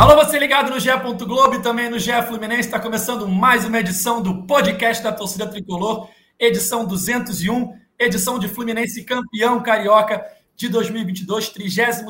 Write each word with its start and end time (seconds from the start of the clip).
Alô, 0.00 0.16
você 0.16 0.38
ligado 0.38 0.70
no 0.70 0.80
GE. 0.80 0.88
Globo 1.26 1.56
e 1.56 1.60
também 1.60 1.90
no 1.90 1.98
GE 1.98 2.10
Fluminense. 2.26 2.60
Está 2.60 2.80
começando 2.80 3.28
mais 3.28 3.66
uma 3.66 3.78
edição 3.78 4.22
do 4.22 4.46
podcast 4.46 5.04
da 5.04 5.12
torcida 5.12 5.46
tricolor, 5.46 6.08
edição 6.38 6.86
201, 6.86 7.74
edição 7.98 8.38
de 8.38 8.48
Fluminense 8.48 9.04
campeão 9.04 9.62
carioca 9.62 10.24
de 10.56 10.70
2022, 10.70 11.50
32 11.50 12.02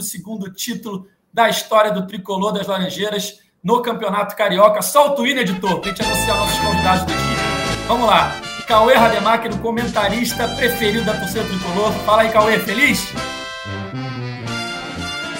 título 0.54 1.08
da 1.34 1.48
história 1.48 1.90
do 1.90 2.06
tricolor 2.06 2.52
das 2.52 2.68
Laranjeiras 2.68 3.40
no 3.60 3.82
Campeonato 3.82 4.36
Carioca. 4.36 4.82
Solta 4.82 5.22
o 5.22 5.26
hino, 5.26 5.40
editor, 5.40 5.80
para 5.80 5.90
a 5.90 5.92
gente 5.92 6.06
anunciar 6.06 6.36
nossos 6.36 6.60
convidados 6.60 7.02
do 7.02 7.12
dia. 7.12 7.86
Vamos 7.88 8.06
lá. 8.06 8.40
Cauê 8.68 8.94
Rademacher, 8.94 9.52
o 9.52 9.58
comentarista 9.58 10.46
preferido 10.46 11.04
da 11.04 11.18
torcida 11.18 11.42
tricolor. 11.42 11.90
Fala 12.06 12.22
aí, 12.22 12.30
Cauê, 12.30 12.56
feliz? 12.60 13.12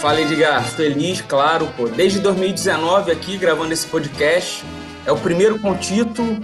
Fala, 0.00 0.18
Edgar. 0.18 0.64
Feliz, 0.64 1.20
claro, 1.20 1.68
pô. 1.76 1.86
Desde 1.86 2.20
2019 2.20 3.12
aqui, 3.12 3.36
gravando 3.36 3.70
esse 3.70 3.86
podcast. 3.86 4.64
É 5.04 5.12
o 5.12 5.16
primeiro 5.18 5.58
com 5.58 5.76
título. 5.76 6.38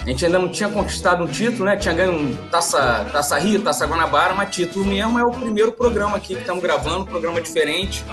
A 0.00 0.08
gente 0.08 0.24
ainda 0.24 0.38
não 0.38 0.48
tinha 0.48 0.68
conquistado 0.68 1.24
um 1.24 1.26
título, 1.26 1.64
né? 1.64 1.76
Tinha 1.76 1.92
ganho 1.92 2.36
Taça, 2.48 3.04
Taça 3.10 3.36
Rio, 3.38 3.60
Taça 3.60 3.86
Guanabara, 3.86 4.34
mas 4.34 4.54
título 4.54 4.84
mesmo 4.84 5.18
é 5.18 5.24
o 5.24 5.32
primeiro 5.32 5.72
programa 5.72 6.16
aqui 6.16 6.36
que 6.36 6.42
estamos 6.42 6.62
gravando, 6.62 7.00
um 7.00 7.04
programa 7.04 7.40
diferente. 7.40 8.04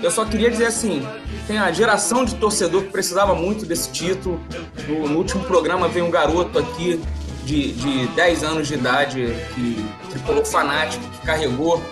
Eu 0.00 0.12
só 0.12 0.24
queria 0.24 0.48
dizer 0.48 0.66
assim, 0.66 1.04
tem 1.48 1.58
a 1.58 1.72
geração 1.72 2.24
de 2.24 2.36
torcedor 2.36 2.82
que 2.84 2.90
precisava 2.90 3.34
muito 3.34 3.66
desse 3.66 3.90
título. 3.90 4.40
No, 4.86 5.08
no 5.08 5.18
último 5.18 5.42
programa 5.42 5.88
veio 5.88 6.06
um 6.06 6.10
garoto 6.10 6.56
aqui 6.56 7.00
de, 7.46 7.72
de 7.72 8.06
10 8.08 8.44
anos 8.44 8.68
de 8.68 8.74
idade 8.74 9.34
que 9.54 9.88
tricolor 10.10 10.44
fanático, 10.44 11.02
que 11.10 11.26
carregou 11.26 11.82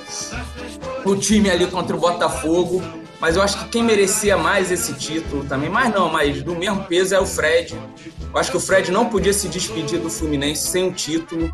o 1.04 1.16
time 1.16 1.48
ali 1.48 1.66
contra 1.66 1.96
o 1.96 1.98
Botafogo 1.98 2.82
mas 3.24 3.36
eu 3.36 3.42
acho 3.42 3.58
que 3.58 3.68
quem 3.70 3.82
merecia 3.82 4.36
mais 4.36 4.70
esse 4.70 4.92
título 4.92 5.44
também, 5.44 5.70
mas 5.70 5.90
não, 5.94 6.10
mas 6.10 6.42
do 6.42 6.54
mesmo 6.54 6.84
peso 6.84 7.14
é 7.14 7.18
o 7.18 7.24
Fred. 7.24 7.74
Eu 7.74 8.38
acho 8.38 8.50
que 8.50 8.56
o 8.58 8.60
Fred 8.60 8.90
não 8.90 9.06
podia 9.06 9.32
se 9.32 9.48
despedir 9.48 9.98
do 9.98 10.10
Fluminense 10.10 10.66
sem 10.66 10.86
o 10.86 10.92
título. 10.92 11.50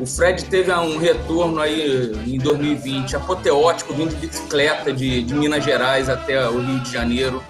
O 0.00 0.04
Fred 0.04 0.44
teve 0.46 0.72
um 0.72 0.98
retorno 0.98 1.60
aí 1.60 2.12
em 2.26 2.38
2020 2.38 3.14
apoteótico, 3.14 3.94
vindo 3.94 4.16
de 4.16 4.26
bicicleta 4.26 4.92
de, 4.92 5.22
de 5.22 5.32
Minas 5.32 5.62
Gerais 5.62 6.08
até 6.08 6.48
o 6.48 6.58
Rio 6.58 6.80
de 6.80 6.90
Janeiro. 6.90 7.40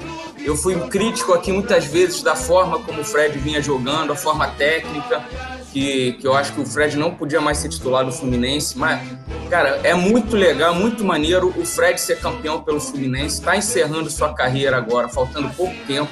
Eu 0.44 0.54
fui 0.54 0.78
crítico 0.88 1.32
aqui 1.32 1.50
muitas 1.50 1.86
vezes 1.86 2.20
da 2.22 2.36
forma 2.36 2.78
como 2.80 3.00
o 3.00 3.04
Fred 3.04 3.38
vinha 3.38 3.62
jogando, 3.62 4.12
a 4.12 4.16
forma 4.16 4.48
técnica, 4.48 5.24
que, 5.72 6.12
que 6.20 6.26
eu 6.26 6.34
acho 6.34 6.52
que 6.52 6.60
o 6.60 6.66
Fred 6.66 6.96
não 6.96 7.14
podia 7.14 7.40
mais 7.40 7.58
ser 7.58 7.70
titular 7.70 8.04
do 8.04 8.12
Fluminense, 8.12 8.78
mas, 8.78 9.00
cara, 9.48 9.80
é 9.82 9.94
muito 9.94 10.36
legal, 10.36 10.74
muito 10.74 11.02
maneiro 11.02 11.52
o 11.56 11.64
Fred 11.64 11.98
ser 12.00 12.20
campeão 12.20 12.60
pelo 12.60 12.78
Fluminense, 12.78 13.40
está 13.40 13.56
encerrando 13.56 14.10
sua 14.10 14.34
carreira 14.34 14.76
agora, 14.76 15.08
faltando 15.08 15.48
pouco 15.50 15.74
tempo, 15.86 16.10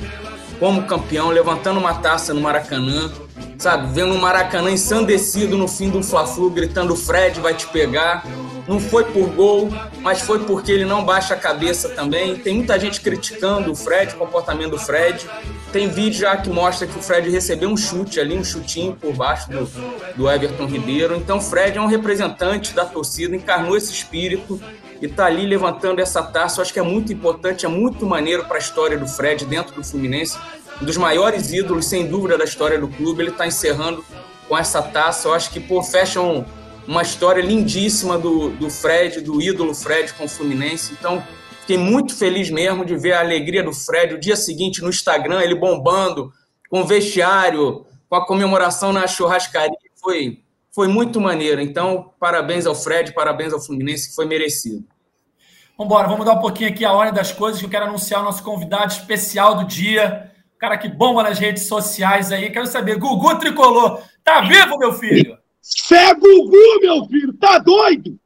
como 0.58 0.82
campeão, 0.84 1.28
levantando 1.28 1.78
uma 1.78 1.94
taça 1.94 2.32
no 2.32 2.40
Maracanã, 2.40 3.12
sabe, 3.58 3.92
vendo 3.92 4.14
o 4.14 4.18
Maracanã 4.18 4.70
ensandecido 4.70 5.58
no 5.58 5.68
fim 5.68 5.90
do 5.90 6.02
Fla-Flu, 6.02 6.50
gritando 6.50 6.96
Fred 6.96 7.38
vai 7.40 7.54
te 7.54 7.66
pegar, 7.66 8.24
não 8.70 8.78
foi 8.78 9.02
por 9.02 9.28
gol, 9.30 9.68
mas 9.98 10.20
foi 10.20 10.44
porque 10.44 10.70
ele 10.70 10.84
não 10.84 11.04
baixa 11.04 11.34
a 11.34 11.36
cabeça 11.36 11.88
também. 11.88 12.36
Tem 12.36 12.54
muita 12.54 12.78
gente 12.78 13.00
criticando 13.00 13.72
o 13.72 13.74
Fred, 13.74 14.14
o 14.14 14.16
comportamento 14.16 14.70
do 14.70 14.78
Fred. 14.78 15.28
Tem 15.72 15.88
vídeo 15.88 16.20
já 16.20 16.36
que 16.36 16.48
mostra 16.48 16.86
que 16.86 16.96
o 16.96 17.02
Fred 17.02 17.28
recebeu 17.30 17.68
um 17.68 17.76
chute 17.76 18.20
ali, 18.20 18.38
um 18.38 18.44
chutinho 18.44 18.94
por 18.94 19.12
baixo 19.12 19.50
do, 19.50 19.68
do 20.14 20.30
Everton 20.30 20.66
Ribeiro. 20.66 21.16
Então, 21.16 21.38
o 21.38 21.40
Fred 21.40 21.78
é 21.78 21.80
um 21.80 21.88
representante 21.88 22.72
da 22.72 22.84
torcida, 22.84 23.34
encarnou 23.34 23.76
esse 23.76 23.92
espírito 23.92 24.60
e 25.02 25.06
está 25.06 25.26
ali 25.26 25.44
levantando 25.44 26.00
essa 26.00 26.22
taça. 26.22 26.60
Eu 26.60 26.62
acho 26.62 26.72
que 26.72 26.78
é 26.78 26.84
muito 26.84 27.12
importante, 27.12 27.66
é 27.66 27.68
muito 27.68 28.06
maneiro 28.06 28.44
para 28.44 28.54
a 28.54 28.60
história 28.60 28.96
do 28.96 29.08
Fred 29.08 29.46
dentro 29.46 29.74
do 29.74 29.82
Fluminense. 29.82 30.38
Um 30.80 30.84
dos 30.84 30.96
maiores 30.96 31.52
ídolos, 31.52 31.86
sem 31.86 32.06
dúvida, 32.06 32.38
da 32.38 32.44
história 32.44 32.78
do 32.78 32.86
clube. 32.86 33.20
Ele 33.20 33.30
está 33.30 33.48
encerrando 33.48 34.04
com 34.48 34.56
essa 34.56 34.80
taça. 34.80 35.26
Eu 35.26 35.34
acho 35.34 35.50
que 35.50 35.58
pô, 35.58 35.82
fecha 35.82 36.20
um, 36.20 36.44
uma 36.86 37.02
história 37.02 37.42
lindíssima 37.42 38.18
do, 38.18 38.50
do 38.50 38.70
Fred, 38.70 39.20
do 39.20 39.40
ídolo 39.40 39.74
Fred 39.74 40.12
com 40.14 40.24
o 40.24 40.28
Fluminense. 40.28 40.92
Então, 40.92 41.22
fiquei 41.60 41.78
muito 41.78 42.14
feliz 42.16 42.50
mesmo 42.50 42.84
de 42.84 42.96
ver 42.96 43.12
a 43.12 43.20
alegria 43.20 43.62
do 43.62 43.72
Fred. 43.72 44.14
O 44.14 44.20
dia 44.20 44.36
seguinte, 44.36 44.82
no 44.82 44.88
Instagram, 44.88 45.40
ele 45.40 45.54
bombando, 45.54 46.32
com 46.68 46.80
o 46.82 46.86
vestiário, 46.86 47.84
com 48.08 48.16
a 48.16 48.26
comemoração 48.26 48.92
na 48.92 49.06
churrascaria. 49.06 49.76
Foi, 49.96 50.42
foi 50.72 50.88
muito 50.88 51.20
maneiro. 51.20 51.60
Então, 51.60 52.12
parabéns 52.18 52.66
ao 52.66 52.74
Fred, 52.74 53.12
parabéns 53.12 53.52
ao 53.52 53.60
Fluminense, 53.60 54.08
que 54.08 54.14
foi 54.14 54.26
merecido. 54.26 54.84
Vamos 55.76 55.92
embora, 55.92 56.08
vamos 56.08 56.26
dar 56.26 56.34
um 56.34 56.40
pouquinho 56.40 56.70
aqui 56.70 56.84
a 56.84 56.92
ordem 56.92 57.14
das 57.14 57.32
coisas, 57.32 57.58
que 57.58 57.66
eu 57.66 57.70
quero 57.70 57.86
anunciar 57.86 58.20
o 58.20 58.24
nosso 58.24 58.42
convidado 58.42 58.92
especial 58.92 59.54
do 59.54 59.64
dia. 59.64 60.30
O 60.54 60.58
cara 60.58 60.76
que 60.76 60.88
bomba 60.88 61.22
nas 61.22 61.38
redes 61.38 61.66
sociais 61.66 62.30
aí. 62.30 62.50
Quero 62.50 62.66
saber, 62.66 62.98
Gugu 62.98 63.38
Tricolor, 63.38 64.02
tá 64.22 64.42
vivo, 64.42 64.76
meu 64.76 64.92
filho? 64.92 65.39
Fé 65.62 66.14
Gugu, 66.14 66.80
meu 66.80 67.04
filho, 67.06 67.32
tá 67.34 67.58
doido? 67.58 68.18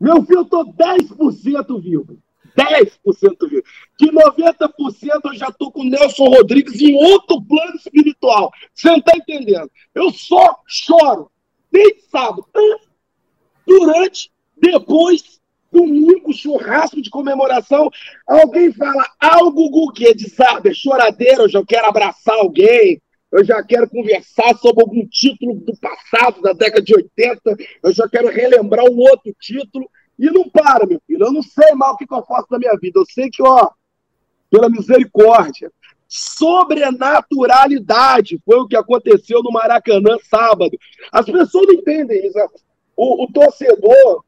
Meu 0.00 0.22
filho, 0.24 0.40
eu 0.40 0.44
tô 0.44 0.64
10% 0.64 1.80
vivo. 1.80 2.18
10% 2.56 3.48
vivo. 3.48 3.62
De 3.98 4.10
90% 4.10 5.20
eu 5.24 5.34
já 5.34 5.50
tô 5.52 5.70
com 5.70 5.82
o 5.82 5.84
Nelson 5.84 6.24
Rodrigues 6.24 6.80
em 6.80 6.94
outro 6.94 7.40
plano 7.42 7.76
espiritual. 7.76 8.50
Você 8.74 8.90
não 8.90 9.00
tá 9.00 9.16
entendendo? 9.16 9.70
Eu 9.94 10.10
só 10.10 10.60
choro 10.66 11.30
desde 11.70 12.02
sábado, 12.10 12.46
durante, 13.66 14.32
depois, 14.56 15.38
domingo, 15.70 16.32
churrasco 16.32 17.00
de 17.00 17.10
comemoração. 17.10 17.90
Alguém 18.26 18.72
fala 18.72 19.06
algo, 19.20 19.70
Gugu, 19.70 19.92
que 19.92 20.06
é 20.06 20.14
de 20.14 20.28
sabe, 20.28 20.70
é 20.70 20.74
choradeira, 20.74 21.42
eu 21.42 21.48
já 21.48 21.64
quero 21.64 21.86
abraçar 21.86 22.36
alguém, 22.36 23.00
eu 23.30 23.44
já 23.44 23.62
quero 23.62 23.88
conversar 23.88 24.56
sobre 24.56 24.82
algum 24.82 25.06
título 25.06 25.54
do 25.54 25.72
passado, 25.78 26.40
da 26.40 26.52
década 26.52 26.82
de 26.82 26.94
80, 26.94 27.56
eu 27.82 27.92
já 27.92 28.08
quero 28.08 28.28
relembrar 28.28 28.86
um 28.86 28.98
outro 28.98 29.32
título, 29.38 29.88
e 30.18 30.30
não 30.30 30.48
para, 30.48 30.86
meu 30.86 31.00
filho, 31.06 31.26
eu 31.26 31.32
não 31.32 31.42
sei 31.42 31.72
mal 31.74 31.94
o 31.94 31.96
que, 31.96 32.06
eu 32.10 32.24
faço 32.24 32.46
na 32.50 32.58
minha 32.58 32.76
vida, 32.80 32.98
eu 32.98 33.04
sei 33.06 33.30
que, 33.30 33.42
ó, 33.42 33.70
pela 34.50 34.68
misericórdia, 34.68 35.70
sobrenaturalidade 36.08 38.40
foi 38.44 38.58
o 38.58 38.66
que 38.66 38.76
aconteceu 38.76 39.40
no 39.42 39.52
Maracanã 39.52 40.16
sábado. 40.22 40.76
As 41.12 41.26
pessoas 41.26 41.66
não 41.66 41.74
entendem 41.74 42.26
isso, 42.26 42.38
o, 42.96 43.24
o 43.24 43.32
torcedor, 43.32 44.24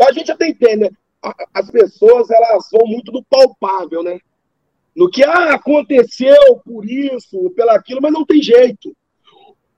a 0.00 0.12
gente 0.12 0.30
até 0.30 0.48
entende, 0.48 0.84
né? 0.84 0.90
As 1.54 1.70
pessoas, 1.70 2.30
elas 2.30 2.68
vão 2.70 2.86
muito 2.86 3.10
do 3.10 3.24
palpável, 3.24 4.02
né? 4.02 4.20
No 4.94 5.10
que 5.10 5.24
ah, 5.24 5.54
aconteceu 5.54 6.56
por 6.64 6.88
isso, 6.88 7.50
pelo 7.50 7.70
aquilo, 7.70 8.00
mas 8.00 8.12
não 8.12 8.24
tem 8.24 8.40
jeito. 8.40 8.96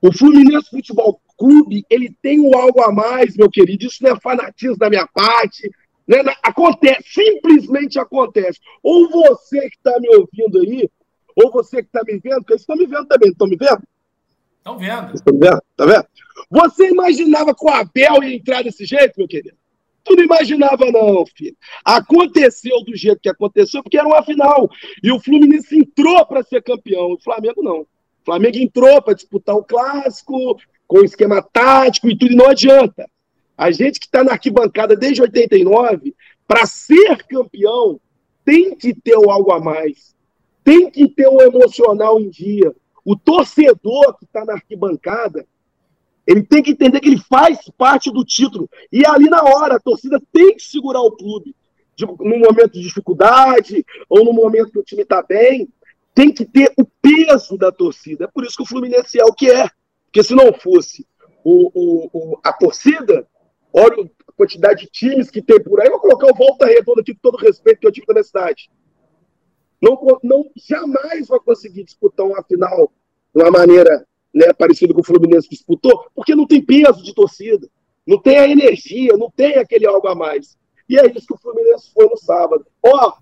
O 0.01 0.11
Fluminense 0.11 0.69
Futebol 0.69 1.19
Clube, 1.37 1.83
ele 1.89 2.15
tem 2.21 2.39
um 2.39 2.55
algo 2.57 2.81
a 2.81 2.91
mais, 2.91 3.35
meu 3.35 3.49
querido. 3.49 3.85
Isso 3.85 4.03
não 4.03 4.11
é 4.11 4.19
fanatismo 4.19 4.77
da 4.77 4.89
minha 4.89 5.07
parte. 5.07 5.69
Né? 6.07 6.17
Acontece, 6.43 7.03
simplesmente 7.09 7.99
acontece. 7.99 8.59
Ou 8.81 9.09
você 9.09 9.69
que 9.69 9.77
está 9.77 9.99
me 9.99 10.07
ouvindo 10.15 10.59
aí, 10.59 10.89
ou 11.35 11.51
você 11.51 11.81
que 11.81 11.87
está 11.87 12.01
me 12.05 12.17
vendo, 12.19 12.37
porque 12.37 12.53
eles 12.53 12.61
estão 12.61 12.75
me 12.75 12.85
vendo 12.85 13.07
também, 13.07 13.29
estão 13.29 13.47
me 13.47 13.57
vendo? 13.57 13.83
Estão 14.57 14.77
vendo. 14.77 15.15
Estão 15.15 15.37
vendo? 15.37 15.61
Tá 15.75 15.85
vendo? 15.85 16.05
Você 16.49 16.89
imaginava 16.89 17.55
que 17.55 17.65
o 17.65 17.69
Abel 17.69 18.23
ia 18.23 18.35
entrar 18.35 18.63
desse 18.63 18.85
jeito, 18.85 19.13
meu 19.17 19.27
querido? 19.27 19.57
Tu 20.07 20.15
não 20.15 20.23
imaginava, 20.23 20.89
não, 20.89 21.25
filho. 21.25 21.55
Aconteceu 21.83 22.81
do 22.85 22.95
jeito 22.95 23.19
que 23.19 23.27
aconteceu, 23.27 23.83
porque 23.83 23.97
era 23.97 24.07
uma 24.07 24.23
final. 24.23 24.69
E 25.03 25.11
o 25.11 25.19
Fluminense 25.19 25.77
entrou 25.77 26.25
para 26.25 26.43
ser 26.43 26.63
campeão. 26.63 27.11
O 27.11 27.19
Flamengo 27.19 27.61
não. 27.61 27.81
O 27.81 27.87
Flamengo 28.23 28.57
entrou 28.57 29.01
para 29.01 29.13
disputar 29.13 29.55
o 29.55 29.63
clássico, 29.63 30.57
com 30.87 31.03
esquema 31.03 31.41
tático 31.41 32.09
e 32.09 32.17
tudo, 32.17 32.31
e 32.31 32.35
não 32.37 32.47
adianta. 32.47 33.09
A 33.57 33.69
gente 33.69 33.99
que 33.99 34.05
está 34.05 34.23
na 34.23 34.31
arquibancada 34.31 34.95
desde 34.95 35.21
89, 35.21 36.15
para 36.47 36.65
ser 36.65 37.25
campeão, 37.25 37.99
tem 38.45 38.73
que 38.75 38.93
ter 38.93 39.17
o 39.17 39.29
algo 39.29 39.51
a 39.51 39.59
mais. 39.59 40.15
Tem 40.63 40.89
que 40.89 41.09
ter 41.09 41.27
o 41.27 41.41
emocional 41.41 42.17
em 42.17 42.29
dia. 42.29 42.73
O 43.03 43.17
torcedor 43.17 44.17
que 44.17 44.23
está 44.23 44.45
na 44.45 44.53
arquibancada, 44.53 45.45
ele 46.27 46.43
tem 46.43 46.61
que 46.61 46.71
entender 46.71 46.99
que 46.99 47.07
ele 47.07 47.21
faz 47.21 47.57
parte 47.77 48.11
do 48.11 48.25
título. 48.25 48.69
E 48.91 49.05
ali 49.05 49.29
na 49.29 49.41
hora, 49.41 49.77
a 49.77 49.79
torcida 49.79 50.21
tem 50.33 50.55
que 50.55 50.63
segurar 50.63 51.01
o 51.01 51.11
clube. 51.11 51.55
De, 51.95 52.05
no 52.05 52.37
momento 52.37 52.73
de 52.73 52.81
dificuldade, 52.81 53.83
ou 54.07 54.23
no 54.25 54.33
momento 54.33 54.71
que 54.71 54.77
o 54.77 54.83
time 54.83 55.01
está 55.01 55.23
bem, 55.23 55.67
tem 56.13 56.31
que 56.31 56.45
ter 56.45 56.71
o 56.77 56.85
peso 57.01 57.57
da 57.57 57.71
torcida. 57.71 58.25
É 58.25 58.27
por 58.27 58.43
isso 58.43 58.57
que 58.57 58.63
o 58.63 58.67
Fluminense 58.67 59.19
é 59.19 59.23
o 59.23 59.33
que 59.33 59.49
é. 59.49 59.69
Porque 60.05 60.21
se 60.21 60.35
não 60.35 60.53
fosse 60.53 61.07
o, 61.43 61.71
o, 61.73 62.09
o 62.13 62.39
a 62.43 62.51
torcida, 62.51 63.25
olha 63.73 64.09
a 64.27 64.31
quantidade 64.33 64.81
de 64.81 64.91
times 64.91 65.31
que 65.31 65.41
tem 65.41 65.63
por 65.63 65.79
aí. 65.79 65.87
Eu 65.87 65.93
vou 65.93 66.01
colocar 66.01 66.27
o 66.27 66.35
Volta 66.35 66.65
Redonda 66.65 67.01
aqui 67.01 67.13
com 67.13 67.21
todo 67.21 67.41
respeito 67.41 67.79
que 67.79 67.87
eu 67.87 67.91
tive 67.91 68.05
da 68.05 68.13
minha 68.13 68.23
cidade. 68.23 68.69
Não, 69.81 69.97
não, 70.23 70.51
jamais 70.55 71.27
vai 71.27 71.39
conseguir 71.39 71.83
disputar 71.83 72.25
uma 72.25 72.43
final 72.43 72.91
de 73.33 73.41
uma 73.41 73.51
maneira 73.51 74.05
né, 74.37 74.53
parecido 74.53 74.93
com 74.93 75.01
o 75.01 75.03
Fluminense 75.03 75.49
disputou, 75.49 76.05
porque 76.13 76.35
não 76.35 76.45
tem 76.45 76.63
peso 76.63 77.01
de 77.03 77.13
torcida, 77.13 77.67
não 78.05 78.21
tem 78.21 78.37
a 78.37 78.47
energia, 78.47 79.17
não 79.17 79.31
tem 79.31 79.57
aquele 79.57 79.87
algo 79.87 80.07
a 80.07 80.15
mais. 80.15 80.55
E 80.87 80.97
é 80.97 81.05
isso 81.07 81.27
que 81.27 81.33
o 81.33 81.37
Fluminense 81.37 81.91
foi 81.91 82.05
no 82.05 82.15
sábado. 82.17 82.65
Ó, 82.85 83.13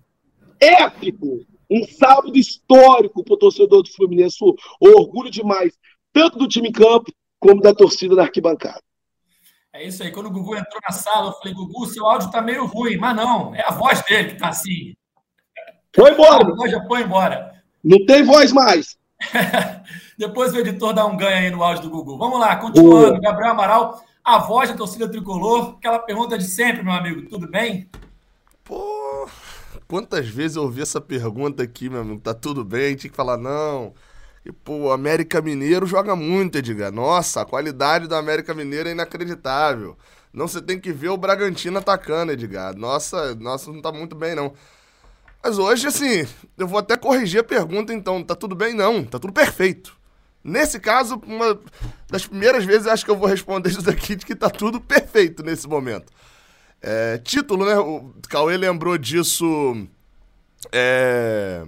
épico, 0.59 1.45
Um 1.71 1.83
sábado 1.87 2.37
histórico 2.37 3.23
para 3.23 3.33
o 3.33 3.37
torcedor 3.37 3.81
do 3.81 3.91
Fluminense. 3.91 4.37
O 4.43 4.55
orgulho 4.99 5.31
demais, 5.31 5.73
tanto 6.13 6.37
do 6.37 6.47
time 6.47 6.69
em 6.69 6.71
campo 6.71 7.11
como 7.39 7.61
da 7.61 7.73
torcida 7.73 8.13
na 8.13 8.23
arquibancada. 8.23 8.81
É 9.73 9.87
isso 9.87 10.03
aí. 10.03 10.11
Quando 10.11 10.27
o 10.27 10.31
Gugu 10.31 10.55
entrou 10.55 10.79
na 10.87 10.93
sala, 10.93 11.29
eu 11.29 11.33
falei, 11.33 11.53
Gugu, 11.53 11.85
seu 11.87 12.05
áudio 12.05 12.29
tá 12.29 12.41
meio 12.41 12.65
ruim. 12.65 12.97
Mas 12.97 13.15
não, 13.15 13.55
é 13.55 13.63
a 13.65 13.71
voz 13.71 14.03
dele 14.03 14.29
que 14.29 14.37
tá 14.37 14.49
assim. 14.49 14.95
Foi 15.95 16.11
embora. 16.11 16.45
A 16.45 16.55
voz 16.55 16.71
já 16.71 16.85
foi 16.85 17.01
embora. 17.01 17.63
Não 17.83 18.05
tem 18.05 18.23
voz 18.23 18.51
mais. 18.51 18.95
Depois 20.17 20.53
o 20.53 20.57
editor 20.57 20.93
dá 20.93 21.05
um 21.05 21.17
ganho 21.17 21.37
aí 21.37 21.49
no 21.49 21.61
áudio 21.63 21.83
do 21.83 21.89
Gugu. 21.89 22.17
Vamos 22.17 22.39
lá, 22.39 22.55
continuando. 22.55 23.19
Gabriel 23.19 23.51
Amaral, 23.51 24.01
a 24.23 24.39
voz 24.39 24.69
da 24.69 24.75
torcida 24.75 25.09
tricolor. 25.09 25.75
Aquela 25.77 25.99
pergunta 25.99 26.37
de 26.37 26.45
sempre, 26.45 26.83
meu 26.83 26.93
amigo. 26.93 27.29
Tudo 27.29 27.49
bem? 27.49 27.89
Pô, 28.63 29.29
quantas 29.87 30.27
vezes 30.27 30.55
eu 30.55 30.63
ouvi 30.63 30.81
essa 30.81 31.01
pergunta 31.01 31.63
aqui, 31.63 31.89
meu 31.89 32.01
amigo? 32.01 32.21
Tá 32.21 32.33
tudo 32.33 32.63
bem? 32.63 32.95
Tinha 32.95 33.11
que 33.11 33.15
falar, 33.15 33.37
não. 33.37 33.93
E, 34.45 34.51
pô, 34.51 34.73
o 34.73 34.91
América 34.91 35.41
Mineiro 35.41 35.85
joga 35.85 36.15
muito, 36.15 36.57
Edgar. 36.57 36.91
Nossa, 36.91 37.41
a 37.41 37.45
qualidade 37.45 38.07
do 38.07 38.15
América 38.15 38.53
Mineiro 38.53 38.87
é 38.87 38.93
inacreditável. 38.93 39.97
Não, 40.31 40.47
você 40.47 40.61
tem 40.61 40.79
que 40.79 40.91
ver 40.91 41.09
o 41.09 41.17
Bragantino 41.17 41.79
atacando, 41.79 42.31
Edgar. 42.31 42.75
Nossa, 42.75 43.35
nossa, 43.35 43.71
não 43.71 43.81
tá 43.81 43.91
muito 43.91 44.15
bem, 44.15 44.35
não. 44.35 44.53
Mas 45.43 45.57
hoje, 45.57 45.87
assim, 45.87 46.27
eu 46.57 46.67
vou 46.67 46.79
até 46.79 46.95
corrigir 46.97 47.41
a 47.41 47.43
pergunta, 47.43 47.93
então. 47.93 48.23
Tá 48.23 48.33
tudo 48.33 48.55
bem? 48.55 48.73
Não, 48.73 49.03
tá 49.03 49.19
tudo 49.19 49.33
perfeito. 49.33 49.95
Nesse 50.47 50.79
caso, 50.79 51.19
uma 51.25 51.59
das 52.07 52.27
primeiras 52.27 52.63
vezes 52.63 52.85
acho 52.85 53.03
que 53.03 53.09
eu 53.09 53.17
vou 53.17 53.27
responder 53.27 53.69
isso 53.69 53.81
daqui 53.81 54.15
de 54.15 54.25
que 54.25 54.35
tá 54.35 54.47
tudo 54.47 54.79
perfeito 54.79 55.41
nesse 55.41 55.67
momento. 55.67 56.13
É, 56.79 57.17
título, 57.17 57.65
né? 57.65 57.75
O 57.79 58.13
Cauê 58.29 58.55
lembrou 58.55 58.95
disso. 58.95 59.87
É 60.71 61.65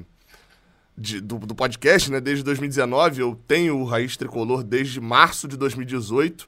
de, 0.98 1.22
do, 1.22 1.38
do, 1.38 1.54
podcast, 1.54 2.12
né? 2.12 2.20
Desde 2.20 2.44
2019, 2.44 3.22
eu 3.22 3.40
tenho 3.48 3.78
o 3.78 3.86
Raiz 3.86 4.18
Tricolor 4.18 4.64
desde 4.64 5.00
março 5.00 5.48
de 5.48 5.56
2018. 5.56 6.48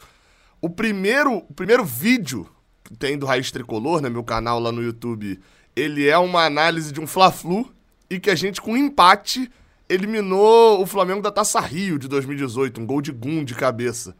O 0.60 0.70
primeiro, 0.70 1.38
o 1.38 1.54
primeiro 1.54 1.86
vídeo 1.86 2.50
que 2.84 2.96
tem 2.96 3.18
do 3.18 3.28
Raiz 3.28 3.52
Tricolor, 3.52 4.02
né? 4.02 4.10
Meu 4.10 4.24
canal 4.24 4.60
lá 4.60 4.72
no 4.72 4.82
YouTube, 4.82 5.40
ele 5.76 6.08
é 6.08 6.18
uma 6.18 6.46
análise 6.46 6.92
de 6.92 7.00
um 7.00 7.06
Fla-Flu 7.06 7.72
e 8.10 8.20
que 8.20 8.32
a 8.32 8.36
gente, 8.36 8.60
com 8.60 8.76
empate, 8.76 9.52
eliminou 9.90 10.82
o 10.82 10.86
Flamengo 10.86 11.22
da 11.22 11.32
Taça 11.32 11.60
Rio 11.60 11.98
de 11.98 12.08
2018, 12.08 12.80
um 12.80 12.86
gol 12.86 13.02
de 13.02 13.12
Gum 13.12 13.44
de 13.44 13.56
cabeça. 13.56 14.16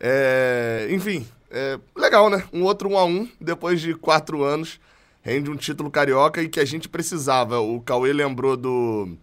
É, 0.00 0.88
enfim, 0.90 1.26
é, 1.50 1.78
legal, 1.94 2.30
né? 2.30 2.44
Um 2.52 2.62
outro 2.62 2.88
1 2.88 2.98
a 2.98 3.04
1 3.04 3.28
depois 3.40 3.80
de 3.80 3.94
quatro 3.94 4.42
anos, 4.42 4.80
rende 5.22 5.50
um 5.50 5.56
título 5.56 5.90
carioca 5.90 6.42
e 6.42 6.48
que 6.48 6.58
a 6.58 6.64
gente 6.64 6.88
precisava. 6.88 7.60
O 7.60 7.80
Cauê 7.80 8.12
lembrou 8.12 8.56
do 8.56 9.16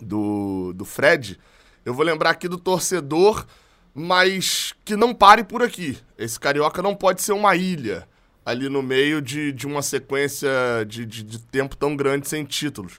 do, 0.00 0.72
do 0.74 0.84
Fred, 0.84 1.38
eu 1.84 1.94
vou 1.94 2.04
lembrar 2.04 2.30
aqui 2.30 2.48
do 2.48 2.58
torcedor, 2.58 3.46
mas 3.94 4.74
que 4.84 4.96
não 4.96 5.14
pare 5.14 5.44
por 5.44 5.62
aqui. 5.62 5.98
Esse 6.16 6.38
Carioca 6.38 6.82
não 6.82 6.94
pode 6.94 7.22
ser 7.22 7.32
uma 7.32 7.56
ilha 7.56 8.08
ali 8.44 8.68
no 8.68 8.82
meio 8.82 9.20
de, 9.20 9.52
de 9.52 9.66
uma 9.66 9.82
sequência 9.82 10.48
de, 10.86 11.04
de, 11.04 11.22
de 11.22 11.38
tempo 11.38 11.76
tão 11.76 11.94
grande 11.96 12.28
sem 12.28 12.44
títulos. 12.44 12.98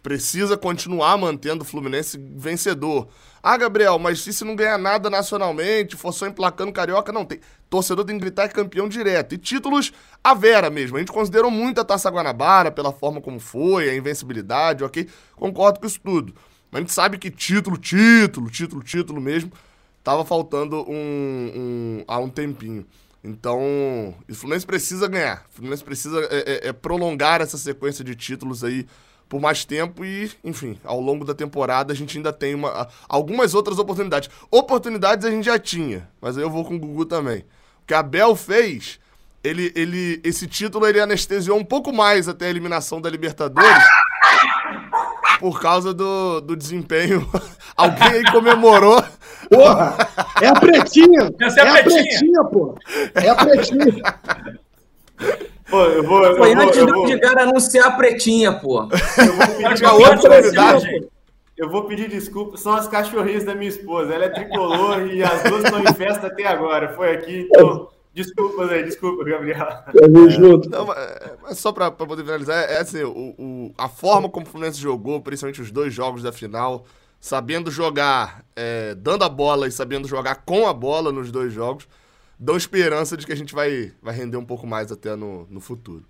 Precisa 0.00 0.56
continuar 0.56 1.16
mantendo 1.16 1.62
o 1.62 1.66
Fluminense 1.66 2.18
vencedor. 2.36 3.08
Ah, 3.42 3.56
Gabriel, 3.56 3.98
mas 3.98 4.20
se 4.20 4.44
não 4.44 4.56
ganhar 4.56 4.78
nada 4.78 5.08
nacionalmente, 5.08 5.96
for 5.96 6.12
só 6.12 6.26
emplacando 6.26 6.72
carioca, 6.72 7.12
não 7.12 7.24
tem. 7.24 7.40
Torcedor 7.70 8.04
tem 8.04 8.16
que 8.16 8.22
gritar 8.22 8.44
é 8.44 8.48
campeão 8.48 8.88
direto. 8.88 9.34
E 9.34 9.38
títulos 9.38 9.92
a 10.22 10.34
vera 10.34 10.70
mesmo. 10.70 10.96
A 10.96 11.00
gente 11.00 11.12
considerou 11.12 11.50
muito 11.50 11.80
a 11.80 11.84
Taça 11.84 12.10
Guanabara 12.10 12.70
pela 12.70 12.92
forma 12.92 13.20
como 13.20 13.38
foi, 13.38 13.88
a 13.88 13.94
invencibilidade, 13.94 14.82
ok? 14.84 15.08
Concordo 15.36 15.80
com 15.80 15.86
isso 15.86 16.00
tudo. 16.02 16.34
Mas 16.70 16.78
a 16.78 16.80
gente 16.80 16.92
sabe 16.92 17.18
que 17.18 17.30
título, 17.30 17.76
título, 17.76 18.50
título, 18.50 18.82
título 18.82 19.20
mesmo, 19.20 19.52
tava 20.02 20.24
faltando 20.24 20.84
um, 20.88 20.94
um 20.94 22.04
há 22.06 22.18
um 22.18 22.28
tempinho. 22.28 22.86
Então, 23.22 24.14
o 24.28 24.34
Fluminense 24.34 24.66
precisa 24.66 25.08
ganhar. 25.08 25.44
O 25.50 25.54
Fluminense 25.54 25.84
precisa 25.84 26.20
é, 26.30 26.66
é, 26.66 26.68
é 26.68 26.72
prolongar 26.72 27.40
essa 27.40 27.58
sequência 27.58 28.04
de 28.04 28.14
títulos 28.14 28.64
aí 28.64 28.86
por 29.28 29.40
mais 29.40 29.64
tempo 29.64 30.04
e, 30.04 30.30
enfim, 30.42 30.78
ao 30.84 31.00
longo 31.00 31.24
da 31.24 31.34
temporada 31.34 31.92
a 31.92 31.96
gente 31.96 32.16
ainda 32.16 32.32
tem 32.32 32.54
uma, 32.54 32.88
algumas 33.08 33.54
outras 33.54 33.78
oportunidades. 33.78 34.30
Oportunidades 34.50 35.26
a 35.26 35.30
gente 35.30 35.44
já 35.44 35.58
tinha, 35.58 36.08
mas 36.20 36.36
aí 36.36 36.42
eu 36.42 36.50
vou 36.50 36.64
com 36.64 36.76
o 36.76 36.78
Gugu 36.78 37.04
também. 37.04 37.40
O 37.82 37.86
que 37.86 37.94
a 37.94 38.02
Bel 38.02 38.34
fez, 38.34 38.98
ele, 39.44 39.72
ele, 39.74 40.20
esse 40.24 40.46
título 40.46 40.86
ele 40.86 41.00
anestesiou 41.00 41.58
um 41.58 41.64
pouco 41.64 41.92
mais 41.92 42.28
até 42.28 42.46
a 42.46 42.50
eliminação 42.50 43.00
da 43.00 43.10
Libertadores 43.10 43.84
por 45.38 45.60
causa 45.60 45.94
do, 45.94 46.40
do 46.40 46.56
desempenho. 46.56 47.28
Alguém 47.76 48.08
aí 48.08 48.24
comemorou. 48.32 49.02
Porra! 49.48 49.96
É 50.42 50.48
a 50.48 50.54
pretinha! 50.54 51.30
Essa 51.40 51.60
é 51.60 51.68
a, 51.68 51.78
é 51.78 51.82
pretinha. 51.82 52.00
a 52.00 52.04
pretinha, 52.04 52.44
pô! 52.44 52.78
É 53.14 53.28
a 53.28 53.34
pretinha! 53.34 54.02
Pô, 55.68 55.84
eu 55.84 56.02
vou, 56.02 56.24
eu 56.24 56.36
Foi 56.36 56.54
vou, 56.54 56.64
antes 56.64 56.84
do 56.84 57.06
Edgar 57.06 57.38
anunciar 57.38 57.88
a 57.88 57.90
pretinha, 57.92 58.52
pô. 58.52 58.82
Eu 58.82 59.36
vou 59.36 59.46
pedir 59.56 59.84
uma 59.84 59.94
outra 59.94 60.40
Eu 61.56 61.68
vou 61.68 61.84
pedir 61.84 62.08
desculpas, 62.08 62.60
são 62.60 62.74
as 62.74 62.88
cachorrinhas 62.88 63.44
da 63.44 63.54
minha 63.54 63.68
esposa. 63.68 64.14
Ela 64.14 64.24
é 64.24 64.28
tricolor 64.30 65.06
e 65.06 65.22
as 65.22 65.42
duas 65.42 65.64
estão 65.64 65.80
em 65.80 65.94
festa 65.94 66.28
até 66.28 66.46
agora. 66.46 66.94
Foi 66.94 67.12
aqui, 67.12 67.48
então. 67.50 67.88
Desculpas 68.14 68.70
aí, 68.70 68.82
desculpa, 68.82 69.22
Gabriel. 69.22 69.68
Tamo 69.96 70.28
junto. 70.30 70.68
Não, 70.68 70.86
mas 70.86 71.58
só 71.58 71.70
para 71.70 71.90
poder 71.90 72.24
finalizar, 72.24 72.64
é, 72.64 72.74
é 72.74 72.80
assim, 72.80 73.04
o, 73.04 73.34
o, 73.38 73.74
a 73.78 73.88
forma 73.88 74.28
como 74.28 74.44
o 74.44 74.48
Fluminense 74.48 74.80
jogou, 74.80 75.20
principalmente 75.20 75.60
os 75.60 75.70
dois 75.70 75.94
jogos 75.94 76.22
da 76.22 76.32
final, 76.32 76.84
sabendo 77.20 77.70
jogar, 77.70 78.44
é, 78.56 78.94
dando 78.96 79.22
a 79.22 79.28
bola 79.28 79.68
e 79.68 79.70
sabendo 79.70 80.08
jogar 80.08 80.42
com 80.44 80.66
a 80.66 80.72
bola 80.72 81.12
nos 81.12 81.30
dois 81.30 81.52
jogos, 81.52 81.86
dão 82.38 82.56
esperança 82.56 83.16
de 83.16 83.26
que 83.26 83.32
a 83.32 83.36
gente 83.36 83.54
vai, 83.54 83.92
vai 84.00 84.14
render 84.14 84.36
um 84.36 84.44
pouco 84.44 84.66
mais 84.66 84.92
até 84.92 85.16
no, 85.16 85.46
no 85.50 85.60
futuro. 85.60 86.06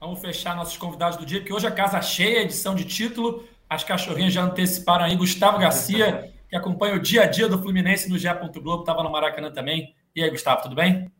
Vamos 0.00 0.20
fechar 0.20 0.56
nossos 0.56 0.76
convidados 0.76 1.16
do 1.16 1.24
dia, 1.24 1.38
porque 1.38 1.52
hoje 1.52 1.66
a 1.66 1.70
casa 1.70 2.00
cheia, 2.00 2.42
edição 2.42 2.74
de 2.74 2.84
título. 2.84 3.44
As 3.68 3.84
cachorrinhas 3.84 4.32
já 4.32 4.42
anteciparam 4.42 5.04
aí. 5.04 5.14
Gustavo 5.14 5.58
Garcia, 5.58 6.32
que 6.48 6.56
acompanha 6.56 6.96
o 6.96 6.98
dia 6.98 7.22
a 7.22 7.26
dia 7.26 7.48
do 7.48 7.58
Fluminense 7.58 8.10
no 8.10 8.18
GE. 8.18 8.28
Globo, 8.60 8.82
estava 8.82 9.02
no 9.02 9.10
Maracanã 9.10 9.52
também. 9.52 9.94
E 10.14 10.22
aí, 10.22 10.28
Gustavo, 10.28 10.62
tudo 10.62 10.74
bem? 10.74 11.10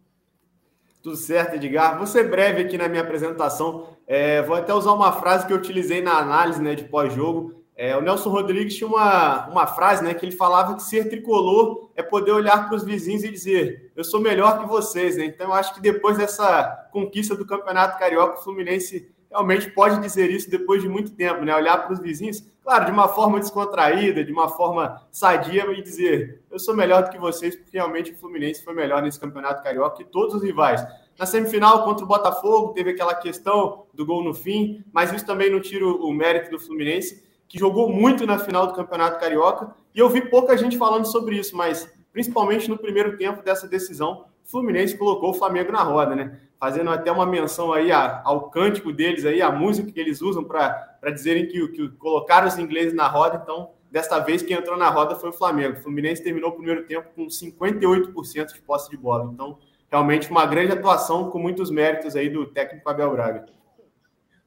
Tudo 1.02 1.16
certo, 1.16 1.54
Edgar. 1.54 1.96
Vou 1.96 2.06
ser 2.06 2.28
breve 2.28 2.62
aqui 2.62 2.76
na 2.76 2.88
minha 2.88 3.02
apresentação. 3.02 3.96
É, 4.06 4.42
vou 4.42 4.56
até 4.56 4.74
usar 4.74 4.92
uma 4.92 5.12
frase 5.12 5.46
que 5.46 5.52
eu 5.52 5.56
utilizei 5.56 6.02
na 6.02 6.18
análise 6.18 6.60
né, 6.60 6.74
de 6.74 6.84
pós-jogo. 6.84 7.61
É, 7.74 7.96
o 7.96 8.02
Nelson 8.02 8.28
Rodrigues 8.28 8.76
tinha 8.76 8.86
uma, 8.86 9.48
uma 9.48 9.66
frase 9.66 10.04
né, 10.04 10.12
que 10.12 10.24
ele 10.26 10.36
falava 10.36 10.74
que 10.74 10.82
ser 10.82 11.08
tricolor 11.08 11.90
é 11.96 12.02
poder 12.02 12.32
olhar 12.32 12.68
para 12.68 12.76
os 12.76 12.84
vizinhos 12.84 13.24
e 13.24 13.30
dizer: 13.30 13.90
Eu 13.96 14.04
sou 14.04 14.20
melhor 14.20 14.60
que 14.60 14.66
vocês. 14.66 15.16
Né? 15.16 15.24
Então, 15.24 15.46
eu 15.48 15.52
acho 15.54 15.74
que 15.74 15.80
depois 15.80 16.18
dessa 16.18 16.88
conquista 16.92 17.34
do 17.34 17.46
Campeonato 17.46 17.98
Carioca, 17.98 18.38
o 18.38 18.42
Fluminense 18.42 19.10
realmente 19.30 19.70
pode 19.70 19.98
dizer 20.00 20.30
isso 20.30 20.50
depois 20.50 20.82
de 20.82 20.88
muito 20.88 21.12
tempo, 21.12 21.42
né? 21.42 21.56
Olhar 21.56 21.78
para 21.78 21.94
os 21.94 21.98
vizinhos, 21.98 22.46
claro, 22.62 22.84
de 22.84 22.92
uma 22.92 23.08
forma 23.08 23.40
descontraída, 23.40 24.22
de 24.22 24.30
uma 24.30 24.50
forma 24.50 25.02
sadia 25.10 25.64
e 25.72 25.82
dizer: 25.82 26.42
Eu 26.50 26.58
sou 26.58 26.76
melhor 26.76 27.04
do 27.04 27.10
que 27.10 27.18
vocês, 27.18 27.56
porque 27.56 27.78
realmente 27.78 28.12
o 28.12 28.16
Fluminense 28.16 28.62
foi 28.62 28.74
melhor 28.74 29.02
nesse 29.02 29.18
Campeonato 29.18 29.62
Carioca 29.62 29.96
que 29.96 30.04
todos 30.04 30.34
os 30.34 30.42
rivais. 30.42 30.86
Na 31.18 31.24
semifinal 31.24 31.84
contra 31.84 32.04
o 32.04 32.08
Botafogo, 32.08 32.74
teve 32.74 32.90
aquela 32.90 33.14
questão 33.14 33.86
do 33.94 34.04
gol 34.04 34.22
no 34.22 34.34
fim, 34.34 34.84
mas 34.92 35.12
isso 35.12 35.24
também 35.24 35.50
não 35.50 35.60
tira 35.60 35.86
o 35.86 36.12
mérito 36.12 36.50
do 36.50 36.58
Fluminense 36.58 37.21
que 37.52 37.58
jogou 37.58 37.86
muito 37.86 38.24
na 38.24 38.38
final 38.38 38.66
do 38.66 38.72
Campeonato 38.72 39.20
Carioca, 39.20 39.74
e 39.94 39.98
eu 39.98 40.08
vi 40.08 40.22
pouca 40.22 40.56
gente 40.56 40.78
falando 40.78 41.04
sobre 41.04 41.36
isso, 41.36 41.54
mas 41.54 41.86
principalmente 42.10 42.66
no 42.66 42.78
primeiro 42.78 43.18
tempo 43.18 43.42
dessa 43.42 43.68
decisão, 43.68 44.24
o 44.42 44.50
Fluminense 44.50 44.96
colocou 44.96 45.30
o 45.30 45.34
Flamengo 45.34 45.70
na 45.70 45.82
roda, 45.82 46.16
né? 46.16 46.40
Fazendo 46.58 46.88
até 46.88 47.12
uma 47.12 47.26
menção 47.26 47.70
aí 47.70 47.92
ao 47.92 48.48
cântico 48.48 48.90
deles 48.90 49.26
aí, 49.26 49.42
a 49.42 49.52
música 49.52 49.92
que 49.92 50.00
eles 50.00 50.22
usam 50.22 50.42
para 50.42 50.96
dizerem 51.12 51.46
que, 51.46 51.68
que 51.68 51.90
colocaram 51.90 52.48
os 52.48 52.58
ingleses 52.58 52.94
na 52.94 53.06
roda, 53.06 53.38
então 53.42 53.72
desta 53.90 54.18
vez 54.18 54.42
quem 54.42 54.56
entrou 54.56 54.78
na 54.78 54.88
roda 54.88 55.14
foi 55.14 55.28
o 55.28 55.34
Flamengo. 55.34 55.78
O 55.78 55.82
Fluminense 55.82 56.22
terminou 56.22 56.52
o 56.52 56.54
primeiro 56.54 56.86
tempo 56.86 57.10
com 57.14 57.26
58% 57.26 58.54
de 58.54 58.62
posse 58.62 58.88
de 58.88 58.96
bola. 58.96 59.30
Então, 59.30 59.58
realmente 59.90 60.30
uma 60.30 60.46
grande 60.46 60.72
atuação 60.72 61.28
com 61.28 61.38
muitos 61.38 61.70
méritos 61.70 62.16
aí 62.16 62.30
do 62.30 62.46
técnico 62.46 62.88
Abel 62.88 63.10
Braga. 63.10 63.44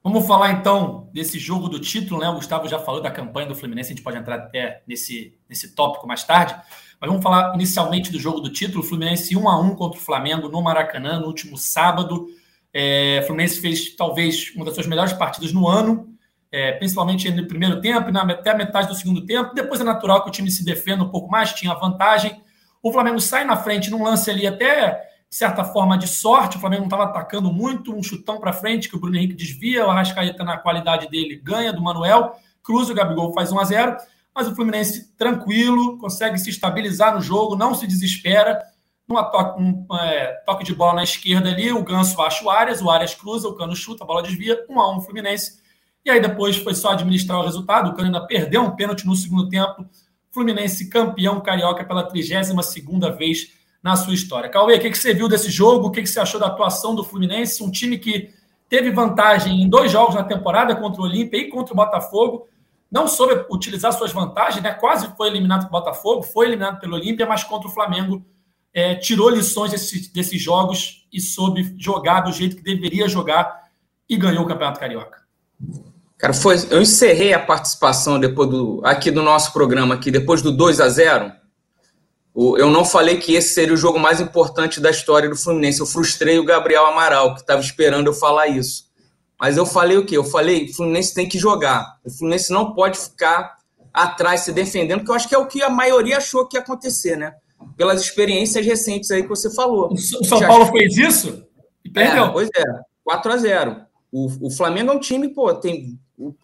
Vamos 0.05 0.27
falar 0.27 0.51
então 0.51 1.09
desse 1.11 1.39
jogo 1.39 1.67
do 1.67 1.79
título, 1.79 2.21
né? 2.21 2.29
O 2.29 2.35
Gustavo 2.35 2.69
já 2.69 2.77
falou 2.77 3.01
da 3.01 3.09
campanha 3.09 3.47
do 3.47 3.55
Fluminense, 3.55 3.91
a 3.91 3.95
gente 3.95 4.03
pode 4.03 4.15
entrar 4.15 4.35
até 4.35 4.83
nesse, 4.85 5.35
nesse 5.49 5.73
tópico 5.73 6.05
mais 6.05 6.23
tarde. 6.23 6.53
Mas 7.01 7.09
vamos 7.09 7.23
falar 7.23 7.55
inicialmente 7.55 8.11
do 8.11 8.19
jogo 8.19 8.39
do 8.39 8.51
título. 8.51 8.83
Fluminense 8.83 9.35
1 9.35 9.49
a 9.49 9.59
1 9.59 9.75
contra 9.75 9.97
o 9.97 10.01
Flamengo 10.03 10.47
no 10.47 10.61
Maracanã 10.61 11.19
no 11.19 11.25
último 11.25 11.57
sábado. 11.57 12.27
É, 12.71 13.23
Fluminense 13.25 13.59
fez 13.59 13.95
talvez 13.95 14.53
uma 14.55 14.63
das 14.63 14.75
suas 14.75 14.85
melhores 14.85 15.11
partidas 15.11 15.51
no 15.51 15.67
ano, 15.67 16.15
é, 16.51 16.73
principalmente 16.73 17.31
no 17.31 17.47
primeiro 17.47 17.81
tempo, 17.81 18.11
na, 18.11 18.21
até 18.21 18.51
a 18.51 18.55
metade 18.55 18.87
do 18.87 18.93
segundo 18.93 19.25
tempo. 19.25 19.55
Depois 19.55 19.81
é 19.81 19.83
natural 19.83 20.21
que 20.21 20.29
o 20.29 20.31
time 20.31 20.51
se 20.51 20.63
defenda 20.63 21.03
um 21.03 21.09
pouco 21.09 21.31
mais, 21.31 21.51
tinha 21.53 21.73
vantagem. 21.73 22.43
O 22.79 22.91
Flamengo 22.91 23.19
sai 23.19 23.43
na 23.43 23.57
frente 23.57 23.89
num 23.89 24.03
lance 24.03 24.29
ali 24.29 24.45
até 24.45 25.01
certa 25.35 25.65
forma, 25.65 25.97
de 25.97 26.07
sorte. 26.07 26.55
O 26.55 26.59
Flamengo 26.61 26.83
não 26.83 26.87
estava 26.87 27.03
atacando 27.03 27.51
muito, 27.51 27.93
um 27.93 28.01
chutão 28.01 28.39
para 28.39 28.53
frente 28.53 28.87
que 28.87 28.95
o 28.95 28.99
Bruno 28.99 29.17
Henrique 29.17 29.33
desvia, 29.33 29.85
o 29.85 29.89
Arrascaeta, 29.89 30.45
na 30.45 30.57
qualidade 30.57 31.09
dele, 31.09 31.35
ganha 31.35 31.73
do 31.73 31.81
Manuel. 31.81 32.35
cruza, 32.63 32.93
o 32.93 32.95
Gabigol 32.95 33.33
faz 33.33 33.51
1 33.51 33.59
a 33.59 33.63
0 33.65 33.97
mas 34.33 34.49
o 34.49 34.55
Fluminense 34.55 35.15
tranquilo, 35.15 35.97
consegue 35.97 36.37
se 36.37 36.49
estabilizar 36.49 37.15
no 37.15 37.21
jogo, 37.21 37.55
não 37.55 37.73
se 37.73 37.87
desespera. 37.87 38.61
Um 39.07 39.85
é, 39.97 40.41
toque 40.45 40.65
de 40.65 40.75
bola 40.75 40.95
na 40.95 41.03
esquerda 41.03 41.49
ali, 41.49 41.71
o 41.71 41.83
Ganso 41.83 42.21
acha 42.21 42.43
o 42.43 42.49
Arias, 42.49 42.81
o 42.81 42.89
Arias 42.89 43.15
cruza, 43.15 43.47
o 43.47 43.55
Cano 43.55 43.75
chuta, 43.75 44.03
a 44.03 44.07
bola 44.07 44.23
desvia, 44.23 44.65
1 44.69 44.81
a 44.81 44.97
1 44.97 45.01
Fluminense. 45.01 45.61
E 46.03 46.09
aí 46.09 46.19
depois 46.19 46.57
foi 46.57 46.73
só 46.73 46.91
administrar 46.91 47.39
o 47.39 47.43
resultado, 47.43 47.89
o 47.89 47.93
Cano 47.93 48.07
ainda 48.07 48.27
perdeu 48.27 48.61
um 48.61 48.75
pênalti 48.75 49.05
no 49.05 49.15
segundo 49.15 49.47
tempo. 49.47 49.85
Fluminense 50.31 50.89
campeão 50.89 51.39
carioca 51.39 51.85
pela 51.85 52.09
32ª 52.09 53.15
vez 53.15 53.53
na 53.85 53.95
sua 53.95 54.15
história. 54.15 54.49
Cauê, 54.49 54.77
o 54.77 54.79
que, 54.79 54.95
você 54.95 55.13
viu 55.13 55.29
desse 55.29 55.51
jogo? 55.51 55.87
O 55.87 55.91
que, 55.91 56.01
que 56.01 56.09
você 56.09 56.19
achou 56.19 56.39
da 56.39 56.47
atuação 56.47 56.95
do 56.95 57.03
Fluminense? 57.03 57.63
Um 57.63 57.69
time 57.69 57.99
que 57.99 58.33
teve 58.67 58.89
vantagem 58.89 59.61
em 59.61 59.69
dois 59.69 59.91
jogos 59.91 60.15
na 60.15 60.23
temporada 60.23 60.75
contra 60.75 60.99
o 60.99 61.05
Olímpia 61.05 61.37
e 61.37 61.49
contra 61.49 61.71
o 61.71 61.77
Botafogo, 61.77 62.47
não 62.91 63.07
soube 63.07 63.45
utilizar 63.47 63.93
suas 63.93 64.11
vantagens, 64.11 64.63
né? 64.63 64.71
quase 64.71 65.07
foi 65.15 65.27
eliminado 65.27 65.69
pelo 65.69 65.71
Botafogo, 65.73 66.23
foi 66.23 66.47
eliminado 66.47 66.79
pelo 66.79 66.95
Olímpia, 66.95 67.27
mas 67.27 67.43
contra 67.43 67.67
o 67.67 67.71
Flamengo 67.71 68.25
é, 68.73 68.95
tirou 68.95 69.29
lições 69.29 69.69
desse, 69.69 70.11
desses 70.11 70.41
jogos 70.41 71.07
e 71.13 71.21
soube 71.21 71.75
jogar 71.77 72.21
do 72.21 72.31
jeito 72.31 72.55
que 72.55 72.63
deveria 72.63 73.07
jogar 73.07 73.65
e 74.09 74.17
ganhou 74.17 74.45
o 74.45 74.47
Campeonato 74.47 74.79
Carioca. 74.79 75.19
Cara, 76.17 76.33
foi, 76.33 76.55
eu 76.71 76.81
encerrei 76.81 77.33
a 77.35 77.39
participação 77.39 78.19
depois 78.19 78.49
do 78.49 78.81
aqui 78.83 79.11
do 79.11 79.21
nosso 79.21 79.53
programa 79.53 79.93
aqui 79.93 80.09
depois 80.09 80.41
do 80.41 80.51
2 80.51 80.81
a 80.81 80.89
0. 80.89 81.44
Eu 82.35 82.69
não 82.69 82.83
falei 82.83 83.17
que 83.17 83.33
esse 83.33 83.53
seria 83.53 83.73
o 83.73 83.77
jogo 83.77 83.97
mais 83.97 84.19
importante 84.19 84.81
da 84.81 84.89
história 84.89 85.29
do 85.29 85.37
Fluminense. 85.37 85.79
Eu 85.79 85.85
frustrei 85.85 86.37
o 86.37 86.43
Gabriel 86.43 86.85
Amaral, 86.85 87.33
que 87.33 87.41
estava 87.41 87.61
esperando 87.61 88.07
eu 88.07 88.13
falar 88.13 88.47
isso. 88.47 88.85
Mas 89.39 89.55
eu 89.55 89.65
falei 89.65 89.97
o 89.97 90.05
quê? 90.05 90.17
Eu 90.17 90.23
falei, 90.23 90.65
o 90.65 90.73
Fluminense 90.73 91.13
tem 91.13 91.29
que 91.29 91.39
jogar. 91.39 91.97
O 92.03 92.09
Fluminense 92.09 92.51
não 92.51 92.73
pode 92.73 92.97
ficar 92.97 93.55
atrás 93.93 94.41
se 94.41 94.51
defendendo, 94.51 95.05
que 95.05 95.09
eu 95.09 95.15
acho 95.15 95.29
que 95.29 95.35
é 95.35 95.37
o 95.37 95.47
que 95.47 95.63
a 95.63 95.69
maioria 95.69 96.17
achou 96.17 96.45
que 96.45 96.57
ia 96.57 96.61
acontecer, 96.61 97.15
né? 97.15 97.33
Pelas 97.77 98.01
experiências 98.01 98.65
recentes 98.65 99.09
aí 99.11 99.23
que 99.23 99.29
você 99.29 99.53
falou. 99.53 99.93
O 99.93 99.97
São 99.97 100.39
Paulo 100.39 100.65
fez 100.67 100.97
isso 100.97 101.45
e 101.83 101.89
perdeu. 101.89 102.25
É, 102.25 102.29
pois 102.29 102.49
é, 102.53 102.63
4 103.03 103.31
a 103.31 103.37
0 103.37 103.85
o, 104.11 104.47
o 104.47 104.51
Flamengo 104.51 104.91
é 104.91 104.95
um 104.95 104.99
time, 104.99 105.29
pô, 105.29 105.53
tem. 105.53 105.99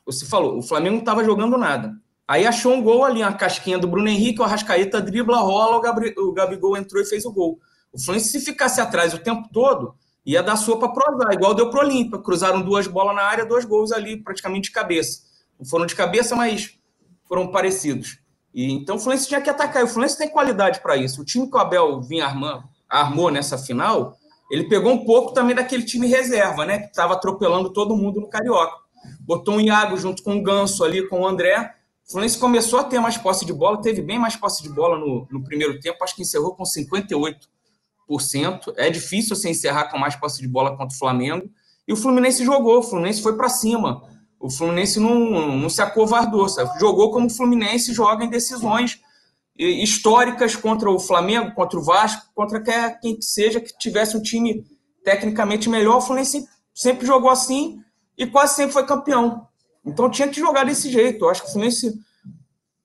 Você 0.05 0.25
falou, 0.25 0.57
o 0.57 0.61
Flamengo 0.61 0.95
não 0.95 1.01
estava 1.01 1.23
jogando 1.23 1.57
nada. 1.57 1.93
Aí 2.31 2.47
achou 2.47 2.73
um 2.73 2.81
gol 2.81 3.03
ali, 3.03 3.21
uma 3.21 3.33
casquinha 3.33 3.77
do 3.77 3.85
Bruno 3.85 4.07
Henrique, 4.07 4.39
o 4.39 4.43
Arrascaeta 4.45 5.01
dribla, 5.01 5.39
rola, 5.39 5.75
o, 5.75 5.81
Gabri, 5.81 6.15
o 6.17 6.31
Gabigol 6.31 6.77
entrou 6.77 7.03
e 7.03 7.05
fez 7.05 7.25
o 7.25 7.31
gol. 7.33 7.59
O 7.91 8.01
Fluminense, 8.01 8.29
se 8.29 8.39
ficasse 8.39 8.79
atrás 8.79 9.13
o 9.13 9.17
tempo 9.17 9.49
todo, 9.51 9.95
ia 10.25 10.41
dar 10.41 10.55
sopa 10.55 10.87
para 10.87 11.13
azar, 11.13 11.33
igual 11.33 11.53
deu 11.53 11.69
para 11.69 11.83
o 11.83 11.85
Olímpia. 11.85 12.17
Cruzaram 12.19 12.61
duas 12.61 12.87
bolas 12.87 13.17
na 13.17 13.23
área, 13.23 13.45
dois 13.45 13.65
gols 13.65 13.91
ali, 13.91 14.15
praticamente 14.15 14.69
de 14.69 14.71
cabeça. 14.71 15.23
Não 15.59 15.65
foram 15.65 15.85
de 15.85 15.93
cabeça, 15.93 16.33
mas 16.33 16.79
foram 17.27 17.51
parecidos. 17.51 18.19
E, 18.55 18.71
então 18.71 18.95
o 18.95 18.99
Fluminense 18.99 19.27
tinha 19.27 19.41
que 19.41 19.49
atacar. 19.49 19.81
E 19.81 19.83
o 19.83 19.87
Fluminense 19.89 20.17
tem 20.17 20.29
qualidade 20.29 20.79
para 20.79 20.95
isso. 20.95 21.23
O 21.23 21.25
time 21.25 21.49
que 21.49 21.57
o 21.57 21.59
Abel 21.59 22.01
vinha 22.01 22.25
armando, 22.25 22.63
armou 22.87 23.29
nessa 23.29 23.57
final, 23.57 24.15
ele 24.49 24.69
pegou 24.69 24.93
um 24.93 25.03
pouco 25.03 25.33
também 25.33 25.53
daquele 25.53 25.83
time 25.83 26.07
reserva, 26.07 26.65
né? 26.65 26.79
Que 26.79 26.85
estava 26.85 27.11
atropelando 27.11 27.73
todo 27.73 27.93
mundo 27.93 28.21
no 28.21 28.29
Carioca. 28.29 28.77
Botou 29.19 29.55
um 29.55 29.59
Iago 29.59 29.97
junto 29.97 30.23
com 30.23 30.37
o 30.37 30.41
Ganso 30.41 30.81
ali, 30.85 31.05
com 31.09 31.19
o 31.19 31.27
André. 31.27 31.75
O 32.07 32.11
Fluminense 32.11 32.37
começou 32.37 32.79
a 32.79 32.83
ter 32.83 32.99
mais 32.99 33.17
posse 33.17 33.45
de 33.45 33.53
bola, 33.53 33.81
teve 33.81 34.01
bem 34.01 34.19
mais 34.19 34.35
posse 34.35 34.61
de 34.61 34.69
bola 34.69 34.99
no, 34.99 35.27
no 35.31 35.43
primeiro 35.43 35.79
tempo, 35.79 36.03
acho 36.03 36.15
que 36.15 36.21
encerrou 36.21 36.55
com 36.55 36.65
58 36.65 37.49
é 38.75 38.89
difícil 38.89 39.35
você 39.35 39.49
encerrar 39.49 39.89
com 39.89 39.97
mais 39.97 40.15
posse 40.15 40.41
de 40.41 40.47
bola 40.47 40.71
contra 40.71 40.93
o 40.93 40.99
Flamengo. 40.99 41.49
E 41.87 41.93
o 41.93 41.95
Fluminense 41.95 42.43
jogou, 42.43 42.79
o 42.79 42.83
Fluminense 42.83 43.21
foi 43.21 43.35
para 43.37 43.49
cima. 43.49 44.03
O 44.39 44.49
Fluminense 44.49 44.99
não, 44.99 45.57
não 45.57 45.69
se 45.69 45.81
acovardou, 45.81 46.49
sabe? 46.49 46.79
jogou 46.79 47.11
como 47.11 47.27
o 47.27 47.29
Fluminense 47.29 47.93
joga 47.93 48.25
em 48.25 48.29
decisões 48.29 48.99
históricas 49.57 50.55
contra 50.55 50.89
o 50.89 50.99
Flamengo, 50.99 51.53
contra 51.53 51.77
o 51.77 51.83
Vasco, 51.83 52.25
contra 52.33 52.61
quem 52.99 53.15
que 53.15 53.23
seja 53.23 53.61
que 53.61 53.77
tivesse 53.77 54.17
um 54.17 54.21
time 54.21 54.65
tecnicamente 55.03 55.69
melhor. 55.69 55.97
O 55.97 56.01
Fluminense 56.01 56.45
sempre 56.73 57.05
jogou 57.05 57.29
assim 57.29 57.79
e 58.17 58.25
quase 58.25 58.55
sempre 58.55 58.73
foi 58.73 58.85
campeão. 58.85 59.47
Então 59.85 60.09
tinha 60.09 60.27
que 60.27 60.39
jogar 60.39 60.65
desse 60.65 60.89
jeito. 60.89 61.25
Eu 61.25 61.29
acho 61.29 61.41
que 61.41 61.49
o 61.49 61.51
Fluminense 61.51 61.99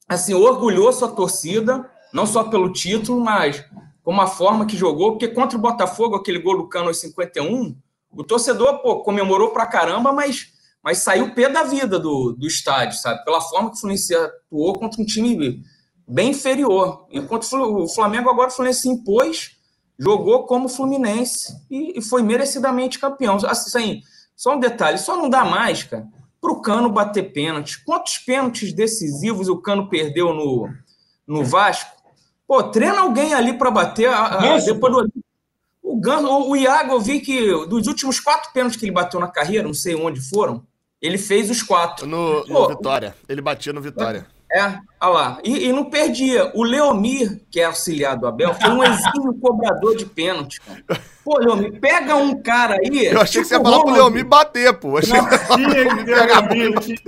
assim, 0.09 0.35
orgulhou 0.35 0.93
sua 0.93 1.09
torcida, 1.09 1.89
não 2.13 2.27
só 2.27 2.45
pelo 2.45 2.73
título, 2.73 3.21
mas 3.21 3.65
como 4.03 4.21
a 4.21 4.27
forma 4.27 4.67
que 4.67 4.77
jogou, 4.77 5.13
porque 5.13 5.29
contra 5.29 5.59
o 5.59 5.61
Botafogo, 5.61 6.15
aquele 6.15 6.39
gol 6.39 6.59
do 6.59 6.69
Cano 6.69 6.89
aos 6.89 7.01
51, 7.01 7.77
o 8.13 8.25
torcedor 8.25 8.81
pô, 8.81 9.03
comemorou 9.03 9.51
pra 9.51 9.67
caramba, 9.67 10.13
mas, 10.13 10.47
mas 10.83 10.99
saiu 10.99 11.35
pé 11.35 11.49
da 11.49 11.65
vida 11.65 11.99
do, 11.99 12.33
do 12.33 12.47
estádio, 12.47 12.97
sabe? 12.99 13.25
Pela 13.25 13.41
forma 13.41 13.71
que 13.71 13.77
o 13.77 13.81
Fluminense 13.81 14.15
atuou 14.15 14.75
contra 14.75 15.03
um 15.03 15.05
time 15.05 15.61
bem 16.07 16.31
inferior. 16.31 17.07
Enquanto 17.11 17.53
o 17.53 17.89
Flamengo 17.89 18.31
agora 18.31 18.49
o 18.49 18.53
Fluminense 18.53 18.83
se 18.83 18.89
impôs, 18.89 19.57
jogou 19.99 20.47
como 20.47 20.69
Fluminense 20.69 21.53
e, 21.69 21.99
e 21.99 22.03
foi 22.03 22.23
merecidamente 22.23 23.01
campeão. 23.01 23.37
Assim, 23.45 24.03
só 24.37 24.55
um 24.55 24.61
detalhe, 24.61 24.99
só 24.99 25.17
não 25.17 25.29
dá 25.29 25.45
mais, 25.45 25.83
cara, 25.83 26.07
pro 26.47 26.61
Cano 26.61 26.89
bater 26.89 27.33
pênalti. 27.33 27.83
Quantos 27.85 28.19
pênaltis 28.19 28.73
decisivos 28.73 29.49
o 29.49 29.59
Cano 29.59 29.89
perdeu 29.89 30.33
no, 30.33 30.69
no 31.27 31.45
Vasco? 31.45 31.91
Pô, 32.47 32.63
treina 32.63 33.01
alguém 33.01 33.35
ali 33.35 33.59
para 33.59 33.69
bater. 33.69 34.09
A, 34.09 34.55
a, 34.55 34.59
depois 34.59 34.93
do, 34.93 35.13
o, 35.83 36.01
Ganso, 36.01 36.29
o, 36.29 36.51
o 36.51 36.57
Iago, 36.57 36.93
eu 36.93 37.01
vi 37.01 37.19
que 37.19 37.51
dos 37.67 37.89
últimos 37.89 38.21
quatro 38.21 38.53
pênaltis 38.53 38.79
que 38.79 38.85
ele 38.85 38.93
bateu 38.93 39.19
na 39.19 39.27
carreira, 39.27 39.67
não 39.67 39.75
sei 39.75 39.97
onde 39.97 40.21
foram, 40.21 40.65
ele 41.03 41.19
fez 41.19 41.51
os 41.51 41.65
quatro. 41.65 42.07
No, 42.07 42.47
no 42.47 42.69
Vitória. 42.69 43.17
Ele 43.29 43.41
batia 43.41 43.73
no 43.73 43.81
Vitória. 43.81 44.25
É, 44.53 44.79
olha 45.01 45.13
lá. 45.13 45.39
E, 45.43 45.69
e, 45.69 45.73
não 45.73 45.85
perdia. 45.85 46.53
O 46.55 46.63
Leomir, 46.63 47.41
que 47.51 47.61
é 47.61 47.65
auxiliar 47.65 48.17
do 48.17 48.27
Abel, 48.27 48.55
foi 48.55 48.71
um 48.71 48.83
exímio 48.83 49.35
cobrador 49.43 49.97
de 49.97 50.07
pênalti, 50.07 50.61
cara. 50.61 51.01
Pô, 51.25 51.39
Leomir, 51.39 51.81
pega 51.81 52.15
um 52.15 52.41
cara 52.41 52.77
aí. 52.77 53.07
Eu 53.07 53.21
achei 53.21 53.43
tipo 53.43 53.43
que 53.43 53.49
você 53.49 53.55
ia 53.57 53.61
falar 53.61 53.81
pro 53.81 53.93
Leomir 53.93 54.25
bater, 54.25 54.73
pô. 54.79 54.99
Achei 54.99 55.21
não, 55.21 55.29
que 55.29 55.39
tinha 55.57 55.97
que 55.97 56.05
ter 56.05 56.15
o 56.15 56.25
Leomir. 56.25 57.03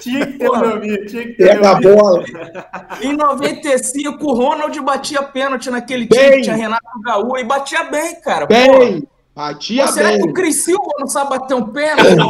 Tinha 0.00 0.26
que 0.26 0.32
ter 0.32 0.48
o 0.48 0.60
Leomir. 0.60 1.06
Tinha 1.06 1.22
que 1.22 1.32
ter 1.34 1.46
Pega 1.46 1.70
a 1.70 1.80
bola. 1.80 2.24
Em 3.00 3.16
95, 3.16 4.24
o 4.26 4.34
Ronald 4.34 4.80
batia 4.80 5.22
pênalti 5.22 5.70
naquele 5.70 6.06
bem. 6.06 6.30
time. 6.30 6.42
Tinha 6.42 6.56
Renato 6.56 7.00
Gaúcho 7.04 7.38
e 7.38 7.44
batia 7.44 7.84
bem, 7.84 8.20
cara. 8.20 8.46
Bem. 8.46 9.02
Pô. 9.02 9.08
Batia 9.32 9.86
Pô, 9.86 9.92
será 9.92 10.08
bem. 10.08 10.20
que 10.20 10.28
o 10.28 10.32
Cris 10.32 10.64
Silva 10.64 10.88
não 10.98 11.06
sabe 11.06 11.30
bater 11.30 11.54
um 11.54 11.68
pênalti? 11.68 12.16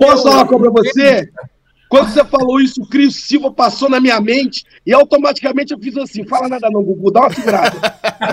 Posso 0.00 0.24
falar 0.24 0.36
uma 0.38 0.46
coisa 0.46 0.72
pra 0.72 0.82
você? 0.82 1.30
Quando 1.88 2.10
você 2.10 2.24
falou 2.24 2.60
isso, 2.60 2.82
o 2.82 2.86
Cris 2.86 3.16
Silva 3.16 3.50
passou 3.50 3.88
na 3.88 3.98
minha 3.98 4.20
mente 4.20 4.64
e 4.84 4.92
automaticamente 4.92 5.72
eu 5.72 5.78
fiz 5.78 5.96
assim: 5.96 6.24
fala 6.24 6.48
nada 6.48 6.68
não, 6.70 6.82
Gugu, 6.82 7.10
dá 7.10 7.20
uma 7.20 7.32
segurada. 7.32 7.76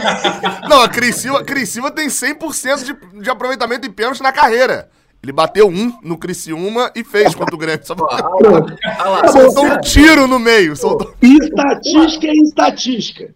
não, 0.67 0.81
a 0.81 0.89
Cris 0.89 1.15
Silva, 1.15 1.43
Cris 1.43 1.69
Silva 1.69 1.89
tem 1.89 2.07
100% 2.07 2.83
de, 2.83 3.21
de 3.21 3.29
aproveitamento 3.29 3.87
em 3.87 3.91
pênalti 3.91 4.21
na 4.21 4.33
carreira. 4.33 4.89
Ele 5.23 5.31
bateu 5.31 5.67
um 5.67 5.97
no 6.03 6.17
Criciúma 6.17 6.91
e 6.93 7.03
fez 7.03 7.33
contra 7.33 7.55
o 7.55 7.57
Grêmio. 7.57 7.83
Só... 7.83 7.95
soltou 9.31 9.65
um 9.65 9.81
tiro 9.81 10.27
no 10.27 10.37
meio. 10.37 10.75
Soltou... 10.75 11.15
Estatística 11.19 12.27
é 12.27 12.33
estatística. 12.33 13.33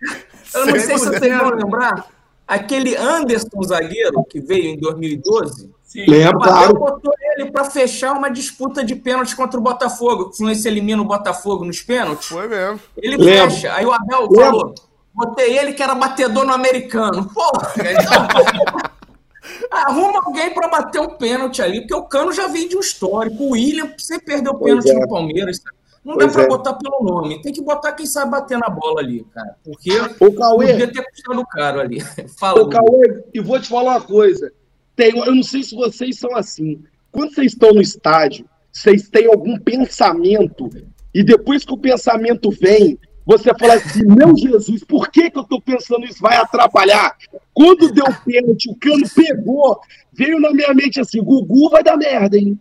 Eu 0.53 0.65
não 0.67 0.79
sei 0.79 0.97
se 0.99 1.05
vocês 1.05 1.37
vão 1.37 1.49
lembrar. 1.49 2.05
Aquele 2.47 2.95
Anderson 2.95 3.63
zagueiro 3.63 4.23
que 4.29 4.39
veio 4.39 4.65
em 4.65 4.77
2012 4.77 5.71
Sim. 5.89 6.05
Lembro, 6.07 6.41
claro. 6.41 6.73
botou 6.75 7.11
ele 7.39 7.51
para 7.51 7.65
fechar 7.65 8.13
uma 8.13 8.29
disputa 8.29 8.83
de 8.83 8.95
pênalti 8.95 9.35
contra 9.35 9.59
o 9.59 9.63
Botafogo. 9.63 10.29
O 10.29 10.33
Fluminense 10.33 10.67
elimina 10.67 11.01
o 11.01 11.05
Botafogo 11.05 11.63
nos 11.63 11.81
pênaltis. 11.81 12.27
Foi 12.27 12.47
mesmo. 12.47 12.79
Ele 12.97 13.17
Lembro. 13.17 13.51
fecha. 13.51 13.73
Aí 13.73 13.85
o 13.85 13.91
Abel 13.91 14.21
Lembro. 14.21 14.39
falou: 14.39 14.75
botei 15.13 15.57
ele 15.57 15.73
que 15.73 15.81
era 15.81 15.95
batedor 15.95 16.45
no 16.45 16.53
americano. 16.53 17.29
Porra! 17.33 17.73
Arruma 19.71 20.21
alguém 20.23 20.53
para 20.53 20.67
bater 20.67 21.01
um 21.01 21.15
pênalti 21.15 21.61
ali, 21.61 21.81
porque 21.81 21.95
o 21.95 22.03
Cano 22.03 22.31
já 22.31 22.47
vem 22.47 22.67
de 22.67 22.77
um 22.77 22.81
histórico. 22.81 23.43
O 23.43 23.51
William, 23.51 23.91
você 23.97 24.19
perdeu 24.19 24.53
o 24.53 24.59
pênalti 24.59 24.89
é. 24.89 24.93
no 24.93 25.07
Palmeiras. 25.07 25.61
Não 26.03 26.15
pois 26.15 26.27
dá 26.27 26.33
para 26.33 26.43
é. 26.43 26.47
botar 26.47 26.73
pelo 26.73 27.03
nome. 27.03 27.41
Tem 27.41 27.51
que 27.51 27.61
botar 27.61 27.91
quem 27.93 28.05
sabe 28.05 28.31
bater 28.31 28.57
na 28.57 28.69
bola 28.69 29.01
ali, 29.01 29.25
cara. 29.33 29.55
Porque 29.63 29.91
o 30.19 30.33
Cauê, 30.33 30.71
podia 30.71 30.91
ter 30.91 31.03
custado 31.03 31.45
caro 31.47 31.79
ali. 31.79 31.99
Fala. 32.39 32.61
O 32.61 32.69
Cauê, 32.69 33.23
e 33.33 33.39
vou 33.39 33.59
te 33.59 33.67
falar 33.67 33.97
uma 33.97 34.01
coisa 34.01 34.51
tem, 34.99 35.17
eu 35.17 35.33
não 35.33 35.43
sei 35.43 35.63
se 35.63 35.73
vocês 35.73 36.19
são 36.19 36.35
assim. 36.35 36.83
Quando 37.11 37.33
vocês 37.33 37.53
estão 37.53 37.73
no 37.73 37.81
estádio, 37.81 38.45
vocês 38.71 39.09
têm 39.09 39.27
algum 39.27 39.57
pensamento, 39.57 40.69
e 41.13 41.23
depois 41.23 41.65
que 41.65 41.73
o 41.73 41.77
pensamento 41.77 42.49
vem, 42.51 42.97
você 43.25 43.51
fala 43.59 43.75
assim: 43.75 44.03
meu 44.05 44.35
Jesus, 44.35 44.83
por 44.83 45.09
que, 45.09 45.29
que 45.29 45.37
eu 45.37 45.43
estou 45.43 45.61
pensando 45.61 46.05
isso? 46.05 46.19
Vai 46.19 46.37
atrapalhar. 46.37 47.15
Quando 47.53 47.91
deu 47.91 48.05
pênalti, 48.25 48.69
o 48.69 48.75
cano 48.75 49.03
pegou, 49.15 49.79
veio 50.13 50.39
na 50.39 50.51
minha 50.51 50.73
mente 50.73 50.99
assim: 50.99 51.21
Gugu 51.21 51.69
vai 51.69 51.83
dar 51.83 51.97
merda, 51.97 52.37
hein? 52.37 52.59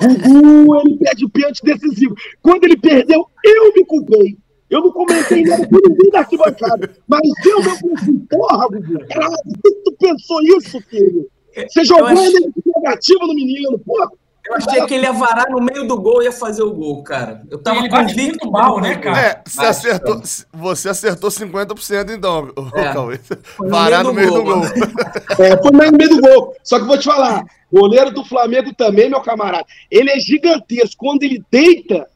Gugu, 0.00 0.76
ele 0.80 0.96
perde 0.96 1.24
o 1.24 1.30
pênalti 1.30 1.62
decisivo. 1.62 2.16
Quando 2.42 2.64
ele 2.64 2.76
perdeu, 2.76 3.26
eu 3.44 3.72
me 3.74 3.84
culpei. 3.84 4.36
Eu 4.70 4.82
não 4.82 4.90
comentei 4.90 5.42
nada 5.44 5.66
com 5.66 5.88
ninguém 5.88 6.10
da 6.10 6.18
arquibancada. 6.18 6.96
Mas 7.06 7.22
eu 7.46 7.62
me 7.62 7.80
culpei. 7.80 8.26
Porra, 8.28 8.68
Gugu, 8.68 9.06
caralho, 9.08 9.36
tu 9.84 9.96
pensou 9.98 10.42
isso, 10.42 10.80
filho? 10.82 11.28
Você 11.66 11.84
jogou 11.84 12.10
energia 12.10 12.50
negativa 12.76 13.26
no 13.26 13.34
menino, 13.34 13.78
pô. 13.78 14.10
Eu 14.48 14.54
achei 14.54 14.86
que 14.86 14.94
ele 14.94 15.04
ia 15.04 15.12
varar 15.12 15.50
no 15.50 15.60
meio 15.60 15.86
do 15.86 16.00
gol 16.00 16.22
e 16.22 16.24
ia 16.24 16.32
fazer 16.32 16.62
o 16.62 16.72
gol, 16.72 17.02
cara. 17.02 17.42
Eu 17.50 17.58
tava 17.58 17.80
ele 17.80 17.90
bate 17.90 18.16
muito 18.16 18.50
mal, 18.50 18.80
né, 18.80 18.96
cara? 18.96 19.20
É, 19.20 19.42
você 19.44 19.66
acertou, 19.66 20.22
você 20.50 20.88
acertou 20.88 21.30
50% 21.30 22.16
então, 22.16 22.50
é. 22.74 22.92
Cauê. 22.94 23.20
Varar 23.58 24.02
no 24.02 24.14
meio 24.14 24.32
do 24.32 24.42
gol. 24.42 24.60
Do 24.60 24.68
gol. 24.68 25.44
É, 25.44 25.56
foi 25.60 25.70
no 25.70 25.98
meio 25.98 26.08
do 26.08 26.20
gol. 26.22 26.54
Só 26.64 26.78
que 26.78 26.86
vou 26.86 26.96
te 26.96 27.04
falar, 27.04 27.44
goleiro 27.70 28.10
do 28.10 28.24
Flamengo 28.24 28.74
também, 28.74 29.10
meu 29.10 29.20
camarada, 29.20 29.66
ele 29.90 30.10
é 30.10 30.18
gigantesco. 30.18 30.96
Quando 30.96 31.24
ele 31.24 31.44
deita, 31.50 32.08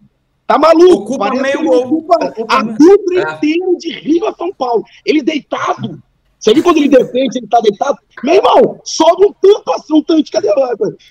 Tá 0.46 0.58
maluco? 0.58 1.14
Ocupa 1.14 1.30
meio 1.30 1.64
gol. 1.64 1.86
Ocupa 1.86 2.34
a 2.48 2.62
dupla 2.62 3.30
é. 3.30 3.34
inteira 3.34 3.76
de 3.78 3.92
Rio 3.92 4.26
a 4.26 4.34
São 4.34 4.52
Paulo. 4.52 4.84
Ele 5.04 5.22
deitado. 5.22 6.02
Você 6.42 6.52
viu 6.54 6.62
quando 6.64 6.78
ele 6.78 6.88
defende, 6.88 7.38
ele 7.38 7.46
tá 7.46 7.60
deitado? 7.60 7.98
Meu 8.24 8.34
irmão, 8.34 8.80
sobe 8.84 9.26
um 9.26 9.32
tanto 9.32 9.72
assim, 9.74 9.94
um 9.94 10.02
tantinho, 10.02 10.32
cadê? 10.32 10.48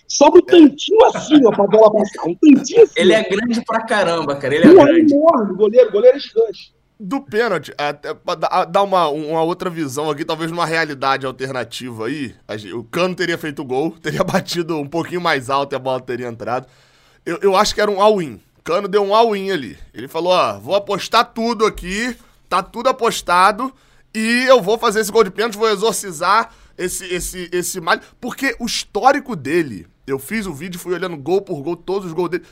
Sobe 0.05 0.39
um 0.39 0.41
tantinho 0.41 1.05
assim, 1.05 1.45
ó, 1.45 1.51
pra 1.51 1.67
bola 1.67 1.93
passar. 1.93 2.27
Um 2.27 2.35
tantinho 2.35 2.83
assim. 2.83 2.93
Ele 2.97 3.13
é 3.13 3.23
grande 3.23 3.63
pra 3.65 3.81
caramba, 3.85 4.35
cara. 4.35 4.55
Ele 4.55 4.65
é 4.65 4.75
Pô, 4.75 4.83
grande. 4.83 5.13
Enorme, 5.13 5.55
goleiro, 5.55 5.89
goleiro 5.89 6.17
é 6.17 6.19
gigante. 6.19 6.73
Do 6.99 7.21
pênalti, 7.21 7.73
até 7.77 8.13
pra 8.13 8.35
dar 8.65 8.83
uma, 8.83 9.07
uma 9.07 9.41
outra 9.41 9.69
visão 9.69 10.09
aqui, 10.09 10.25
talvez 10.25 10.51
numa 10.51 10.65
realidade 10.65 11.25
alternativa 11.25 12.07
aí, 12.07 12.35
o 12.75 12.83
Cano 12.83 13.15
teria 13.15 13.37
feito 13.37 13.61
o 13.61 13.65
gol, 13.65 13.91
teria 14.03 14.25
batido 14.25 14.77
um 14.77 14.87
pouquinho 14.87 15.21
mais 15.21 15.49
alto 15.49 15.73
e 15.73 15.77
a 15.77 15.79
bola 15.79 16.01
teria 16.01 16.27
entrado. 16.27 16.67
Eu, 17.25 17.39
eu 17.41 17.55
acho 17.55 17.73
que 17.73 17.79
era 17.79 17.89
um 17.89 18.01
all-in. 18.01 18.37
Cano 18.65 18.89
deu 18.89 19.01
um 19.01 19.15
all-in 19.15 19.49
ali. 19.49 19.77
Ele 19.93 20.09
falou: 20.09 20.33
ó, 20.33 20.59
vou 20.59 20.75
apostar 20.75 21.31
tudo 21.33 21.65
aqui, 21.65 22.17
tá 22.49 22.61
tudo 22.61 22.89
apostado 22.89 23.73
e 24.13 24.45
eu 24.47 24.61
vou 24.61 24.77
fazer 24.77 24.99
esse 24.99 25.11
gol 25.11 25.23
de 25.23 25.31
pênalti, 25.31 25.57
vou 25.57 25.69
exorcizar 25.69 26.53
esse, 26.77 27.05
esse, 27.05 27.49
esse 27.51 27.79
mal. 27.79 27.99
Porque 28.19 28.55
o 28.59 28.65
histórico 28.65 29.35
dele, 29.35 29.87
eu 30.05 30.19
fiz 30.19 30.45
o 30.45 30.53
vídeo, 30.53 30.79
fui 30.79 30.93
olhando 30.93 31.17
gol 31.17 31.41
por 31.41 31.61
gol, 31.61 31.75
todos 31.75 32.07
os 32.07 32.13
gols 32.13 32.29
dele. 32.29 32.43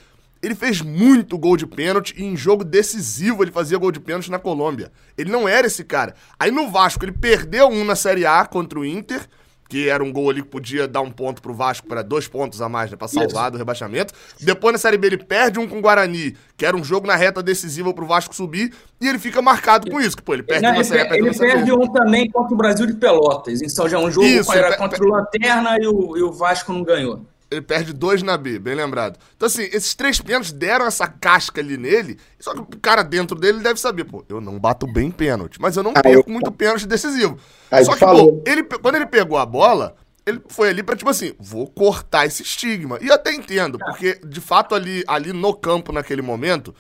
Ele 0.42 0.56
fez 0.56 0.82
muito 0.82 1.38
gol 1.38 1.58
de 1.58 1.68
pênalti 1.68 2.14
e 2.18 2.24
em 2.24 2.38
jogo 2.38 2.64
decisivo 2.64 3.44
ele 3.44 3.52
fazia 3.52 3.78
gol 3.78 3.92
de 3.92 4.00
pênalti 4.00 4.32
na 4.32 4.40
Colômbia. 4.40 4.90
Ele 5.18 5.30
não 5.30 5.48
era 5.48 5.68
esse 5.68 5.84
cara. 5.84 6.16
Aí 6.40 6.50
no 6.50 6.70
Vasco 6.70 7.04
ele 7.04 7.12
perdeu 7.12 7.68
um 7.68 7.84
na 7.84 7.96
Série 7.96 8.26
A 8.26 8.46
contra 8.46 8.80
o 8.80 8.86
Inter 8.86 9.28
que 9.70 9.88
era 9.88 10.04
um 10.04 10.12
gol 10.12 10.32
ali 10.32 10.42
que 10.42 10.48
podia 10.48 10.88
dar 10.88 11.02
um 11.02 11.12
ponto 11.12 11.44
pro 11.44 11.54
Vasco 11.54 11.88
para 11.88 12.02
dois 12.02 12.28
pontos 12.28 12.60
a 12.60 12.68
mais, 12.68 12.90
né, 12.90 12.98
pra 12.98 13.08
salvar 13.08 13.44
Isso. 13.44 13.52
do 13.52 13.58
rebaixamento. 13.58 14.14
Depois 14.42 14.74
na 14.74 14.80
Série 14.80 14.98
B 14.98 15.08
ele 15.08 15.18
perde 15.18 15.60
um 15.60 15.68
com 15.68 15.78
o 15.78 15.82
Guarani, 15.82 16.36
que 16.58 16.66
era 16.66 16.76
um 16.76 16.84
jogo 16.84 17.06
na 17.06 17.16
reta 17.16 17.44
decisiva 17.44 17.94
pro 17.94 18.08
Vasco 18.08 18.36
subir, 18.36 18.74
e 19.00 19.08
ele 19.08 19.20
fica 19.20 19.42
marcado 19.42 19.90
com 19.90 20.02
isso, 20.02 20.18
que 20.18 20.24
pô, 20.24 20.34
ele 20.34 20.44
perde 20.44 20.64
Não, 20.64 20.74
uma 20.74 20.84
Série 20.84 21.08
Ele, 21.16 21.30
ele 21.30 21.38
perde 21.38 21.72
um 21.72 21.88
também 21.88 22.30
contra 22.32 22.54
o 22.54 22.58
Brasil 22.58 22.88
de 22.88 22.94
Pelotas, 22.96 23.62
em 23.62 23.70
São 23.70 23.88
João, 23.88 24.06
um 24.06 24.12
jogo 24.12 24.26
isso, 24.26 24.52
era 24.52 24.76
contra 24.76 25.04
o 25.04 25.08
Lanterna 25.08 25.78
e 25.80 25.88
o, 25.88 26.18
e 26.18 26.24
o 26.24 26.32
Vasco 26.32 26.74
não 26.74 26.84
ganhou. 26.84 27.22
Ele 27.52 27.62
perde 27.62 27.94
dois 27.94 28.22
na 28.22 28.38
B, 28.38 28.60
bem 28.60 28.76
lembrado. 28.76 29.18
Então, 29.36 29.48
assim, 29.48 29.64
esses 29.64 29.96
três 29.96 30.22
pênaltis 30.22 30.52
deram 30.52 30.86
essa 30.86 31.08
casca 31.08 31.60
ali 31.60 31.78
nele. 31.78 32.20
Só 32.40 32.54
que 32.54 32.60
o 32.60 32.80
cara 32.80 33.02
dentro 33.02 33.38
dele 33.38 33.60
deve 33.60 33.80
saber, 33.80 34.04
pô, 34.04 34.24
eu 34.30 34.40
não 34.40 34.60
bato 34.60 34.86
bem 34.86 35.10
pênalti, 35.10 35.60
mas 35.60 35.76
eu 35.76 35.82
não 35.82 35.94
perco 35.94 36.30
muito 36.30 36.52
pênalti 36.52 36.86
decisivo. 36.86 37.40
Aí 37.72 37.84
só 37.84 37.96
que, 37.96 38.06
pô, 38.06 38.44
ele, 38.46 38.64
quando 38.64 38.96
ele 38.96 39.08
pegou 39.08 39.38
a 39.38 39.46
bola, 39.48 39.96
ele 40.28 40.42
foi 40.48 40.70
ali 40.70 40.84
pra, 40.84 40.96
tipo 40.96 41.10
assim, 41.10 41.34
vou 41.40 41.68
cortar 41.68 42.28
esse 42.28 42.44
estigma. 42.44 43.00
E 43.02 43.08
eu 43.08 43.16
até 43.16 43.34
entendo, 43.34 43.80
porque, 43.80 44.20
de 44.24 44.40
fato, 44.40 44.76
ali, 44.76 45.04
ali 45.08 45.34
no 45.34 45.54
campo, 45.56 45.92
naquele 45.92 46.22
momento, 46.22 46.76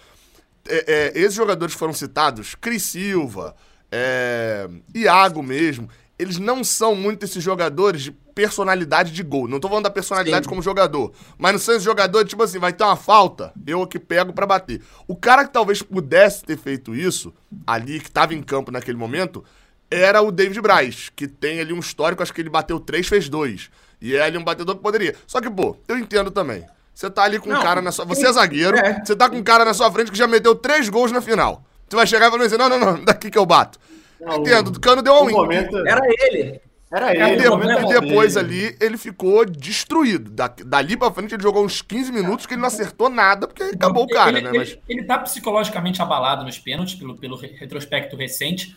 é, 0.67 0.85
é, 1.15 1.19
esses 1.19 1.33
jogadores 1.33 1.73
foram 1.73 1.93
citados, 1.93 2.53
Cris 2.53 2.83
Silva, 2.83 3.55
é, 3.91 4.69
Iago 4.93 5.41
mesmo, 5.41 5.89
eles 6.19 6.37
não 6.37 6.63
são 6.65 6.93
muito 6.93 7.23
esses 7.23 7.41
jogadores 7.41 8.01
de 8.01 8.11
personalidade 8.11 9.11
de 9.13 9.23
gol. 9.23 9.47
Não 9.47 9.59
tô 9.59 9.69
falando 9.69 9.85
da 9.85 9.89
personalidade 9.89 10.43
Sim. 10.43 10.49
como 10.49 10.61
jogador, 10.61 11.13
mas 11.37 11.53
não 11.53 11.59
são 11.59 11.73
esses 11.73 11.85
jogadores, 11.85 12.29
tipo 12.29 12.43
assim, 12.43 12.59
vai 12.59 12.73
ter 12.73 12.83
uma 12.83 12.97
falta, 12.97 13.53
eu 13.65 13.87
que 13.87 13.97
pego 13.97 14.33
para 14.33 14.45
bater. 14.45 14.81
O 15.07 15.15
cara 15.15 15.45
que 15.45 15.53
talvez 15.53 15.81
pudesse 15.81 16.43
ter 16.43 16.57
feito 16.57 16.93
isso, 16.93 17.33
ali, 17.65 18.01
que 18.01 18.11
tava 18.11 18.33
em 18.33 18.43
campo 18.43 18.69
naquele 18.69 18.97
momento, 18.97 19.43
era 19.89 20.21
o 20.21 20.31
David 20.31 20.59
Braz, 20.61 21.09
que 21.15 21.27
tem 21.27 21.61
ali 21.61 21.73
um 21.73 21.79
histórico, 21.79 22.21
acho 22.21 22.33
que 22.33 22.41
ele 22.41 22.49
bateu 22.49 22.79
três, 22.79 23.07
fez 23.07 23.29
dois. 23.29 23.69
E 24.01 24.15
é 24.15 24.21
ali 24.21 24.37
um 24.37 24.43
batedor 24.43 24.75
que 24.75 24.81
poderia. 24.81 25.15
Só 25.25 25.41
que, 25.41 25.49
pô, 25.49 25.75
eu 25.87 25.97
entendo 25.97 26.31
também. 26.31 26.65
Você 26.93 27.09
tá 27.09 27.23
ali 27.23 27.39
com 27.39 27.49
não, 27.49 27.59
um 27.59 27.63
cara 27.63 27.81
na 27.81 27.91
sua. 27.93 28.03
Você 28.05 28.27
é 28.27 28.31
zagueiro, 28.33 28.77
é. 28.77 29.03
você 29.03 29.15
tá 29.15 29.29
com 29.29 29.37
um 29.37 29.43
cara 29.43 29.63
na 29.63 29.73
sua 29.73 29.89
frente 29.89 30.11
que 30.11 30.17
já 30.17 30.27
meteu 30.27 30.53
três 30.53 30.89
gols 30.89 31.11
na 31.11 31.21
final. 31.21 31.63
Você 31.87 31.95
vai 31.95 32.05
chegar 32.05 32.27
e 32.27 32.31
falar 32.31 32.45
assim: 32.45 32.57
não, 32.57 32.69
não, 32.69 32.79
não, 32.79 33.03
daqui 33.03 33.31
que 33.31 33.37
eu 33.37 33.45
bato. 33.45 33.79
Não, 34.19 34.37
Entendo, 34.37 34.67
o 34.67 34.79
Cano 34.79 35.01
deu 35.01 35.13
um. 35.13 35.29
Momento... 35.29 35.77
Era 35.87 36.01
ele. 36.05 36.61
Era 36.91 37.15
ele. 37.15 37.43
E 37.45 38.01
depois 38.01 38.35
ali 38.35 38.75
ele 38.81 38.97
ficou 38.97 39.45
destruído. 39.45 40.31
Da, 40.31 40.47
dali 40.47 40.97
pra 40.97 41.11
frente 41.11 41.35
ele 41.35 41.43
jogou 41.43 41.63
uns 41.63 41.81
15 41.81 42.11
minutos 42.11 42.45
que 42.45 42.55
ele 42.55 42.61
não 42.61 42.67
acertou 42.67 43.09
nada, 43.09 43.47
porque 43.47 43.63
acabou 43.63 44.05
o 44.05 44.07
cara, 44.07 44.37
ele, 44.37 44.41
né? 44.41 44.51
Mas... 44.57 44.71
Ele, 44.71 44.81
ele 44.87 45.03
tá 45.03 45.19
psicologicamente 45.19 46.01
abalado 46.01 46.43
nos 46.43 46.57
pênaltis, 46.57 46.95
pelo, 46.95 47.15
pelo 47.15 47.35
retrospecto 47.35 48.15
recente. 48.15 48.75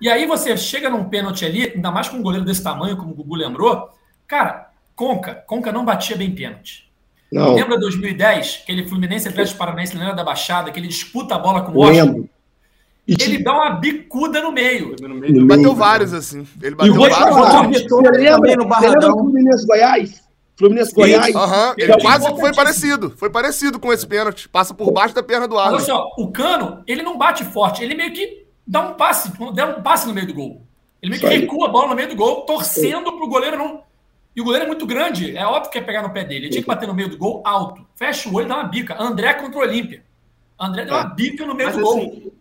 E 0.00 0.08
aí 0.08 0.26
você 0.26 0.56
chega 0.56 0.88
num 0.88 1.04
pênalti 1.04 1.44
ali, 1.44 1.72
ainda 1.74 1.90
mais 1.90 2.08
com 2.08 2.16
um 2.16 2.22
goleiro 2.22 2.44
desse 2.44 2.62
tamanho, 2.62 2.96
como 2.96 3.12
o 3.12 3.14
Gugu 3.14 3.34
lembrou. 3.34 3.90
Cara, 4.26 4.70
Conca, 4.96 5.34
Conca 5.46 5.70
não 5.70 5.84
batia 5.84 6.16
bem 6.16 6.34
pênalti. 6.34 6.90
Não. 7.30 7.54
Lembra 7.54 7.78
2010, 7.78 8.60
aquele 8.62 8.88
Fluminense 8.88 9.28
Atlético 9.28 9.58
Paranaense 9.58 9.96
da 9.96 10.24
Baixada, 10.24 10.70
que 10.70 10.78
ele 10.78 10.88
disputa 10.88 11.34
a 11.34 11.38
bola 11.38 11.62
com 11.62 11.72
o 11.72 11.78
Washington? 11.78 12.28
Ele 13.06 13.42
dá 13.42 13.52
uma 13.52 13.70
bicuda 13.70 14.40
no 14.40 14.52
meio. 14.52 14.94
No 15.00 15.14
meio. 15.14 15.36
Ele 15.36 15.44
bateu 15.44 15.74
vários, 15.74 16.12
assim. 16.12 16.46
Ele 16.62 16.74
bateu 16.74 16.94
vários. 16.94 17.18
Falar, 17.18 17.68
você 17.68 18.10
lembra, 18.10 18.56
no 18.56 18.66
Barradão. 18.66 18.92
Você 18.92 19.06
lembra 19.06 19.12
Fluminense 19.12 19.66
Goiás? 19.66 20.22
Fluminense 20.56 20.94
Goiás. 20.94 21.34
Uhum. 21.34 21.74
Ele 21.76 22.00
quase 22.00 22.28
foi 22.28 22.54
parecido. 22.54 23.10
Foi 23.16 23.28
parecido 23.28 23.80
com 23.80 23.92
esse 23.92 24.06
pênalti. 24.06 24.48
Passa 24.48 24.72
por 24.72 24.92
baixo 24.92 25.14
da 25.14 25.22
perna 25.22 25.48
do 25.48 25.58
Arnold. 25.58 25.82
Olha 25.82 25.84
só, 25.84 26.10
o 26.16 26.30
Cano, 26.30 26.82
ele 26.86 27.02
não 27.02 27.18
bate 27.18 27.44
forte. 27.44 27.82
Ele 27.82 27.94
meio 27.94 28.12
que 28.12 28.46
dá 28.66 28.80
um 28.80 28.94
passe, 28.94 29.32
dá 29.52 29.66
um 29.66 29.82
passe 29.82 30.06
no 30.06 30.14
meio 30.14 30.28
do 30.28 30.34
gol. 30.34 30.62
Ele 31.02 31.10
meio 31.10 31.20
que 31.20 31.28
recua 31.28 31.66
a 31.66 31.70
bola 31.70 31.88
no 31.88 31.96
meio 31.96 32.08
do 32.08 32.14
gol, 32.14 32.42
torcendo 32.42 33.12
pro 33.16 33.28
goleiro 33.28 33.58
não. 33.58 33.82
E 34.34 34.40
o 34.40 34.44
goleiro 34.44 34.66
é 34.66 34.68
muito 34.68 34.86
grande. 34.86 35.36
É 35.36 35.44
óbvio 35.44 35.72
que 35.72 35.78
é 35.78 35.82
pegar 35.82 36.02
no 36.02 36.12
pé 36.12 36.24
dele. 36.24 36.46
Ele 36.46 36.50
tinha 36.50 36.62
que 36.62 36.68
bater 36.68 36.86
no 36.86 36.94
meio 36.94 37.08
do 37.08 37.18
gol 37.18 37.42
alto. 37.44 37.84
Fecha 37.96 38.28
o 38.28 38.34
olho 38.34 38.46
e 38.46 38.48
dá 38.48 38.54
uma 38.54 38.64
bica. 38.64 38.96
André 39.02 39.34
contra 39.34 39.58
o 39.58 39.62
Olímpia. 39.62 40.04
André 40.58 40.84
deu 40.84 40.94
uma 40.94 41.10
é. 41.10 41.14
bica 41.14 41.44
no 41.44 41.54
meio 41.54 41.68
Mas, 41.68 41.76
do 41.76 41.82
gol. 41.82 42.31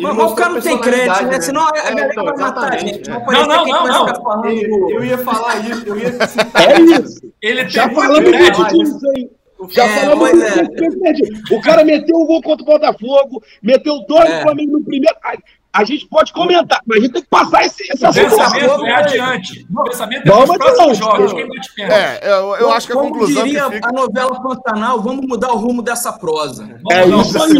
Mas, 0.00 0.16
mas 0.16 0.32
o 0.32 0.34
cara 0.34 0.50
não 0.54 0.60
tem 0.60 0.78
crédito, 0.78 1.24
né? 1.24 1.30
né? 1.30 1.40
Senão 1.40 1.62
a 1.62 1.72
é, 1.76 1.94
galera 1.94 2.22
vai 2.22 2.36
matar 2.36 2.74
a 2.74 2.76
gente. 2.78 3.10
Não, 3.10 3.46
não, 3.46 3.66
não. 3.66 3.86
não. 3.86 4.44
Eu, 4.46 4.90
eu, 4.90 5.04
ia 5.04 5.18
falar 5.18 5.58
isso. 5.68 5.86
Eu 5.86 5.98
ia 5.98 6.10
É 6.54 6.80
isso. 6.80 7.32
Ele 7.42 7.68
Já 7.68 7.90
falando 7.90 8.24
disso 8.24 9.10
aí. 9.16 9.30
Já 9.70 9.84
é, 9.84 10.00
falamos 10.00 10.30
é. 10.40 11.54
O 11.54 11.60
cara 11.60 11.84
meteu 11.84 12.16
um 12.16 12.26
gol 12.26 12.40
contra 12.42 12.62
o 12.62 12.66
Botafogo, 12.66 13.42
meteu 13.60 13.98
dois 14.06 14.30
é. 14.30 14.42
Flamengo 14.42 14.78
no 14.78 14.84
primeiro. 14.84 15.16
A, 15.80 15.84
gente 15.84 16.06
pode 16.06 16.32
comentar, 16.32 16.80
mas 16.86 16.98
a 16.98 17.00
gente 17.00 17.12
tem 17.12 17.22
que 17.22 17.28
passar 17.28 17.64
esse, 17.64 17.82
esse 17.92 18.04
assunto. 18.04 18.26
O 18.26 18.36
pensamento 18.36 18.86
é 18.86 18.94
adiante. 18.94 19.66
O 19.70 19.84
pensamento 19.84 20.26
é 20.26 20.30
vamos 20.30 20.56
próximos 20.56 20.98
jogos. 20.98 21.32
Quem 21.32 21.48
bate 21.48 21.74
perto. 21.74 21.92
É, 21.92 22.20
eu, 22.22 22.56
eu 22.56 22.72
acho 22.72 22.86
que 22.86 22.92
a 22.92 22.96
como 22.96 23.10
conclusão 23.10 23.44
diria 23.44 23.64
que 23.64 23.74
fica... 23.76 23.88
a 23.88 23.92
novela 23.92 24.42
Pantanal, 24.42 25.00
vamos 25.02 25.26
mudar 25.26 25.52
o 25.52 25.56
rumo 25.56 25.82
dessa 25.82 26.12
prosa. 26.12 26.80
É 26.90 27.06
isso 27.06 27.42
aí. 27.42 27.58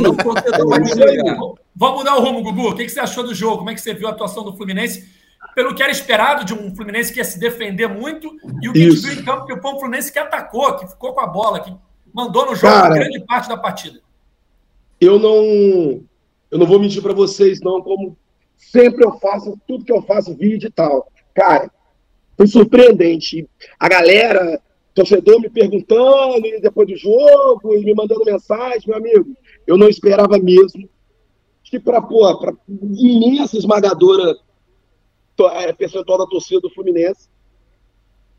Vamos 1.75 1.99
mudar 1.99 2.17
o 2.17 2.21
rumo, 2.21 2.43
Gugu. 2.43 2.71
O 2.71 2.77
que 2.77 2.89
você 2.89 3.01
achou 3.01 3.25
do 3.25 3.35
jogo? 3.35 3.59
Como 3.59 3.71
é 3.71 3.75
que 3.75 3.81
você 3.81 3.95
viu 3.95 4.09
a 4.09 4.11
atuação 4.11 4.45
do 4.45 4.57
Fluminense? 4.57 5.19
pelo 5.55 5.75
que 5.75 5.83
era 5.83 5.91
esperado 5.91 6.45
de 6.45 6.55
um 6.55 6.73
Fluminense 6.75 7.13
que 7.13 7.19
ia 7.19 7.25
se 7.25 7.37
defender 7.37 7.89
muito, 7.89 8.31
e 8.63 8.69
o 8.69 8.73
que 8.73 8.79
Isso. 8.79 9.07
a 9.07 9.11
gente 9.11 9.15
viu 9.15 9.23
em 9.23 9.25
campo, 9.25 9.45
que 9.45 9.61
foi 9.61 9.73
um 9.73 9.79
Fluminense 9.79 10.13
que 10.13 10.19
atacou, 10.19 10.77
que 10.77 10.87
ficou 10.87 11.13
com 11.13 11.21
a 11.21 11.27
bola, 11.27 11.59
que 11.59 11.75
mandou 12.15 12.47
no 12.47 12.55
jogo 12.55 12.73
Cara, 12.73 12.95
grande 12.95 13.21
parte 13.27 13.49
da 13.49 13.57
partida. 13.57 14.01
Eu 15.01 15.19
não, 15.19 16.01
eu 16.51 16.59
não 16.59 16.67
vou 16.67 16.79
mentir 16.79 17.03
para 17.03 17.13
vocês, 17.13 17.61
não, 17.61 17.83
como 17.83 18.17
sempre 18.57 19.05
eu 19.05 19.19
faço, 19.19 19.59
tudo 19.67 19.85
que 19.85 19.93
eu 19.93 20.03
faço, 20.03 20.37
vídeo 20.37 20.69
e 20.69 20.73
tal. 20.73 21.11
Cara, 21.35 21.71
foi 22.37 22.47
surpreendente. 22.47 23.49
A 23.79 23.89
galera, 23.89 24.61
torcedor 24.95 25.41
me 25.41 25.49
perguntando 25.49 26.43
depois 26.61 26.89
do 26.89 26.97
jogo 26.97 27.75
e 27.75 27.85
me 27.85 27.95
mandando 27.95 28.25
mensagem, 28.25 28.89
meu 28.89 28.97
amigo, 28.97 29.37
eu 29.67 29.77
não 29.77 29.89
esperava 29.89 30.39
mesmo 30.39 30.89
que 31.63 31.79
para 31.79 32.01
para 32.01 32.55
imensa 32.97 33.57
esmagadora 33.57 34.37
é, 35.53 35.73
percentual 35.73 36.19
da 36.19 36.27
torcida 36.27 36.61
do 36.61 36.71
Fluminense. 36.71 37.29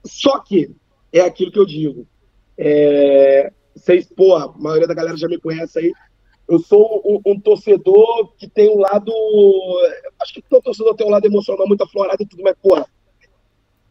Só 0.04 0.40
que 0.40 0.72
é 1.14 1.22
aquilo 1.22 1.52
que 1.52 1.60
eu 1.60 1.66
digo. 1.66 2.08
É, 2.58 3.52
vocês, 3.76 4.08
porra, 4.08 4.46
a 4.46 4.58
maioria 4.58 4.88
da 4.88 4.94
galera 4.94 5.16
já 5.16 5.28
me 5.28 5.40
conhece 5.40 5.80
aí. 5.80 5.94
Eu 6.50 6.58
sou 6.58 7.04
um, 7.06 7.32
um 7.32 7.40
torcedor 7.40 8.34
que 8.36 8.50
tem 8.50 8.76
um 8.76 8.80
lado. 8.80 9.14
Acho 10.20 10.34
que 10.34 10.42
todo 10.42 10.64
torcedor 10.64 10.96
tem 10.96 11.06
um 11.06 11.12
lado 11.12 11.28
emocional 11.28 11.68
muito 11.68 11.84
aflorado 11.84 12.24
e 12.24 12.26
tudo, 12.26 12.42
mas, 12.42 12.56
porra, 12.60 12.88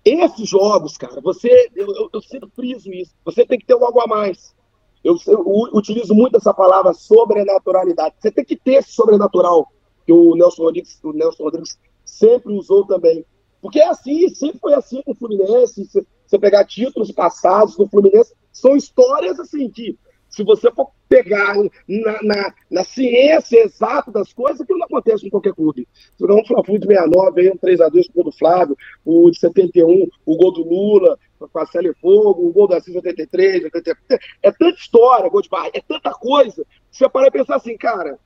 esses 0.04 0.48
jogos, 0.48 0.96
cara, 0.96 1.20
você. 1.20 1.70
Eu, 1.76 1.86
eu, 1.86 2.10
eu 2.12 2.20
sempre 2.20 2.50
friso 2.50 2.92
isso. 2.92 3.14
Você 3.24 3.46
tem 3.46 3.60
que 3.60 3.64
ter 3.64 3.74
algo 3.74 4.00
a 4.00 4.08
mais. 4.08 4.56
Eu, 5.04 5.16
eu, 5.28 5.44
utilizo 5.72 6.12
muito 6.12 6.36
essa 6.36 6.52
palavra 6.52 6.92
sobrenaturalidade. 6.92 8.16
Você 8.18 8.32
tem 8.32 8.44
que 8.44 8.56
ter 8.56 8.74
esse 8.74 8.90
sobrenatural 8.90 9.68
que 10.04 10.12
o 10.12 10.34
Nelson 10.34 10.64
Rodrigues, 10.64 10.98
o 11.04 11.12
Nelson 11.12 11.44
Rodrigues 11.44 11.78
sempre 12.04 12.52
usou 12.52 12.84
também. 12.84 13.24
Porque 13.62 13.78
é 13.78 13.86
assim, 13.86 14.28
sempre 14.30 14.58
foi 14.58 14.74
assim 14.74 15.00
com 15.02 15.12
o 15.12 15.14
Fluminense. 15.14 15.88
você 16.26 16.38
pegar 16.40 16.64
títulos 16.64 17.12
passados 17.12 17.76
do 17.76 17.88
Fluminense, 17.88 18.34
são 18.52 18.76
histórias 18.76 19.38
assim 19.38 19.70
que, 19.70 19.96
se 20.28 20.42
você 20.42 20.72
for 20.72 20.90
pegar 21.08 21.54
na, 21.88 22.22
na, 22.22 22.54
na 22.70 22.84
ciência 22.84 23.64
exata 23.64 24.10
das 24.10 24.32
coisas, 24.32 24.60
aquilo 24.60 24.78
não 24.78 24.86
acontece 24.86 25.26
em 25.26 25.30
qualquer 25.30 25.54
clube. 25.54 25.88
Pegar 26.18 26.34
um 26.34 26.44
Fla-Flu 26.44 26.78
de 26.78 26.86
69, 26.86 27.40
aí 27.40 27.50
um 27.50 27.56
3x2 27.56 28.06
com 28.06 28.10
o 28.10 28.14
gol 28.14 28.24
do 28.24 28.32
Flávio, 28.32 28.76
o 29.04 29.30
de 29.30 29.38
71, 29.38 30.08
o 30.26 30.36
gol 30.36 30.52
do 30.52 30.68
Lula, 30.68 31.18
com 31.38 31.58
a 31.58 31.66
Célia 31.66 31.94
Fogo, 32.00 32.46
o 32.46 32.52
gol 32.52 32.68
da 32.68 32.76
Assis 32.76 32.94
83, 32.94 33.64
83, 33.64 34.20
é 34.42 34.50
tanta 34.50 34.78
história, 34.78 35.30
gol 35.30 35.42
de 35.42 35.48
barra, 35.48 35.70
é 35.72 35.80
tanta 35.80 36.10
coisa, 36.12 36.64
que 36.90 36.96
você 36.96 37.08
para 37.08 37.28
e 37.28 37.30
pensar 37.30 37.56
assim, 37.56 37.76
cara, 37.76 38.18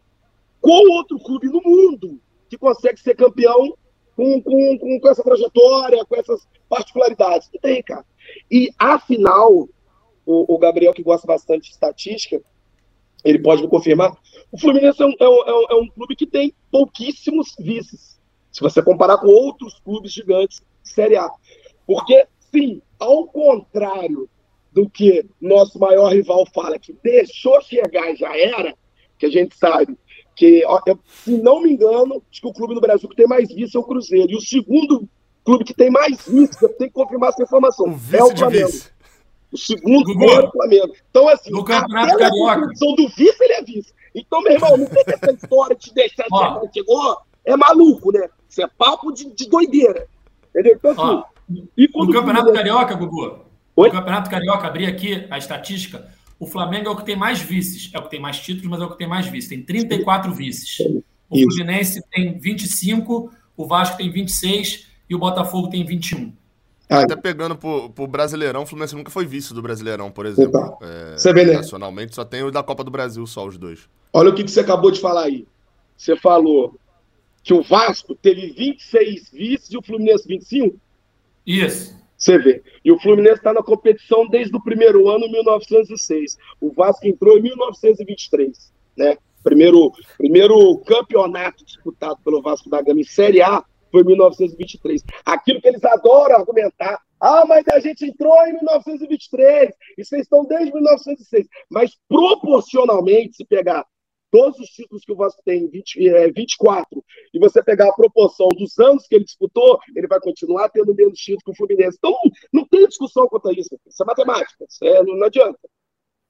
qual 0.61 0.83
outro 0.83 1.19
clube 1.19 1.49
no 1.49 1.61
mundo 1.63 2.21
que 2.49 2.59
consegue 2.59 2.99
ser 3.01 3.15
campeão 3.15 3.77
com, 4.17 4.43
com, 4.43 4.79
com, 4.79 5.01
com 5.01 5.09
essa 5.09 5.23
trajetória, 5.23 6.05
com 6.05 6.17
essas 6.17 6.49
particularidades? 6.69 7.49
Não 7.53 7.61
tem, 7.61 7.83
cara. 7.83 8.05
E, 8.51 8.71
afinal, 8.79 9.69
o, 10.25 10.55
o 10.55 10.59
Gabriel, 10.59 10.93
que 10.93 11.03
gosta 11.03 11.27
bastante 11.27 11.65
de 11.65 11.71
estatística, 11.71 12.41
ele 13.25 13.39
pode 13.39 13.63
me 13.63 13.69
confirmar. 13.69 14.17
O 14.51 14.59
Fluminense 14.59 15.03
é 15.03 15.07
um, 15.07 15.15
é 15.19 15.29
um, 15.29 15.67
é 15.71 15.75
um 15.75 15.89
clube 15.89 16.17
que 16.17 16.27
tem 16.27 16.55
pouquíssimos 16.71 17.55
vices, 17.59 18.21
se 18.51 18.61
você 18.61 18.83
comparar 18.83 19.19
com 19.19 19.29
outros 19.29 19.79
clubes 19.81 20.13
gigantes 20.13 20.61
Série 20.83 21.17
A. 21.17 21.31
Porque, 21.87 22.27
sim, 22.51 22.83
ao 22.99 23.27
contrário 23.27 24.29
do 24.73 24.89
que 24.89 25.25
nosso 25.41 25.79
maior 25.79 26.13
rival 26.13 26.47
fala, 26.55 26.79
que 26.79 26.95
deixou 27.03 27.61
chegar 27.63 28.13
e 28.13 28.17
já 28.17 28.37
era, 28.37 28.75
que 29.19 29.27
a 29.27 29.31
gente 29.31 29.57
sabe 29.57 29.97
que, 30.35 30.65
se 31.07 31.37
não 31.39 31.61
me 31.61 31.73
engano, 31.73 32.23
acho 32.31 32.41
que 32.41 32.49
o 32.49 32.53
clube 32.53 32.75
no 32.75 32.81
Brasil 32.81 33.09
que 33.09 33.17
tem 33.17 33.27
mais 33.27 33.53
vice 33.53 33.77
é 33.77 33.81
o 33.81 33.85
Cruzeiro. 33.85 34.33
E 34.33 34.37
o 34.37 34.41
segundo 34.41 35.09
clube 35.45 35.65
que 35.65 35.75
tem 35.75 35.91
mais 35.91 36.27
vice, 36.27 36.63
eu 36.63 36.71
tenho 36.71 36.91
que 36.91 36.95
confirmar 36.95 37.31
essa 37.31 37.43
informação, 37.43 37.87
o 37.87 38.17
é 38.17 38.25
o 38.25 38.37
Flamengo. 38.37 38.71
O 39.53 39.59
segundo 39.59 40.05
Gugu, 40.15 40.31
é 40.31 40.41
o 40.41 40.51
Flamengo. 40.51 40.95
Então, 41.11 41.29
assim, 41.29 41.51
no 41.51 41.63
Campeonato 41.63 42.17
Carioca. 42.17 42.67
do 42.97 43.09
vice, 43.09 43.37
ele 43.41 43.53
é 43.53 43.63
vice. 43.63 43.93
Então, 44.15 44.43
meu 44.43 44.53
irmão, 44.53 44.77
não 44.77 44.87
tem 44.87 45.05
essa 45.07 45.33
história 45.33 45.77
de 45.77 45.93
deixar 45.93 46.25
de 46.25 46.73
chegou. 46.73 47.19
É 47.45 47.57
maluco, 47.57 48.13
né? 48.13 48.29
Isso 48.49 48.63
é 48.63 48.67
papo 48.67 49.13
de, 49.13 49.31
de 49.35 49.49
doideira. 49.49 50.07
Entendeu? 50.51 50.75
Então, 50.77 50.91
assim, 50.91 51.23
e 51.77 51.89
no 51.93 52.13
Campeonato 52.13 52.53
Carioca, 52.53 52.95
Gugu, 52.95 53.45
Oi? 53.77 53.89
no 53.89 53.95
Campeonato 53.95 54.31
Carioca, 54.31 54.67
abri 54.67 54.87
aqui 54.87 55.27
a 55.31 55.39
estatística. 55.39 56.09
O 56.39 56.47
Flamengo 56.47 56.89
é 56.89 56.91
o 56.91 56.97
que 56.97 57.05
tem 57.05 57.17
mais 57.17 57.41
vices. 57.41 57.91
É 57.93 57.99
o 57.99 58.03
que 58.03 58.11
tem 58.11 58.21
mais 58.21 58.39
títulos, 58.41 58.69
mas 58.69 58.81
é 58.81 58.85
o 58.85 58.91
que 58.91 58.99
tem 58.99 59.09
mais 59.09 59.27
vices. 59.27 59.49
Tem 59.49 59.63
34 59.63 60.33
vices. 60.33 60.79
O 61.29 61.39
Fluminense 61.39 62.03
tem 62.11 62.39
25, 62.39 63.33
o 63.57 63.67
Vasco 63.67 63.97
tem 63.97 64.11
26 64.11 64.87
e 65.09 65.15
o 65.15 65.19
Botafogo 65.19 65.69
tem 65.69 65.85
21. 65.85 66.33
Até 67.01 67.17
pegando 67.17 67.57
pro, 67.57 67.91
pro 67.91 68.07
Brasileirão, 68.07 68.63
o 68.63 68.67
Fluminense 68.67 68.95
nunca 68.95 69.11
foi 69.11 69.27
vice 69.27 69.55
do 69.55 69.63
Brasileirão, 69.63 70.11
por 70.11 70.27
exemplo. 70.27 70.79
É, 70.83 71.17
você 71.17 71.33
vê, 71.33 71.45
né? 71.45 71.55
Nacionalmente, 71.55 72.15
só 72.15 72.25
tem 72.25 72.43
o 72.43 72.51
da 72.51 72.63
Copa 72.63 72.85
do 72.85 72.91
Brasil, 72.91 73.27
só 73.27 73.47
os 73.47 73.57
dois. 73.57 73.89
Olha 74.13 74.31
o 74.31 74.35
que, 74.35 74.45
que 74.45 74.51
você 74.51 74.61
acabou 74.61 74.91
de 74.91 75.01
falar 75.01 75.25
aí. 75.25 75.47
Você 75.97 76.17
falou 76.17 76.75
que 77.43 77.55
o 77.55 77.63
Vasco 77.63 78.15
teve 78.15 78.53
26 78.53 79.31
vices 79.31 79.73
e 79.73 79.77
o 79.77 79.83
Fluminense 79.83 80.27
25? 80.27 80.77
Isso. 81.47 81.97
Você 82.17 82.39
vê. 82.39 82.63
E 82.85 82.93
o 82.93 83.01
Fluminense 83.01 83.39
está 83.39 83.53
na 83.53 83.63
competição 83.63 84.29
desde 84.29 84.55
o 84.57 84.63
primeiro 84.63 85.09
ano, 85.09 85.31
1906. 85.31 86.39
O 86.61 86.73
Vasco 86.73 87.07
entrou 87.07 87.37
em 87.37 87.43
1923, 87.43 88.73
né? 88.97 89.17
Primeiro, 89.43 89.93
primeiro 90.17 90.79
campeonato 90.87 91.65
disputado 91.65 92.21
pelo 92.25 92.41
Vasco 92.41 92.71
da 92.71 92.81
Gama 92.81 93.01
em 93.01 93.05
Série 93.05 93.43
A 93.43 93.65
foi 93.93 94.03
1923. 94.03 95.05
Aquilo 95.25 95.61
que 95.61 95.69
eles 95.69 95.85
adoram 95.85 96.37
argumentar. 96.37 97.01
Ah, 97.21 97.45
mas 97.47 97.69
a 97.69 97.79
gente 97.79 98.05
entrou 98.05 98.35
em 98.47 98.55
1923 98.55 99.71
e 99.97 100.05
vocês 100.05 100.23
estão 100.23 100.45
desde 100.45 100.73
1906. 100.73 101.47
Mas 101.71 101.97
proporcionalmente, 102.09 103.37
se 103.37 103.45
pegar 103.45 103.87
todos 104.33 104.59
os 104.59 104.71
títulos 104.71 105.05
que 105.05 105.13
o 105.13 105.17
Vasco 105.17 105.43
tem, 105.45 105.69
20, 105.69 106.09
é, 106.09 106.33
24, 106.33 107.05
e 107.35 107.39
você 107.39 107.63
pegar 107.63 107.91
a 107.91 107.93
proporção 107.93 108.49
dos 108.49 108.77
anos 108.79 109.07
que 109.07 109.15
ele 109.15 109.25
disputou, 109.25 109.79
ele 109.95 110.09
vai 110.09 110.19
continuar 110.21 110.71
tendo 110.71 110.95
menos 110.95 111.19
títulos 111.19 111.45
que 111.45 111.51
o 111.51 111.55
Fluminense. 111.55 111.99
Então, 111.99 112.19
não, 112.51 112.67
tem 112.67 112.89
discussão 112.89 113.29
quanto 113.29 113.51
a 113.51 113.53
isso. 113.53 113.79
Isso 113.87 114.03
é 114.03 114.07
matemática. 114.07 114.65
Isso 114.67 114.85
é, 114.85 115.03
não, 115.05 115.17
não 115.17 115.27
adianta. 115.27 115.59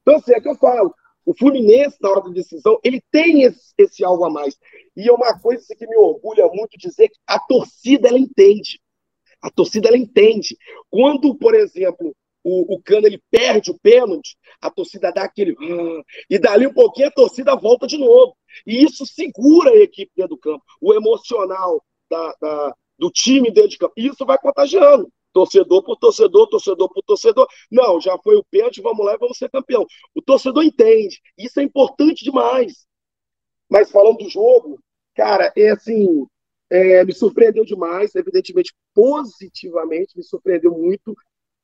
Então, 0.03 0.17
assim, 0.17 0.33
é 0.33 0.41
que 0.41 0.49
eu 0.49 0.57
falo. 0.57 0.93
O 1.25 1.35
Fluminense, 1.35 1.97
na 2.01 2.11
hora 2.11 2.23
da 2.23 2.31
decisão, 2.31 2.79
ele 2.83 3.03
tem 3.11 3.43
esse, 3.43 3.73
esse 3.79 4.05
algo 4.05 4.25
a 4.25 4.31
mais. 4.31 4.59
E 4.97 5.09
é 5.09 5.13
uma 5.13 5.39
coisa 5.39 5.75
que 5.77 5.87
me 5.87 5.97
orgulha 5.97 6.47
muito 6.49 6.77
dizer 6.79 7.09
que 7.09 7.19
a 7.27 7.39
torcida, 7.39 8.09
ela 8.09 8.19
entende. 8.19 8.81
A 9.41 9.51
torcida, 9.51 9.89
ela 9.89 9.97
entende. 9.97 10.57
Quando, 10.91 11.35
por 11.35 11.55
exemplo, 11.55 12.15
o, 12.45 12.75
o 12.75 12.83
Cano 12.83 13.07
ele 13.07 13.23
perde 13.31 13.71
o 13.71 13.79
pênalti, 13.79 14.37
a 14.61 14.71
torcida 14.71 15.13
dá 15.13 15.23
aquele. 15.25 15.53
Ah", 15.53 16.03
e 16.29 16.39
dali 16.39 16.67
um 16.67 16.75
pouquinho 16.75 17.09
a 17.09 17.13
torcida 17.13 17.55
volta 17.55 17.87
de 17.87 17.97
novo. 17.97 18.37
E 18.67 18.85
isso 18.85 19.07
segura 19.07 19.71
a 19.71 19.77
equipe 19.77 20.13
dentro 20.17 20.37
do 20.37 20.39
campo. 20.39 20.65
O 20.81 20.93
emocional 20.93 21.83
da, 22.11 22.35
da 22.41 22.77
do 22.99 23.11
time 23.11 23.51
dentro 23.51 23.71
de 23.71 23.79
campo. 23.79 23.95
E 23.97 24.07
isso 24.07 24.25
vai 24.27 24.39
contagiando 24.39 25.11
torcedor 25.33 25.83
por 25.83 25.97
torcedor, 25.97 26.49
torcedor 26.49 26.93
por 26.93 27.03
torcedor. 27.03 27.47
Não, 27.71 28.01
já 28.01 28.17
foi 28.19 28.37
o 28.37 28.45
pênalti, 28.45 28.81
vamos 28.81 29.05
lá 29.05 29.15
e 29.15 29.19
vamos 29.19 29.39
ser 29.39 29.51
campeão. 29.51 29.87
O 30.15 30.23
torcedor 30.23 30.65
entende. 30.65 31.21
Isso 31.37 31.61
é 31.61 31.63
importante 31.63 32.25
demais. 32.25 32.87
Mas 33.71 33.91
falando 33.91 34.19
do 34.19 34.29
jogo, 34.29 34.79
cara, 35.15 35.53
é 35.57 35.71
assim, 35.71 36.27
é, 36.71 37.05
me 37.05 37.13
surpreendeu 37.15 37.65
demais, 37.65 38.15
evidentemente, 38.15 38.73
positivamente, 38.95 40.17
me 40.17 40.23
surpreendeu 40.23 40.73
muito. 40.73 41.15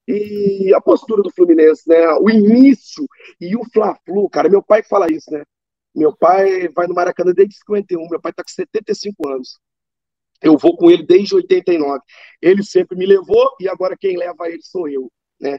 E 0.06 0.72
a 0.74 0.80
postura 0.80 1.22
do 1.22 1.30
Fluminense, 1.30 1.86
né? 1.86 2.08
O 2.20 2.30
início 2.30 3.06
e 3.40 3.54
o 3.56 3.62
Fla-Flu, 3.72 4.28
cara, 4.30 4.48
meu 4.48 4.62
pai 4.62 4.82
fala 4.82 5.06
isso, 5.12 5.30
né? 5.30 5.44
Meu 5.94 6.16
pai 6.16 6.68
vai 6.68 6.86
no 6.86 6.94
Maracanã 6.94 7.32
desde 7.34 7.56
51, 7.56 8.08
meu 8.08 8.20
pai 8.20 8.32
tá 8.32 8.42
com 8.42 8.50
75 8.50 9.28
anos. 9.28 9.58
Eu 10.42 10.56
vou 10.56 10.76
com 10.76 10.90
ele 10.90 11.04
desde 11.04 11.34
89. 11.34 12.00
Ele 12.40 12.62
sempre 12.62 12.96
me 12.96 13.06
levou 13.06 13.50
e 13.60 13.68
agora 13.68 13.96
quem 13.98 14.16
leva 14.16 14.48
ele 14.48 14.62
sou 14.62 14.88
eu, 14.88 15.10
né? 15.40 15.58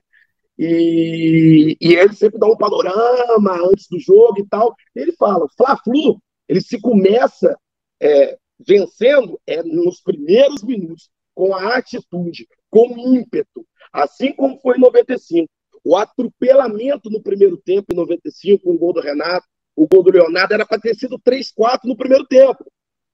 E, 0.58 1.78
e 1.80 1.96
ele 1.96 2.13
sempre 2.13 2.38
dá 2.38 2.48
um 2.48 2.58
panorama 2.58 3.54
antes 3.72 3.88
do 3.88 4.00
jogo 4.00 4.39
e 4.39 4.48
tal. 4.48 4.76
Ele 4.94 5.13
fala, 5.13 5.48
Fla-Flu, 5.58 6.22
ele 6.48 6.62
se 6.62 6.80
começa 6.82 7.58
é, 8.02 8.38
vencendo 8.60 9.39
é, 9.48 9.63
nos 9.63 10.02
primeiros 10.02 10.63
minutos, 10.63 11.10
com 11.34 11.56
a 11.56 11.78
atitude, 11.78 12.48
com 12.70 12.89
o 12.89 13.15
ímpeto, 13.15 13.65
assim 13.94 14.34
como 14.34 14.60
foi 14.60 14.78
em 14.78 14.82
95. 14.82 15.50
O 15.84 15.96
atropelamento 15.96 17.10
no 17.10 17.22
primeiro 17.22 17.56
tempo, 17.58 17.94
em 17.94 17.96
95, 17.96 18.63
com 18.63 18.72
o 18.74 18.78
gol 18.78 18.92
do 18.92 19.00
Renato, 19.00 19.48
o 19.76 19.88
gol 19.88 20.04
do 20.04 20.12
Leonardo, 20.12 20.54
era 20.54 20.65
para 20.65 20.82
ter 20.82 20.94
sido 20.96 21.18
3-4 21.18 21.80
no 21.86 21.96
primeiro 21.96 22.26
tempo. 22.26 22.65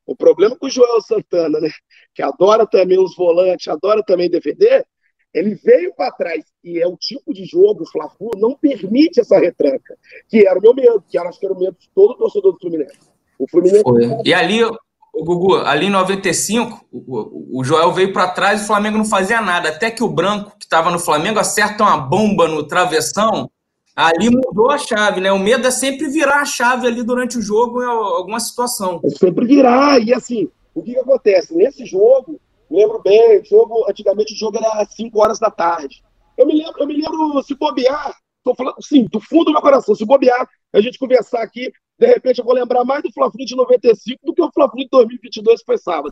O 0.06 0.16
problema 0.16 0.56
com 0.56 0.68
o 0.68 0.70
Joel 0.70 1.02
Santana, 1.02 1.60
né, 1.60 1.70
que 2.14 2.22
adora 2.22 2.66
também 2.66 3.00
os 3.00 3.16
volantes, 3.16 3.68
adora 3.68 4.04
também 4.04 4.30
defender, 4.30 4.86
ele 5.34 5.56
veio 5.56 5.94
para 5.94 6.12
trás 6.12 6.46
e 6.64 6.80
é 6.80 6.88
o 6.88 6.96
tipo 6.96 7.34
de 7.34 7.44
jogo, 7.44 7.84
o 7.84 7.86
fla 7.86 8.10
não 8.38 8.56
permite 8.56 9.20
essa 9.20 9.38
retranca, 9.38 9.98
que 10.30 10.48
era 10.48 10.58
o 10.58 10.62
meu 10.62 10.74
medo, 10.74 11.04
que 11.10 11.18
era, 11.18 11.28
acho 11.28 11.40
que 11.40 11.46
era 11.46 11.54
o 11.54 11.60
medo 11.60 11.76
de 11.78 11.90
todo 11.94 12.16
torcedor 12.16 12.54
do 12.54 12.60
Fluminense. 12.60 12.98
O 13.38 13.46
Fluminense 13.50 13.84
Foi. 13.84 14.02
E 14.24 14.34
ali, 14.34 14.64
o 14.64 14.80
Gugu, 15.24 15.58
ali 15.58 15.88
em 15.88 15.90
95, 15.90 16.86
o, 16.90 17.60
o 17.60 17.64
Joel 17.66 17.92
veio 17.92 18.14
para 18.14 18.30
trás 18.30 18.62
e 18.62 18.64
o 18.64 18.68
Flamengo 18.68 18.98
não 18.98 19.06
fazia 19.06 19.42
nada, 19.42 19.70
até 19.70 19.92
que 19.92 20.04
o 20.04 20.10
Branco, 20.10 20.58
que 20.58 20.66
estava 20.66 20.90
no 20.90 21.00
Flamengo, 21.00 21.38
acerta 21.38 21.84
uma 21.84 21.98
bomba 21.98 22.48
no 22.48 22.66
travessão 22.66 23.52
Ali 23.96 24.30
mudou 24.30 24.70
a 24.70 24.78
chave, 24.78 25.22
né? 25.22 25.32
O 25.32 25.40
medo 25.40 25.66
é 25.66 25.72
sempre 25.72 26.10
virar 26.10 26.42
a 26.42 26.46
chave 26.46 26.86
ali 26.86 27.02
durante 27.02 27.38
o 27.38 27.42
jogo 27.42 27.82
em 27.82 27.86
alguma 27.86 28.40
situação. 28.40 29.00
É 29.04 29.10
sempre 29.10 29.46
virar. 29.46 30.02
E 30.02 30.14
assim, 30.14 30.50
o 30.74 30.84
que, 30.84 30.94
que 30.94 31.00
acontece? 31.00 31.56
Nesse 31.56 31.86
jogo, 31.86 32.40
lembro 32.70 33.02
bem, 33.02 33.44
jogo, 33.46 33.86
antigamente 33.90 34.34
o 34.34 34.38
jogo 34.38 34.58
era 34.58 34.82
às 34.82 34.94
5 34.94 35.18
horas 35.18 35.40
da 35.40 35.50
tarde. 35.50 36.04
Eu 36.38 36.46
me 36.46 36.54
lembro, 36.54 36.74
eu 36.78 36.88
me 36.88 36.98
lembro 36.98 37.42
se 37.44 37.56
bobear, 37.56 38.14
tô 38.44 38.54
falando, 38.54 38.76
sim, 38.82 39.08
do 39.10 39.22
fundo 39.22 39.46
do 39.46 39.52
meu 39.54 39.62
coração, 39.62 39.96
se 39.96 40.06
bobear, 40.06 40.46
a 40.74 40.82
gente 40.82 41.00
conversar 41.00 41.42
aqui, 41.42 41.72
de 41.98 42.08
repente 42.08 42.40
eu 42.40 42.46
vou 42.46 42.54
lembrar 42.54 42.84
mais 42.84 43.02
do 43.02 43.12
Fla-Flu 43.12 43.46
de 43.46 43.56
95 43.56 44.26
do 44.26 44.34
que 44.34 44.42
o 44.42 44.52
Fla-Flu 44.52 44.84
de 44.84 44.90
2022 44.92 45.62
que 45.62 45.66
foi 45.66 45.78
sábado. 45.78 46.12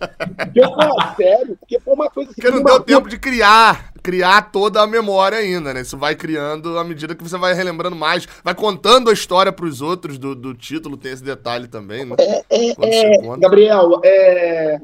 Eu 0.55 0.69
falo, 0.69 0.95
sério, 1.17 1.57
porque 1.57 1.79
foi 1.79 1.93
uma 1.93 2.09
coisa 2.09 2.31
assim. 2.31 2.41
Porque 2.41 2.55
não 2.55 2.63
deu 2.63 2.79
tempo 2.79 3.09
de 3.09 3.19
criar, 3.19 3.93
criar 4.01 4.49
toda 4.51 4.81
a 4.81 4.87
memória 4.87 5.37
ainda, 5.37 5.73
né? 5.73 5.81
Isso 5.81 5.97
vai 5.97 6.15
criando 6.15 6.79
à 6.79 6.83
medida 6.85 7.13
que 7.13 7.23
você 7.23 7.37
vai 7.37 7.53
relembrando 7.53 7.97
mais, 7.97 8.25
vai 8.43 8.55
contando 8.55 9.09
a 9.09 9.13
história 9.13 9.51
para 9.51 9.65
os 9.65 9.81
outros 9.81 10.17
do, 10.17 10.33
do 10.33 10.53
título, 10.53 10.95
tem 10.95 11.11
esse 11.11 11.23
detalhe 11.23 11.67
também, 11.67 12.05
né? 12.05 12.15
É, 12.17 12.45
é, 12.49 13.25
é 13.33 13.37
Gabriel, 13.37 13.99
é... 14.05 14.79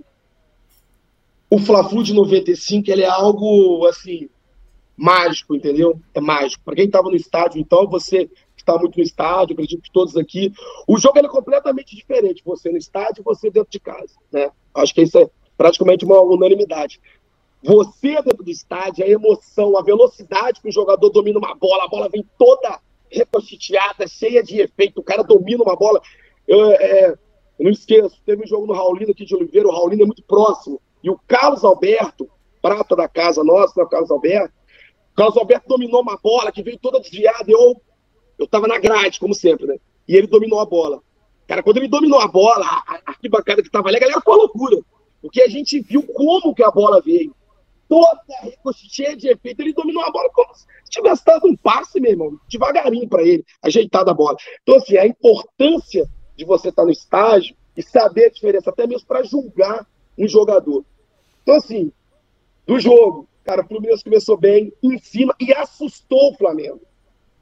o 1.50 1.60
Fla-Flu 1.60 2.04
de 2.04 2.14
95 2.14 2.92
ele 2.92 3.04
é 3.04 3.10
algo, 3.10 3.88
assim, 3.88 4.30
mágico, 4.98 5.56
entendeu? 5.56 5.98
É 6.14 6.20
mágico. 6.20 6.62
Para 6.66 6.76
quem 6.76 6.86
estava 6.86 7.10
no 7.10 7.16
estádio, 7.16 7.62
então, 7.62 7.88
você 7.88 8.30
está 8.70 8.78
muito 8.78 8.98
no 8.98 9.04
estádio, 9.04 9.54
acredito 9.54 9.82
que 9.82 9.92
todos 9.92 10.16
aqui. 10.16 10.54
O 10.88 10.98
jogo 11.00 11.18
é 11.18 11.28
completamente 11.28 11.96
diferente, 11.96 12.44
você 12.46 12.70
no 12.70 12.78
estádio 12.78 13.22
e 13.22 13.24
você 13.24 13.50
dentro 13.50 13.72
de 13.72 13.80
casa, 13.80 14.14
né? 14.32 14.52
Acho 14.74 14.94
que 14.94 15.02
isso 15.02 15.18
é 15.18 15.30
praticamente 15.58 16.06
uma 16.06 16.22
unanimidade. 16.22 17.02
você 17.62 18.22
dentro 18.22 18.44
do 18.44 18.52
estádio, 18.52 19.04
a 19.04 19.10
emoção, 19.10 19.78
a 19.78 19.82
velocidade 19.82 20.62
que 20.62 20.70
o 20.70 20.72
jogador 20.72 21.10
domina 21.10 21.40
uma 21.40 21.56
bola, 21.56 21.84
a 21.84 21.88
bola 21.90 22.08
vem 22.08 22.26
toda 22.38 22.80
reconstituída, 23.12 24.08
cheia 24.08 24.42
de 24.42 24.62
efeito, 24.62 25.00
o 25.00 25.04
cara 25.04 25.24
domina 25.24 25.64
uma 25.64 25.76
bola. 25.76 26.00
Eu, 26.48 26.72
é, 26.72 27.10
eu 27.60 27.66
não 27.66 27.72
esqueço, 27.72 28.22
teve 28.26 28.44
um 28.44 28.48
jogo 28.48 28.66
no 28.66 28.74
Raulino 28.74 29.12
aqui 29.12 29.26
de 29.26 29.36
Oliveira, 29.36 29.68
o 29.68 29.72
Raulino 29.72 30.04
é 30.04 30.06
muito 30.06 30.24
próximo, 30.24 30.80
e 31.04 31.10
o 31.10 31.20
Carlos 31.28 31.66
Alberto, 31.66 32.30
prata 32.62 32.96
da 32.96 33.08
casa 33.08 33.44
nossa, 33.44 33.74
né, 33.76 33.84
o 33.84 33.90
Carlos 33.90 34.12
Alberto, 34.12 34.54
o 35.12 35.16
Carlos 35.16 35.38
Alberto 35.38 35.68
dominou 35.68 36.02
uma 36.02 36.18
bola 36.18 36.52
que 36.52 36.64
veio 36.64 36.80
toda 36.80 37.00
desviada, 37.00 37.52
eu, 37.52 37.82
eu 38.40 38.48
tava 38.48 38.68
na 38.68 38.80
grade, 38.80 39.20
como 39.20 39.36
sempre, 39.36 39.68
né? 39.68 39.78
E 40.08 40.16
ele 40.16 40.28
dominou 40.28 40.60
a 40.60 40.66
bola. 40.66 41.02
Cara, 41.46 41.62
quando 41.62 41.78
ele 41.78 41.88
dominou 41.88 42.20
a 42.20 42.28
bola, 42.28 42.66
a, 42.66 43.02
arquibancada 43.08 43.62
que 43.62 43.70
tava 43.70 43.90
ali, 43.90 43.98
a 43.98 44.00
galera 44.00 44.22
foi 44.22 44.36
loucura. 44.36 44.78
Porque 45.22 45.42
a 45.42 45.48
gente 45.48 45.80
viu 45.82 46.04
como 46.04 46.56
que 46.56 46.64
a 46.64 46.72
bola 46.72 47.02
veio. 47.02 47.36
Toda 47.88 48.22
cheia 48.74 49.16
de 49.16 49.28
efeito. 49.28 49.62
Ele 49.62 49.74
dominou 49.74 50.04
a 50.04 50.12
bola 50.12 50.30
como 50.32 50.54
se 50.56 50.66
tivesse 50.90 51.26
dado 51.26 51.48
um 51.48 51.56
passe, 51.56 52.00
meu 52.00 52.12
irmão. 52.12 52.40
Devagarinho 52.48 53.10
para 53.10 53.24
ele, 53.24 53.44
ajeitado 53.62 54.10
a 54.10 54.14
bola. 54.14 54.38
Então, 54.62 54.78
assim, 54.78 54.98
a 54.98 55.06
importância 55.06 56.10
de 56.36 56.46
você 56.46 56.70
estar 56.70 56.84
tá 56.84 56.86
no 56.86 56.92
estágio 56.92 57.56
e 57.76 57.84
saber 57.84 58.26
a 58.26 58.30
diferença, 58.30 58.70
até 58.70 58.88
mesmo 58.88 59.08
para 59.08 59.24
julgar 59.24 59.86
um 60.18 60.28
jogador. 60.28 60.86
Então, 61.44 61.56
assim, 61.56 61.92
do 62.66 62.80
jogo, 62.80 63.28
cara, 63.44 63.64
o 63.64 63.68
Fluminense 63.68 64.04
começou 64.04 64.38
bem, 64.38 64.72
em 64.84 64.98
cima, 65.00 65.36
e 65.40 65.52
assustou 65.54 66.32
o 66.32 66.36
Flamengo. 66.36 66.82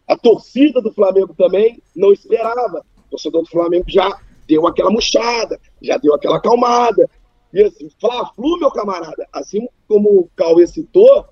A 0.07 0.15
torcida 0.17 0.81
do 0.81 0.93
Flamengo 0.93 1.33
também 1.37 1.81
não 1.95 2.13
esperava. 2.13 2.85
O 2.97 3.11
torcedor 3.11 3.43
do 3.43 3.49
Flamengo 3.49 3.85
já 3.87 4.17
deu 4.47 4.65
aquela 4.65 4.89
murchada, 4.89 5.59
já 5.81 5.97
deu 5.97 6.13
aquela 6.13 6.37
acalmada. 6.37 7.09
E 7.53 7.61
assim, 7.63 7.89
Fla-Flu, 7.99 8.59
meu 8.59 8.71
camarada, 8.71 9.27
assim 9.33 9.67
como 9.87 10.09
o 10.09 10.29
Cauê 10.35 10.65
citou, 10.67 11.25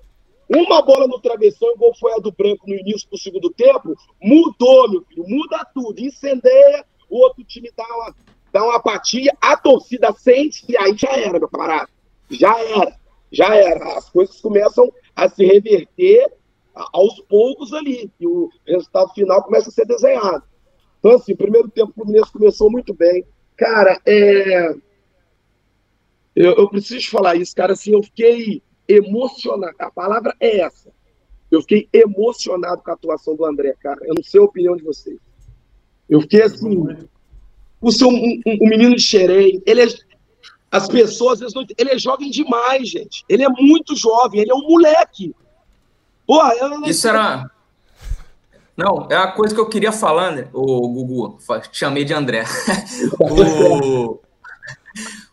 uma 0.48 0.80
bola 0.82 1.06
no 1.06 1.20
travessão, 1.20 1.72
igual 1.72 1.94
foi 1.98 2.12
a 2.12 2.18
do 2.18 2.30
Branco 2.32 2.68
no 2.68 2.74
início 2.74 3.08
do 3.10 3.18
segundo 3.18 3.50
tempo, 3.50 3.94
mudou, 4.22 4.90
meu 4.90 5.02
filho, 5.02 5.24
muda 5.26 5.66
tudo, 5.74 6.00
incendeia, 6.00 6.84
o 7.10 7.18
outro 7.18 7.42
time 7.44 7.70
dá 7.76 7.84
uma, 7.84 8.14
dá 8.52 8.64
uma 8.64 8.76
apatia, 8.76 9.32
a 9.40 9.56
torcida 9.56 10.12
sente 10.12 10.64
e 10.68 10.76
aí 10.76 10.96
já 10.96 11.10
era, 11.10 11.38
meu 11.38 11.48
camarada. 11.48 11.88
Já 12.30 12.58
era, 12.58 12.96
já 13.30 13.54
era. 13.54 13.98
As 13.98 14.08
coisas 14.08 14.40
começam 14.40 14.92
a 15.14 15.28
se 15.28 15.44
reverter 15.44 16.32
aos 16.92 17.20
poucos 17.22 17.72
ali, 17.72 18.10
e 18.20 18.26
o 18.26 18.50
resultado 18.66 19.12
final 19.14 19.42
começa 19.42 19.70
a 19.70 19.72
ser 19.72 19.86
desenhado. 19.86 20.44
Então, 20.98 21.12
assim, 21.12 21.32
o 21.32 21.36
primeiro 21.36 21.68
tempo 21.68 21.90
o 21.90 21.94
Fluminense 21.94 22.32
começou 22.32 22.70
muito 22.70 22.92
bem. 22.92 23.24
Cara, 23.56 24.00
é... 24.04 24.74
eu, 26.34 26.54
eu 26.54 26.68
preciso 26.68 27.08
falar 27.10 27.36
isso, 27.36 27.54
cara, 27.54 27.72
assim, 27.72 27.92
eu 27.92 28.02
fiquei 28.02 28.62
emocionado, 28.86 29.74
a 29.78 29.90
palavra 29.90 30.34
é 30.38 30.58
essa. 30.58 30.92
Eu 31.50 31.60
fiquei 31.62 31.88
emocionado 31.92 32.82
com 32.82 32.90
a 32.90 32.94
atuação 32.94 33.36
do 33.36 33.44
André, 33.44 33.74
cara. 33.80 34.00
Eu 34.02 34.14
não 34.14 34.22
sei 34.22 34.40
a 34.40 34.44
opinião 34.44 34.76
de 34.76 34.82
vocês. 34.82 35.18
Eu 36.08 36.20
fiquei 36.20 36.42
assim, 36.42 36.86
o 37.80 37.92
seu 37.92 38.08
um, 38.08 38.40
um, 38.46 38.68
menino 38.68 38.94
de 38.94 39.02
xerém, 39.02 39.62
ele 39.64 39.82
é, 39.82 39.86
as 40.70 40.88
pessoas 40.88 41.34
às 41.34 41.40
vezes 41.40 41.54
não, 41.54 41.64
ele 41.78 41.90
é 41.90 41.98
jovem 41.98 42.30
demais, 42.30 42.88
gente. 42.88 43.24
Ele 43.28 43.44
é 43.44 43.48
muito 43.48 43.96
jovem, 43.96 44.40
ele 44.40 44.50
é 44.50 44.54
um 44.54 44.68
moleque. 44.68 45.34
Porra, 46.26 46.54
eu... 46.54 46.82
Isso 46.84 47.06
era. 47.08 47.50
Não, 48.76 49.06
é 49.10 49.16
a 49.16 49.28
coisa 49.28 49.54
que 49.54 49.60
eu 49.60 49.68
queria 49.68 49.92
falar, 49.92 50.32
né? 50.32 50.48
O 50.52 50.88
Gugu, 50.88 51.38
te 51.70 51.78
chamei 51.78 52.04
de 52.04 52.12
André. 52.12 52.44
o... 53.18 54.20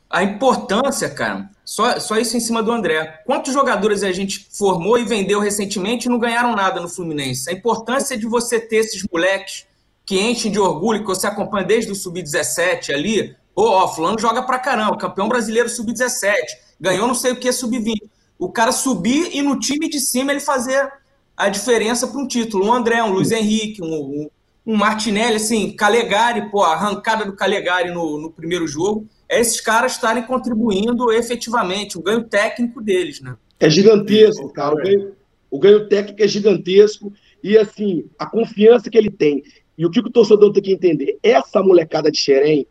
A 0.10 0.23
importância, 0.23 1.10
cara, 1.10 1.49
só, 1.65 1.99
só 1.99 2.17
isso 2.17 2.38
em 2.38 2.39
cima 2.39 2.62
do 2.62 2.71
André. 2.71 3.21
Quantos 3.25 3.51
jogadores 3.51 4.03
a 4.03 4.12
gente 4.12 4.47
formou 4.51 4.97
e 4.97 5.03
vendeu 5.03 5.39
recentemente 5.39 6.08
e 6.08 6.10
não 6.10 6.19
ganharam 6.19 6.56
nada 6.56 6.79
no 6.79 6.88
Fluminense? 6.88 7.49
A 7.49 7.53
importância 7.53 8.15
de 8.15 8.27
você 8.27 8.60
ter 8.60 8.77
esses 8.77 9.03
moleques 9.12 9.65
que 10.06 10.19
enchem 10.19 10.51
de 10.51 10.60
orgulho, 10.60 11.01
que 11.01 11.08
você 11.08 11.25
acompanha 11.25 11.65
desde 11.65 11.91
o 11.91 11.95
Sub-17 11.95 12.93
ali. 12.93 13.36
Pô, 13.56 13.69
ó, 13.69 13.88
fulano 13.88 14.19
joga 14.19 14.43
pra 14.43 14.60
caramba, 14.60 14.97
campeão 14.97 15.27
brasileiro 15.27 15.67
Sub-17, 15.67 16.34
ganhou 16.79 17.08
não 17.08 17.15
sei 17.15 17.32
o 17.32 17.36
que 17.36 17.51
Sub-20 17.51 18.12
o 18.38 18.50
cara 18.50 18.72
subir 18.72 19.36
e 19.36 19.41
no 19.41 19.60
time 19.60 19.89
de 19.89 20.00
cima 20.00 20.32
ele 20.32 20.39
fazer 20.39 20.91
a 21.36 21.50
diferença 21.50 22.08
para 22.08 22.19
um 22.19 22.28
título. 22.28 22.65
Um 22.65 22.74
André, 22.74 23.02
um 23.04 23.12
Luiz 23.12 23.32
Henrique, 23.32 23.82
um, 23.82 24.30
um, 24.65 24.76
Martinelli, 24.76 25.36
assim, 25.36 25.72
Calegari, 25.76 26.50
pô, 26.50 26.62
a 26.62 26.74
arrancada 26.74 27.26
do 27.26 27.36
Calegari 27.36 27.91
no, 27.91 28.19
no 28.19 28.32
primeiro 28.32 28.67
jogo, 28.67 29.08
é 29.28 29.39
esses 29.39 29.60
caras 29.60 29.93
estarem 29.93 30.24
contribuindo 30.24 31.12
efetivamente, 31.12 31.98
o 31.98 32.02
ganho 32.02 32.24
técnico 32.24 32.82
deles, 32.82 33.19
né? 33.22 33.36
É 33.60 33.69
gigantesco, 33.69 34.52
cara. 34.52 34.74
O 34.74 34.78
ganho, 34.78 35.12
o 35.50 35.60
ganho 35.60 35.88
técnico 35.88 36.24
é 36.24 36.28
gigantesco 36.28 37.13
e, 37.43 37.58
assim, 37.58 38.06
a 38.17 38.26
confiança 38.26 38.89
que 38.89 38.98
ele 38.98 39.10
tem. 39.10 39.43
E 39.78 39.86
o 39.86 39.89
que 39.89 40.00
o 40.00 40.10
torcedor 40.10 40.52
tem 40.54 40.62
que 40.62 40.74
entender? 40.74 41.17
Essa 41.24 41.63
molecada 41.63 42.12
de 42.12 42.17
Xerém, 42.17 42.67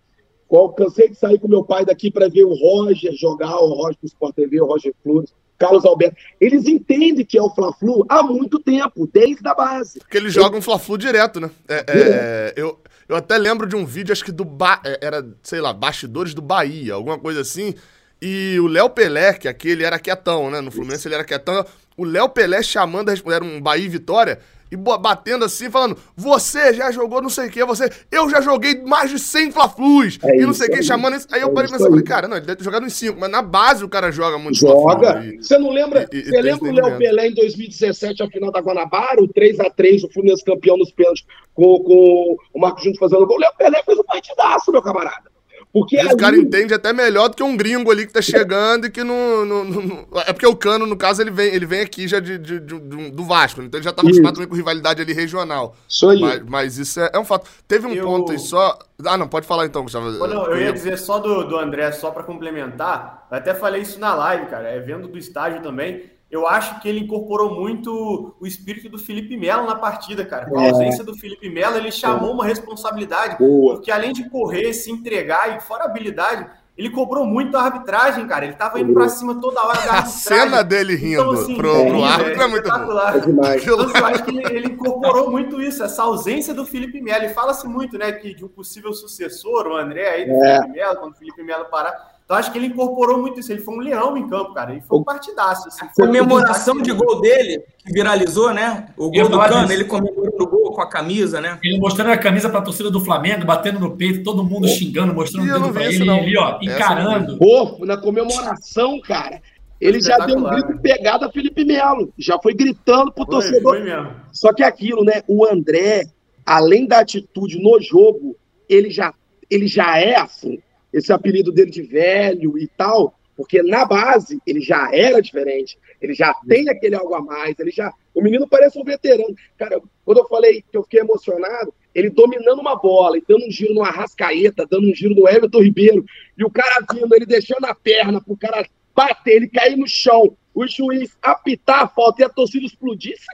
eu 0.50 0.68
cansei 0.68 1.08
de 1.08 1.16
sair 1.16 1.38
com 1.38 1.48
meu 1.48 1.64
pai 1.64 1.84
daqui 1.84 2.10
para 2.10 2.28
ver 2.28 2.44
o 2.44 2.54
Roger 2.54 3.12
jogar, 3.14 3.56
o 3.56 3.72
Roger 3.72 3.98
do 4.00 4.06
Sport 4.06 4.34
TV, 4.34 4.60
o 4.60 4.66
Roger 4.66 4.94
Flores. 5.02 5.34
Carlos 5.62 5.84
Alberto, 5.84 6.16
eles 6.40 6.66
entendem 6.66 7.24
que 7.24 7.38
é 7.38 7.42
o 7.42 7.48
Fla-Flu 7.48 8.04
há 8.08 8.20
muito 8.20 8.58
tempo, 8.58 9.08
desde 9.12 9.46
a 9.46 9.54
base. 9.54 10.00
Porque 10.00 10.16
eles 10.16 10.34
eu... 10.34 10.42
jogam 10.42 10.60
Fla-Flu 10.60 10.98
direto, 10.98 11.38
né? 11.38 11.50
É, 11.68 11.84
é, 11.86 12.52
eu, 12.56 12.80
eu 13.08 13.14
até 13.14 13.38
lembro 13.38 13.68
de 13.68 13.76
um 13.76 13.86
vídeo, 13.86 14.12
acho 14.12 14.24
que 14.24 14.32
do... 14.32 14.44
Ba... 14.44 14.80
É, 14.84 14.98
era, 15.00 15.24
sei 15.40 15.60
lá, 15.60 15.72
Bastidores 15.72 16.34
do 16.34 16.42
Bahia, 16.42 16.94
alguma 16.94 17.16
coisa 17.16 17.42
assim. 17.42 17.74
E 18.20 18.58
o 18.58 18.66
Léo 18.66 18.90
Pelé, 18.90 19.34
que 19.34 19.46
aquele 19.46 19.84
era 19.84 20.00
quietão, 20.00 20.50
né? 20.50 20.60
No 20.60 20.72
Fluminense 20.72 21.06
ele 21.06 21.14
era 21.14 21.24
quietão. 21.24 21.64
O 21.96 22.04
Léo 22.04 22.28
Pelé 22.28 22.60
chamando, 22.60 23.10
era 23.10 23.44
um 23.44 23.60
Bahia 23.60 23.84
e 23.84 23.88
Vitória 23.88 24.40
e 24.72 24.76
batendo 24.76 25.44
assim, 25.44 25.70
falando: 25.70 25.98
Você 26.16 26.72
já 26.72 26.90
jogou 26.90 27.20
não 27.20 27.28
sei 27.28 27.48
o 27.48 27.50
que, 27.50 27.62
você. 27.62 27.90
Eu 28.10 28.30
já 28.30 28.40
joguei 28.40 28.80
mais 28.82 29.10
de 29.10 29.18
100 29.18 29.52
Fla-Flus. 29.52 30.18
É 30.24 30.38
e 30.38 30.46
não 30.46 30.54
sei 30.54 30.68
o 30.68 30.70
que, 30.72 30.82
chamando 30.82 31.16
isso. 31.16 31.28
Aí 31.30 31.42
eu 31.42 31.50
é 31.50 31.52
parei 31.52 31.70
pensando, 31.70 31.90
falei, 31.90 32.04
cara, 32.04 32.26
não, 32.26 32.38
ele 32.38 32.46
deve 32.46 32.56
ter 32.56 32.64
jogado 32.64 32.86
uns 32.86 32.94
5, 32.94 33.20
mas 33.20 33.30
na 33.30 33.42
base 33.42 33.84
o 33.84 33.88
cara 33.88 34.10
joga 34.10 34.38
muito 34.38 34.58
Joga. 34.58 35.22
Você 35.38 35.58
não 35.58 35.68
lembra? 35.68 36.08
E, 36.10 36.24
você 36.24 36.40
lembra 36.40 36.70
o 36.70 36.72
Léo 36.72 36.96
Pelé 36.96 37.28
em 37.28 37.34
2017, 37.34 38.22
a 38.22 38.28
final 38.28 38.50
da 38.50 38.60
Guanabara, 38.60 39.22
o 39.22 39.28
3x3, 39.28 40.04
o 40.04 40.10
Fluminense 40.10 40.42
campeão 40.42 40.78
nos 40.78 40.90
pênaltis, 40.90 41.26
com, 41.54 41.78
com 41.80 42.36
o 42.54 42.58
Marcos 42.58 42.82
Júnior 42.82 42.98
fazendo 42.98 43.26
gol? 43.26 43.36
O 43.36 43.40
Léo 43.40 43.52
Pelé 43.58 43.82
fez 43.82 43.98
um 43.98 44.04
partidaço, 44.04 44.72
meu 44.72 44.80
camarada. 44.80 45.31
Porque 45.72 45.98
aí... 45.98 46.06
o 46.06 46.16
cara 46.16 46.36
entende 46.36 46.74
até 46.74 46.92
melhor 46.92 47.28
do 47.28 47.36
que 47.36 47.42
um 47.42 47.56
gringo 47.56 47.90
ali 47.90 48.06
que 48.06 48.12
tá 48.12 48.20
chegando 48.20 48.86
e 48.86 48.90
que 48.90 49.02
não, 49.02 49.44
não, 49.44 49.64
não, 49.64 50.06
É 50.26 50.32
porque 50.32 50.46
o 50.46 50.54
Cano, 50.54 50.86
no 50.86 50.96
caso, 50.96 51.22
ele 51.22 51.30
vem, 51.30 51.54
ele 51.54 51.64
vem 51.64 51.80
aqui 51.80 52.06
já 52.06 52.20
de, 52.20 52.36
de, 52.36 52.60
de 52.60 52.78
do 53.10 53.24
Vasco, 53.24 53.62
então 53.62 53.78
ele 53.78 53.84
já 53.84 53.92
tá 53.92 54.02
acostumado 54.02 54.34
também 54.34 54.48
com 54.48 54.54
rivalidade 54.54 55.00
ali 55.00 55.14
regional. 55.14 55.74
Isso 55.88 56.08
aí. 56.10 56.20
Mas, 56.20 56.42
mas 56.42 56.78
isso 56.78 57.00
é, 57.00 57.10
é, 57.14 57.18
um 57.18 57.24
fato. 57.24 57.48
Teve 57.66 57.86
um 57.86 57.94
eu... 57.94 58.04
ponto 58.04 58.32
aí 58.32 58.38
só. 58.38 58.78
Ah, 59.04 59.16
não, 59.16 59.26
pode 59.26 59.46
falar 59.46 59.64
então, 59.64 59.82
Gustavo. 59.82 60.10
Não, 60.10 60.46
eu 60.46 60.60
ia 60.60 60.72
dizer 60.72 60.98
só 60.98 61.18
do, 61.18 61.44
do 61.44 61.56
André, 61.56 61.90
só 61.92 62.10
para 62.10 62.22
complementar. 62.22 63.26
Eu 63.30 63.38
até 63.38 63.54
falei 63.54 63.80
isso 63.80 63.98
na 63.98 64.14
live, 64.14 64.46
cara. 64.46 64.68
É 64.68 64.78
vendo 64.78 65.08
do 65.08 65.16
estágio 65.16 65.62
também 65.62 66.04
eu 66.32 66.48
acho 66.48 66.80
que 66.80 66.88
ele 66.88 67.00
incorporou 67.00 67.54
muito 67.54 68.34
o 68.40 68.46
espírito 68.46 68.88
do 68.88 68.98
Felipe 68.98 69.36
Melo 69.36 69.66
na 69.66 69.76
partida, 69.76 70.24
cara. 70.24 70.46
Com 70.46 70.58
a 70.58 70.64
é. 70.64 70.70
ausência 70.70 71.04
do 71.04 71.14
Felipe 71.14 71.50
Melo, 71.50 71.76
ele 71.76 71.92
chamou 71.92 72.32
uma 72.32 72.46
responsabilidade, 72.46 73.36
Boa. 73.36 73.74
porque 73.74 73.90
além 73.90 74.14
de 74.14 74.30
correr, 74.30 74.72
se 74.72 74.90
entregar 74.90 75.54
e 75.54 75.60
fora 75.60 75.84
habilidade, 75.84 76.46
ele 76.74 76.88
cobrou 76.88 77.26
muito 77.26 77.54
a 77.54 77.64
arbitragem, 77.64 78.26
cara. 78.26 78.46
Ele 78.46 78.54
tava 78.54 78.80
indo 78.80 78.94
pra 78.94 79.10
cima 79.10 79.38
toda 79.42 79.60
hora 79.60 79.74
da 79.74 79.92
arbitragem. 79.92 80.04
A 80.04 80.06
cena 80.06 80.64
dele 80.64 80.94
rindo 80.94 81.20
então, 81.20 81.30
assim, 81.32 81.54
pro, 81.54 81.76
é, 81.76 81.88
pro 81.90 82.02
árbitro 82.02 82.40
é, 82.40 82.44
é 82.44 82.48
muito 82.48 82.64
espetacular. 82.64 83.14
É 83.14 83.18
então, 83.18 83.90
eu 83.94 84.06
acho 84.06 84.24
que 84.24 84.30
ele, 84.30 84.56
ele, 84.56 84.66
incorporou 84.68 85.30
muito 85.30 85.60
isso, 85.60 85.84
essa 85.84 86.02
ausência 86.02 86.54
do 86.54 86.64
Felipe 86.64 86.98
Melo. 87.02 87.24
E 87.26 87.28
fala-se 87.28 87.68
muito, 87.68 87.98
né, 87.98 88.10
que 88.10 88.34
de 88.34 88.42
um 88.42 88.48
possível 88.48 88.94
sucessor, 88.94 89.66
o 89.66 89.76
André 89.76 90.08
aí 90.08 90.24
do 90.24 90.42
é. 90.42 90.56
Felipe 90.56 90.78
Melo, 90.78 90.96
quando 90.96 91.12
o 91.12 91.18
Felipe 91.18 91.42
Melo 91.42 91.66
parar 91.66 92.11
então 92.24 92.36
acho 92.36 92.50
que 92.50 92.58
ele 92.58 92.68
incorporou 92.68 93.18
muito 93.18 93.40
isso. 93.40 93.52
Ele 93.52 93.60
foi 93.60 93.74
um 93.74 93.80
leão 93.80 94.16
em 94.16 94.28
campo, 94.28 94.54
cara. 94.54 94.72
Ele 94.72 94.80
foi 94.80 94.98
um 94.98 95.04
partidaço. 95.04 95.68
Assim. 95.68 95.84
A 95.84 95.88
comemoração 95.88 96.80
de 96.80 96.92
gol 96.92 97.20
dele, 97.20 97.62
que 97.84 97.92
viralizou, 97.92 98.54
né? 98.54 98.88
O 98.96 99.10
gol 99.10 99.28
do 99.28 99.38
Cano, 99.38 99.70
ele 99.70 99.84
comemorou 99.84 100.38
no 100.38 100.46
gol 100.46 100.72
com 100.72 100.80
a 100.80 100.88
camisa, 100.88 101.40
né? 101.40 101.58
Ele 101.62 101.78
mostrando 101.78 102.10
a 102.10 102.16
camisa 102.16 102.48
para 102.48 102.60
a 102.60 102.62
torcida 102.62 102.90
do 102.90 103.00
Flamengo, 103.00 103.44
batendo 103.44 103.78
no 103.78 103.96
peito, 103.96 104.22
todo 104.22 104.44
mundo 104.44 104.68
xingando, 104.68 105.12
mostrando 105.12 105.44
o 105.44 105.52
dedo 105.52 105.72
para 105.72 105.84
ele, 105.84 106.10
ele, 106.10 106.38
ó, 106.38 106.58
encarando. 106.62 107.36
Pô, 107.36 107.84
na 107.84 107.96
comemoração, 107.96 109.00
cara. 109.00 109.40
Ele 109.80 110.00
já 110.00 110.16
deu 110.18 110.38
um 110.38 110.44
grito 110.44 110.78
pegado 110.78 111.24
a 111.24 111.30
Felipe 111.30 111.64
Melo. 111.64 112.14
Já 112.16 112.38
foi 112.38 112.54
gritando 112.54 113.12
pro 113.12 113.26
foi, 113.26 113.34
torcedor. 113.34 113.74
Foi 113.74 113.82
mesmo. 113.82 114.14
Só 114.32 114.52
que 114.52 114.62
aquilo, 114.62 115.04
né? 115.04 115.22
O 115.26 115.44
André, 115.44 116.04
além 116.46 116.86
da 116.86 117.00
atitude 117.00 117.60
no 117.60 117.80
jogo, 117.80 118.36
ele 118.68 118.90
já, 118.90 119.12
ele 119.50 119.66
já 119.66 119.98
é 119.98 120.14
assim 120.14 120.62
esse 120.92 121.12
apelido 121.12 121.52
dele 121.52 121.70
de 121.70 121.82
velho 121.82 122.58
e 122.58 122.66
tal, 122.68 123.18
porque 123.36 123.62
na 123.62 123.84
base 123.84 124.40
ele 124.46 124.60
já 124.60 124.94
era 124.94 125.20
diferente, 125.20 125.78
ele 126.00 126.14
já 126.14 126.34
tem 126.46 126.68
aquele 126.68 126.94
algo 126.94 127.14
a 127.14 127.20
mais, 127.20 127.58
ele 127.58 127.70
já. 127.70 127.92
O 128.14 128.20
menino 128.20 128.46
parece 128.46 128.78
um 128.78 128.84
veterano. 128.84 129.34
Cara, 129.56 129.80
quando 130.04 130.18
eu 130.18 130.28
falei 130.28 130.62
que 130.70 130.76
eu 130.76 130.82
fiquei 130.82 131.00
emocionado, 131.00 131.72
ele 131.94 132.10
dominando 132.10 132.60
uma 132.60 132.76
bola 132.76 133.16
e 133.16 133.24
dando 133.26 133.46
um 133.46 133.50
giro 133.50 133.74
no 133.74 133.82
Arrascaeta, 133.82 134.66
dando 134.66 134.88
um 134.88 134.94
giro 134.94 135.14
no 135.14 135.28
Everton 135.28 135.62
Ribeiro, 135.62 136.04
e 136.36 136.44
o 136.44 136.50
cara 136.50 136.84
vindo, 136.92 137.14
ele 137.14 137.26
deixando 137.26 137.64
a 137.64 137.74
perna 137.74 138.20
pro 138.20 138.36
cara 138.36 138.66
bater, 138.94 139.36
ele 139.36 139.48
cair 139.48 139.76
no 139.76 139.86
chão, 139.86 140.36
o 140.54 140.66
juiz 140.66 141.16
apitar 141.22 141.84
a 141.84 141.88
falta 141.88 142.22
e 142.22 142.24
a 142.24 142.28
torcida 142.28 142.66
explodir, 142.66 143.14
isso 143.14 143.26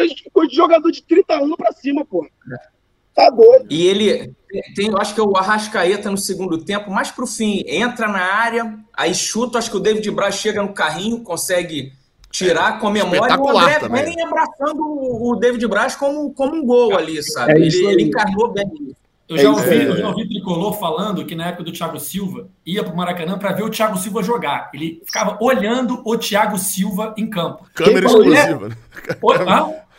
é 0.00 0.30
coisa 0.30 0.50
de 0.50 0.56
jogador 0.56 0.90
de 0.90 1.02
30 1.02 1.34
anos 1.34 1.56
pra 1.56 1.72
cima, 1.72 2.04
pô. 2.04 2.26
Tá 3.16 3.30
doido. 3.30 3.66
E 3.70 3.86
ele 3.86 4.34
tem, 4.74 4.88
eu 4.88 4.98
acho 4.98 5.14
que 5.14 5.20
é 5.20 5.24
o 5.24 5.36
Arrascaeta 5.36 6.10
no 6.10 6.18
segundo 6.18 6.58
tempo, 6.58 6.90
mais 6.90 7.10
pro 7.10 7.26
fim, 7.26 7.64
entra 7.66 8.06
na 8.06 8.20
área, 8.20 8.78
aí 8.92 9.14
chuta, 9.14 9.58
acho 9.58 9.70
que 9.70 9.76
o 9.76 9.80
David 9.80 10.10
Braz 10.10 10.36
chega 10.36 10.62
no 10.62 10.74
carrinho, 10.74 11.22
consegue 11.22 11.92
tirar, 12.30 12.78
comemora, 12.78 13.34
e 13.34 13.38
o 13.38 13.58
André 13.58 13.78
também. 13.78 14.04
vem 14.04 14.22
abraçando 14.22 14.82
o 14.82 15.34
David 15.36 15.66
Braz 15.66 15.96
como, 15.96 16.32
como 16.34 16.54
um 16.54 16.64
gol 16.64 16.94
ali, 16.94 17.22
sabe? 17.22 17.52
É 17.52 17.56
ele, 17.56 17.86
ele 17.86 18.02
encarnou 18.04 18.52
bem 18.52 18.94
eu 19.28 19.38
já, 19.38 19.50
ouvi, 19.50 19.82
eu 19.82 19.96
já 19.96 20.08
ouvi 20.08 20.28
Tricolor 20.28 20.78
falando 20.78 21.24
que 21.24 21.34
na 21.34 21.48
época 21.48 21.64
do 21.64 21.72
Thiago 21.72 21.98
Silva 21.98 22.48
ia 22.64 22.84
para 22.84 22.92
o 22.92 22.96
Maracanã 22.96 23.36
para 23.36 23.52
ver 23.52 23.64
o 23.64 23.70
Thiago 23.70 23.98
Silva 23.98 24.22
jogar. 24.22 24.70
Ele 24.72 25.02
ficava 25.04 25.36
olhando 25.40 26.00
o 26.04 26.16
Thiago 26.16 26.56
Silva 26.56 27.12
em 27.16 27.28
campo. 27.28 27.66
Câmera 27.74 28.06
exclusiva. 28.06 28.68
Né? 28.68 28.76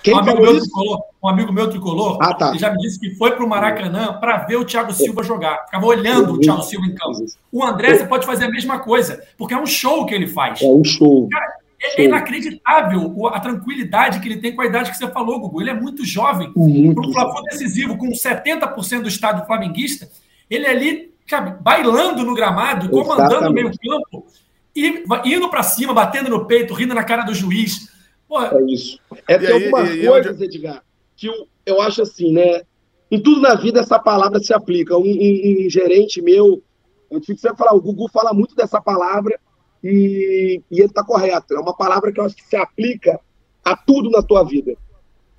Quem 0.07 0.15
um, 0.15 0.19
amigo 0.19 0.41
meu 0.41 0.59
tricolor, 0.61 1.01
um 1.21 1.27
amigo 1.27 1.51
meu 1.51 1.69
tricolor 1.69 2.17
ah, 2.21 2.33
tá. 2.33 2.55
já 2.55 2.71
me 2.71 2.77
disse 2.77 2.97
que 2.97 3.13
foi 3.15 3.31
para 3.31 3.43
o 3.43 3.49
Maracanã 3.49 4.13
para 4.19 4.37
ver 4.45 4.55
o 4.55 4.63
Thiago 4.63 4.93
Silva 4.93 5.21
jogar. 5.21 5.65
Ficava 5.65 5.85
olhando 5.85 6.33
o 6.33 6.39
Thiago 6.39 6.61
Silva 6.61 6.87
em 6.87 6.95
campo. 6.95 7.25
O 7.51 7.61
André, 7.61 7.95
você 7.95 8.05
pode 8.05 8.25
fazer 8.25 8.45
a 8.45 8.49
mesma 8.49 8.79
coisa, 8.79 9.21
porque 9.37 9.53
é 9.53 9.57
um 9.57 9.65
show 9.65 10.05
que 10.05 10.15
ele 10.15 10.27
faz. 10.27 10.61
É 10.61 10.65
um 10.65 10.83
show. 10.83 11.27
Cara, 11.29 11.53
é, 11.81 12.01
é 12.01 12.05
inacreditável 12.05 13.27
a 13.27 13.39
tranquilidade 13.39 14.21
que 14.21 14.29
ele 14.29 14.37
tem 14.37 14.55
com 14.55 14.61
a 14.61 14.65
idade 14.65 14.91
que 14.91 14.97
você 14.97 15.07
falou, 15.09 15.41
Gugu. 15.41 15.61
Ele 15.61 15.71
é 15.71 15.73
muito 15.73 16.05
jovem. 16.05 16.53
Para 16.53 16.61
um 16.61 17.11
Fla 17.11 17.41
decisivo, 17.49 17.97
com 17.97 18.07
70% 18.07 19.01
do 19.01 19.09
estádio 19.09 19.45
flamenguista, 19.45 20.09
ele 20.49 20.65
é 20.65 20.69
ali 20.69 21.17
sabe, 21.27 21.61
bailando 21.61 22.23
no 22.23 22.33
gramado, 22.33 22.89
comandando 22.89 23.49
o 23.49 23.53
meio 23.53 23.69
campo, 23.77 24.25
e 24.75 25.03
indo 25.25 25.49
para 25.49 25.63
cima, 25.63 25.93
batendo 25.93 26.29
no 26.29 26.45
peito, 26.45 26.73
rindo 26.73 26.93
na 26.93 27.03
cara 27.03 27.23
do 27.23 27.33
juiz. 27.33 27.89
Porra. 28.27 28.57
É 28.57 28.71
isso. 28.71 28.99
É 29.27 29.37
tem 29.37 29.51
algumas 29.51 29.89
coisas, 30.05 30.41
Edgar, 30.41 30.83
que 31.15 31.27
eu, 31.27 31.47
eu 31.65 31.81
acho 31.81 32.01
assim, 32.01 32.31
né? 32.31 32.61
Em 33.09 33.21
tudo 33.21 33.41
na 33.41 33.55
vida 33.55 33.79
essa 33.79 33.97
palavra 33.97 34.39
se 34.39 34.53
aplica. 34.53 34.97
Um, 34.97 35.03
um, 35.03 35.65
um 35.65 35.69
gerente 35.69 36.21
meu, 36.21 36.61
eu 37.09 37.21
tive 37.21 37.35
que 37.35 37.41
sempre 37.41 37.57
falar, 37.57 37.73
o 37.73 37.81
Gugu 37.81 38.09
fala 38.09 38.33
muito 38.33 38.55
dessa 38.55 38.81
palavra, 38.81 39.39
e, 39.83 40.61
e 40.69 40.79
ele 40.79 40.87
está 40.87 41.03
correto. 41.03 41.53
É 41.53 41.59
uma 41.59 41.75
palavra 41.75 42.11
que 42.11 42.19
eu 42.19 42.25
acho 42.25 42.35
que 42.35 42.43
se 42.43 42.55
aplica 42.55 43.19
a 43.63 43.75
tudo 43.75 44.09
na 44.09 44.21
tua 44.21 44.43
vida. 44.43 44.75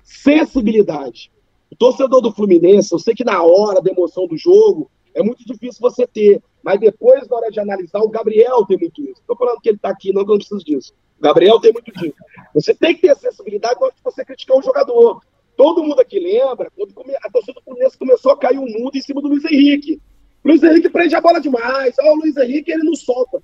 Sensibilidade. 0.03 1.31
O 1.71 1.75
torcedor 1.75 2.21
do 2.21 2.31
Fluminense, 2.31 2.91
eu 2.91 2.99
sei 2.99 3.13
que 3.13 3.23
na 3.23 3.43
hora 3.43 3.81
da 3.81 3.91
emoção 3.91 4.27
do 4.27 4.37
jogo 4.37 4.89
é 5.13 5.21
muito 5.21 5.45
difícil 5.45 5.79
você 5.81 6.07
ter, 6.07 6.41
mas 6.63 6.79
depois, 6.79 7.27
na 7.27 7.37
hora 7.37 7.51
de 7.51 7.59
analisar, 7.59 7.99
o 7.99 8.09
Gabriel 8.09 8.65
tem 8.65 8.77
muito 8.77 9.01
isso. 9.01 9.21
Estou 9.21 9.37
falando 9.37 9.59
que 9.61 9.69
ele 9.69 9.77
está 9.77 9.89
aqui, 9.89 10.11
não 10.11 10.23
que 10.23 10.31
eu 10.31 10.33
não 10.33 10.39
preciso 10.39 10.63
disso. 10.63 10.93
Gabriel 11.21 11.59
tem 11.59 11.73
muito 11.73 11.91
disso. 11.91 12.15
Você 12.53 12.73
tem 12.73 12.95
que 12.95 13.01
ter 13.01 13.15
sensibilidade 13.15 13.75
na 13.79 13.87
hora 13.87 13.95
de 13.95 14.01
você 14.03 14.23
criticar 14.23 14.57
o 14.57 14.61
jogador. 14.61 15.21
Todo 15.55 15.83
mundo 15.83 15.99
aqui 15.99 16.19
lembra 16.19 16.71
quando 16.75 16.93
a 17.21 17.29
torcida 17.29 17.53
do 17.53 17.63
Fluminense 17.63 17.97
começou 17.97 18.31
a 18.31 18.37
cair 18.37 18.57
o 18.57 18.65
mundo 18.65 18.95
em 18.95 19.01
cima 19.01 19.21
do 19.21 19.27
Luiz 19.27 19.43
Henrique. 19.43 20.01
Luiz 20.43 20.63
Henrique 20.63 20.89
prende 20.89 21.15
a 21.15 21.21
bola 21.21 21.41
demais. 21.41 21.95
Ah, 21.99 22.13
o 22.13 22.15
Luiz 22.15 22.37
Henrique 22.37 22.71
ele 22.71 22.83
não 22.83 22.95
solta. 22.95 23.41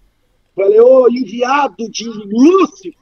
Falei, 0.56 0.80
ô, 0.80 1.10
enviado 1.10 1.90
de 1.90 2.06
Lúcifer, 2.06 2.94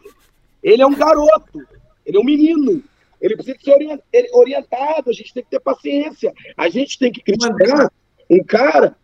ele 0.64 0.82
é 0.82 0.88
um 0.88 0.96
garoto, 0.96 1.60
ele 2.04 2.18
é 2.18 2.20
um 2.20 2.24
menino. 2.24 2.84
Ele 3.22 3.36
precisa 3.36 3.58
ser 3.62 4.30
orientado, 4.34 5.10
a 5.10 5.14
gente 5.14 5.34
tem 5.34 5.44
que 5.44 5.50
ter 5.52 5.60
paciência. 5.60 6.34
A 6.58 6.68
gente 6.68 6.98
tem 6.98 7.12
que 7.12 7.22
criticar 7.22 7.92
um 8.30 8.44
cara 8.44 8.98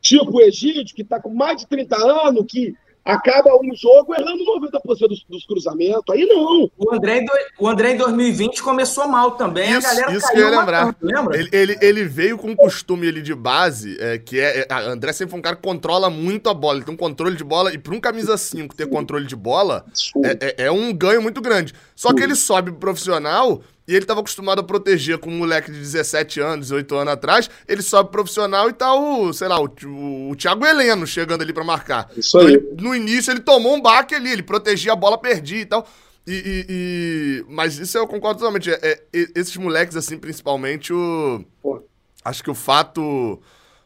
tipo 0.00 0.36
o 0.36 0.40
Egídio, 0.40 0.94
que 0.94 1.02
está 1.02 1.20
com 1.20 1.30
mais 1.30 1.58
de 1.58 1.66
30 1.66 1.96
anos, 1.96 2.46
que 2.48 2.74
acaba 3.06 3.56
um 3.56 3.74
jogo 3.74 4.14
errando 4.14 4.44
90% 4.44 5.08
dos, 5.08 5.24
dos 5.28 5.46
cruzamentos. 5.46 6.02
Aí 6.10 6.26
não. 6.26 6.70
O 6.76 6.92
André, 6.92 7.24
o 7.58 7.68
André 7.68 7.92
em 7.92 7.96
2020 7.96 8.62
começou 8.62 9.06
mal 9.06 9.32
também. 9.32 9.70
Isso, 9.70 9.86
a 9.86 9.90
galera 9.94 10.12
isso 10.12 10.32
que 10.32 10.38
eu 10.38 10.50
ia 10.50 10.58
lembrar. 10.58 10.86
Matando, 10.86 11.12
lembra? 11.14 11.38
Ele, 11.38 11.48
ele, 11.52 11.78
ele, 11.80 12.04
veio 12.04 12.36
com 12.36 12.48
um 12.48 12.56
costume 12.56 13.06
ali 13.08 13.22
de 13.22 13.34
base, 13.34 13.96
é, 14.00 14.18
que 14.18 14.40
é, 14.40 14.66
é. 14.68 14.74
André 14.74 15.12
sempre 15.12 15.30
foi 15.30 15.38
um 15.38 15.42
cara 15.42 15.56
que 15.56 15.62
controla 15.62 16.10
muito 16.10 16.50
a 16.50 16.54
bola. 16.54 16.78
Ele 16.78 16.84
tem 16.84 16.94
um 16.94 16.98
controle 16.98 17.36
de 17.36 17.44
bola. 17.44 17.72
E 17.72 17.78
para 17.78 17.94
um 17.94 18.00
camisa 18.00 18.36
5 18.36 18.74
ter 18.74 18.88
controle 18.88 19.26
de 19.26 19.36
bola 19.36 19.84
é, 20.24 20.64
é, 20.64 20.66
é 20.66 20.70
um 20.70 20.92
ganho 20.92 21.22
muito 21.22 21.40
grande. 21.40 21.72
Só 21.94 22.12
que 22.12 22.22
ele 22.22 22.34
sobe 22.34 22.72
profissional 22.72 23.62
e 23.86 23.92
ele 23.94 24.04
estava 24.04 24.20
acostumado 24.20 24.60
a 24.60 24.64
proteger 24.64 25.18
com 25.18 25.30
um 25.30 25.38
moleque 25.38 25.70
de 25.70 25.78
17 25.78 26.40
anos, 26.40 26.66
18 26.66 26.94
anos 26.96 27.12
atrás. 27.12 27.50
Ele 27.68 27.82
sobe 27.82 28.10
profissional 28.10 28.68
e 28.68 28.72
tá 28.72 28.92
o, 28.94 29.32
sei 29.32 29.46
lá, 29.46 29.60
o, 29.60 29.68
o, 29.84 30.30
o 30.30 30.36
Thiago 30.36 30.66
Heleno 30.66 31.06
chegando 31.06 31.42
ali 31.42 31.52
para 31.52 31.62
marcar. 31.62 32.10
Isso 32.16 32.36
aí. 32.38 32.54
Então, 32.54 32.70
ele, 32.72 32.82
no 32.82 32.94
início 32.94 33.30
ele 33.30 33.40
tomou 33.40 33.76
um 33.76 33.80
baque 33.80 34.14
ali, 34.14 34.32
ele 34.32 34.42
protegia 34.42 34.92
a 34.92 34.96
bola, 34.96 35.16
perdia 35.16 35.60
e 35.60 35.66
tal. 35.66 35.86
E, 36.26 36.32
e, 36.32 36.66
e... 36.68 37.44
Mas 37.48 37.78
isso 37.78 37.96
eu 37.96 38.08
concordo 38.08 38.40
totalmente. 38.40 38.70
É, 38.70 38.80
é, 38.82 39.28
esses 39.36 39.56
moleques, 39.56 39.94
assim, 39.94 40.18
principalmente, 40.18 40.92
o. 40.92 41.44
Pô. 41.62 41.84
Acho 42.24 42.42
que 42.42 42.50
o 42.50 42.54
fato. 42.54 43.40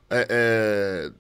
É, 0.08 0.26
é 0.30 1.10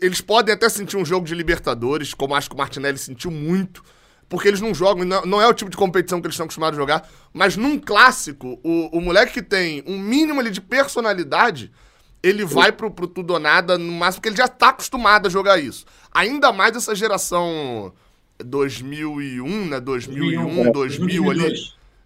eles 0.00 0.20
podem 0.20 0.54
até 0.54 0.68
sentir 0.68 0.96
um 0.96 1.04
jogo 1.04 1.26
de 1.26 1.34
Libertadores, 1.34 2.14
como 2.14 2.34
acho 2.34 2.48
que 2.48 2.54
o 2.54 2.58
Martinelli 2.58 2.96
sentiu 2.96 3.30
muito 3.30 3.84
porque 4.28 4.48
eles 4.48 4.60
não 4.60 4.74
jogam, 4.74 5.04
não, 5.04 5.40
é 5.40 5.48
o 5.48 5.54
tipo 5.54 5.70
de 5.70 5.76
competição 5.76 6.20
que 6.20 6.26
eles 6.26 6.34
estão 6.34 6.44
acostumados 6.44 6.78
a 6.78 6.82
jogar. 6.82 7.08
Mas 7.32 7.56
num 7.56 7.78
clássico, 7.78 8.60
o, 8.62 8.98
o 8.98 9.00
moleque 9.00 9.34
que 9.34 9.42
tem 9.42 9.82
um 9.86 9.98
mínimo 9.98 10.40
ali 10.40 10.50
de 10.50 10.60
personalidade, 10.60 11.72
ele 12.22 12.44
vai 12.44 12.70
pro, 12.70 12.90
pro 12.90 13.06
tudo 13.06 13.32
ou 13.32 13.40
nada, 13.40 13.78
no 13.78 13.92
máximo, 13.92 14.20
porque 14.20 14.28
ele 14.28 14.36
já 14.36 14.48
tá 14.48 14.68
acostumado 14.68 15.26
a 15.26 15.30
jogar 15.30 15.58
isso. 15.58 15.86
Ainda 16.12 16.52
mais 16.52 16.76
essa 16.76 16.94
geração 16.94 17.92
2001, 18.38 19.66
né? 19.66 19.80
2001, 19.80 20.72
2000, 20.72 20.72
2000 20.72 21.30
ali. 21.30 21.54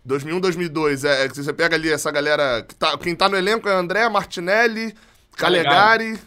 2001, 0.04 0.40
2002. 0.40 1.04
É, 1.04 1.28
você 1.28 1.52
pega 1.52 1.74
ali 1.74 1.90
essa 1.90 2.11
galera. 2.11 2.62
Que 2.62 2.74
tá, 2.74 2.96
quem 2.98 3.16
tá 3.16 3.28
no 3.28 3.37
elenco 3.37 3.68
é 3.68 3.72
André, 3.72 4.08
Martinelli, 4.08 4.94
Calegari, 5.37 6.18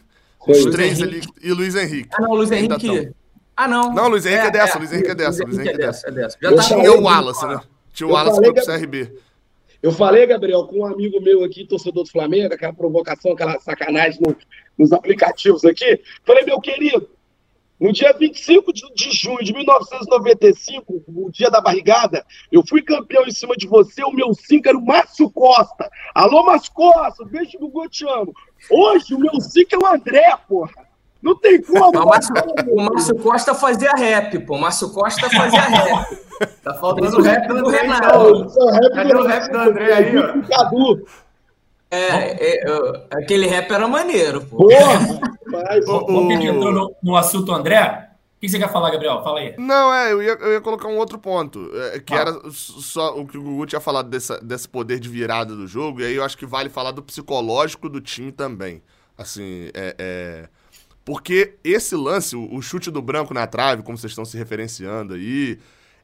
os 0.46 0.66
três 0.66 1.02
ali, 1.02 1.22
e 1.42 1.52
Luiz 1.52 1.76
Henrique. 1.76 2.10
Ah, 2.14 2.22
não, 2.22 2.34
Luiz 2.34 2.52
Henrique. 2.52 3.12
Ah, 3.56 3.68
não. 3.68 3.94
Não, 3.94 4.08
Luiz 4.10 4.26
Henrique 4.26 4.44
é, 4.44 4.48
é 4.48 4.52
dessa, 4.52 4.76
é, 4.76 4.80
Luiz 4.80 4.92
Henrique 4.92 5.12
é 5.12 5.16
dessa, 5.16 5.44
Luiz 5.44 5.58
Henrique 5.58 5.76
é 5.76 5.78
dessa. 5.78 6.08
É 6.08 6.12
dessa. 6.12 6.38
Já 6.42 6.56
tá 6.56 6.64
tinha 6.64 6.92
o 6.94 7.04
Wallace, 7.04 7.48
né? 7.48 7.62
Tinha 7.94 8.08
o 8.08 8.12
Wallace 8.12 8.42
pro 8.42 8.54
CRB. 8.54 9.14
Eu 9.82 9.92
falei, 9.92 10.26
Gabriel, 10.26 10.66
com 10.66 10.80
um 10.80 10.86
amigo 10.86 11.22
meu 11.22 11.44
aqui, 11.44 11.66
torcedor 11.66 12.04
do 12.04 12.10
Flamengo, 12.10 12.54
aquela 12.54 12.74
provocação, 12.74 13.34
aquela 13.34 13.60
sacanagem 13.60 14.20
no, 14.20 14.36
nos 14.78 14.92
aplicativos 14.92 15.64
aqui. 15.64 16.02
Falei, 16.26 16.44
meu 16.44 16.60
querido, 16.60 17.08
no 17.80 17.94
dia 17.94 18.14
25 18.14 18.74
de, 18.74 18.82
de 18.94 19.12
junho 19.12 19.44
de 19.44 19.54
1995, 19.54 21.04
o 21.08 21.30
dia 21.30 21.52
da 21.52 21.62
barrigada, 21.62 22.26
eu 22.52 22.64
fui 22.68 22.82
campeão 22.82 23.26
em 23.26 23.32
cima 23.32 23.56
de 23.56 23.68
você, 23.68 24.04
o 24.04 24.12
meu 24.12 24.34
5 24.34 24.68
era 24.68 24.78
o 24.78 24.86
Márcio 24.86 25.30
Costa. 25.30 25.90
Alô, 26.14 26.46
Márcio 26.46 26.72
Costa, 26.74 27.26
beijo 27.26 27.60
do 27.60 27.68
Gol, 27.68 27.90
te 27.90 28.08
amo. 28.08 28.34
Hoje, 28.72 29.14
o 29.14 29.20
meu 29.20 29.40
5 29.40 29.76
é 29.76 29.78
o 29.78 29.86
André, 29.86 30.38
porra. 30.48 30.85
Não 31.26 31.36
tem 31.36 31.60
como. 31.60 32.04
o, 32.04 32.06
Márcio, 32.06 32.36
o 32.68 32.82
Márcio 32.84 33.16
Costa 33.16 33.56
fazia 33.56 33.92
rap, 33.94 34.38
pô. 34.46 34.58
O 34.58 34.62
Márcio 34.62 34.92
Costa 34.92 35.28
fazia 35.28 35.60
rap. 35.60 36.18
Tá 36.64 36.76
faltando 36.76 37.18
o 37.18 37.22
rap 37.24 37.48
do 37.48 37.56
não. 37.56 38.92
Cadê 38.92 39.16
o 39.16 39.26
rap 39.26 39.52
do 39.52 39.58
André 39.58 39.92
aí, 39.92 40.18
ó? 40.18 40.34
Cadu. 40.48 41.04
É, 41.90 42.60
é, 42.60 43.08
aquele 43.12 43.48
rap 43.48 43.72
era 43.72 43.88
maneiro, 43.88 44.42
pô. 44.42 44.68
Porra! 44.68 45.20
Mas, 45.48 45.88
o, 45.88 46.28
que 46.28 46.34
entrou 46.34 46.72
no, 46.72 46.96
no, 47.02 47.16
assunto 47.16 47.52
André? 47.52 48.08
O 48.38 48.40
que 48.40 48.48
você 48.48 48.60
quer 48.60 48.72
falar, 48.72 48.92
Gabriel? 48.92 49.24
Fala 49.24 49.40
aí. 49.40 49.56
Não, 49.58 49.92
é, 49.92 50.14
eu 50.14 50.22
ia, 50.22 50.34
eu 50.34 50.54
ia 50.54 50.62
colocar 50.62 50.88
um 50.88 50.98
outro 50.98 51.18
ponto, 51.18 51.72
é, 51.74 52.00
que 52.00 52.14
ah. 52.14 52.20
era 52.20 52.40
só 52.52 53.18
o 53.18 53.26
que 53.26 53.36
o 53.36 53.42
Gugu 53.42 53.66
tinha 53.66 53.82
falado 53.82 54.10
dessa, 54.10 54.40
desse 54.40 54.70
poder 54.70 55.00
de 55.00 55.10
virada 55.10 55.56
do 55.56 55.66
jogo, 55.66 56.02
e 56.02 56.06
aí 56.06 56.16
eu 56.16 56.24
acho 56.24 56.38
que 56.38 56.46
vale 56.46 56.70
falar 56.70 56.92
do 56.92 57.02
psicológico 57.02 57.90
do 57.90 58.00
time 58.00 58.32
também. 58.32 58.84
Assim, 59.18 59.70
é, 59.74 59.96
é 59.98 60.50
porque 61.06 61.54
esse 61.64 61.96
lance, 61.96 62.36
o, 62.36 62.60
chute 62.64 62.90
do 62.90 63.00
branco 63.00 63.32
na 63.32 63.46
trave, 63.46 63.84
como 63.84 63.96
vocês 63.96 64.12
estão 64.12 64.26
se 64.26 64.36
referenciando 64.36 65.14
aí, 65.14 65.60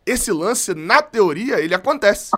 esse 0.05 0.31
lance, 0.31 0.75
na 0.75 1.01
teoria, 1.01 1.59
ele 1.59 1.73
acontece. 1.73 2.31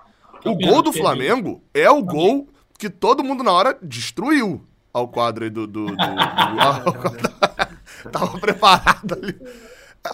O 0.45 0.55
gol 0.55 0.81
do 0.81 0.93
Flamengo 0.93 1.61
é 1.73 1.89
o 1.89 2.01
gol 2.01 2.47
que 2.79 2.89
todo 2.89 3.23
mundo 3.23 3.43
na 3.43 3.51
hora 3.51 3.77
destruiu 3.81 4.61
ao 4.93 5.09
quadro 5.09 5.43
aí 5.43 5.49
do. 5.49 5.67
do, 5.67 5.87
do, 5.87 5.95
do 5.95 5.95
tava 8.11 8.39
preparado 8.39 9.13
ali. 9.13 9.37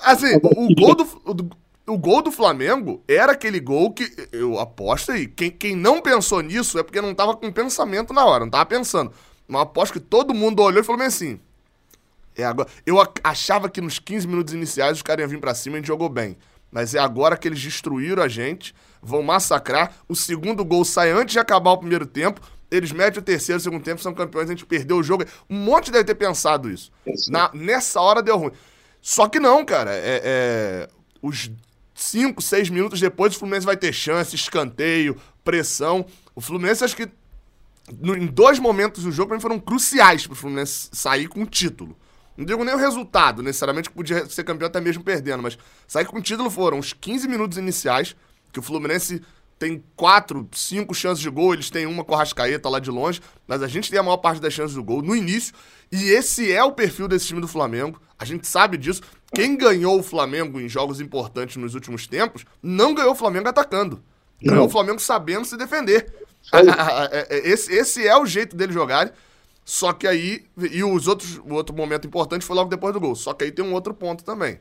Assim, 0.04 0.39
o, 0.43 0.66
o 0.66 0.76
gol 0.76 0.95
do, 0.95 1.04
o, 1.04 1.93
o, 1.93 1.97
gol 1.97 2.22
do 2.22 2.32
Flamengo 2.32 3.04
era 3.08 3.34
aquele 3.34 3.60
gol 3.60 3.91
que. 3.91 4.12
Eu 4.32 4.60
aposto 4.60 5.12
aí. 5.12 5.28
Quem, 5.28 5.52
quem 5.52 5.76
não 5.76 6.02
pensou 6.02 6.41
nisso 6.41 6.80
é 6.80 6.84
porque 6.84 7.02
não 7.02 7.14
tava 7.14 7.36
com 7.36 7.52
pensamento 7.52 8.14
na 8.14 8.26
hora, 8.26 8.45
não 8.45 8.52
tava 8.52 8.66
pensando. 8.66 9.12
Mas 9.47 9.62
aposto 9.62 9.93
que 9.93 10.00
todo 10.00 10.34
mundo 10.34 10.62
olhou 10.62 10.82
e 10.82 10.86
falou 10.86 11.02
assim: 11.02 11.39
é 12.42 12.46
agora. 12.46 12.70
Eu 12.86 12.98
achava 13.24 13.70
que 13.70 13.82
nos 13.82 14.00
15 14.00 14.28
minutos 14.28 14.54
iniciais 14.54 14.98
os 14.98 15.02
caras 15.02 15.22
iam 15.24 15.30
vir 15.30 15.40
pra 15.40 15.54
cima 15.54 15.76
e 15.76 15.78
a 15.78 15.80
gente 15.80 15.88
jogou 15.88 16.10
bem. 16.10 16.38
Mas 16.72 16.94
é 16.94 17.00
agora 17.00 17.36
que 17.36 17.48
eles 17.48 17.62
destruíram 17.62 18.22
a 18.22 18.28
gente, 18.28 18.76
vão 19.02 19.24
massacrar. 19.24 19.96
O 20.08 20.16
segundo 20.16 20.64
gol 20.64 20.86
sai 20.86 21.12
antes 21.12 21.34
de 21.34 21.40
acabar 21.40 21.72
o 21.72 21.78
primeiro 21.78 22.06
tempo. 22.06 22.42
Eles 22.70 22.92
metem 22.92 23.20
o 23.20 23.24
terceiro, 23.24 23.60
o 23.60 23.64
segundo 23.64 23.84
tempo, 23.84 24.00
são 24.02 24.14
campeões, 24.14 24.48
a 24.48 24.54
gente 24.54 24.66
perdeu 24.66 24.98
o 24.98 25.04
jogo. 25.04 25.26
Um 25.50 25.58
monte 25.58 25.92
deve 25.92 26.04
ter 26.04 26.16
pensado 26.16 26.70
isso. 26.70 26.92
Na, 27.30 27.50
nessa 27.54 28.00
hora 28.00 28.22
deu 28.22 28.38
ruim. 28.38 28.52
Só 29.02 29.28
que 29.28 29.40
não, 29.40 29.66
cara. 29.66 29.92
É, 29.92 30.22
é... 30.24 30.90
os 31.22 31.50
5, 31.96 32.42
6 32.42 32.70
minutos 32.70 33.00
depois, 33.00 33.36
o 33.36 33.40
Fluminense 33.40 33.66
vai 33.66 33.76
ter 33.76 33.92
chance, 33.92 34.36
escanteio, 34.36 35.18
pressão. 35.44 36.06
O 36.36 36.42
Fluminense, 36.42 36.84
acho 36.84 36.96
que 36.96 37.10
no, 38.00 38.16
em 38.16 38.28
dois 38.28 38.60
momentos 38.60 39.04
do 39.04 39.12
jogo, 39.12 39.30
pra 39.30 39.38
mim, 39.38 39.42
foram 39.42 39.60
cruciais 39.60 40.28
pro 40.28 40.36
Fluminense 40.36 40.90
sair 40.92 41.28
com 41.28 41.42
o 41.42 41.46
título. 41.46 41.98
Não 42.40 42.46
digo 42.46 42.64
nem 42.64 42.74
o 42.74 42.78
resultado, 42.78 43.44
necessariamente, 43.44 43.90
que 43.90 43.96
podia 43.96 44.26
ser 44.26 44.46
campeão 44.46 44.68
até 44.68 44.80
mesmo 44.80 45.04
perdendo, 45.04 45.44
mas 45.44 45.58
sair 45.86 46.06
com 46.06 46.20
o 46.20 46.22
título 46.22 46.50
foram 46.50 46.80
os 46.80 46.94
15 46.94 47.28
minutos 47.28 47.58
iniciais, 47.58 48.16
que 48.54 48.60
o 48.60 48.62
Fluminense 48.62 49.22
tem 49.60 49.84
quatro, 49.94 50.48
cinco 50.54 50.96
chances 50.96 51.22
de 51.22 51.30
gol, 51.30 51.54
eles 51.54 51.70
têm 51.70 51.86
uma 51.86 52.02
com 52.02 52.16
a 52.16 52.20
Rascaeta 52.20 52.70
lá 52.70 52.80
de 52.80 52.90
longe, 52.90 53.20
mas 53.46 53.62
a 53.62 53.68
gente 53.68 53.92
tem 53.92 54.00
a 54.00 54.04
maior 54.04 54.16
parte 54.16 54.40
das 54.40 54.54
chances 54.54 54.74
do 54.74 54.82
gol 54.82 55.02
no 55.02 55.14
início, 55.14 55.54
e 55.92 56.12
esse 56.12 56.50
é 56.50 56.64
o 56.64 56.72
perfil 56.72 57.10
desse 57.10 57.28
time 57.28 57.42
do 57.42 57.48
Flamengo, 57.48 58.02
a 58.18 58.24
gente 58.24 58.48
sabe 58.48 58.78
disso. 58.78 59.02
Quem 59.34 59.58
ganhou 59.58 60.00
o 60.00 60.04
Flamengo 60.04 60.62
em 60.62 60.70
jogos 60.70 61.02
importantes 61.02 61.58
nos 61.58 61.76
últimos 61.76 62.08
tempos, 62.08 62.46
não 62.64 62.94
ganhou 62.94 63.12
o 63.12 63.16
Flamengo 63.16 63.50
atacando. 63.50 64.02
Ganhou 64.42 64.68
o 64.68 64.70
Flamengo 64.70 65.02
sabendo 65.02 65.44
se 65.44 65.58
defender. 65.58 66.10
Esse, 67.44 67.74
esse 67.74 68.08
é 68.08 68.18
o 68.18 68.26
jeito 68.26 68.56
dele 68.56 68.72
jogar. 68.72 69.14
Só 69.70 69.93
que 69.93 70.07
aí. 70.07 70.45
E 70.72 70.84
os 70.84 71.07
outros, 71.07 71.38
o 71.38 71.53
outro 71.53 71.76
momento 71.76 72.07
importante 72.07 72.43
foi 72.43 72.55
logo 72.55 72.72
depois 72.72 72.91
do 72.91 72.99
gol. 72.99 73.13
Só 73.13 73.36
que 73.36 73.43
aí 73.43 73.51
tem 73.51 73.63
um 73.63 73.72
outro 73.72 73.93
ponto 73.93 74.24
também. 74.24 74.59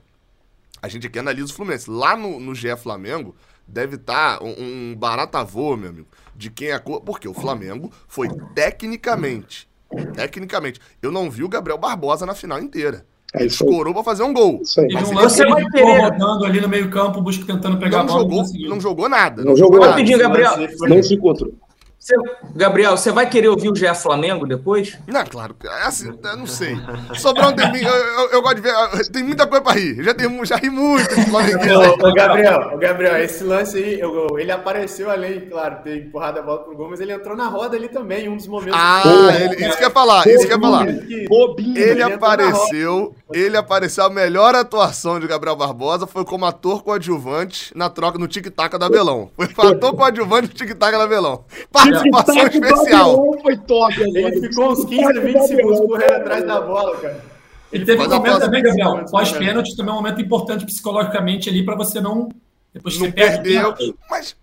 A 0.82 0.88
gente 0.88 1.06
aqui 1.06 1.18
analisa 1.18 1.50
o 1.50 1.54
Fluminense. 1.54 1.90
Lá 1.90 2.14
no, 2.14 2.38
no 2.38 2.54
GE 2.54 2.76
Flamengo, 2.76 3.34
deve 3.66 3.96
estar 3.96 4.38
tá 4.38 4.44
um, 4.44 4.90
um 4.90 4.94
barata 4.94 5.42
voa, 5.42 5.78
meu 5.78 5.88
amigo, 5.88 6.08
de 6.36 6.50
quem 6.50 6.68
é 6.68 6.74
a 6.74 6.78
cor. 6.78 7.00
Porque 7.00 7.26
o 7.26 7.32
Flamengo 7.32 7.90
foi 8.06 8.28
tecnicamente. 8.54 9.66
Tecnicamente. 10.12 10.78
Eu 11.00 11.10
não 11.10 11.30
vi 11.30 11.42
o 11.42 11.48
Gabriel 11.48 11.78
Barbosa 11.78 12.26
na 12.26 12.34
final 12.34 12.60
inteira. 12.60 13.06
É 13.32 13.46
isso 13.46 13.64
Escorou 13.64 13.94
pra 13.94 14.04
fazer 14.04 14.24
um 14.24 14.34
gol. 14.34 14.60
Isso 14.62 14.78
aí. 14.78 14.94
Um 14.94 15.14
você 15.14 15.46
vai 15.46 15.64
querer. 15.70 16.02
rodando 16.02 16.44
ali 16.44 16.60
no 16.60 16.68
meio 16.68 16.90
campo, 16.90 17.22
busca 17.22 17.46
tentando 17.46 17.78
pegar 17.78 18.04
não 18.04 18.20
a 18.20 18.24
bola. 18.24 18.44
Jogou, 18.44 18.68
não, 18.68 18.78
jogou 18.78 19.08
nada. 19.08 19.42
Não, 19.42 19.52
não 19.52 19.56
jogou 19.56 19.80
nada. 19.80 19.92
Rapidinho, 19.92 20.18
Gabriel. 20.18 20.52
Não 20.86 21.02
se 21.02 21.14
encontrou. 21.14 21.54
Você, 21.98 22.14
Gabriel, 22.54 22.96
você 22.96 23.10
vai 23.10 23.28
querer 23.28 23.48
ouvir 23.48 23.68
o 23.68 23.74
GE 23.74 23.92
Flamengo 23.94 24.46
depois? 24.46 24.96
Não, 25.06 25.24
claro. 25.24 25.56
É 25.64 25.82
assim, 25.82 26.08
eu 26.22 26.36
não 26.36 26.46
sei. 26.46 26.76
Sobrou 27.14 27.48
um 27.48 27.52
tempinho. 27.52 27.88
Eu, 27.88 27.94
eu, 27.94 28.30
eu, 28.30 28.42
gosto 28.42 28.56
de 28.56 28.62
ver. 28.62 28.72
Tem 29.12 29.22
muita 29.24 29.46
coisa 29.46 29.62
pra 29.62 29.72
rir. 29.72 30.02
Já, 30.04 30.14
tem, 30.14 30.44
já 30.44 30.56
ri 30.56 30.70
muito 30.70 31.08
de 31.14 31.28
Ô, 31.28 32.14
Gabriel, 32.14 32.78
Gabriel, 32.78 33.18
esse 33.18 33.42
lance 33.42 33.76
aí, 33.76 33.98
eu, 33.98 34.38
ele 34.38 34.52
apareceu 34.52 35.10
além, 35.10 35.40
claro, 35.40 35.82
ter 35.82 36.06
empurrado 36.06 36.38
a 36.38 36.42
bola 36.42 36.62
pro 36.62 36.76
gol, 36.76 36.88
mas 36.90 37.00
ele 37.00 37.12
entrou 37.12 37.36
na 37.36 37.48
roda 37.48 37.76
ali 37.76 37.88
também, 37.88 38.28
um 38.28 38.36
dos 38.36 38.46
momentos. 38.46 38.78
Ah, 38.80 39.02
ele, 39.40 39.66
isso 39.66 39.76
que 39.76 39.82
ia 39.82 39.90
falar, 39.90 40.26
isso 40.26 40.46
que 40.46 40.52
ia 40.52 40.60
falar. 40.60 40.86
Bobinho, 41.28 41.76
ele, 41.76 41.90
ele 41.90 42.02
apareceu, 42.02 43.14
ele 43.32 43.56
apareceu. 43.56 44.04
A 44.04 44.10
melhor 44.10 44.54
atuação 44.54 45.18
de 45.18 45.26
Gabriel 45.26 45.56
Barbosa 45.56 46.06
foi 46.06 46.24
como 46.24 46.46
ator 46.46 46.82
coadjuvante 46.82 47.76
na 47.76 47.90
troca 47.90 48.18
no 48.18 48.28
tic-tac 48.28 48.78
da 48.78 48.86
Abelão. 48.86 49.30
Foi 49.54 49.72
ator 49.72 49.94
coadjuvante 49.94 50.48
no 50.48 50.54
tic-tac 50.54 50.96
da 50.96 51.04
Abelão. 51.04 51.44
Participação 51.90 52.46
especial. 52.46 53.38
Foi 53.42 53.56
top, 53.56 54.00
ele 54.00 54.40
ficou 54.40 54.72
uns 54.72 54.84
15, 54.84 55.20
20 55.20 55.46
segundos 55.46 55.80
correndo 55.80 56.12
atrás 56.12 56.46
da 56.46 56.60
bola, 56.60 56.96
cara. 56.96 57.24
Ele 57.72 57.84
teve 57.84 58.02
um 58.02 58.08
momento 58.08 58.40
também, 58.40 58.62
Gabriel, 58.62 59.04
pós-pênalti, 59.10 59.76
também 59.76 59.92
um 59.92 59.96
momento 59.96 60.20
importante 60.20 60.64
psicologicamente 60.64 61.48
ali 61.48 61.64
para 61.64 61.76
você 61.76 62.00
não. 62.00 62.28
Depois 62.72 62.98
não 62.98 63.10
perdeu. 63.10 63.74
Mas 64.10 64.36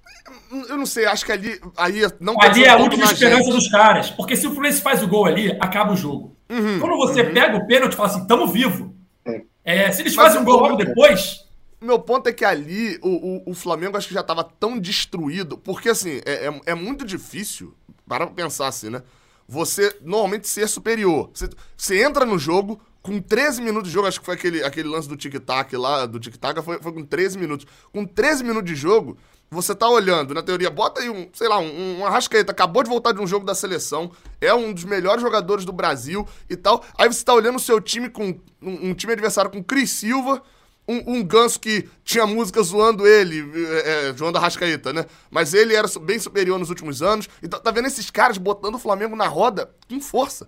eu 0.70 0.78
não 0.78 0.86
sei, 0.86 1.06
acho 1.06 1.26
que 1.26 1.32
ali. 1.32 1.60
Ali, 1.76 2.02
não 2.20 2.40
ali 2.40 2.64
é 2.64 2.70
a 2.70 2.78
última 2.78 3.06
esperança 3.06 3.44
gente. 3.44 3.54
dos 3.54 3.68
caras. 3.70 4.10
Porque 4.10 4.36
se 4.36 4.46
o 4.46 4.52
Fluminense 4.52 4.82
faz 4.82 5.02
o 5.02 5.08
gol 5.08 5.26
ali, 5.26 5.56
acaba 5.60 5.94
o 5.94 5.98
jogo. 5.98 6.36
Uhum, 6.50 6.80
Quando 6.80 6.98
você 6.98 7.22
uhum. 7.22 7.34
pega 7.34 7.58
o 7.58 7.66
pênalti 7.66 7.94
e 7.94 7.96
fala 7.96 8.10
assim, 8.10 8.28
tamo 8.28 8.48
vivo. 8.48 8.94
É. 9.26 9.42
É, 9.64 9.92
se 9.92 10.02
eles 10.02 10.14
fazem 10.14 10.40
um 10.42 10.46
gol 10.46 10.60
logo 10.60 10.76
depois, 10.76 11.45
meu 11.82 12.00
ponto 12.00 12.28
é 12.28 12.34
que 12.34 12.46
ali 12.46 12.98
o, 13.02 13.10
o, 13.10 13.52
o, 13.52 13.54
Flamengo 13.54 13.98
acho 13.98 14.08
que 14.08 14.14
já 14.14 14.22
estava 14.22 14.44
tão 14.44 14.80
destruído, 14.80 15.58
porque 15.58 15.90
assim, 15.90 16.22
é, 16.26 16.48
é, 16.48 16.62
é, 16.68 16.76
muito 16.76 17.06
difícil, 17.06 17.74
para 18.08 18.28
pensar 18.28 18.68
assim, 18.68 18.90
né? 18.90 19.04
Você 19.48 19.96
normalmente 20.02 20.48
ser 20.48 20.68
superior. 20.68 21.30
Você, 21.34 21.50
você, 21.78 22.04
entra 22.04 22.26
no 22.26 22.40
jogo 22.40 22.82
com 23.02 23.22
13 23.22 23.62
minutos 23.62 23.90
de 23.90 23.94
jogo, 23.94 24.08
acho 24.08 24.20
que 24.20 24.26
foi 24.26 24.34
aquele, 24.34 24.64
aquele 24.64 24.88
lance 24.88 25.08
do 25.08 25.16
tic-tac 25.16 25.76
lá, 25.76 26.08
do 26.08 26.20
tic-tac, 26.20 26.60
foi, 26.64 26.82
foi 26.82 26.92
com 26.92 27.04
13 27.04 27.38
minutos. 27.38 27.68
Com 27.92 28.06
13 28.06 28.44
minutos 28.44 28.72
de 28.72 28.76
jogo, 28.76 29.18
você 29.52 29.76
tá 29.76 29.88
olhando, 29.88 30.34
na 30.34 30.42
teoria, 30.42 30.72
bota 30.72 31.02
aí 31.02 31.10
um, 31.10 31.30
sei 31.34 31.48
lá, 31.48 31.60
um, 31.60 32.00
um 32.00 32.06
Arrascaeta, 32.06 32.52
acabou 32.52 32.82
de 32.82 32.90
voltar 32.90 33.12
de 33.12 33.22
um 33.22 33.28
jogo 33.28 33.46
da 33.46 33.54
seleção, 33.54 34.12
é 34.42 34.54
um 34.54 34.74
dos 34.74 34.84
melhores 34.84 35.22
jogadores 35.22 35.64
do 35.66 35.72
Brasil 35.72 36.28
e 36.50 36.56
tal. 36.56 36.84
Aí 36.98 37.08
você 37.08 37.24
tá 37.24 37.34
olhando 37.34 37.58
o 37.58 37.60
seu 37.60 37.80
time 37.80 38.10
com. 38.10 38.40
Um, 38.62 38.90
um 38.90 38.94
time 38.96 39.14
adversário 39.14 39.52
com 39.52 39.64
Cris 39.64 39.92
Silva 39.92 40.42
um, 40.88 41.16
um 41.16 41.24
ganso 41.24 41.60
que 41.60 41.90
tinha 42.04 42.28
música 42.28 42.62
zoando 42.62 43.08
ele, 43.08 43.44
é, 43.56 44.10
é, 44.10 44.14
zoando 44.14 44.38
a 44.38 44.42
Rascaeta, 44.42 44.94
né? 44.94 45.06
Mas 45.32 45.54
ele 45.54 45.76
era 45.76 45.88
bem 46.02 46.20
superior 46.20 46.60
nos 46.60 46.70
últimos 46.70 47.02
anos. 47.02 47.28
Então, 47.42 47.60
tá 47.60 47.72
vendo 47.72 47.88
esses 47.88 48.10
caras 48.10 48.38
botando 48.38 48.76
o 48.76 48.80
Flamengo 48.80 49.16
na 49.16 49.28
roda 49.28 49.72
com 49.90 50.00
força. 50.00 50.48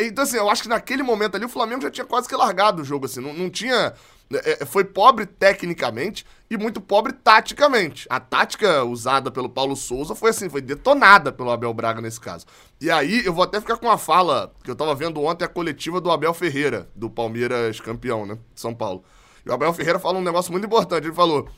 Então, 0.00 0.24
assim, 0.24 0.36
eu 0.36 0.50
acho 0.50 0.62
que 0.62 0.68
naquele 0.68 1.02
momento 1.02 1.36
ali 1.36 1.44
o 1.44 1.48
Flamengo 1.48 1.82
já 1.82 1.90
tinha 1.90 2.04
quase 2.04 2.28
que 2.28 2.36
largado 2.36 2.82
o 2.82 2.84
jogo, 2.84 3.06
assim. 3.06 3.20
Não, 3.20 3.32
não 3.32 3.50
tinha. 3.50 3.94
É, 4.32 4.62
é, 4.62 4.64
foi 4.64 4.84
pobre 4.84 5.26
tecnicamente 5.26 6.24
e 6.48 6.56
muito 6.56 6.80
pobre 6.80 7.12
taticamente. 7.12 8.06
A 8.08 8.18
tática 8.18 8.82
usada 8.84 9.30
pelo 9.30 9.48
Paulo 9.48 9.76
Souza 9.76 10.14
foi 10.14 10.30
assim, 10.30 10.48
foi 10.48 10.62
detonada 10.62 11.30
pelo 11.30 11.50
Abel 11.50 11.72
Braga 11.74 12.00
nesse 12.00 12.18
caso. 12.18 12.46
E 12.80 12.90
aí 12.90 13.24
eu 13.26 13.32
vou 13.32 13.44
até 13.44 13.60
ficar 13.60 13.76
com 13.76 13.86
uma 13.86 13.98
fala 13.98 14.52
que 14.64 14.70
eu 14.70 14.76
tava 14.76 14.94
vendo 14.94 15.22
ontem 15.22 15.44
a 15.44 15.48
coletiva 15.48 16.00
do 16.00 16.10
Abel 16.10 16.32
Ferreira, 16.32 16.88
do 16.94 17.10
Palmeiras 17.10 17.78
campeão, 17.80 18.24
né? 18.24 18.38
São 18.54 18.74
Paulo. 18.74 19.04
E 19.44 19.50
o 19.50 19.52
Abel 19.52 19.72
Ferreira 19.72 19.98
falou 19.98 20.20
um 20.20 20.24
negócio 20.24 20.52
muito 20.52 20.66
importante. 20.66 21.04
Ele 21.06 21.14
falou: 21.14 21.48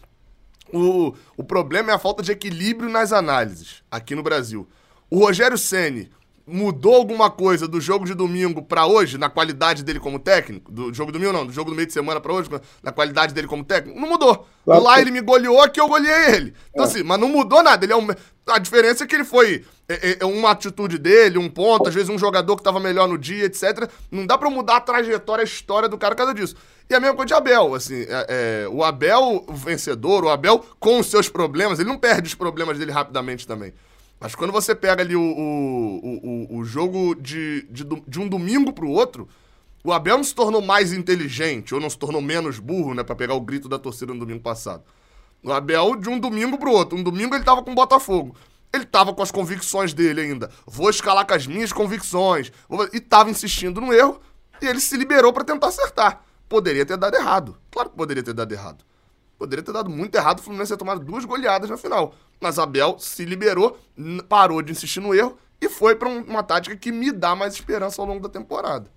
o, 0.73 1.15
o 1.37 1.45
problema 1.45 1.91
é 1.91 1.95
a 1.95 1.99
falta 1.99 2.23
de 2.23 2.33
equilíbrio 2.33 2.89
nas 2.89 3.13
análises 3.13 3.83
aqui 3.91 4.15
no 4.15 4.23
Brasil. 4.23 4.69
O 5.11 5.19
Rogério 5.19 5.59
Ceni 5.59 6.11
mudou 6.47 6.95
alguma 6.95 7.31
coisa 7.31 7.67
do 7.67 7.81
jogo 7.81 8.05
de 8.05 8.15
domingo 8.15 8.63
para 8.63 8.87
hoje, 8.87 9.17
na 9.17 9.31
qualidade 9.31 9.83
dele 9.83 9.99
como 9.99 10.19
técnico? 10.19 10.71
Do 10.71 10.93
jogo 10.93 11.11
do 11.11 11.19
domingo, 11.19 11.33
não, 11.33 11.47
do 11.47 11.53
jogo 11.53 11.71
do 11.71 11.77
meio 11.77 11.87
de 11.87 11.93
semana 11.93 12.21
para 12.21 12.33
hoje, 12.33 12.51
na 12.83 12.93
qualidade 12.93 13.33
dele 13.33 13.47
como 13.47 13.65
técnico? 13.65 13.99
Não 13.99 14.09
mudou. 14.09 14.47
Claro. 14.65 14.83
Lá 14.83 15.01
ele 15.01 15.11
me 15.11 15.21
goleou, 15.21 15.63
aqui 15.63 15.81
eu 15.81 15.89
goleei 15.89 16.35
ele. 16.35 16.55
Então, 16.71 16.85
é. 16.85 16.89
assim, 16.89 17.03
mas 17.03 17.19
não 17.19 17.29
mudou 17.29 17.63
nada. 17.63 17.85
Ele 17.85 17.93
é 17.93 17.97
um, 17.97 18.07
a 18.49 18.59
diferença 18.59 19.05
é 19.05 19.07
que 19.07 19.15
ele 19.15 19.25
foi 19.25 19.65
é, 19.89 20.11
é, 20.11 20.17
é 20.21 20.25
uma 20.25 20.51
atitude 20.51 20.99
dele, 20.99 21.39
um 21.39 21.49
ponto, 21.49 21.89
às 21.89 21.95
vezes 21.95 22.09
um 22.09 22.19
jogador 22.19 22.57
que 22.57 22.61
estava 22.61 22.81
melhor 22.81 23.07
no 23.07 23.19
dia, 23.19 23.45
etc. 23.45 23.89
Não 24.11 24.27
dá 24.27 24.39
para 24.39 24.49
mudar 24.49 24.77
a 24.77 24.81
trajetória, 24.81 25.43
a 25.43 25.45
história 25.45 25.89
do 25.89 25.99
cara 25.99 26.15
por 26.15 26.19
causa 26.19 26.35
disso. 26.35 26.57
E 26.89 26.95
a 26.95 27.01
mesma 27.01 27.17
coisa 27.17 27.29
de 27.29 27.35
Abel, 27.35 27.75
assim, 27.75 28.03
é, 28.09 28.27
é, 28.65 28.69
o 28.69 28.83
Abel 28.83 29.45
vencedor, 29.49 30.25
o 30.25 30.29
Abel 30.29 30.65
com 30.79 30.99
os 30.99 31.07
seus 31.07 31.29
problemas, 31.29 31.79
ele 31.79 31.89
não 31.89 31.99
perde 31.99 32.29
os 32.29 32.35
problemas 32.35 32.79
dele 32.79 32.93
rapidamente 32.93 33.47
também. 33.47 33.73
Mas 34.19 34.35
quando 34.35 34.53
você 34.53 34.75
pega 34.75 35.03
ali 35.03 35.17
o, 35.17 35.21
o, 35.21 36.49
o, 36.55 36.59
o 36.59 36.65
jogo 36.65 37.15
de, 37.15 37.67
de, 37.71 37.85
de 38.07 38.21
um 38.21 38.29
domingo 38.29 38.73
pro 38.73 38.89
outro, 38.89 39.29
o 39.83 39.93
Abel 39.93 40.17
não 40.17 40.25
se 40.25 40.35
tornou 40.35 40.63
mais 40.63 40.95
inteligente, 40.95 41.75
ou 41.75 41.81
não 41.81 41.91
se 41.91 41.99
tornou 41.99 42.23
menos 42.23 42.59
burro, 42.59 42.95
né, 42.95 43.03
pra 43.03 43.15
pegar 43.15 43.35
o 43.35 43.41
grito 43.41 43.69
da 43.69 43.79
torcida 43.79 44.15
no 44.15 44.21
domingo 44.21 44.41
passado. 44.41 44.83
O 45.43 45.53
Abel, 45.53 45.97
de 45.97 46.09
um 46.09 46.19
domingo 46.19 46.57
pro 46.57 46.73
outro. 46.73 46.97
Um 46.97 47.03
domingo 47.03 47.35
ele 47.35 47.45
tava 47.45 47.63
com 47.63 47.73
o 47.73 47.75
Botafogo. 47.75 48.35
Ele 48.75 48.85
tava 48.85 49.15
com 49.15 49.23
as 49.23 49.31
convicções 49.31 49.95
dele 49.95 50.23
ainda. 50.23 50.51
Vou 50.67 50.91
escalar 50.91 51.25
com 51.25 51.33
as 51.33 51.47
minhas 51.47 51.73
convicções. 51.73 52.51
E 52.93 52.99
tava 52.99 53.31
insistindo 53.31 53.81
no 53.81 53.93
erro. 53.93 54.21
E 54.61 54.67
ele 54.67 54.81
se 54.81 54.97
liberou 54.97 55.33
para 55.33 55.45
tentar 55.45 55.69
acertar. 55.69 56.25
Poderia 56.49 56.85
ter 56.85 56.97
dado 56.97 57.15
errado. 57.15 57.57
Claro 57.71 57.91
que 57.91 57.97
poderia 57.97 58.21
ter 58.21 58.35
dado 58.35 58.51
errado. 58.53 58.85
Poderia 59.39 59.65
ter 59.65 59.73
dado 59.73 59.89
muito 59.89 60.17
errado 60.17 60.41
o 60.41 60.43
Fluminense 60.43 60.73
ter 60.73 60.77
tomado 60.77 61.05
duas 61.05 61.25
goleadas 61.25 61.71
na 61.71 61.77
final. 61.77 62.15
Mas 62.41 62.59
Abel 62.59 62.99
se 62.99 63.25
liberou, 63.25 63.79
parou 64.29 64.61
de 64.61 64.73
insistir 64.73 64.99
no 64.99 65.15
erro 65.15 65.39
e 65.61 65.69
foi 65.69 65.95
para 65.95 66.09
uma 66.09 66.43
tática 66.43 66.77
que 66.77 66.91
me 66.91 67.13
dá 67.13 67.37
mais 67.37 67.55
esperança 67.55 68.03
ao 68.03 68.09
longo 68.09 68.21
da 68.21 68.29
temporada. 68.29 68.91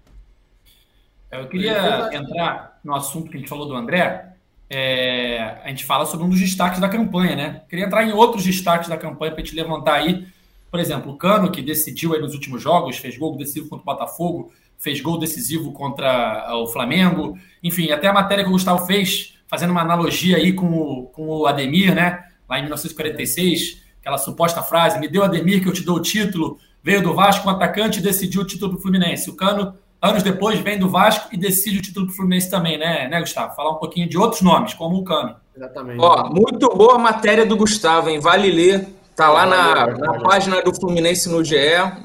Eu 1.32 1.48
queria 1.50 2.10
entrar 2.16 2.80
no 2.84 2.96
assunto 2.96 3.30
que 3.30 3.38
a 3.38 3.40
gente 3.40 3.50
falou 3.50 3.68
do 3.68 3.76
André, 3.76 4.37
é, 4.70 5.60
a 5.64 5.70
gente 5.70 5.86
fala 5.86 6.06
sobre 6.06 6.26
um 6.26 6.30
dos 6.30 6.40
destaques 6.40 6.80
da 6.80 6.90
campanha, 6.90 7.36
né? 7.36 7.62
Queria 7.70 7.86
entrar 7.86 8.04
em 8.04 8.12
outros 8.12 8.44
destaques 8.44 8.90
da 8.90 8.98
campanha 8.98 9.32
para 9.32 9.42
a 9.42 9.46
gente 9.46 9.56
levantar 9.56 9.96
aí. 9.96 10.28
Por 10.70 10.80
exemplo, 10.80 11.14
o 11.14 11.18
Cano, 11.18 11.50
que 11.50 11.62
decidiu 11.62 12.14
aí 12.14 12.20
nos 12.20 12.34
últimos 12.34 12.62
jogos, 12.62 12.98
fez 12.98 13.18
gol 13.18 13.38
decisivo 13.38 13.70
contra 13.70 13.84
o 13.84 13.86
Botafogo, 13.86 14.52
fez 14.78 15.00
gol 15.00 15.18
decisivo 15.18 15.72
contra 15.72 16.54
o 16.56 16.68
Flamengo. 16.68 17.38
Enfim, 17.64 17.92
até 17.92 18.08
a 18.08 18.14
matéria 18.14 18.44
que 18.44 18.50
o 18.50 18.54
Gustavo 18.54 18.86
fez, 18.86 19.38
fazendo 19.48 19.72
uma 19.72 19.82
analogia 19.82 20.36
aí 20.36 20.52
com 20.52 20.68
o, 20.68 21.04
com 21.08 21.28
o 21.28 21.48
Ademir, 21.48 21.96
né? 21.96 22.26
Lá 22.50 22.60
em 22.60 22.64
1946, 22.64 23.82
aquela 24.02 24.18
suposta 24.18 24.62
frase: 24.62 25.00
me 25.00 25.08
deu 25.08 25.24
Ademir 25.24 25.62
que 25.62 25.70
eu 25.70 25.74
te 25.74 25.84
dou 25.84 25.96
o 25.96 26.02
título. 26.02 26.60
Veio 26.84 27.02
do 27.02 27.14
Vasco, 27.14 27.48
um 27.48 27.52
atacante, 27.52 28.02
decidiu 28.02 28.42
o 28.42 28.46
título 28.46 28.74
do 28.74 28.80
Fluminense. 28.80 29.30
O 29.30 29.36
Cano 29.36 29.76
anos 30.02 30.24
depois 30.24 30.60
vem 30.60 30.78
do 30.78 30.90
Vasco 30.90 31.30
e 31.32 31.38
decide 31.38 31.80
o 31.80 31.82
título 31.82 32.08
do 32.08 32.14
Fluminense 32.14 32.50
também, 32.50 32.78
né, 32.78 33.08
né, 33.08 33.20
Gustavo? 33.20 33.56
Falar 33.56 33.72
um 33.72 33.80
pouquinho 33.80 34.08
de 34.08 34.18
outros 34.18 34.42
nomes, 34.42 34.74
como 34.74 34.98
o 34.98 35.04
Cano. 35.04 35.36
Exatamente. 35.56 36.00
Ó, 36.00 36.30
muito 36.30 36.70
boa 36.70 36.96
a 36.96 37.00
matéria 37.00 37.46
do 37.46 37.58
Gustavo, 37.58 38.10
hein? 38.10 38.20
Vale 38.20 38.52
ler. 38.52 38.88
Tá 39.16 39.32
lá 39.32 39.48
na, 39.48 39.88
na 39.98 40.20
página 40.20 40.62
do 40.62 40.72
Fluminense 40.76 41.28
no 41.28 41.44
GE, 41.44 41.56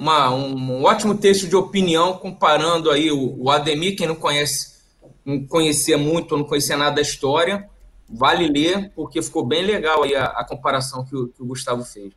uma, 0.01 0.31
um, 0.31 0.57
um 0.57 0.85
ótimo 0.85 1.15
texto 1.15 1.47
de 1.47 1.55
opinião 1.55 2.15
comparando 2.15 2.91
aí 2.91 3.13
o, 3.13 3.37
o 3.39 3.51
Ademir, 3.51 3.99
quem 3.99 4.07
não 4.07 4.15
conhece, 4.15 4.79
não 5.23 5.47
conhecia 5.47 5.99
muito, 5.99 6.35
não 6.39 6.45
conhecia 6.45 6.75
nada 6.75 6.97
da 6.97 7.03
história, 7.03 7.69
vale 8.09 8.49
ler, 8.49 8.93
porque 8.97 9.21
ficou 9.21 9.45
bem 9.45 9.63
legal 9.63 10.05
aí 10.05 10.15
a, 10.15 10.25
a 10.25 10.43
comparação 10.43 11.05
que 11.05 11.15
o, 11.15 11.29
que 11.29 11.43
o 11.43 11.47
Gustavo 11.47 11.85
fez. 11.85 12.15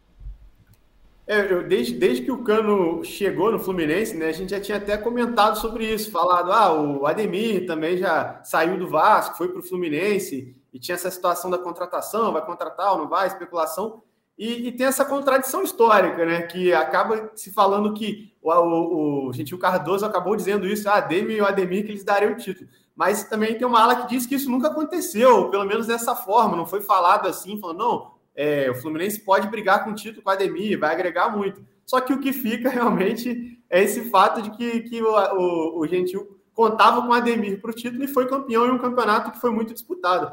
É, 1.28 1.52
eu, 1.52 1.68
desde, 1.68 1.96
desde 1.96 2.24
que 2.24 2.32
o 2.32 2.44
Cano 2.44 3.04
chegou 3.04 3.52
no 3.52 3.58
Fluminense, 3.58 4.16
né, 4.16 4.28
a 4.28 4.32
gente 4.32 4.52
já 4.52 4.60
tinha 4.60 4.78
até 4.78 4.96
comentado 4.96 5.58
sobre 5.58 5.92
isso, 5.92 6.12
falado, 6.12 6.52
ah, 6.52 6.72
o 6.72 7.08
Ademir 7.08 7.66
também 7.66 7.98
já 7.98 8.40
saiu 8.44 8.78
do 8.78 8.88
Vasco, 8.88 9.36
foi 9.36 9.48
para 9.48 9.60
o 9.60 9.64
Fluminense, 9.64 10.56
e 10.72 10.80
tinha 10.80 10.94
essa 10.94 11.10
situação 11.10 11.50
da 11.50 11.58
contratação, 11.58 12.32
vai 12.32 12.46
contratar 12.46 12.92
ou 12.92 13.00
não 13.00 13.10
vai, 13.10 13.26
especulação, 13.26 14.04
e, 14.38 14.68
e, 14.68 14.72
tem 14.72 14.86
essa 14.86 15.04
contradição 15.04 15.64
histórica, 15.64 16.26
né, 16.26 16.44
que 16.44 16.72
acaba 16.74 17.32
se 17.36 17.52
falando 17.52 17.94
que 17.94 18.34
o, 18.40 18.52
o, 18.52 19.30
o 19.30 19.34
Gentil 19.34 19.58
Cardoso 19.58 20.06
acabou 20.06 20.36
dizendo 20.36 20.68
isso, 20.68 20.88
ah, 20.88 20.98
Ademir 20.98 21.38
e 21.38 21.42
o 21.42 21.46
Ademir 21.46 21.86
que 21.86 21.92
eles 21.92 22.04
dariam 22.04 22.34
o 22.34 22.38
título, 22.38 22.70
mas 22.96 23.24
também 23.24 23.58
tem 23.58 23.66
uma 23.66 23.82
ala 23.82 23.96
que 23.96 24.10
diz 24.10 24.28
que 24.28 24.36
isso 24.36 24.52
nunca 24.52 24.68
aconteceu, 24.68 25.50
pelo 25.50 25.66
menos 25.66 25.88
dessa 25.88 26.16
forma, 26.16 26.56
não 26.56 26.68
foi 26.68 26.82
falado 26.82 27.28
assim, 27.28 27.60
falando, 27.60 27.80
não, 27.80 28.15
é, 28.36 28.70
o 28.70 28.76
Fluminense 28.76 29.20
pode 29.20 29.48
brigar 29.48 29.84
com 29.84 29.92
o 29.92 29.96
título 29.96 30.22
com 30.22 30.30
o 30.30 30.34
Ademir, 30.34 30.80
vai 30.80 30.92
agregar 30.92 31.30
muito. 31.30 31.66
Só 31.86 32.02
que 32.02 32.14
o 32.14 32.20
que 32.20 32.34
fica 32.34 32.70
realmente 32.72 33.60
é 33.70 33.84
esse 33.84 34.10
fato 34.10 34.42
de 34.42 34.52
que, 34.52 34.82
que 34.82 35.02
o, 35.02 35.10
o, 35.10 35.80
o 35.80 35.88
Gentil 35.88 36.40
contava 36.54 37.02
com 37.02 37.10
o 37.10 37.14
Ademir 37.14 37.62
para 37.62 37.72
o 37.72 37.74
título 37.74 38.04
e 38.04 38.08
foi 38.08 38.28
campeão 38.28 38.68
em 38.68 38.72
um 38.72 38.78
campeonato 38.78 39.32
que 39.32 39.40
foi 39.40 39.52
muito 39.52 39.74
disputado. 39.74 40.32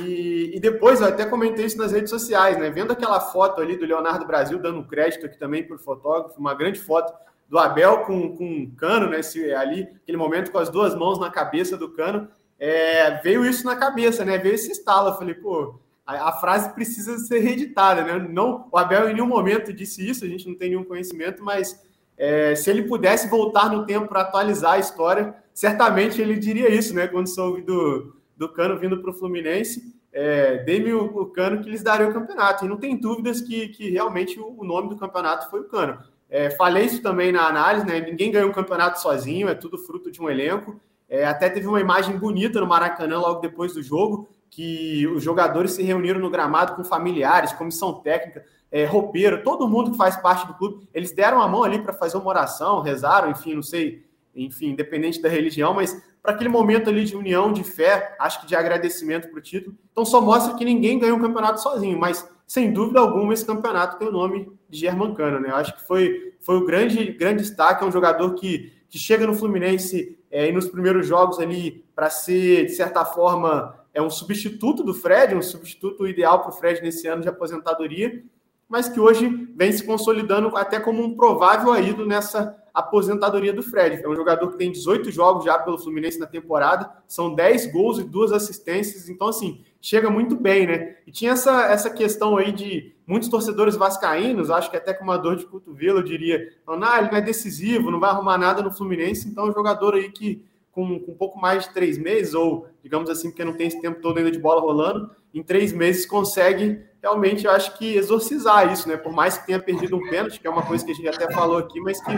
E, 0.00 0.56
e, 0.56 0.60
depois, 0.60 1.00
eu 1.00 1.06
até 1.06 1.24
comentei 1.24 1.64
isso 1.64 1.78
nas 1.78 1.92
redes 1.92 2.10
sociais, 2.10 2.58
né? 2.58 2.68
Vendo 2.68 2.92
aquela 2.92 3.20
foto 3.20 3.60
ali 3.60 3.76
do 3.76 3.86
Leonardo 3.86 4.26
Brasil, 4.26 4.58
dando 4.58 4.84
crédito 4.84 5.26
aqui 5.26 5.38
também 5.38 5.62
para 5.62 5.76
o 5.76 5.78
fotógrafo, 5.78 6.38
uma 6.38 6.54
grande 6.54 6.80
foto 6.80 7.12
do 7.48 7.58
Abel 7.58 8.00
com, 8.00 8.36
com 8.36 8.44
um 8.44 8.74
cano, 8.74 9.08
né? 9.08 9.20
Esse, 9.20 9.52
ali, 9.54 9.88
aquele 10.02 10.18
momento 10.18 10.50
com 10.50 10.58
as 10.58 10.68
duas 10.68 10.94
mãos 10.94 11.18
na 11.18 11.30
cabeça 11.30 11.76
do 11.76 11.90
cano. 11.90 12.28
É, 12.58 13.20
veio 13.22 13.44
isso 13.46 13.64
na 13.64 13.76
cabeça, 13.76 14.24
né? 14.24 14.36
Veio 14.36 14.56
esse 14.56 14.72
estalo. 14.72 15.10
Eu 15.10 15.14
falei, 15.14 15.34
pô, 15.34 15.78
a, 16.08 16.30
a, 16.30 16.32
frase 16.32 16.72
precisa 16.72 17.18
ser 17.18 17.40
reeditada, 17.40 18.02
né? 18.02 18.26
Não, 18.30 18.66
o 18.72 18.78
Abel 18.78 19.10
em 19.10 19.12
nenhum 19.12 19.26
momento 19.26 19.74
disse 19.74 20.08
isso, 20.08 20.24
a 20.24 20.28
gente 20.28 20.48
não 20.48 20.54
tem 20.54 20.70
nenhum 20.70 20.82
conhecimento, 20.82 21.44
mas 21.44 21.78
é, 22.16 22.54
se 22.54 22.70
ele 22.70 22.84
pudesse 22.84 23.28
voltar 23.28 23.70
no 23.70 23.84
tempo 23.84 24.08
para 24.08 24.22
atualizar 24.22 24.72
a 24.72 24.78
história, 24.78 25.34
certamente 25.52 26.18
ele 26.18 26.38
diria 26.38 26.70
isso, 26.70 26.94
né? 26.94 27.06
Quando 27.06 27.26
soube 27.26 27.60
do, 27.60 28.16
do 28.34 28.48
Cano 28.48 28.78
vindo 28.78 29.02
para 29.02 29.10
o 29.10 29.14
Fluminense, 29.14 29.94
é, 30.10 30.56
dê-me 30.64 30.94
o, 30.94 31.04
o, 31.04 31.26
Cano 31.26 31.62
que 31.62 31.68
lhes 31.68 31.82
daria 31.82 32.08
o 32.08 32.12
campeonato. 32.12 32.64
E 32.64 32.68
não 32.68 32.78
tem 32.78 32.96
dúvidas 32.96 33.42
que, 33.42 33.68
que 33.68 33.90
realmente 33.90 34.40
o, 34.40 34.54
o 34.58 34.64
nome 34.64 34.88
do 34.88 34.96
campeonato 34.96 35.50
foi 35.50 35.60
o 35.60 35.68
Cano. 35.68 35.98
É, 36.30 36.48
falei 36.50 36.86
isso 36.86 37.02
também 37.02 37.30
na 37.30 37.46
análise, 37.46 37.86
né? 37.86 38.00
Ninguém 38.00 38.32
ganhou 38.32 38.48
um 38.48 38.54
campeonato 38.54 38.98
sozinho, 38.98 39.46
é 39.46 39.54
tudo 39.54 39.76
fruto 39.76 40.10
de 40.10 40.22
um 40.22 40.30
elenco. 40.30 40.80
É, 41.06 41.26
até 41.26 41.50
teve 41.50 41.66
uma 41.66 41.80
imagem 41.80 42.16
bonita 42.16 42.60
no 42.60 42.66
Maracanã 42.66 43.18
logo 43.18 43.40
depois 43.40 43.74
do 43.74 43.82
jogo, 43.82 44.28
que 44.50 45.06
os 45.06 45.22
jogadores 45.22 45.72
se 45.72 45.82
reuniram 45.82 46.20
no 46.20 46.30
gramado 46.30 46.74
com 46.74 46.84
familiares, 46.84 47.52
comissão 47.52 47.94
técnica, 47.94 48.44
é, 48.70 48.84
roupeiro, 48.84 49.42
todo 49.42 49.68
mundo 49.68 49.92
que 49.92 49.96
faz 49.96 50.16
parte 50.16 50.46
do 50.46 50.54
clube, 50.54 50.88
eles 50.92 51.12
deram 51.12 51.40
a 51.40 51.48
mão 51.48 51.64
ali 51.64 51.78
para 51.78 51.92
fazer 51.92 52.16
uma 52.16 52.28
oração, 52.28 52.80
rezaram, 52.80 53.30
enfim, 53.30 53.54
não 53.54 53.62
sei, 53.62 54.04
enfim, 54.34 54.70
independente 54.70 55.20
da 55.20 55.28
religião, 55.28 55.72
mas 55.74 56.00
para 56.22 56.32
aquele 56.32 56.50
momento 56.50 56.90
ali 56.90 57.04
de 57.04 57.16
união, 57.16 57.52
de 57.52 57.64
fé, 57.64 58.14
acho 58.20 58.40
que 58.40 58.46
de 58.46 58.54
agradecimento 58.54 59.28
para 59.28 59.38
o 59.38 59.42
título. 59.42 59.76
Então 59.90 60.04
só 60.04 60.20
mostra 60.20 60.54
que 60.54 60.64
ninguém 60.64 60.98
ganhou 60.98 61.16
um 61.16 61.22
campeonato 61.22 61.62
sozinho, 61.62 61.98
mas 61.98 62.28
sem 62.46 62.72
dúvida 62.72 63.00
alguma 63.00 63.32
esse 63.32 63.44
campeonato 63.44 63.98
tem 63.98 64.08
o 64.08 64.12
nome 64.12 64.50
de 64.68 64.78
Germancano, 64.78 65.40
né? 65.40 65.50
Acho 65.50 65.74
que 65.74 65.86
foi, 65.86 66.34
foi 66.40 66.56
o 66.56 66.66
grande, 66.66 67.12
grande 67.12 67.42
destaque, 67.42 67.82
é 67.82 67.86
um 67.86 67.92
jogador 67.92 68.34
que, 68.34 68.72
que 68.88 68.98
chega 68.98 69.26
no 69.26 69.34
Fluminense 69.34 70.18
é, 70.30 70.48
e 70.48 70.52
nos 70.52 70.68
primeiros 70.68 71.06
jogos 71.06 71.38
ali 71.38 71.84
para 71.94 72.10
ser, 72.10 72.66
de 72.66 72.72
certa 72.72 73.04
forma, 73.04 73.77
é 73.92 74.02
um 74.02 74.10
substituto 74.10 74.82
do 74.82 74.94
Fred, 74.94 75.34
um 75.34 75.42
substituto 75.42 76.06
ideal 76.06 76.40
para 76.40 76.50
o 76.50 76.52
Fred 76.52 76.82
nesse 76.82 77.06
ano 77.06 77.22
de 77.22 77.28
aposentadoria, 77.28 78.22
mas 78.68 78.88
que 78.88 79.00
hoje 79.00 79.28
vem 79.56 79.72
se 79.72 79.84
consolidando 79.84 80.54
até 80.56 80.78
como 80.78 81.02
um 81.02 81.16
provável 81.16 81.74
ídolo 81.82 82.06
nessa 82.06 82.56
aposentadoria 82.74 83.52
do 83.52 83.62
Fred. 83.62 84.04
É 84.04 84.08
um 84.08 84.14
jogador 84.14 84.50
que 84.50 84.58
tem 84.58 84.70
18 84.70 85.10
jogos 85.10 85.44
já 85.44 85.58
pelo 85.58 85.78
Fluminense 85.78 86.18
na 86.18 86.26
temporada, 86.26 86.90
são 87.08 87.34
10 87.34 87.72
gols 87.72 87.98
e 87.98 88.04
duas 88.04 88.30
assistências, 88.30 89.08
então 89.08 89.28
assim, 89.28 89.64
chega 89.80 90.10
muito 90.10 90.36
bem, 90.36 90.66
né? 90.66 90.96
E 91.06 91.10
tinha 91.10 91.32
essa, 91.32 91.64
essa 91.64 91.90
questão 91.90 92.36
aí 92.36 92.52
de 92.52 92.94
muitos 93.06 93.28
torcedores 93.28 93.74
vascaínos, 93.74 94.50
acho 94.50 94.70
que 94.70 94.76
até 94.76 94.92
com 94.92 95.02
uma 95.02 95.16
dor 95.16 95.36
de 95.36 95.46
cotovelo, 95.46 96.00
eu 96.00 96.04
diria, 96.04 96.52
falando, 96.64 96.84
ah, 96.84 96.98
ele 96.98 97.10
não 97.10 97.18
é 97.18 97.22
decisivo, 97.22 97.90
não 97.90 97.98
vai 97.98 98.10
arrumar 98.10 98.38
nada 98.38 98.62
no 98.62 98.70
Fluminense, 98.70 99.26
então 99.26 99.46
é 99.46 99.50
um 99.50 99.54
jogador 99.54 99.94
aí 99.94 100.10
que 100.10 100.44
com, 100.78 101.00
com 101.00 101.10
um 101.10 101.16
pouco 101.16 101.40
mais 101.40 101.64
de 101.64 101.74
três 101.74 101.98
meses, 101.98 102.34
ou 102.34 102.68
digamos 102.80 103.10
assim, 103.10 103.30
porque 103.30 103.44
não 103.44 103.54
tem 103.54 103.66
esse 103.66 103.80
tempo 103.80 104.00
todo 104.00 104.16
ainda 104.16 104.30
de 104.30 104.38
bola 104.38 104.60
rolando, 104.60 105.10
em 105.34 105.42
três 105.42 105.72
meses 105.72 106.06
consegue 106.06 106.80
realmente, 107.02 107.46
eu 107.46 107.50
acho 107.50 107.76
que 107.76 107.96
exorcizar 107.96 108.72
isso, 108.72 108.88
né? 108.88 108.96
Por 108.96 109.12
mais 109.12 109.36
que 109.36 109.46
tenha 109.46 109.58
perdido 109.58 109.96
um 109.96 110.08
pênalti, 110.08 110.38
que 110.38 110.46
é 110.46 110.50
uma 110.50 110.62
coisa 110.62 110.84
que 110.84 110.92
a 110.92 110.94
gente 110.94 111.08
até 111.08 111.32
falou 111.32 111.58
aqui, 111.58 111.80
mas 111.80 112.00
que 112.00 112.12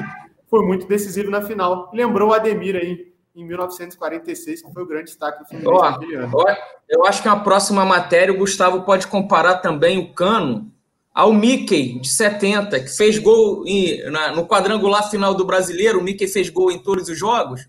foi 0.50 0.62
muito 0.66 0.86
decisivo 0.86 1.30
na 1.30 1.40
final. 1.40 1.90
Lembrou 1.94 2.30
o 2.30 2.32
Ademir 2.34 2.76
aí 2.76 3.10
em 3.34 3.46
1946, 3.46 4.62
que 4.62 4.72
foi 4.72 4.82
o 4.82 4.86
grande 4.86 5.04
destaque 5.04 5.38
do 5.38 5.48
Fluminense. 5.48 6.34
Ó, 6.34 6.54
eu 6.86 7.06
acho 7.06 7.22
que 7.22 7.28
na 7.28 7.40
próxima 7.40 7.86
matéria 7.86 8.34
o 8.34 8.36
Gustavo 8.36 8.82
pode 8.82 9.06
comparar 9.06 9.56
também 9.58 9.98
o 9.98 10.12
Cano 10.12 10.70
ao 11.14 11.32
Mickey, 11.32 11.98
de 11.98 12.08
70, 12.08 12.78
que 12.80 12.94
fez 12.94 13.18
gol 13.18 13.64
em, 13.66 14.04
na, 14.10 14.32
no 14.32 14.46
quadrangular 14.46 15.08
final 15.10 15.34
do 15.34 15.46
Brasileiro. 15.46 15.98
O 15.98 16.02
Mickey 16.02 16.28
fez 16.28 16.50
gol 16.50 16.70
em 16.70 16.78
todos 16.78 17.08
os 17.08 17.18
jogos. 17.18 17.66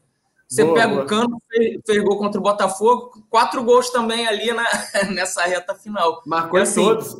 Você 0.52 0.66
boa, 0.66 0.76
pega 0.76 0.89
boa. 0.89 1.04
o 1.04 1.06
Cano, 1.08 1.41
fez, 1.49 1.80
fez, 1.86 2.04
gol 2.04 2.18
contra 2.18 2.38
o 2.38 2.43
Botafogo, 2.43 3.26
quatro 3.30 3.64
gols 3.64 3.89
também 3.89 4.28
ali 4.28 4.52
na, 4.52 4.68
nessa 5.16 5.43
reta 5.43 5.74
final. 5.74 6.22
Marcou 6.26 6.60
e, 6.60 6.64
assim, 6.64 6.84
todos. 6.84 7.16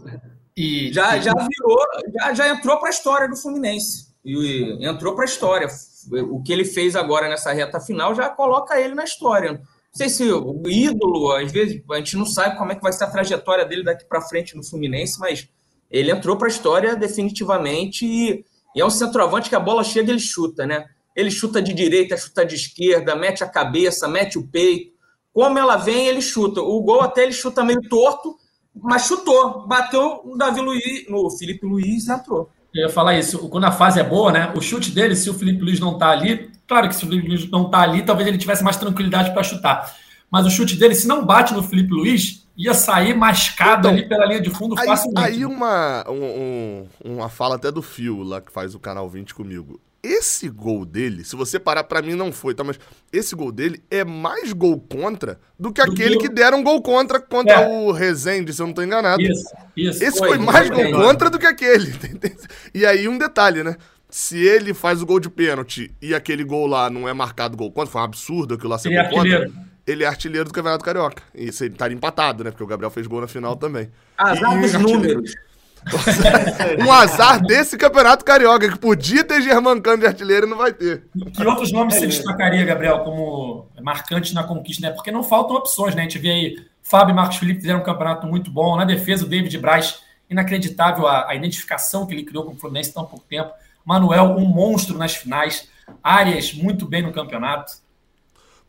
E 0.56 0.92
já, 0.92 1.18
já 1.18 1.32
virou, 1.32 1.80
já, 2.14 2.34
já 2.34 2.50
entrou 2.50 2.78
para 2.78 2.90
a 2.90 2.92
história 2.92 3.30
do 3.30 3.38
Fluminense. 3.38 4.12
E 4.26 4.86
entrou 4.86 5.16
para 5.16 5.24
a 5.24 5.26
história. 5.26 5.70
O 6.30 6.44
que 6.44 6.52
ele 6.52 6.66
fez 6.66 6.94
agora 6.94 7.30
nessa 7.30 7.54
reta 7.54 7.80
final 7.80 8.14
já 8.14 8.28
coloca 8.28 8.78
ele 8.78 8.94
na 8.94 9.06
história. 9.06 9.54
Não 9.54 9.62
sei 9.94 10.10
se 10.10 10.30
o 10.30 10.62
ídolo, 10.68 11.32
às 11.32 11.52
vezes, 11.54 11.82
a 11.90 11.98
gente 11.98 12.18
não 12.18 12.26
sabe 12.26 12.58
como 12.58 12.74
é 12.74 12.76
que 12.76 12.82
vai 12.82 12.92
ser 12.92 13.06
a 13.06 13.10
trajetória 13.10 13.66
dele 13.66 13.84
daqui 13.84 14.04
para 14.04 14.22
frente 14.22 14.58
no 14.58 14.64
Fluminense, 14.64 15.18
mas 15.20 15.48
ele 15.90 16.12
entrou 16.12 16.36
para 16.36 16.48
a 16.48 16.52
história 16.52 16.98
definitivamente 16.98 18.06
e, 18.06 18.46
e 18.76 18.82
é 18.82 18.86
um 18.86 18.90
centroavante 18.90 19.50
que 19.50 19.56
a 19.56 19.60
bola 19.60 19.86
chega 19.86 20.10
e 20.10 20.14
ele 20.14 20.20
chuta, 20.20 20.66
né? 20.66 20.86
Ele 21.16 21.32
chuta 21.32 21.62
de 21.62 21.74
direita, 21.74 22.18
chuta 22.18 22.46
de 22.46 22.56
esquerda, 22.56 23.16
mete 23.16 23.44
a 23.44 23.48
cabeça, 23.48 24.08
mete 24.08 24.38
o 24.38 24.48
peito. 24.48 24.92
Como 25.34 25.58
ela 25.58 25.78
vem, 25.78 26.08
ele 26.08 26.22
chuta. 26.22 26.62
O 26.62 26.82
gol 26.82 27.02
até 27.02 27.24
ele 27.24 27.34
chuta 27.34 27.64
meio 27.64 27.82
torto, 27.90 28.36
mas 28.76 29.06
chutou. 29.06 29.68
Bateu 29.68 30.22
no 30.26 30.38
Davi 30.38 30.62
Luiz, 30.62 31.10
no 31.10 31.30
Felipe 31.32 31.66
Luiz 31.66 32.08
entrou. 32.08 32.50
Eu 32.74 32.88
ia 32.88 32.90
falar 32.90 33.18
isso. 33.18 33.50
Quando 33.50 33.66
a 33.66 33.72
fase 33.72 34.00
é 34.00 34.04
boa, 34.04 34.32
né? 34.32 34.54
O 34.56 34.62
chute 34.62 34.92
dele, 34.92 35.16
se 35.16 35.30
o 35.30 35.34
Felipe 35.34 35.62
Luiz 35.62 35.80
não 35.80 35.98
tá 35.98 36.10
ali, 36.10 36.50
claro 36.68 36.88
que 36.88 36.96
se 36.96 37.04
o 37.04 37.08
Felipe 37.08 37.28
Luiz 37.28 37.50
não 37.50 37.70
tá 37.70 37.82
ali, 37.82 38.04
talvez 38.04 38.28
ele 38.28 38.38
tivesse 38.38 38.64
mais 38.64 38.78
tranquilidade 38.78 39.34
para 39.34 39.44
chutar. 39.44 39.94
Mas 40.30 40.46
o 40.46 40.50
chute 40.50 40.78
dele, 40.78 40.96
se 40.96 41.08
não 41.08 41.26
bate 41.26 41.54
no 41.54 41.62
Felipe 41.62 41.94
Luiz, 41.94 42.48
ia 42.58 42.74
sair 42.74 43.14
mascado 43.14 43.88
então, 43.88 43.92
ali 43.92 44.08
pela 44.08 44.26
linha 44.26 44.42
de 44.42 44.50
fundo 44.50 44.80
aí, 44.80 44.86
facilmente. 44.86 45.28
Aí 45.28 45.46
uma, 45.46 46.06
um, 46.10 46.88
uma 47.04 47.28
fala 47.28 47.56
até 47.56 47.70
do 47.70 47.82
Fio 47.82 48.24
lá 48.24 48.40
que 48.40 48.52
faz 48.52 48.74
o 48.74 48.80
canal 48.80 49.10
20 49.10 49.34
comigo. 49.34 49.80
Esse 50.04 50.50
gol 50.50 50.84
dele, 50.84 51.24
se 51.24 51.36
você 51.36 51.60
parar, 51.60 51.84
para 51.84 52.02
mim 52.02 52.16
não 52.16 52.32
foi, 52.32 52.56
tá? 52.56 52.64
Mas 52.64 52.80
esse 53.14 53.36
gol 53.36 53.52
dele 53.52 53.84
é 53.90 54.04
mais 54.04 54.52
gol 54.52 54.80
contra 54.80 55.40
do 55.60 55.72
que 55.72 55.80
aquele 55.80 56.18
que 56.18 56.28
deram 56.28 56.64
gol 56.64 56.82
contra 56.82 57.20
contra 57.20 57.62
é. 57.62 57.68
o 57.68 57.92
Rezende, 57.92 58.52
se 58.52 58.62
eu 58.62 58.66
não 58.66 58.74
tô 58.74 58.82
enganado. 58.82 59.22
Isso, 59.22 59.46
isso. 59.78 60.04
Esse 60.04 60.18
foi, 60.18 60.30
foi 60.30 60.38
mais 60.40 60.70
gol 60.72 60.92
contra 60.92 61.30
do 61.30 61.38
que 61.38 61.46
aquele. 61.46 61.94
E 62.74 62.86
aí 62.86 63.08
um 63.08 63.18
detalhe, 63.18 63.64
né? 63.64 63.76
Se 64.10 64.38
ele 64.38 64.74
faz 64.74 65.02
o 65.02 65.06
gol 65.06 65.20
de 65.20 65.30
pênalti 65.30 65.94
e 66.02 66.16
aquele 66.16 66.44
gol 66.44 66.66
lá 66.66 66.90
não 66.90 67.08
é 67.08 67.14
marcado 67.14 67.56
gol 67.56 67.72
contra, 67.72 67.92
foi 67.92 68.02
um 68.02 68.04
absurdo 68.04 68.56
aquilo 68.56 68.70
lá 68.70 68.78
ser 68.80 68.90
gol 68.90 69.10
contra. 69.10 69.52
Ele 69.86 70.04
é 70.04 70.08
artilheiro 70.08 70.46
do 70.46 70.54
Campeonato 70.54 70.84
Carioca. 70.84 71.24
E 71.34 71.50
isso 71.50 71.64
ele 71.64 71.74
estaria 71.74 71.96
empatado, 71.96 72.44
né? 72.44 72.52
Porque 72.52 72.64
o 72.64 72.68
Gabriel 72.68 72.92
fez 72.92 73.06
gol 73.08 73.22
na 73.22 73.28
final 73.28 73.56
também. 73.56 73.90
Azar 74.18 74.60
dos 74.60 74.74
números. 74.74 75.36
um 76.86 76.92
azar 76.92 77.42
desse 77.42 77.78
campeonato 77.78 78.24
carioca, 78.24 78.70
que 78.70 78.78
podia 78.78 79.24
ter 79.24 79.42
Germancano 79.42 80.00
de 80.00 80.06
artilheiro 80.06 80.46
e 80.46 80.50
não 80.50 80.58
vai 80.58 80.72
ter. 80.72 81.06
Que 81.34 81.46
outros 81.46 81.72
nomes 81.72 81.96
você 81.96 82.08
destacaria, 82.08 82.64
Gabriel, 82.64 83.00
como 83.00 83.68
marcantes 83.82 84.34
na 84.34 84.44
conquista, 84.44 84.88
né? 84.88 84.94
Porque 84.94 85.12
não 85.12 85.24
faltam 85.24 85.56
opções, 85.56 85.96
né? 85.96 86.02
A 86.02 86.06
gente 86.06 86.20
vê 86.20 86.30
aí 86.30 86.66
Fábio 86.84 87.14
e 87.14 87.16
Marcos 87.16 87.38
Felipe 87.38 87.62
fizeram 87.62 87.80
um 87.80 87.84
campeonato 87.84 88.28
muito 88.28 88.52
bom. 88.52 88.76
Na 88.76 88.86
defesa, 88.86 89.26
o 89.26 89.28
David 89.28 89.58
Braz, 89.58 90.00
inacreditável 90.30 91.08
a, 91.08 91.30
a 91.30 91.36
identificação 91.36 92.06
que 92.06 92.14
ele 92.14 92.24
criou 92.24 92.46
com 92.46 92.52
o 92.52 92.56
Fluminense 92.56 92.94
tão 92.94 93.06
pouco 93.06 93.26
tempo. 93.28 93.52
Manuel, 93.84 94.36
um 94.38 94.46
monstro 94.46 94.98
nas 94.98 95.16
finais. 95.16 95.68
Arias, 96.04 96.54
muito 96.54 96.86
bem 96.86 97.02
no 97.02 97.12
campeonato. 97.12 97.74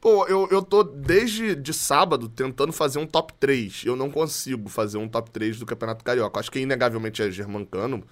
Pô, 0.02 0.26
eu, 0.26 0.48
eu 0.50 0.60
tô 0.60 0.82
desde 0.82 1.54
de 1.54 1.72
sábado 1.72 2.28
tentando 2.28 2.72
fazer 2.72 2.98
um 2.98 3.06
top 3.06 3.32
3. 3.38 3.84
Eu 3.84 3.94
não 3.94 4.10
consigo 4.10 4.68
fazer 4.68 4.98
um 4.98 5.08
top 5.08 5.30
3 5.30 5.60
do 5.60 5.64
Campeonato 5.64 6.04
Carioca. 6.04 6.40
Acho 6.40 6.50
que 6.50 6.58
inegavelmente 6.58 7.22
é 7.22 7.30
Germancano. 7.30 8.02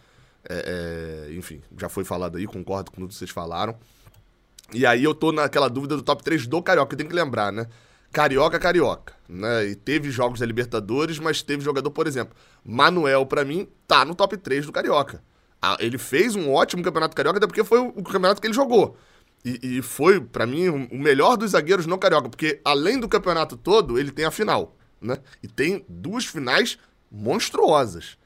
É, 0.49 1.26
é, 1.28 1.34
enfim, 1.34 1.61
já 1.76 1.88
foi 1.88 2.05
falado 2.05 2.38
aí, 2.38 2.47
concordo 2.47 2.93
com 2.93 2.99
tudo 2.99 3.09
que 3.09 3.16
vocês 3.16 3.30
falaram. 3.30 3.76
E 4.72 4.86
aí 4.86 5.03
eu 5.03 5.12
tô 5.12 5.32
naquela 5.32 5.66
dúvida 5.66 5.97
do 5.97 6.03
top 6.05 6.22
3 6.22 6.47
do 6.47 6.62
Carioca. 6.62 6.97
Tem 6.97 7.09
que 7.09 7.12
lembrar, 7.12 7.51
né? 7.53 7.66
Carioca, 8.12 8.61
carioca, 8.61 9.14
né? 9.28 9.66
E 9.66 9.74
teve 9.74 10.12
jogos 10.12 10.38
da 10.38 10.47
Libertadores, 10.47 11.18
mas 11.18 11.43
teve 11.43 11.64
jogador, 11.64 11.91
por 11.91 12.07
exemplo, 12.07 12.36
Manuel, 12.64 13.26
para 13.26 13.45
mim, 13.45 13.66
tá 13.88 14.05
no 14.05 14.14
top 14.14 14.36
3 14.36 14.64
do 14.64 14.70
Carioca. 14.70 15.24
Ah, 15.61 15.76
ele 15.80 15.99
fez 15.99 16.36
um 16.36 16.53
ótimo 16.53 16.84
campeonato 16.84 17.16
carioca, 17.16 17.38
até 17.38 17.49
porque 17.49 17.64
foi 17.64 17.80
o 17.80 18.03
campeonato 18.05 18.41
que 18.41 18.47
ele 18.47 18.55
jogou. 18.55 18.97
E, 19.45 19.78
e 19.78 19.82
foi, 19.82 20.20
para 20.20 20.47
mim, 20.47 20.68
o 20.68 20.99
melhor 20.99 21.36
dos 21.36 21.53
zagueiros 21.53 21.86
no 21.86 21.99
carioca, 21.99 22.28
porque 22.28 22.61
além 22.64 22.99
do 22.99 23.09
campeonato 23.09 23.57
todo, 23.57 23.99
ele 23.99 24.11
tem 24.11 24.24
a 24.24 24.30
final, 24.30 24.76
né? 25.01 25.16
E 25.43 25.49
tem 25.49 25.84
duas 25.88 26.26
finais 26.26 26.78
monstruosas. 27.11 28.18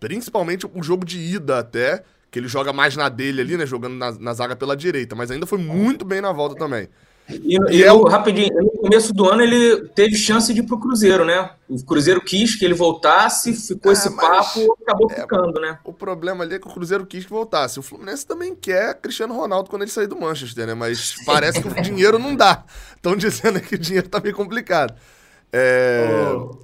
Principalmente 0.00 0.66
o 0.66 0.82
jogo 0.82 1.04
de 1.04 1.18
ida 1.18 1.58
até, 1.58 2.02
que 2.30 2.38
ele 2.38 2.48
joga 2.48 2.72
mais 2.72 2.96
na 2.96 3.08
dele 3.08 3.42
ali, 3.42 3.56
né? 3.56 3.66
Jogando 3.66 3.94
na, 3.94 4.12
na 4.12 4.32
zaga 4.32 4.56
pela 4.56 4.76
direita, 4.76 5.14
mas 5.14 5.30
ainda 5.30 5.46
foi 5.46 5.58
muito 5.58 6.04
bem 6.04 6.20
na 6.20 6.32
volta 6.32 6.56
também. 6.56 6.88
E, 7.28 7.56
e 7.70 7.80
eu, 7.80 8.02
rapidinho, 8.04 8.52
no 8.54 8.70
começo 8.72 9.12
do 9.12 9.28
ano 9.28 9.42
ele 9.42 9.88
teve 9.90 10.14
chance 10.16 10.52
de 10.52 10.60
ir 10.60 10.64
pro 10.64 10.78
Cruzeiro, 10.78 11.24
né? 11.24 11.50
O 11.68 11.82
Cruzeiro 11.84 12.20
quis 12.20 12.56
que 12.56 12.64
ele 12.64 12.74
voltasse, 12.74 13.54
ficou 13.54 13.90
é, 13.90 13.94
esse 13.94 14.14
papo, 14.16 14.76
acabou 14.82 15.10
é, 15.10 15.20
ficando, 15.20 15.60
né? 15.60 15.78
O 15.84 15.92
problema 15.92 16.44
ali 16.44 16.56
é 16.56 16.58
que 16.58 16.66
o 16.66 16.72
Cruzeiro 16.72 17.06
quis 17.06 17.24
que 17.24 17.30
voltasse. 17.30 17.78
O 17.78 17.82
Fluminense 17.82 18.26
também 18.26 18.54
quer 18.54 19.00
Cristiano 19.00 19.34
Ronaldo 19.34 19.70
quando 19.70 19.82
ele 19.82 19.90
sair 19.90 20.06
do 20.06 20.18
Manchester, 20.18 20.66
né? 20.66 20.74
Mas 20.74 21.14
parece 21.24 21.62
que 21.62 21.68
o 21.68 21.82
dinheiro 21.82 22.18
não 22.18 22.34
dá. 22.34 22.64
Estão 22.96 23.16
dizendo 23.16 23.60
que 23.60 23.76
o 23.76 23.78
dinheiro 23.78 24.08
tá 24.08 24.20
meio 24.20 24.34
complicado. 24.34 24.94
É... 25.52 26.06
Ô, 26.34 26.58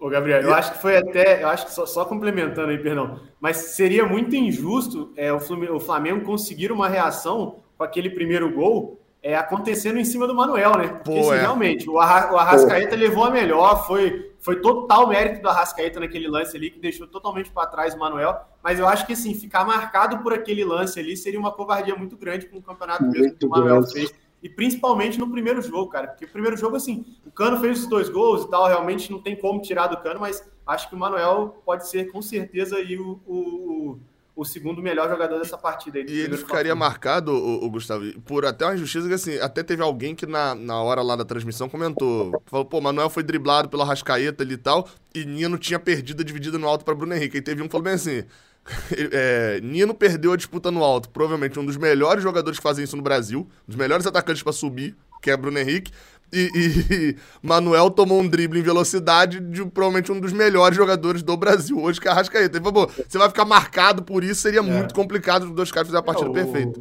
ô 0.00 0.08
Gabriel, 0.08 0.42
eu 0.42 0.54
acho 0.54 0.72
que 0.72 0.78
foi 0.78 0.96
até, 0.96 1.42
eu 1.42 1.48
acho 1.48 1.66
que 1.66 1.72
só, 1.72 1.86
só 1.86 2.04
complementando 2.04 2.70
aí, 2.70 2.78
perdão, 2.78 3.20
mas 3.40 3.56
seria 3.56 4.04
muito 4.04 4.34
injusto 4.34 5.12
é, 5.16 5.32
o 5.32 5.80
Flamengo 5.80 6.24
conseguir 6.24 6.72
uma 6.72 6.88
reação 6.88 7.60
com 7.76 7.84
aquele 7.84 8.10
primeiro 8.10 8.52
gol 8.52 8.98
é, 9.22 9.34
acontecendo 9.36 9.98
em 9.98 10.04
cima 10.04 10.26
do 10.26 10.34
Manuel, 10.34 10.76
né? 10.78 10.88
Porque 10.88 11.20
Pô, 11.20 11.30
assim, 11.30 11.38
é. 11.38 11.40
realmente, 11.40 11.90
o, 11.90 11.98
Arra, 11.98 12.32
o 12.32 12.38
Arrascaeta 12.38 12.90
Pô. 12.90 12.96
levou 12.96 13.24
a 13.24 13.30
melhor, 13.30 13.86
foi, 13.86 14.32
foi 14.38 14.60
total 14.60 15.08
mérito 15.08 15.42
do 15.42 15.48
Arrascaeta 15.48 15.98
naquele 15.98 16.28
lance 16.28 16.56
ali, 16.56 16.70
que 16.70 16.78
deixou 16.78 17.06
totalmente 17.06 17.50
para 17.50 17.66
trás 17.66 17.94
o 17.94 17.98
Manuel. 17.98 18.38
Mas 18.62 18.78
eu 18.78 18.86
acho 18.86 19.06
que 19.06 19.12
assim, 19.12 19.34
ficar 19.34 19.64
marcado 19.64 20.18
por 20.18 20.32
aquele 20.32 20.64
lance 20.64 20.98
ali 21.00 21.16
seria 21.16 21.38
uma 21.38 21.52
covardia 21.52 21.96
muito 21.96 22.16
grande 22.16 22.46
com 22.46 22.58
o 22.58 22.62
campeonato 22.62 23.02
muito 23.02 23.18
mesmo 23.18 23.36
que 23.36 23.46
o 23.46 23.48
Manuel 23.48 23.80
grande. 23.80 23.92
fez. 23.92 24.14
E 24.40 24.48
principalmente 24.48 25.18
no 25.18 25.28
primeiro 25.28 25.60
jogo, 25.60 25.90
cara. 25.90 26.06
Porque 26.08 26.24
o 26.24 26.28
primeiro 26.28 26.56
jogo, 26.56 26.76
assim, 26.76 27.04
o 27.26 27.30
Cano 27.30 27.58
fez 27.58 27.80
os 27.80 27.86
dois 27.86 28.08
gols 28.08 28.44
e 28.44 28.50
tal, 28.50 28.68
realmente 28.68 29.10
não 29.10 29.20
tem 29.20 29.34
como 29.34 29.60
tirar 29.60 29.88
do 29.88 29.96
Cano, 29.96 30.20
mas 30.20 30.48
acho 30.64 30.88
que 30.88 30.94
o 30.94 30.98
Manuel 30.98 31.60
pode 31.64 31.88
ser 31.88 32.12
com 32.12 32.22
certeza 32.22 32.76
aí 32.76 32.96
o, 32.96 33.20
o 33.26 33.98
o 34.38 34.44
segundo 34.44 34.80
melhor 34.80 35.08
jogador 35.08 35.40
dessa 35.40 35.58
partida. 35.58 35.98
Aí, 35.98 36.06
e 36.08 36.20
ele 36.20 36.36
ficaria 36.36 36.72
marcado, 36.72 37.32
o, 37.32 37.64
o, 37.64 37.68
Gustavo, 37.68 38.04
por 38.20 38.46
até 38.46 38.64
uma 38.64 38.76
injustiça 38.76 39.08
que 39.08 39.14
assim, 39.14 39.36
até 39.40 39.64
teve 39.64 39.82
alguém 39.82 40.14
que 40.14 40.26
na, 40.26 40.54
na 40.54 40.80
hora 40.80 41.02
lá 41.02 41.16
da 41.16 41.24
transmissão 41.24 41.68
comentou, 41.68 42.40
falou, 42.46 42.64
pô, 42.64 42.80
Manuel 42.80 43.10
foi 43.10 43.24
driblado 43.24 43.68
pela 43.68 43.84
Rascaeta 43.84 44.44
ali 44.44 44.54
e 44.54 44.56
tal, 44.56 44.88
e 45.12 45.24
Nino 45.24 45.58
tinha 45.58 45.80
perdido 45.80 46.22
a 46.22 46.24
dividida 46.24 46.56
no 46.56 46.68
alto 46.68 46.84
para 46.84 46.94
Bruno 46.94 47.14
Henrique. 47.14 47.38
E 47.38 47.42
teve 47.42 47.60
um 47.62 47.64
que 47.66 47.72
falou 47.72 47.86
bem 47.86 47.94
assim, 47.94 48.22
é, 49.10 49.60
Nino 49.60 49.92
perdeu 49.92 50.32
a 50.32 50.36
disputa 50.36 50.70
no 50.70 50.84
alto, 50.84 51.08
provavelmente 51.10 51.58
um 51.58 51.66
dos 51.66 51.76
melhores 51.76 52.22
jogadores 52.22 52.60
que 52.60 52.62
fazem 52.62 52.84
isso 52.84 52.96
no 52.96 53.02
Brasil, 53.02 53.40
um 53.40 53.66
dos 53.66 53.76
melhores 53.76 54.06
atacantes 54.06 54.44
para 54.44 54.52
subir, 54.52 54.94
que 55.20 55.32
é 55.32 55.36
Bruno 55.36 55.58
Henrique, 55.58 55.90
e, 56.32 56.50
e, 56.54 57.16
Manuel 57.42 57.90
tomou 57.90 58.20
um 58.20 58.28
drible 58.28 58.58
em 58.58 58.62
velocidade 58.62 59.40
de 59.40 59.64
provavelmente 59.64 60.12
um 60.12 60.20
dos 60.20 60.32
melhores 60.32 60.76
jogadores 60.76 61.22
do 61.22 61.36
Brasil 61.36 61.80
hoje, 61.80 62.00
que 62.00 62.08
é 62.08 62.10
a 62.10 62.14
Rascaeta. 62.14 62.56
Ele 62.56 62.64
falou, 62.64 62.90
você 63.08 63.18
vai 63.18 63.28
ficar 63.28 63.44
marcado 63.44 64.02
por 64.02 64.22
isso, 64.22 64.42
seria 64.42 64.60
é. 64.60 64.62
muito 64.62 64.94
complicado 64.94 65.44
os 65.44 65.50
dois 65.52 65.70
caras 65.70 65.88
fizerem 65.88 66.00
a 66.00 66.04
partida 66.04 66.30
é, 66.30 66.32
perfeita. 66.32 66.80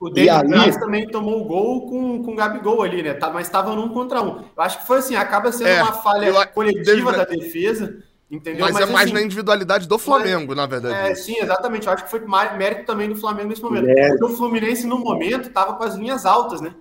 O 0.00 0.10
David 0.10 0.48
Braz 0.48 0.76
também 0.76 1.06
tomou 1.06 1.42
o 1.42 1.44
gol 1.44 1.88
com, 1.88 2.22
com 2.22 2.32
o 2.32 2.36
Gabigol 2.36 2.82
ali, 2.82 3.02
né? 3.02 3.14
Tá, 3.14 3.30
mas 3.30 3.46
estava 3.46 3.74
num 3.74 3.88
contra 3.88 4.22
um. 4.22 4.38
Eu 4.56 4.62
acho 4.62 4.80
que 4.80 4.86
foi 4.86 4.98
assim, 4.98 5.14
acaba 5.14 5.52
sendo 5.52 5.68
é, 5.68 5.82
uma 5.82 5.92
falha 5.92 6.26
eu, 6.26 6.46
coletiva 6.48 7.12
David... 7.12 7.16
da 7.16 7.24
defesa. 7.24 8.02
Entendeu? 8.30 8.64
Mas, 8.64 8.72
mas 8.72 8.88
é 8.88 8.92
mais 8.92 9.04
assim, 9.04 9.14
na 9.14 9.22
individualidade 9.22 9.86
do 9.86 9.98
Flamengo, 9.98 10.46
mas, 10.48 10.56
na 10.56 10.66
verdade. 10.66 11.10
É, 11.10 11.14
sim, 11.14 11.36
exatamente. 11.38 11.86
Eu 11.86 11.92
acho 11.92 12.04
que 12.04 12.10
foi 12.10 12.20
mérito 12.56 12.84
também 12.84 13.08
do 13.08 13.14
Flamengo 13.14 13.50
nesse 13.50 13.62
momento. 13.62 13.86
Porque 13.86 14.24
o 14.24 14.36
Fluminense, 14.36 14.86
no 14.86 14.98
momento, 14.98 15.48
estava 15.48 15.74
com 15.74 15.84
as 15.84 15.94
linhas 15.94 16.26
altas, 16.26 16.60
né? 16.60 16.74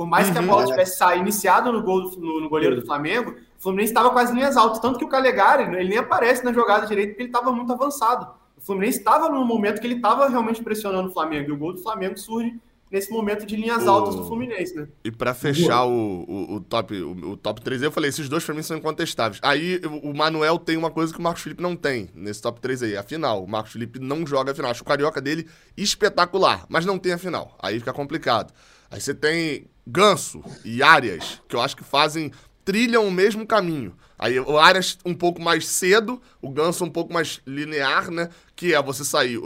Por 0.00 0.06
mais 0.06 0.28
uhum, 0.28 0.32
que 0.32 0.38
a 0.38 0.42
bola 0.42 0.62
uhum. 0.62 0.70
tivesse 0.70 0.96
saído 0.96 1.24
iniciado 1.24 1.70
no 1.70 1.82
gol 1.82 2.10
no, 2.16 2.40
no 2.40 2.48
goleiro 2.48 2.74
do 2.74 2.86
Flamengo, 2.86 3.32
o 3.32 3.62
Fluminense 3.62 3.90
estava 3.90 4.08
com 4.08 4.18
as 4.18 4.30
linhas 4.30 4.56
altas, 4.56 4.78
tanto 4.78 4.98
que 4.98 5.04
o 5.04 5.08
Calegari 5.08 5.64
ele 5.76 5.90
nem 5.90 5.98
aparece 5.98 6.42
na 6.42 6.54
jogada 6.54 6.86
direita 6.86 7.10
porque 7.10 7.24
ele 7.24 7.28
estava 7.28 7.52
muito 7.52 7.70
avançado. 7.70 8.26
O 8.56 8.62
Fluminense 8.62 8.96
estava 8.96 9.28
no 9.28 9.44
momento 9.44 9.78
que 9.78 9.86
ele 9.86 9.96
estava 9.96 10.26
realmente 10.26 10.62
pressionando 10.62 11.10
o 11.10 11.12
Flamengo, 11.12 11.50
e 11.50 11.52
o 11.52 11.56
gol 11.58 11.74
do 11.74 11.82
Flamengo 11.82 12.18
surge 12.18 12.58
nesse 12.90 13.10
momento 13.10 13.44
de 13.44 13.54
linhas 13.56 13.84
o... 13.84 13.90
altas 13.90 14.14
do 14.14 14.26
Fluminense, 14.26 14.74
né? 14.74 14.88
E 15.04 15.10
para 15.10 15.34
fechar 15.34 15.84
o, 15.84 16.24
o, 16.26 16.54
o, 16.54 16.60
top, 16.62 16.98
o, 16.98 17.32
o, 17.32 17.36
top 17.36 17.60
3, 17.60 17.82
eu 17.82 17.92
falei, 17.92 18.08
esses 18.08 18.26
dois 18.26 18.42
para 18.42 18.54
mim 18.54 18.62
são 18.62 18.78
incontestáveis. 18.78 19.38
Aí 19.42 19.82
o 20.02 20.14
Manuel 20.14 20.58
tem 20.58 20.78
uma 20.78 20.90
coisa 20.90 21.12
que 21.12 21.18
o 21.18 21.22
Marcos 21.22 21.42
Felipe 21.42 21.62
não 21.62 21.76
tem 21.76 22.08
nesse 22.14 22.40
top 22.40 22.58
3 22.58 22.84
aí, 22.84 22.96
a 22.96 23.02
final. 23.02 23.44
O 23.44 23.46
Marcos 23.46 23.72
Felipe 23.72 23.98
não 23.98 24.26
joga 24.26 24.52
a 24.52 24.54
final. 24.54 24.70
Acho 24.70 24.80
o 24.80 24.86
carioca 24.86 25.20
dele 25.20 25.46
espetacular, 25.76 26.64
mas 26.70 26.86
não 26.86 26.98
tem 26.98 27.12
a 27.12 27.18
final. 27.18 27.54
Aí 27.62 27.78
fica 27.78 27.92
complicado. 27.92 28.54
Aí 28.90 28.98
você 28.98 29.14
tem 29.14 29.68
Ganso 29.90 30.42
e 30.64 30.82
Arias, 30.82 31.42
que 31.48 31.56
eu 31.56 31.60
acho 31.60 31.76
que 31.76 31.82
fazem, 31.82 32.30
trilham 32.64 33.06
o 33.06 33.10
mesmo 33.10 33.44
caminho. 33.44 33.94
Aí 34.16 34.38
o 34.38 34.56
Arias 34.56 34.98
um 35.04 35.14
pouco 35.14 35.42
mais 35.42 35.66
cedo, 35.66 36.22
o 36.40 36.48
Ganso 36.48 36.84
um 36.84 36.90
pouco 36.90 37.12
mais 37.12 37.40
linear, 37.46 38.10
né? 38.10 38.28
Que 38.54 38.72
é 38.72 38.82
você 38.82 39.04
sair. 39.04 39.40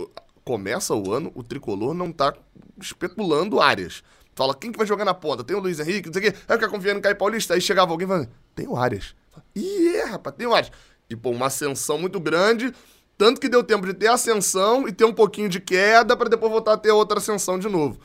Começa 0.45 0.95
o 0.95 1.12
ano, 1.12 1.32
o 1.34 1.42
tricolor 1.42 1.95
não 1.95 2.12
tá 2.12 2.34
especulando 2.78 3.61
Arias. 3.61 4.03
Fala, 4.34 4.55
quem 4.55 4.70
que 4.70 4.76
vai 4.76 4.86
jogar 4.86 5.05
na 5.05 5.14
ponta? 5.14 5.42
Tem 5.42 5.57
o 5.57 5.61
Luiz 5.61 5.80
Henrique, 5.80 6.09
não 6.09 6.12
sei 6.12 6.28
o 6.28 6.32
quê. 6.32 6.38
Aí 6.47 6.57
fica 6.57 6.68
confiando 6.68 6.99
em 6.99 7.03
Caio 7.03 7.16
Paulista. 7.16 7.55
Aí 7.55 7.61
chegava 7.61 7.92
alguém 7.92 8.07
falando, 8.07 8.28
tem 8.55 8.68
o 8.68 8.76
Arias. 8.76 9.14
Ih, 9.55 9.97
é, 9.97 10.05
rapaz, 10.05 10.36
tem 10.36 10.47
o 10.47 10.55
Arias. 10.55 10.72
E, 11.09 11.16
pô, 11.16 11.30
uma 11.30 11.47
ascensão 11.47 11.97
muito 11.97 12.20
grande. 12.20 12.74
Tanto 13.16 13.40
que 13.40 13.49
deu 13.49 13.62
tempo 13.62 13.86
de 13.86 13.95
ter 13.95 14.09
ascensão 14.09 14.88
e 14.88 14.92
ter 14.92 15.05
um 15.05 15.14
pouquinho 15.14 15.49
de 15.49 15.61
queda 15.61 16.16
para 16.16 16.28
depois 16.28 16.51
voltar 16.51 16.72
a 16.72 16.76
ter 16.76 16.90
outra 16.90 17.18
ascensão 17.18 17.59
de 17.59 17.68
novo. 17.68 17.99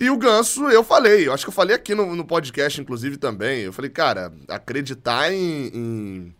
E 0.00 0.08
o 0.08 0.16
Ganso, 0.16 0.64
eu 0.70 0.82
falei, 0.82 1.28
eu 1.28 1.34
acho 1.34 1.44
que 1.44 1.50
eu 1.50 1.54
falei 1.54 1.76
aqui 1.76 1.94
no, 1.94 2.16
no 2.16 2.24
podcast, 2.24 2.80
inclusive, 2.80 3.18
também. 3.18 3.60
Eu 3.60 3.72
falei, 3.72 3.90
cara, 3.90 4.32
acreditar 4.48 5.30
em, 5.30 5.66
em, 5.66 6.34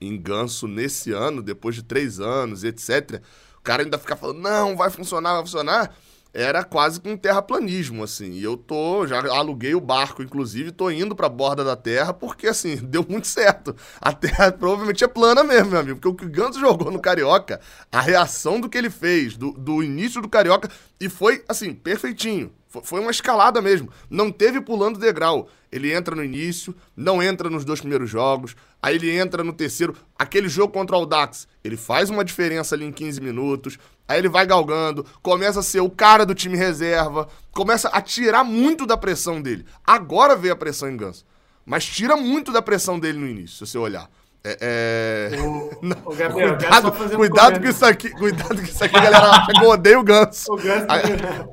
em 0.00 0.16
Ganso 0.16 0.66
nesse 0.66 1.12
ano, 1.12 1.42
depois 1.42 1.74
de 1.74 1.82
três 1.82 2.20
anos, 2.20 2.64
etc. 2.64 3.20
O 3.58 3.60
cara 3.60 3.82
ainda 3.82 3.98
ficar 3.98 4.16
falando, 4.16 4.40
não, 4.40 4.78
vai 4.78 4.88
funcionar, 4.88 5.34
vai 5.34 5.42
funcionar. 5.42 5.94
Era 6.32 6.64
quase 6.64 6.98
com 7.00 7.12
um 7.12 7.16
terraplanismo, 7.18 8.02
assim. 8.02 8.32
E 8.32 8.42
eu 8.42 8.56
tô, 8.56 9.06
já 9.06 9.18
aluguei 9.30 9.74
o 9.74 9.80
barco, 9.80 10.22
inclusive, 10.22 10.72
tô 10.72 10.90
indo 10.90 11.14
pra 11.14 11.28
borda 11.28 11.62
da 11.62 11.76
terra, 11.76 12.14
porque, 12.14 12.46
assim, 12.46 12.76
deu 12.88 13.04
muito 13.06 13.26
certo. 13.26 13.76
A 14.00 14.10
terra 14.10 14.50
provavelmente 14.56 15.04
é 15.04 15.08
plana 15.08 15.44
mesmo, 15.44 15.72
meu 15.72 15.80
amigo. 15.80 16.00
Porque 16.00 16.08
o 16.08 16.14
que 16.14 16.24
o 16.24 16.30
Ganso 16.30 16.58
jogou 16.58 16.90
no 16.90 16.98
Carioca, 16.98 17.60
a 17.92 18.00
reação 18.00 18.58
do 18.58 18.70
que 18.70 18.78
ele 18.78 18.88
fez, 18.88 19.36
do, 19.36 19.52
do 19.52 19.82
início 19.82 20.22
do 20.22 20.30
Carioca, 20.30 20.70
e 20.98 21.10
foi, 21.10 21.44
assim, 21.46 21.74
perfeitinho 21.74 22.50
foi 22.82 23.00
uma 23.00 23.10
escalada 23.10 23.60
mesmo. 23.60 23.90
Não 24.08 24.30
teve 24.30 24.60
pulando 24.60 24.98
degrau. 24.98 25.48
Ele 25.72 25.92
entra 25.92 26.14
no 26.14 26.24
início, 26.24 26.74
não 26.96 27.22
entra 27.22 27.48
nos 27.48 27.64
dois 27.64 27.80
primeiros 27.80 28.10
jogos, 28.10 28.56
aí 28.82 28.96
ele 28.96 29.10
entra 29.16 29.44
no 29.44 29.52
terceiro. 29.52 29.96
Aquele 30.18 30.48
jogo 30.48 30.72
contra 30.72 30.96
o 30.96 31.06
Dax, 31.06 31.46
ele 31.62 31.76
faz 31.76 32.10
uma 32.10 32.24
diferença 32.24 32.74
ali 32.74 32.84
em 32.84 32.92
15 32.92 33.20
minutos, 33.20 33.78
aí 34.08 34.18
ele 34.18 34.28
vai 34.28 34.44
galgando, 34.46 35.06
começa 35.22 35.60
a 35.60 35.62
ser 35.62 35.80
o 35.80 35.90
cara 35.90 36.26
do 36.26 36.34
time 36.34 36.56
reserva, 36.56 37.28
começa 37.52 37.88
a 37.88 38.00
tirar 38.00 38.42
muito 38.42 38.84
da 38.84 38.96
pressão 38.96 39.40
dele. 39.40 39.64
Agora 39.84 40.34
veio 40.34 40.54
a 40.54 40.56
pressão 40.56 40.88
em 40.90 40.96
Ganso, 40.96 41.24
mas 41.64 41.84
tira 41.84 42.16
muito 42.16 42.50
da 42.50 42.60
pressão 42.60 42.98
dele 42.98 43.18
no 43.18 43.28
início, 43.28 43.64
se 43.64 43.72
você 43.72 43.78
olhar. 43.78 44.10
É, 44.42 45.30
é... 45.32 45.40
O, 45.40 45.70
o 46.06 46.16
Gabriel, 46.16 46.56
cuidado, 46.56 46.92
cuidado 46.92 47.58
um 47.58 47.62
com 47.62 47.68
isso 47.68 47.84
aqui, 47.84 48.08
cuidado 48.10 48.56
com 48.56 48.62
isso 48.62 48.82
aqui, 48.82 48.94
galera 48.94 49.30
acha 49.30 49.52
que 49.52 49.64
eu 49.64 49.68
odeio 49.68 50.00
o 50.00 50.02
ganso. 50.02 50.52
O 50.52 50.56
ganso 50.56 50.86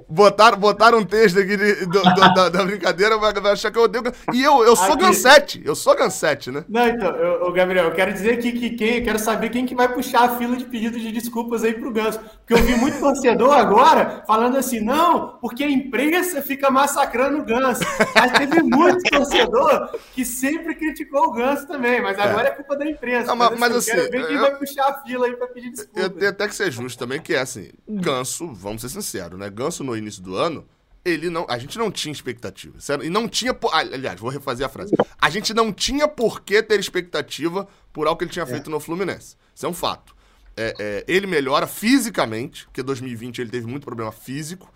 botaram, 0.07 0.57
botaram 0.57 0.99
um 0.99 1.03
texto 1.03 1.37
aqui 1.37 1.57
de, 1.57 1.85
do, 1.85 2.01
do, 2.01 2.33
da, 2.33 2.47
da, 2.47 2.63
brincadeira, 2.63 3.17
vai 3.17 3.51
achar 3.51 3.71
que 3.71 3.77
eu 3.77 3.83
odeio 3.83 4.01
o 4.01 4.03
ganso. 4.05 4.17
E 4.33 4.41
eu, 4.41 4.63
eu 4.63 4.75
sou 4.75 4.93
aqui... 4.93 5.03
gansete, 5.03 5.61
eu 5.65 5.75
sou 5.75 5.95
gansete, 5.97 6.49
né? 6.49 6.63
Não, 6.69 6.87
então, 6.87 7.13
o 7.41 7.51
Gabriel, 7.51 7.85
eu 7.85 7.91
quero 7.91 8.13
dizer 8.13 8.35
aqui 8.35 8.53
que 8.53 8.69
quem, 8.69 8.99
eu 8.99 9.03
quero 9.03 9.19
saber 9.19 9.49
quem 9.49 9.65
que 9.65 9.75
vai 9.75 9.89
puxar 9.89 10.23
a 10.23 10.37
fila 10.37 10.55
de 10.55 10.63
pedidos 10.63 11.01
de 11.01 11.11
desculpas 11.11 11.65
aí 11.65 11.73
pro 11.73 11.91
ganso. 11.91 12.19
Porque 12.45 12.53
eu 12.53 12.65
vi 12.65 12.75
muito 12.77 12.99
torcedor 12.99 13.53
agora 13.53 14.23
falando 14.25 14.57
assim, 14.57 14.79
não, 14.79 15.37
porque 15.41 15.65
a 15.65 15.69
imprensa 15.69 16.41
fica 16.41 16.71
massacrando 16.71 17.39
o 17.39 17.45
ganso. 17.45 17.83
Mas 18.15 18.31
teve 18.31 18.63
muito 18.63 19.03
torcedor 19.09 19.89
que 20.13 20.23
sempre 20.23 20.73
criticou 20.75 21.25
o 21.25 21.31
ganso 21.33 21.67
também, 21.67 22.01
mas 22.01 22.17
agora 22.17 22.47
é, 22.47 22.51
é 22.51 22.55
culpa 22.55 22.76
da 22.77 22.89
imprensa. 22.89 23.27
Não, 23.27 23.35
mas, 23.35 23.59
mas 23.59 23.75
assim, 23.75 23.91
quero 23.91 24.11
ver 24.11 24.27
quem 24.27 24.35
eu, 24.35 24.41
vai 24.41 24.55
puxar 24.55 24.87
a 24.87 25.01
fila 25.03 25.25
aí 25.25 25.35
pra 25.35 25.47
pedir 25.47 25.71
desculpa. 25.71 25.99
Eu 25.99 26.09
tenho 26.09 26.29
até 26.29 26.47
que 26.47 26.55
ser 26.55 26.71
justo 26.71 26.97
também, 26.97 27.21
que 27.21 27.33
é 27.33 27.39
assim, 27.39 27.69
Ganso, 27.87 28.47
vamos 28.53 28.81
ser 28.81 28.89
sinceros, 28.89 29.39
né? 29.39 29.49
Ganso 29.49 29.83
no 29.83 29.95
início 29.95 30.21
do 30.21 30.35
ano, 30.35 30.67
ele 31.03 31.29
não, 31.29 31.45
a 31.49 31.57
gente 31.57 31.77
não 31.77 31.91
tinha 31.91 32.11
expectativa. 32.11 32.79
Sério, 32.79 33.05
e 33.05 33.09
não 33.09 33.27
tinha, 33.27 33.57
aliás, 33.71 34.19
vou 34.19 34.29
refazer 34.29 34.65
a 34.65 34.69
frase. 34.69 34.93
A 35.19 35.29
gente 35.29 35.53
não 35.53 35.71
tinha 35.71 36.07
por 36.07 36.41
que 36.41 36.61
ter 36.61 36.79
expectativa 36.79 37.67
por 37.93 38.07
algo 38.07 38.17
que 38.19 38.25
ele 38.25 38.31
tinha 38.31 38.45
feito 38.45 38.69
é. 38.69 38.71
no 38.71 38.79
Fluminense. 38.79 39.35
Isso 39.55 39.65
é 39.65 39.69
um 39.69 39.73
fato. 39.73 40.15
É, 40.55 40.73
é, 40.79 41.05
ele 41.07 41.27
melhora 41.27 41.67
fisicamente, 41.67 42.65
porque 42.65 42.81
2020 42.81 43.39
ele 43.39 43.51
teve 43.51 43.67
muito 43.67 43.85
problema 43.85 44.11
físico. 44.11 44.71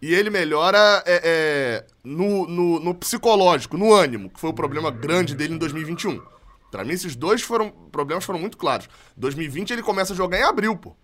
e 0.00 0.14
ele 0.14 0.30
melhora 0.30 1.02
é, 1.06 1.20
é, 1.24 1.86
no, 2.04 2.46
no, 2.46 2.80
no, 2.80 2.94
psicológico, 2.94 3.76
no 3.76 3.92
ânimo, 3.92 4.30
que 4.30 4.38
foi 4.38 4.50
o 4.50 4.54
problema 4.54 4.90
grande 4.90 5.34
dele 5.34 5.54
em 5.54 5.58
2021. 5.58 6.22
Pra 6.74 6.84
mim, 6.84 6.92
esses 6.92 7.14
dois 7.14 7.40
foram 7.40 7.70
problemas 7.70 8.24
foram 8.24 8.40
muito 8.40 8.56
claros. 8.56 8.88
2020 9.16 9.72
ele 9.72 9.82
começa 9.82 10.12
a 10.12 10.16
jogar 10.16 10.40
em 10.40 10.42
abril, 10.42 10.76
pô. 10.76 10.96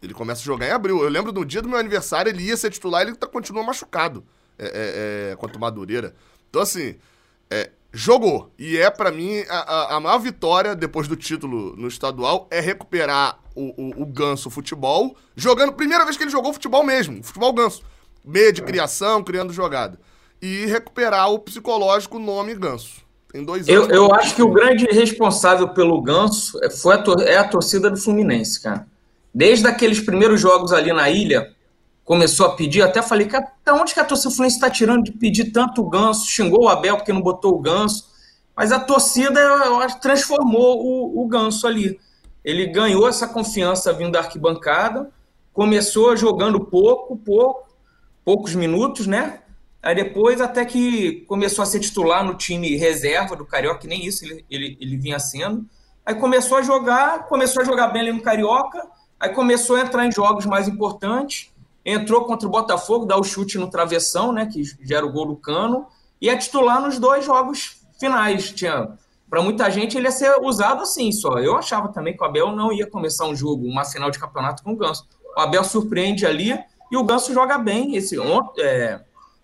Ele 0.00 0.14
começa 0.14 0.40
a 0.40 0.44
jogar 0.44 0.68
em 0.68 0.70
abril. 0.70 1.02
Eu 1.02 1.08
lembro 1.10 1.30
no 1.32 1.44
dia 1.44 1.60
do 1.60 1.68
meu 1.68 1.76
aniversário, 1.78 2.30
ele 2.30 2.44
ia 2.44 2.56
ser 2.56 2.70
titular 2.70 3.02
e 3.02 3.10
ele 3.10 3.14
tá, 3.14 3.26
continua 3.26 3.62
machucado 3.62 4.24
é, 4.58 5.36
é, 5.36 5.38
é, 5.38 5.58
Madureira. 5.58 6.14
Então, 6.48 6.62
assim, 6.62 6.96
é, 7.50 7.70
jogou. 7.92 8.50
E 8.58 8.78
é, 8.78 8.88
para 8.88 9.12
mim, 9.12 9.44
a, 9.50 9.96
a, 9.96 10.00
maior 10.00 10.16
vitória 10.18 10.74
depois 10.74 11.06
do 11.06 11.14
título 11.14 11.76
no 11.76 11.88
estadual 11.88 12.48
é 12.50 12.58
recuperar 12.58 13.38
o, 13.54 14.00
o, 14.00 14.04
o 14.04 14.06
Ganso 14.06 14.48
futebol, 14.48 15.14
jogando. 15.36 15.74
Primeira 15.74 16.06
vez 16.06 16.16
que 16.16 16.22
ele 16.22 16.30
jogou 16.30 16.54
futebol 16.54 16.82
mesmo, 16.82 17.22
futebol 17.22 17.52
Ganso. 17.52 17.82
Meia 18.24 18.50
de 18.50 18.62
criação, 18.62 19.22
criando 19.22 19.52
jogada. 19.52 20.00
E 20.40 20.64
recuperar 20.64 21.30
o 21.30 21.38
psicológico 21.38 22.18
nome 22.18 22.54
Ganso. 22.54 23.06
Tem 23.30 23.44
dois. 23.44 23.68
Eu, 23.68 23.88
eu 23.90 24.14
acho 24.14 24.34
que 24.34 24.42
o 24.42 24.50
grande 24.50 24.86
responsável 24.86 25.68
pelo 25.68 26.00
Ganso 26.00 26.58
foi 26.80 26.94
a, 26.96 27.04
é 27.24 27.36
a 27.36 27.48
torcida 27.48 27.90
do 27.90 27.96
Fluminense, 27.96 28.60
cara. 28.60 28.86
Desde 29.32 29.66
aqueles 29.66 30.00
primeiros 30.00 30.40
jogos 30.40 30.72
ali 30.72 30.92
na 30.92 31.10
ilha, 31.10 31.54
começou 32.04 32.46
a 32.46 32.56
pedir, 32.56 32.80
até 32.80 33.02
falei, 33.02 33.26
cara, 33.26 33.52
até 33.60 33.72
onde 33.72 33.92
que 33.92 34.00
a 34.00 34.04
torcida 34.04 34.30
Fluminense 34.30 34.56
está 34.56 34.70
tirando 34.70 35.04
de 35.04 35.12
pedir 35.12 35.52
tanto 35.52 35.82
o 35.82 35.88
Ganso? 35.90 36.26
Xingou 36.26 36.64
o 36.64 36.68
Abel 36.68 36.96
porque 36.96 37.12
não 37.12 37.20
botou 37.20 37.54
o 37.54 37.60
Ganso. 37.60 38.08
Mas 38.56 38.72
a 38.72 38.80
torcida, 38.80 39.38
eu 39.38 39.78
acho, 39.80 40.00
transformou 40.00 40.84
o, 40.84 41.22
o 41.22 41.28
Ganso 41.28 41.66
ali. 41.66 42.00
Ele 42.42 42.66
ganhou 42.66 43.06
essa 43.06 43.28
confiança 43.28 43.92
vindo 43.92 44.12
da 44.12 44.20
arquibancada, 44.20 45.10
começou 45.52 46.16
jogando 46.16 46.58
pouco, 46.58 47.16
pouco, 47.16 47.68
poucos 48.24 48.54
minutos, 48.54 49.06
né? 49.06 49.40
Aí 49.82 49.94
depois 49.94 50.40
até 50.40 50.64
que 50.64 51.24
começou 51.28 51.62
a 51.62 51.66
ser 51.66 51.80
titular 51.80 52.24
no 52.24 52.34
time 52.34 52.76
reserva 52.76 53.36
do 53.36 53.46
Carioca, 53.46 53.86
nem 53.86 54.04
isso 54.04 54.24
ele, 54.24 54.44
ele, 54.50 54.76
ele 54.80 54.96
vinha 54.96 55.18
sendo. 55.18 55.64
Aí 56.04 56.14
começou 56.14 56.58
a 56.58 56.62
jogar, 56.62 57.26
começou 57.26 57.62
a 57.62 57.64
jogar 57.64 57.88
bem 57.88 58.02
ali 58.02 58.12
no 58.12 58.22
Carioca, 58.22 58.82
aí 59.20 59.30
começou 59.30 59.76
a 59.76 59.80
entrar 59.82 60.06
em 60.06 60.12
jogos 60.12 60.46
mais 60.46 60.66
importantes, 60.66 61.52
entrou 61.84 62.24
contra 62.24 62.48
o 62.48 62.50
Botafogo, 62.50 63.06
dá 63.06 63.16
o 63.16 63.22
chute 63.22 63.58
no 63.58 63.70
travessão, 63.70 64.32
né, 64.32 64.46
que 64.46 64.62
gera 64.82 65.06
o 65.06 65.12
gol 65.12 65.26
do 65.26 65.36
Cano, 65.36 65.86
e 66.20 66.28
é 66.28 66.36
titular 66.36 66.80
nos 66.80 66.98
dois 66.98 67.24
jogos 67.24 67.76
finais. 68.00 68.50
Tinha 68.50 68.96
para 69.30 69.42
muita 69.42 69.70
gente 69.70 69.96
ele 69.96 70.06
ia 70.06 70.10
ser 70.10 70.40
usado 70.40 70.82
assim 70.82 71.12
só. 71.12 71.38
Eu 71.38 71.56
achava 71.56 71.88
também 71.88 72.16
que 72.16 72.22
o 72.22 72.26
Abel 72.26 72.50
não 72.52 72.72
ia 72.72 72.86
começar 72.86 73.26
um 73.26 73.36
jogo, 73.36 73.66
uma 73.66 73.84
final 73.84 74.10
de 74.10 74.18
campeonato 74.18 74.62
com 74.62 74.72
o 74.72 74.76
Ganso. 74.76 75.06
O 75.36 75.40
Abel 75.40 75.62
surpreende 75.62 76.26
ali 76.26 76.58
e 76.90 76.96
o 76.96 77.04
Ganso 77.04 77.32
joga 77.32 77.58
bem. 77.58 77.94
Esse 77.94 78.16
é, 78.58 79.00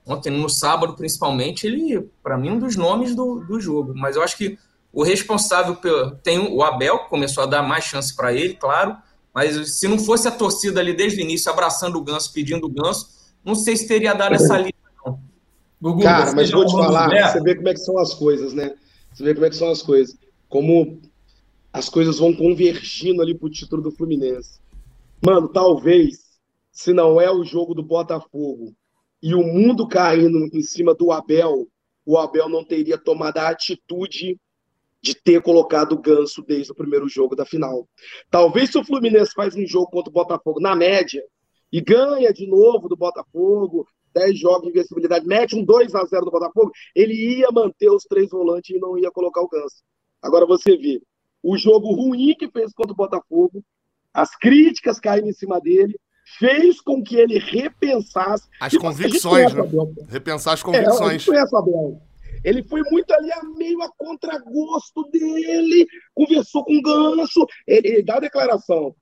ontem 0.06 0.30
no 0.30 0.48
sábado 0.48 0.94
principalmente, 0.94 1.66
ele 1.66 2.08
para 2.22 2.36
mim 2.36 2.50
um 2.50 2.58
dos 2.58 2.76
nomes 2.76 3.14
do, 3.14 3.40
do 3.40 3.60
jogo. 3.60 3.92
Mas 3.94 4.16
eu 4.16 4.22
acho 4.22 4.36
que 4.36 4.58
o 4.92 5.02
responsável 5.02 5.76
pelo, 5.76 6.12
tem 6.16 6.38
o 6.38 6.62
Abel 6.62 7.00
começou 7.10 7.42
a 7.42 7.46
dar 7.46 7.62
mais 7.62 7.84
chance 7.84 8.14
para 8.14 8.32
ele, 8.32 8.54
claro. 8.54 8.96
Mas 9.34 9.78
se 9.78 9.88
não 9.88 9.98
fosse 9.98 10.28
a 10.28 10.30
torcida 10.30 10.78
ali 10.78 10.94
desde 10.94 11.20
o 11.20 11.24
início 11.24 11.50
abraçando 11.50 11.96
o 11.96 12.02
Ganso, 12.02 12.32
pedindo 12.32 12.66
o 12.66 12.70
Ganso, 12.70 13.08
não 13.44 13.54
sei 13.54 13.76
se 13.76 13.88
teria 13.88 14.14
dado 14.14 14.36
essa 14.36 14.56
linha, 14.56 14.72
não. 15.04 15.18
Gugu, 15.82 16.02
Cara, 16.02 16.32
mas 16.32 16.50
vou 16.50 16.64
te 16.64 16.72
falar, 16.72 17.10
você 17.32 17.40
vê 17.40 17.56
como 17.56 17.68
é 17.68 17.74
que 17.74 17.80
são 17.80 17.98
as 17.98 18.14
coisas, 18.14 18.54
né? 18.54 18.74
Você 19.12 19.24
vê 19.24 19.34
como 19.34 19.46
é 19.46 19.50
que 19.50 19.56
são 19.56 19.70
as 19.70 19.82
coisas. 19.82 20.16
Como 20.48 21.00
as 21.72 21.88
coisas 21.88 22.18
vão 22.18 22.32
convergindo 22.32 23.20
ali 23.20 23.34
pro 23.34 23.50
título 23.50 23.82
do 23.82 23.90
Fluminense. 23.90 24.60
Mano, 25.20 25.48
talvez, 25.48 26.38
se 26.70 26.92
não 26.92 27.20
é 27.20 27.30
o 27.30 27.42
jogo 27.44 27.74
do 27.74 27.82
Botafogo 27.82 28.72
e 29.24 29.34
o 29.34 29.42
mundo 29.42 29.88
caindo 29.88 30.38
em 30.52 30.60
cima 30.60 30.94
do 30.94 31.10
Abel, 31.10 31.66
o 32.04 32.18
Abel 32.18 32.46
não 32.46 32.62
teria 32.62 32.98
tomado 32.98 33.38
a 33.38 33.48
atitude 33.48 34.38
de 35.00 35.14
ter 35.14 35.40
colocado 35.40 35.92
o 35.92 35.98
Ganso 35.98 36.42
desde 36.42 36.72
o 36.72 36.74
primeiro 36.74 37.08
jogo 37.08 37.34
da 37.34 37.46
final. 37.46 37.88
Talvez 38.30 38.68
se 38.68 38.76
o 38.76 38.84
Fluminense 38.84 39.32
faz 39.34 39.56
um 39.56 39.66
jogo 39.66 39.86
contra 39.86 40.10
o 40.10 40.12
Botafogo 40.12 40.60
na 40.60 40.76
média 40.76 41.24
e 41.72 41.80
ganha 41.80 42.34
de 42.34 42.46
novo 42.46 42.86
do 42.86 42.98
Botafogo, 42.98 43.88
10 44.12 44.38
jogos 44.38 44.64
de 44.64 44.68
invencibilidade, 44.68 45.26
mete 45.26 45.56
um 45.56 45.64
2 45.64 45.94
a 45.94 46.04
0 46.04 46.26
do 46.26 46.30
Botafogo, 46.30 46.70
ele 46.94 47.14
ia 47.14 47.48
manter 47.50 47.90
os 47.90 48.04
três 48.04 48.28
volantes 48.28 48.76
e 48.76 48.78
não 48.78 48.98
ia 48.98 49.10
colocar 49.10 49.40
o 49.40 49.48
Ganso. 49.48 49.82
Agora 50.20 50.44
você 50.44 50.76
vê, 50.76 51.00
o 51.42 51.56
jogo 51.56 51.94
ruim 51.94 52.34
que 52.34 52.50
fez 52.50 52.74
contra 52.74 52.92
o 52.92 52.96
Botafogo, 52.96 53.64
as 54.12 54.36
críticas 54.36 55.00
caíram 55.00 55.28
em 55.28 55.32
cima 55.32 55.58
dele, 55.62 55.98
fez 56.38 56.80
com 56.80 57.02
que 57.02 57.16
ele 57.16 57.38
repensasse. 57.38 58.48
As 58.60 58.76
convicções, 58.76 59.52
né? 59.52 59.62
Repensar 60.08 60.54
as 60.54 60.62
convicções. 60.62 61.28
É, 61.28 61.44
o 61.44 61.56
Abel. 61.56 62.02
Ele 62.44 62.62
foi 62.62 62.82
muito 62.90 63.10
ali 63.12 63.32
a 63.32 63.42
meio 63.56 63.80
a 63.82 63.90
contragosto 63.96 65.04
dele, 65.10 65.86
conversou 66.14 66.64
com 66.64 66.74
o 66.76 66.82
Ganso, 66.82 67.46
ele, 67.66 67.88
ele 67.88 68.02
dá 68.02 68.16
a 68.16 68.20
declaração. 68.20 68.94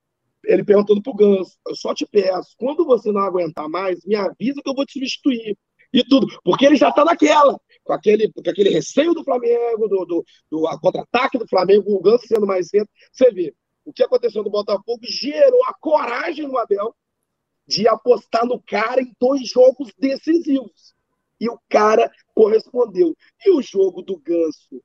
Ele 0.44 0.64
perguntando 0.64 1.02
pro 1.02 1.14
Ganso, 1.14 1.56
eu 1.66 1.74
só 1.74 1.92
te 1.92 2.06
peço, 2.06 2.54
quando 2.56 2.84
você 2.84 3.10
não 3.10 3.20
aguentar 3.20 3.68
mais, 3.68 4.04
me 4.04 4.14
avisa 4.14 4.60
que 4.62 4.68
eu 4.68 4.74
vou 4.74 4.86
te 4.86 4.92
substituir. 4.92 5.56
E 5.92 6.02
tudo, 6.04 6.26
porque 6.42 6.64
ele 6.64 6.76
já 6.76 6.90
tá 6.90 7.04
naquela, 7.04 7.58
com 7.84 7.92
aquele, 7.92 8.32
com 8.32 8.40
aquele 8.48 8.70
receio 8.70 9.12
do 9.12 9.24
Flamengo, 9.24 9.88
do, 9.88 10.06
do, 10.06 10.24
do 10.50 10.78
contra-ataque 10.80 11.36
do 11.36 11.46
Flamengo, 11.46 11.94
o 11.94 12.00
Ganso 12.00 12.26
sendo 12.26 12.46
mais 12.46 12.68
cedo. 12.68 12.88
Você 13.12 13.30
vê, 13.30 13.54
o 13.84 13.92
que 13.92 14.02
aconteceu 14.02 14.42
no 14.42 14.50
Botafogo 14.50 15.00
gerou 15.02 15.64
a 15.64 15.74
coragem 15.74 16.46
no 16.46 16.56
Abel 16.56 16.94
de 17.66 17.88
apostar 17.88 18.46
no 18.46 18.60
cara 18.60 19.00
em 19.00 19.14
dois 19.20 19.48
jogos 19.48 19.92
decisivos. 19.98 20.94
E 21.40 21.48
o 21.48 21.58
cara 21.68 22.10
correspondeu. 22.34 23.16
E 23.44 23.50
o 23.50 23.62
jogo 23.62 24.02
do 24.02 24.18
Ganso, 24.18 24.82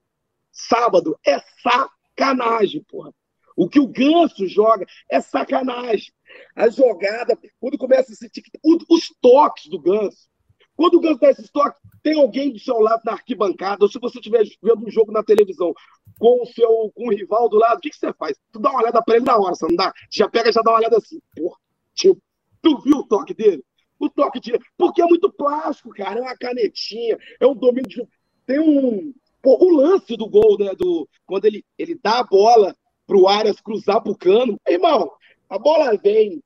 sábado, 0.51 1.17
é 1.25 1.39
sacanagem, 1.61 2.83
porra. 2.83 3.13
O 3.55 3.67
que 3.67 3.79
o 3.79 3.87
Ganso 3.87 4.47
joga 4.47 4.85
é 5.09 5.19
sacanagem. 5.19 6.13
A 6.55 6.69
jogada, 6.69 7.37
quando 7.59 7.77
começa 7.77 8.11
a 8.11 8.15
sentir 8.15 8.43
os 8.63 9.13
toques 9.21 9.67
do 9.67 9.79
Ganso. 9.79 10.29
Quando 10.75 10.95
o 10.95 10.99
Ganso 10.99 11.19
dá 11.19 11.31
esses 11.31 11.49
toques, 11.49 11.81
tem 12.03 12.19
alguém 12.19 12.53
do 12.53 12.59
seu 12.59 12.79
lado 12.79 13.01
na 13.03 13.13
arquibancada, 13.13 13.83
ou 13.83 13.89
se 13.89 13.99
você 13.99 14.19
estiver 14.19 14.43
vendo 14.61 14.85
um 14.85 14.91
jogo 14.91 15.11
na 15.11 15.23
televisão 15.23 15.73
com 16.19 16.43
o 16.43 16.45
seu 16.45 16.91
com 16.93 17.07
o 17.07 17.11
rival 17.11 17.49
do 17.49 17.57
lado, 17.57 17.79
o 17.79 17.81
que, 17.81 17.89
que 17.89 17.97
você 17.97 18.13
faz? 18.13 18.37
Tu 18.51 18.59
dá 18.59 18.69
uma 18.69 18.81
olhada 18.81 19.01
para 19.01 19.15
ele 19.15 19.25
na 19.25 19.35
hora, 19.37 19.55
você 19.55 19.65
não 19.67 19.75
dá? 19.75 19.91
Já 20.11 20.29
pega 20.29 20.51
já 20.51 20.61
dá 20.61 20.71
uma 20.71 20.77
olhada 20.77 20.97
assim. 20.97 21.19
Porra, 21.35 21.57
tipo, 21.95 22.21
tu 22.67 22.81
viu 22.81 22.97
o 22.97 23.07
toque 23.07 23.33
dele? 23.33 23.63
o 23.99 24.09
toque 24.09 24.39
de. 24.39 24.59
Porque 24.77 25.01
é 25.01 25.05
muito 25.05 25.31
plástico, 25.31 25.89
cara. 25.89 26.19
É 26.19 26.21
uma 26.21 26.37
canetinha, 26.37 27.17
é 27.39 27.47
um 27.47 27.55
domínio 27.55 27.89
de. 27.89 28.07
Tem 28.45 28.59
um. 28.59 29.13
Pô, 29.41 29.57
o 29.59 29.75
lance 29.75 30.15
do 30.15 30.27
gol, 30.27 30.57
né? 30.59 30.73
Do, 30.75 31.07
quando 31.25 31.45
ele, 31.45 31.63
ele 31.77 31.97
dá 32.01 32.19
a 32.19 32.23
bola 32.23 32.75
pro 33.05 33.27
Arias 33.27 33.61
cruzar 33.61 34.01
pro 34.01 34.17
cano. 34.17 34.59
Irmão, 34.67 35.11
a 35.49 35.57
bola 35.57 35.97
vem, 35.97 36.41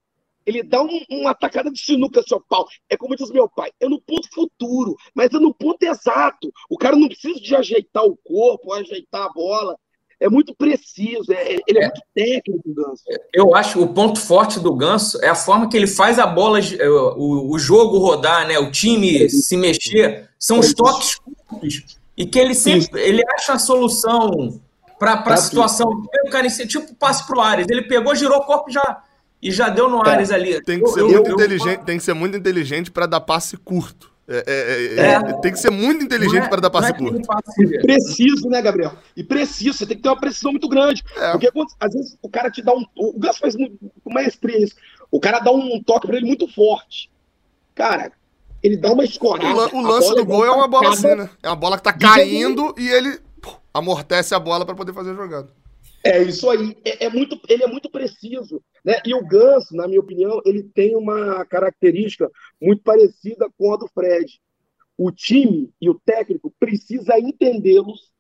ele 0.45 0.61
dá 0.61 0.82
um, 0.82 1.03
uma 1.09 1.32
atacada 1.32 1.72
de 1.72 1.80
sinuca 1.80 2.24
seu 2.24 2.39
pau. 2.39 2.67
É 2.89 2.97
como 2.97 3.15
diz 3.15 3.32
meu 3.32 3.49
pai, 3.49 3.72
é 3.80 3.88
no 3.88 3.99
ponto 4.01 4.30
futuro, 4.34 4.95
mas 5.15 5.34
é 5.34 5.39
no 5.39 5.53
ponto 5.53 5.82
exato. 5.84 6.51
O 6.69 6.78
cara 6.78 6.95
não 6.95 7.07
precisa 7.07 7.39
de 7.39 7.55
ajeitar 7.55 8.05
o 8.05 8.17
corpo, 8.17 8.74
ajeitar 8.74 9.26
a 9.26 9.34
bola 9.34 9.78
é 10.22 10.30
muito 10.30 10.53
preciso, 10.55 11.34
é, 11.34 11.53
ele 11.67 11.80
é, 11.80 11.84
é, 11.84 11.88
muito 11.88 12.01
técnico, 12.13 12.69
o 12.69 12.74
Ganso. 12.76 13.03
Eu 13.34 13.55
acho 13.55 13.74
que 13.74 13.80
o 13.80 13.88
ponto 13.88 14.19
forte 14.19 14.59
do 14.59 14.72
Ganso 14.76 15.19
é 15.24 15.28
a 15.28 15.36
forma 15.36 15.67
que 15.67 15.76
ele 15.76 15.88
faz 15.88 16.19
a 16.19 16.28
bola, 16.28 16.59
é, 16.59 16.88
o, 16.88 17.49
o 17.49 17.57
jogo 17.57 17.97
rodar, 17.97 18.47
né? 18.47 18.59
o 18.59 18.72
time 18.72 19.28
se 19.28 19.57
mexer, 19.57 20.30
são 20.38 20.59
os 20.59 20.76
toques 20.76 21.15
curtos. 21.47 21.99
E 22.15 22.26
que 22.28 22.38
ele 22.38 22.53
sempre 22.53 23.01
ele 23.01 23.24
acha 23.36 23.53
a 23.53 23.59
solução 23.59 24.61
para 24.99 25.24
a 25.26 25.38
situação. 25.38 25.89
O 26.28 26.30
cara, 26.30 26.47
tipo, 26.47 26.93
passe 26.93 27.26
para 27.26 27.38
o 27.38 27.41
Ares. 27.41 27.65
Ele 27.67 27.82
pegou, 27.82 28.13
girou 28.13 28.38
o 28.38 28.45
corpo 28.45 28.69
e 28.69 28.74
já, 28.74 29.03
e 29.41 29.51
já 29.51 29.69
deu 29.69 29.89
no 29.89 30.05
é. 30.05 30.09
Ares 30.09 30.30
ali. 30.30 30.61
Tem 30.61 30.80
que 30.80 30.88
ser 30.89 30.99
eu, 30.99 31.09
muito 31.09 31.30
eu, 31.30 31.34
inteligente, 31.34 31.80
eu, 31.80 31.86
tem 31.86 31.97
que 31.97 32.03
ser 32.03 32.13
muito 32.13 32.38
inteligente 32.38 32.91
para 32.91 33.07
dar 33.07 33.22
passe 33.22 33.57
curto. 33.57 34.11
É, 34.34 34.43
é, 34.47 34.95
é, 34.95 35.13
é, 35.13 35.34
tem 35.41 35.51
que 35.51 35.59
ser 35.59 35.69
muito 35.69 36.05
inteligente 36.05 36.45
é- 36.45 36.47
para 36.47 36.61
dar 36.61 36.69
passe 36.69 36.93
curto. 36.93 37.27
Preciso, 37.82 38.47
né, 38.47 38.61
Gabriel? 38.61 38.93
E 39.15 39.23
preciso, 39.23 39.77
você 39.77 39.86
tem 39.86 39.97
que 39.97 40.03
ter 40.03 40.09
uma 40.09 40.19
precisão 40.19 40.51
muito 40.51 40.69
grande. 40.69 41.03
Porque 41.32 41.51
às 41.79 41.93
vezes 41.93 42.17
o 42.21 42.29
cara 42.29 42.49
te 42.49 42.61
dá 42.61 42.73
um. 42.73 42.86
O 42.95 43.19
Gas 43.19 43.38
faz 43.38 43.55
muito, 43.55 43.77
com 44.03 44.13
maestria 44.13 44.63
isso. 44.63 44.75
O 45.11 45.19
cara 45.19 45.39
dá 45.39 45.51
um 45.51 45.84
toque 45.84 46.07
para 46.07 46.15
ele 46.15 46.25
muito 46.25 46.47
forte. 46.47 47.11
Cara, 47.75 48.11
ele 48.63 48.77
dá 48.77 48.93
uma 48.93 49.03
escorada. 49.03 49.75
O, 49.75 49.79
o 49.79 49.82
lance 49.82 50.15
do 50.15 50.25
gol 50.25 50.45
é 50.45 50.51
uma 50.51 50.67
bola 50.67 50.89
assim, 50.93 51.13
né? 51.15 51.29
É 51.43 51.49
uma 51.49 51.55
bola 51.55 51.77
que 51.77 51.84
tá 51.84 51.91
caindo 51.91 52.73
e 52.77 52.88
ele 52.88 53.19
amortece 53.73 54.34
a 54.34 54.39
bola 54.39 54.65
para 54.65 54.75
poder 54.75 54.93
fazer 54.93 55.11
a 55.11 55.15
jogada. 55.15 55.49
É 56.03 56.21
isso 56.23 56.49
aí. 56.49 56.75
É, 56.83 57.05
é, 57.05 57.09
muito, 57.09 57.39
ele 57.47 57.63
é 57.63 57.67
muito 57.67 57.89
preciso. 57.89 58.63
Né? 58.83 58.95
E 59.05 59.13
o 59.13 59.25
Ganso, 59.25 59.75
na 59.75 59.87
minha 59.87 59.99
opinião, 59.99 60.41
ele 60.45 60.63
tem 60.63 60.95
uma 60.95 61.45
característica 61.45 62.29
muito 62.59 62.81
parecida 62.81 63.47
com 63.57 63.73
a 63.73 63.77
do 63.77 63.87
Fred. 63.87 64.39
O 64.97 65.11
time 65.11 65.71
e 65.79 65.89
o 65.89 65.99
técnico 65.99 66.53
precisa 66.59 67.19
entendê-los 67.19 68.11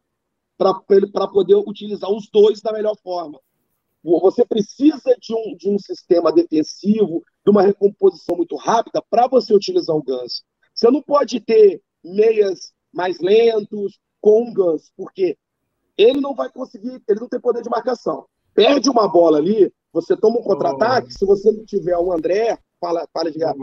para 0.57 1.27
poder 1.27 1.55
utilizar 1.55 2.11
os 2.11 2.29
dois 2.29 2.61
da 2.61 2.71
melhor 2.71 2.95
forma. 3.01 3.39
Você 4.03 4.45
precisa 4.45 5.15
de 5.19 5.33
um, 5.33 5.55
de 5.55 5.69
um 5.69 5.77
sistema 5.77 6.31
defensivo 6.31 7.23
de 7.43 7.51
uma 7.51 7.61
recomposição 7.61 8.35
muito 8.35 8.55
rápida 8.55 9.01
para 9.09 9.27
você 9.27 9.53
utilizar 9.53 9.95
o 9.95 10.03
Ganso. 10.03 10.43
Você 10.73 10.89
não 10.89 11.01
pode 11.01 11.39
ter 11.39 11.81
meias 12.03 12.73
mais 12.91 13.19
lentos 13.19 13.99
com 14.19 14.49
o 14.49 14.53
Ganso, 14.53 14.91
porque 14.95 15.37
ele 15.97 16.19
não 16.19 16.33
vai 16.33 16.49
conseguir, 16.49 17.01
ele 17.07 17.19
não 17.19 17.27
tem 17.27 17.39
poder 17.39 17.61
de 17.61 17.69
marcação. 17.69 18.25
Perde 18.53 18.89
uma 18.89 19.07
bola 19.07 19.37
ali, 19.37 19.71
você 19.93 20.15
toma 20.15 20.39
um 20.39 20.43
contra-ataque, 20.43 21.07
oh. 21.09 21.11
se 21.11 21.25
você 21.25 21.51
não 21.51 21.65
tiver 21.65 21.97
o 21.97 22.11
André, 22.11 22.57
fala, 22.79 23.07
fala 23.13 23.31
de 23.31 23.39
gato. 23.39 23.57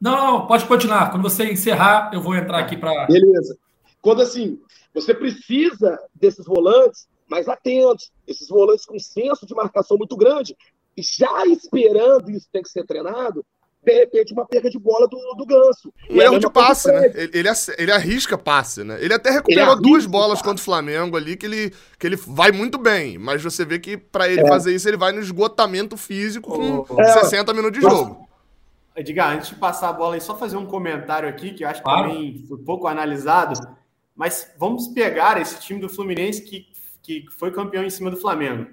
Não, 0.00 0.16
não, 0.16 0.46
pode 0.46 0.66
continuar. 0.66 1.10
Quando 1.10 1.22
você 1.22 1.50
encerrar, 1.50 2.10
eu 2.12 2.20
vou 2.20 2.34
entrar 2.34 2.58
aqui 2.58 2.76
para. 2.76 3.06
Beleza. 3.06 3.56
Quando 4.00 4.22
assim, 4.22 4.60
você 4.94 5.14
precisa 5.14 5.98
desses 6.14 6.44
volantes 6.44 7.08
mais 7.28 7.48
atentos, 7.48 8.10
esses 8.26 8.48
volantes 8.48 8.84
com 8.84 8.98
senso 8.98 9.46
de 9.46 9.54
marcação 9.54 9.96
muito 9.96 10.16
grande, 10.16 10.56
já 10.96 11.44
esperando 11.46 12.30
isso 12.30 12.48
tem 12.52 12.62
que 12.62 12.68
ser 12.68 12.84
treinado, 12.86 13.44
de 13.92 14.00
repente 14.00 14.32
uma 14.32 14.44
perda 14.44 14.68
de 14.68 14.78
bola 14.78 15.06
do, 15.06 15.16
do 15.36 15.46
Ganso. 15.46 15.92
Um 16.10 16.20
erro 16.20 16.38
de 16.38 16.50
passe, 16.50 16.90
né? 16.90 17.06
Ele, 17.14 17.38
ele, 17.38 17.48
ele, 17.78 17.92
arrisca 17.92 18.36
passe, 18.36 18.82
né? 18.82 18.98
Ele 19.00 19.14
até 19.14 19.30
recuperou 19.30 19.74
ele 19.74 19.82
duas 19.82 20.06
bolas 20.06 20.42
contra 20.42 20.60
o 20.60 20.64
Flamengo 20.64 21.16
ali, 21.16 21.36
que 21.36 21.46
ele, 21.46 21.72
que 21.98 22.06
ele 22.06 22.16
vai 22.16 22.50
muito 22.50 22.78
bem, 22.78 23.16
mas 23.16 23.42
você 23.42 23.64
vê 23.64 23.78
que 23.78 23.96
para 23.96 24.28
ele 24.28 24.40
é. 24.40 24.48
fazer 24.48 24.74
isso, 24.74 24.88
ele 24.88 24.96
vai 24.96 25.12
no 25.12 25.20
esgotamento 25.20 25.96
físico 25.96 26.50
com 26.50 27.00
é. 27.00 27.04
60 27.04 27.54
minutos 27.54 27.78
de 27.78 27.88
jogo. 27.88 28.26
Edgar, 28.96 29.36
antes 29.36 29.50
de 29.50 29.54
passar 29.54 29.90
a 29.90 29.92
bola 29.92 30.14
aí, 30.14 30.20
só 30.20 30.36
fazer 30.36 30.56
um 30.56 30.66
comentário 30.66 31.28
aqui, 31.28 31.52
que 31.52 31.64
eu 31.64 31.68
acho 31.68 31.80
que 31.80 31.84
claro. 31.84 32.08
também 32.08 32.44
foi 32.48 32.58
pouco 32.58 32.88
analisado, 32.88 33.54
mas 34.14 34.50
vamos 34.58 34.88
pegar 34.88 35.40
esse 35.40 35.60
time 35.60 35.80
do 35.80 35.88
Fluminense 35.88 36.42
que, 36.42 36.66
que 37.02 37.26
foi 37.38 37.52
campeão 37.52 37.84
em 37.84 37.90
cima 37.90 38.10
do 38.10 38.16
Flamengo. 38.16 38.66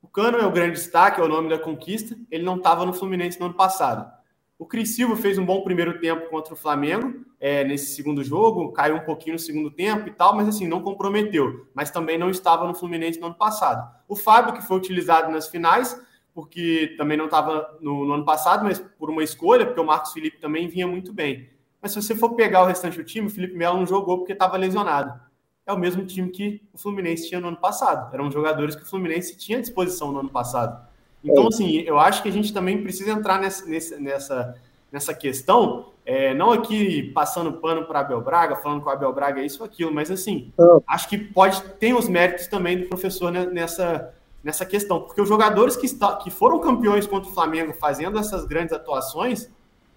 O 0.00 0.08
Cano 0.08 0.38
é 0.38 0.46
o 0.46 0.52
grande 0.52 0.74
destaque, 0.74 1.20
é 1.20 1.24
o 1.24 1.28
nome 1.28 1.48
da 1.48 1.58
conquista. 1.58 2.16
Ele 2.30 2.44
não 2.44 2.56
estava 2.56 2.86
no 2.86 2.94
Fluminense 2.94 3.40
no 3.40 3.46
ano 3.46 3.54
passado. 3.54 4.16
O 4.58 4.64
Cris 4.64 4.96
Silva 4.96 5.16
fez 5.16 5.38
um 5.38 5.44
bom 5.44 5.62
primeiro 5.62 6.00
tempo 6.00 6.30
contra 6.30 6.54
o 6.54 6.56
Flamengo 6.56 7.24
é, 7.38 7.62
nesse 7.62 7.94
segundo 7.94 8.24
jogo, 8.24 8.72
caiu 8.72 8.96
um 8.96 9.04
pouquinho 9.04 9.34
no 9.34 9.38
segundo 9.38 9.70
tempo 9.70 10.08
e 10.08 10.12
tal, 10.12 10.34
mas 10.34 10.48
assim, 10.48 10.66
não 10.66 10.82
comprometeu. 10.82 11.66
Mas 11.74 11.90
também 11.90 12.16
não 12.16 12.30
estava 12.30 12.66
no 12.66 12.74
Fluminense 12.74 13.20
no 13.20 13.26
ano 13.26 13.34
passado. 13.34 13.86
O 14.08 14.16
Fábio, 14.16 14.54
que 14.54 14.62
foi 14.62 14.78
utilizado 14.78 15.30
nas 15.30 15.48
finais, 15.48 16.00
porque 16.34 16.94
também 16.96 17.18
não 17.18 17.26
estava 17.26 17.76
no, 17.80 18.06
no, 18.06 18.14
ano 18.14 18.24
passado, 18.24 18.64
mas 18.64 18.78
por 18.78 19.10
uma 19.10 19.22
escolha, 19.22 19.66
porque 19.66 19.80
o 19.80 19.84
Marcos 19.84 20.12
Felipe 20.12 20.38
também 20.38 20.68
vinha 20.68 20.86
muito 20.86 21.12
bem. 21.12 21.50
Mas 21.80 21.92
se 21.92 22.00
você 22.00 22.14
for 22.14 22.34
pegar 22.34 22.62
o 22.62 22.66
restante 22.66 22.96
do 22.96 23.04
time, 23.04 23.26
o 23.26 23.30
Felipe 23.30 23.54
Melo 23.54 23.78
não 23.78 23.86
jogou 23.86 24.18
porque 24.18 24.32
estava 24.32 24.56
lesionado 24.56 25.26
é 25.66 25.72
o 25.72 25.78
mesmo 25.78 26.06
time 26.06 26.30
que 26.30 26.62
o 26.72 26.78
Fluminense 26.78 27.28
tinha 27.28 27.40
no 27.40 27.48
ano 27.48 27.56
passado. 27.56 28.14
Eram 28.14 28.30
jogadores 28.30 28.76
que 28.76 28.82
o 28.82 28.86
Fluminense 28.86 29.36
tinha 29.36 29.58
à 29.58 29.60
disposição 29.60 30.12
no 30.12 30.20
ano 30.20 30.30
passado. 30.30 30.85
Então, 31.26 31.44
é. 31.44 31.48
assim, 31.48 31.80
eu 31.80 31.98
acho 31.98 32.22
que 32.22 32.28
a 32.28 32.32
gente 32.32 32.52
também 32.52 32.82
precisa 32.82 33.10
entrar 33.10 33.40
nessa, 33.40 33.66
nessa, 33.98 34.54
nessa 34.90 35.14
questão, 35.14 35.86
é, 36.04 36.32
não 36.32 36.52
aqui 36.52 37.10
passando 37.12 37.52
pano 37.54 37.84
para 37.84 38.00
Abel 38.00 38.20
Braga, 38.20 38.56
falando 38.56 38.80
que 38.80 38.88
o 38.88 38.90
Abel 38.90 39.12
Braga 39.12 39.40
é 39.40 39.46
isso 39.46 39.60
ou 39.60 39.66
aquilo, 39.66 39.92
mas 39.92 40.10
assim, 40.10 40.52
é. 40.58 40.62
acho 40.86 41.08
que 41.08 41.18
pode 41.18 41.60
tem 41.80 41.94
os 41.94 42.08
méritos 42.08 42.46
também 42.46 42.78
do 42.78 42.86
professor 42.86 43.32
nessa, 43.32 44.14
nessa 44.42 44.64
questão, 44.64 45.00
porque 45.00 45.20
os 45.20 45.28
jogadores 45.28 45.76
que, 45.76 45.86
está, 45.86 46.16
que 46.16 46.30
foram 46.30 46.60
campeões 46.60 47.06
contra 47.06 47.28
o 47.28 47.34
Flamengo 47.34 47.72
fazendo 47.72 48.18
essas 48.18 48.46
grandes 48.46 48.72
atuações, 48.72 49.50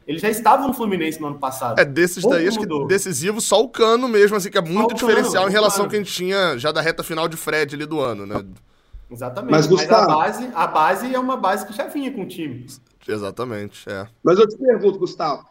eles 0.07 0.23
já 0.23 0.29
estavam 0.29 0.69
no 0.69 0.73
Fluminense 0.73 1.21
no 1.21 1.27
ano 1.27 1.37
passado. 1.37 1.79
É, 1.79 1.85
desses 1.85 2.23
daí, 2.23 2.47
acho 2.47 2.59
que 2.59 2.87
decisivo, 2.87 3.39
só 3.39 3.61
o 3.61 3.69
Cano 3.69 4.07
mesmo, 4.07 4.35
assim, 4.35 4.49
que 4.49 4.57
é 4.57 4.61
muito 4.61 4.95
diferencial 4.95 5.43
cano, 5.43 5.49
em 5.49 5.51
relação 5.51 5.83
ao 5.83 5.89
que 5.89 5.95
a 5.95 5.99
gente 5.99 6.11
tinha 6.11 6.57
já 6.57 6.71
da 6.71 6.81
reta 6.81 7.03
final 7.03 7.27
de 7.27 7.37
Fred 7.37 7.75
ali 7.75 7.85
do 7.85 7.99
ano, 7.99 8.25
né? 8.25 8.43
Exatamente. 9.09 9.51
Mas, 9.51 9.67
Gustavo, 9.67 10.11
Mas 10.11 10.37
a, 10.37 10.39
base, 10.39 10.51
a 10.53 10.67
base 10.67 11.15
é 11.15 11.19
uma 11.19 11.37
base 11.37 11.65
que 11.65 11.73
já 11.73 11.87
vinha 11.87 12.11
com 12.11 12.21
o 12.21 12.27
time. 12.27 12.65
Exatamente, 13.07 13.89
é. 13.89 14.07
Mas 14.23 14.37
eu 14.37 14.47
te 14.47 14.57
pergunto, 14.57 14.99
Gustavo, 14.99 15.47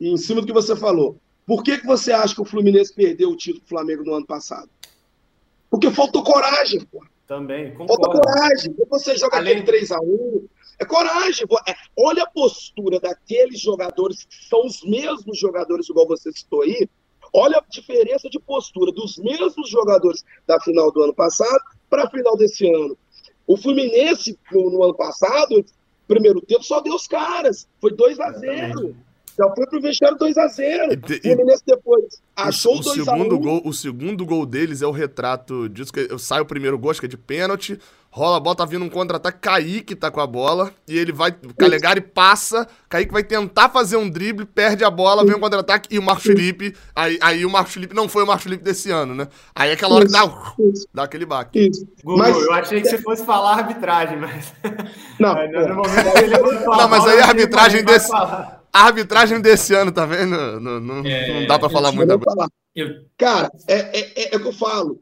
em 0.00 0.16
cima 0.16 0.40
do 0.40 0.46
que 0.46 0.52
você 0.52 0.74
falou, 0.74 1.18
por 1.46 1.62
que, 1.62 1.78
que 1.78 1.86
você 1.86 2.12
acha 2.12 2.34
que 2.34 2.40
o 2.40 2.44
Fluminense 2.44 2.94
perdeu 2.94 3.30
o 3.30 3.36
título 3.36 3.62
do 3.62 3.68
Flamengo 3.68 4.04
no 4.04 4.14
ano 4.14 4.26
passado? 4.26 4.68
Porque 5.70 5.90
faltou 5.90 6.22
coragem, 6.22 6.80
pô. 6.86 7.04
Também, 7.26 7.74
concordo. 7.74 8.04
Faltou 8.04 8.22
coragem. 8.22 8.74
Você 8.90 9.16
joga 9.16 9.38
Além... 9.38 9.58
aquele 9.58 9.80
3x1, 9.80 10.44
é 10.78 10.84
coragem. 10.84 11.46
É, 11.66 11.74
olha 11.98 12.22
a 12.22 12.30
postura 12.30 13.00
daqueles 13.00 13.60
jogadores 13.60 14.24
que 14.24 14.44
são 14.48 14.66
os 14.66 14.82
mesmos 14.82 15.38
jogadores, 15.38 15.88
igual 15.88 16.06
você 16.06 16.30
citou 16.32 16.62
aí. 16.62 16.88
Olha 17.34 17.58
a 17.58 17.64
diferença 17.68 18.30
de 18.30 18.38
postura 18.38 18.92
dos 18.92 19.18
mesmos 19.18 19.68
jogadores 19.68 20.24
da 20.46 20.60
final 20.60 20.92
do 20.92 21.02
ano 21.02 21.14
passado 21.14 21.60
para 21.90 22.04
a 22.04 22.10
final 22.10 22.36
desse 22.36 22.66
ano. 22.72 22.96
O 23.46 23.56
Fluminense, 23.56 24.38
no, 24.52 24.70
no, 24.70 24.84
ano 24.84 24.94
passado, 24.94 25.64
primeiro 26.06 26.40
tempo, 26.40 26.62
só 26.62 26.80
deu 26.80 26.94
os 26.94 27.08
caras. 27.08 27.68
Foi 27.80 27.90
2 27.90 28.20
a 28.20 28.30
0 28.32 28.96
já 29.36 29.52
foi 29.54 29.66
pro 29.66 29.80
vestiário 29.80 30.16
2x0. 30.16 31.02
O 31.02 31.22
Fluminense 31.22 31.62
depois 31.66 32.22
achou 32.36 32.76
o, 32.76 32.78
o 32.78 32.82
segundo 32.82 33.38
gol 33.38 33.62
O 33.64 33.72
segundo 33.72 34.24
gol 34.24 34.46
deles 34.46 34.80
é 34.80 34.86
o 34.86 34.92
retrato 34.92 35.68
disso. 35.68 35.92
que 35.92 36.08
Sai 36.18 36.40
o 36.40 36.46
primeiro 36.46 36.78
gol, 36.78 36.90
acho 36.90 37.00
que 37.00 37.06
é 37.06 37.08
de 37.08 37.16
pênalti. 37.16 37.78
Rola 38.16 38.36
a 38.36 38.40
bola, 38.40 38.54
tá 38.54 38.64
vindo 38.64 38.84
um 38.84 38.88
contra-ataque. 38.88 39.40
Kaique 39.40 39.96
tá 39.96 40.08
com 40.08 40.20
a 40.20 40.26
bola. 40.26 40.72
E 40.86 40.96
ele 40.96 41.10
vai. 41.10 41.34
Calegari 41.58 42.00
passa. 42.00 42.64
Kaique 42.88 43.12
vai 43.12 43.24
tentar 43.24 43.68
fazer 43.70 43.96
um 43.96 44.08
drible, 44.08 44.46
perde 44.46 44.84
a 44.84 44.90
bola, 44.90 45.24
vem 45.24 45.34
um 45.34 45.40
contra-ataque. 45.40 45.92
E 45.92 45.98
o 45.98 46.02
Marcos 46.02 46.22
Felipe. 46.22 46.76
Aí, 46.94 47.18
aí 47.20 47.44
o 47.44 47.50
Marcos 47.50 47.74
Felipe 47.74 47.92
não 47.92 48.08
foi 48.08 48.22
o 48.22 48.26
Marcos 48.28 48.44
Felipe 48.44 48.62
desse 48.62 48.88
ano, 48.88 49.16
né? 49.16 49.26
Aí 49.52 49.70
é 49.70 49.72
aquela 49.72 49.96
hora 49.96 50.06
que 50.06 50.12
dá, 50.12 50.54
dá 50.94 51.02
aquele 51.02 51.26
baque. 51.26 51.58
Isso. 51.58 51.88
mas... 52.04 52.36
Eu 52.36 52.52
achei 52.52 52.80
que 52.80 52.88
você 52.88 52.98
fosse 52.98 53.24
falar 53.24 53.54
arbitragem, 53.54 54.16
mas. 54.16 54.54
Não, 55.18 55.34
momento 55.34 56.18
ele 56.22 56.38
não, 56.38 56.88
mas 56.88 57.06
aí 57.06 57.20
a 57.20 57.26
arbitragem 57.26 57.84
desse. 57.84 58.08
Falar. 58.08 58.64
A 58.72 58.86
arbitragem 58.86 59.40
desse 59.40 59.74
ano, 59.74 59.90
tá 59.90 60.06
vendo? 60.06 60.60
Não, 60.60 60.80
não, 60.80 61.04
é, 61.04 61.40
não 61.40 61.46
dá 61.46 61.58
para 61.58 61.70
falar 61.70 61.92
muita 61.92 62.18
coisa. 62.18 62.48
Cara, 63.16 63.50
é, 63.68 64.00
é, 64.00 64.34
é, 64.34 64.36
o 64.36 64.40
que 64.40 64.48
eu 64.48 64.52
falo. 64.52 65.00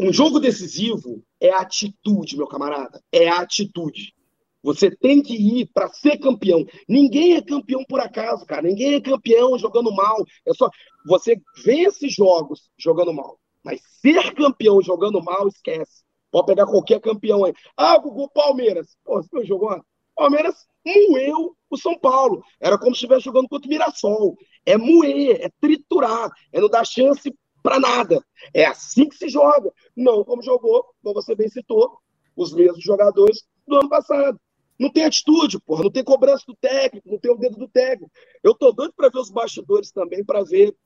Um 0.00 0.12
jogo 0.12 0.38
decisivo 0.38 1.22
é 1.46 1.54
atitude, 1.54 2.36
meu 2.36 2.46
camarada. 2.46 3.02
É 3.12 3.28
atitude. 3.28 4.14
Você 4.62 4.90
tem 4.90 5.22
que 5.22 5.34
ir 5.34 5.70
para 5.72 5.88
ser 5.88 6.18
campeão. 6.18 6.64
Ninguém 6.88 7.36
é 7.36 7.42
campeão 7.42 7.84
por 7.84 8.00
acaso, 8.00 8.44
cara. 8.44 8.62
Ninguém 8.62 8.94
é 8.94 9.00
campeão 9.00 9.56
jogando 9.58 9.94
mal. 9.94 10.16
É 10.44 10.52
só 10.52 10.68
você 11.06 11.40
vence 11.64 12.08
jogos 12.08 12.68
jogando 12.76 13.12
mal, 13.12 13.38
mas 13.62 13.80
ser 14.00 14.34
campeão 14.34 14.82
jogando 14.82 15.22
mal, 15.22 15.46
esquece. 15.46 16.04
Pode 16.32 16.46
pegar 16.46 16.66
qualquer 16.66 17.00
campeão 17.00 17.44
aí. 17.44 17.52
Ah, 17.76 17.96
Gugu 17.98 18.28
Palmeiras. 18.30 18.96
Pô, 19.04 19.22
você 19.22 19.44
jogou? 19.44 19.80
Palmeiras 20.16 20.66
moeu 20.84 21.56
o 21.68 21.76
São 21.76 21.98
Paulo. 21.98 22.42
Era 22.60 22.78
como 22.78 22.90
se 22.94 22.98
estivesse 22.98 23.24
jogando 23.24 23.48
contra 23.48 23.66
o 23.66 23.70
Mirassol. 23.70 24.36
É 24.64 24.76
moer, 24.76 25.40
é 25.40 25.50
triturar, 25.60 26.30
é 26.52 26.60
não 26.60 26.68
dar 26.68 26.84
chance 26.84 27.32
para 27.66 27.80
nada. 27.80 28.24
É 28.54 28.64
assim 28.64 29.08
que 29.08 29.16
se 29.16 29.28
joga. 29.28 29.72
Não 29.96 30.22
como 30.22 30.40
jogou, 30.40 30.86
como 31.02 31.14
você 31.14 31.34
bem 31.34 31.48
citou, 31.48 31.98
os 32.36 32.54
mesmos 32.54 32.80
jogadores 32.80 33.44
do 33.66 33.76
ano 33.76 33.88
passado. 33.88 34.38
Não 34.78 34.92
tem 34.92 35.04
atitude, 35.04 35.58
porra, 35.58 35.82
não 35.82 35.90
tem 35.90 36.04
cobrança 36.04 36.44
do 36.46 36.54
técnico, 36.54 37.10
não 37.10 37.18
tem 37.18 37.32
o 37.32 37.36
dedo 37.36 37.56
do 37.56 37.66
técnico. 37.66 38.12
Eu 38.40 38.54
tô 38.54 38.70
doido 38.70 38.92
para 38.94 39.08
ver 39.08 39.18
os 39.18 39.30
bastidores 39.30 39.90
também, 39.90 40.24
para 40.24 40.44
ver 40.44 40.76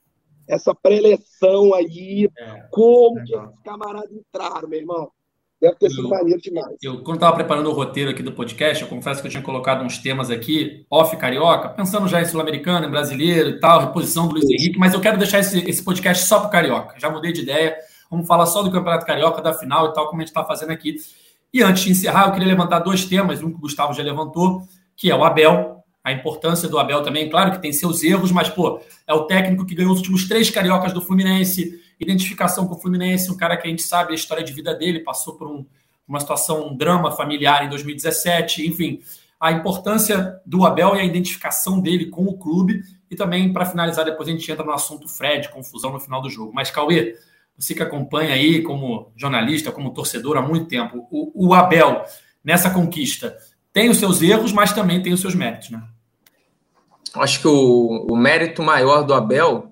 essa 0.49 0.75
preleção 0.75 1.75
aí, 1.75 2.31
é, 2.39 2.69
como 2.71 3.19
é 3.19 3.25
que 3.25 3.37
esses 3.37 3.61
camaradas 3.63 4.13
entraram, 4.13 4.69
meu 4.69 4.79
irmão. 4.79 5.13
Deve 5.61 5.77
ter 5.77 5.91
sido 5.91 6.09
maneiro 6.09 6.41
demais. 6.41 6.77
Eu, 6.83 7.03
quando 7.03 7.17
estava 7.17 7.37
preparando 7.37 7.69
o 7.69 7.73
roteiro 7.73 8.11
aqui 8.11 8.23
do 8.23 8.33
podcast, 8.33 8.83
eu 8.83 8.89
confesso 8.89 9.21
que 9.21 9.27
eu 9.27 9.31
tinha 9.31 9.43
colocado 9.43 9.85
uns 9.85 9.99
temas 9.99 10.31
aqui, 10.31 10.87
off 10.91 11.15
carioca, 11.19 11.69
pensando 11.69 12.09
já 12.09 12.23
em 12.23 12.25
sul-americano, 12.25 12.87
em 12.87 12.91
brasileiro 12.91 13.51
e 13.51 13.61
tal, 13.61 13.81
reposição 13.81 14.27
do 14.27 14.35
Luiz 14.35 14.45
Isso. 14.45 14.55
Henrique, 14.55 14.79
mas 14.79 14.95
eu 14.95 15.01
quero 15.01 15.19
deixar 15.19 15.41
esse, 15.41 15.59
esse 15.69 15.85
podcast 15.85 16.27
só 16.27 16.39
para 16.39 16.49
o 16.49 16.51
carioca. 16.51 16.99
Já 16.99 17.11
mudei 17.11 17.33
de 17.33 17.43
ideia. 17.43 17.77
Vamos 18.11 18.27
falar 18.27 18.47
só 18.47 18.63
do 18.63 18.73
Campeonato 18.73 19.07
Carioca, 19.07 19.43
da 19.43 19.53
final 19.53 19.89
e 19.89 19.93
tal, 19.93 20.09
como 20.09 20.21
a 20.21 20.25
gente 20.25 20.29
está 20.29 20.45
fazendo 20.45 20.71
aqui. 20.71 20.97
E 21.53 21.63
antes 21.63 21.85
de 21.85 21.91
encerrar, 21.91 22.27
eu 22.27 22.33
queria 22.33 22.49
levantar 22.49 22.79
dois 22.81 23.05
temas, 23.05 23.43
um 23.43 23.51
que 23.51 23.57
o 23.57 23.61
Gustavo 23.61 23.93
já 23.93 24.03
levantou, 24.03 24.63
que 24.97 25.11
é 25.11 25.15
o 25.15 25.23
Abel, 25.23 25.80
a 26.11 26.13
importância 26.13 26.69
do 26.69 26.79
Abel 26.79 27.03
também, 27.03 27.29
claro 27.31 27.53
que 27.53 27.63
tem 27.63 27.73
seus 27.73 28.03
erros, 28.03 28.31
mas, 28.33 28.49
pô, 28.49 28.81
é 29.07 29.15
o 29.15 29.25
técnico 29.25 29.65
que 29.65 29.75
ganhou 29.75 29.93
os 29.93 29.99
últimos 29.99 30.29
três 30.29 30.51
cariocas 30.51 30.93
do 30.93 31.01
Fluminense, 31.01 31.81
identificação 31.99 32.67
com 32.67 32.75
o 32.75 32.79
Fluminense, 32.79 33.31
um 33.31 33.37
cara 33.37 33.57
que 33.57 33.67
a 33.67 33.71
gente 33.71 33.83
sabe 33.83 34.13
a 34.13 34.15
história 34.15 34.43
de 34.43 34.53
vida 34.53 34.75
dele, 34.75 35.01
passou 35.01 35.35
por 35.35 35.49
um, 35.49 35.65
uma 36.07 36.21
situação, 36.21 36.69
um 36.69 36.77
drama 36.77 37.13
familiar 37.13 37.65
em 37.65 37.69
2017, 37.69 38.67
enfim, 38.67 39.01
a 39.39 39.53
importância 39.53 40.41
do 40.45 40.67
Abel 40.67 40.97
e 40.97 41.01
a 41.01 41.05
identificação 41.05 41.81
dele 41.81 42.07
com 42.07 42.25
o 42.25 42.37
clube. 42.37 42.83
E 43.11 43.17
também, 43.17 43.53
para 43.53 43.65
finalizar, 43.65 44.05
depois 44.05 44.29
a 44.29 44.33
gente 44.33 44.51
entra 44.51 44.65
no 44.65 44.73
assunto 44.73 45.09
Fred, 45.09 45.49
confusão 45.49 45.93
no 45.93 46.01
final 46.01 46.21
do 46.21 46.29
jogo. 46.29 46.53
Mas, 46.55 46.71
Cauê, 46.71 47.17
você 47.57 47.75
que 47.75 47.83
acompanha 47.83 48.35
aí 48.35 48.63
como 48.63 49.13
jornalista, 49.17 49.73
como 49.73 49.93
torcedor 49.93 50.37
há 50.37 50.43
muito 50.43 50.67
tempo, 50.67 51.07
o, 51.11 51.49
o 51.49 51.55
Abel, 51.55 52.05
nessa 52.45 52.71
conquista, 52.71 53.37
tem 53.73 53.89
os 53.89 53.99
seus 53.99 54.21
erros, 54.23 54.53
mas 54.53 54.73
também 54.73 55.03
tem 55.03 55.13
os 55.13 55.21
seus 55.21 55.35
méritos, 55.35 55.71
né? 55.71 55.83
Acho 57.17 57.41
que 57.41 57.49
o, 57.49 58.07
o 58.11 58.17
mérito 58.17 58.63
maior 58.63 59.03
do 59.03 59.15
Abel 59.15 59.71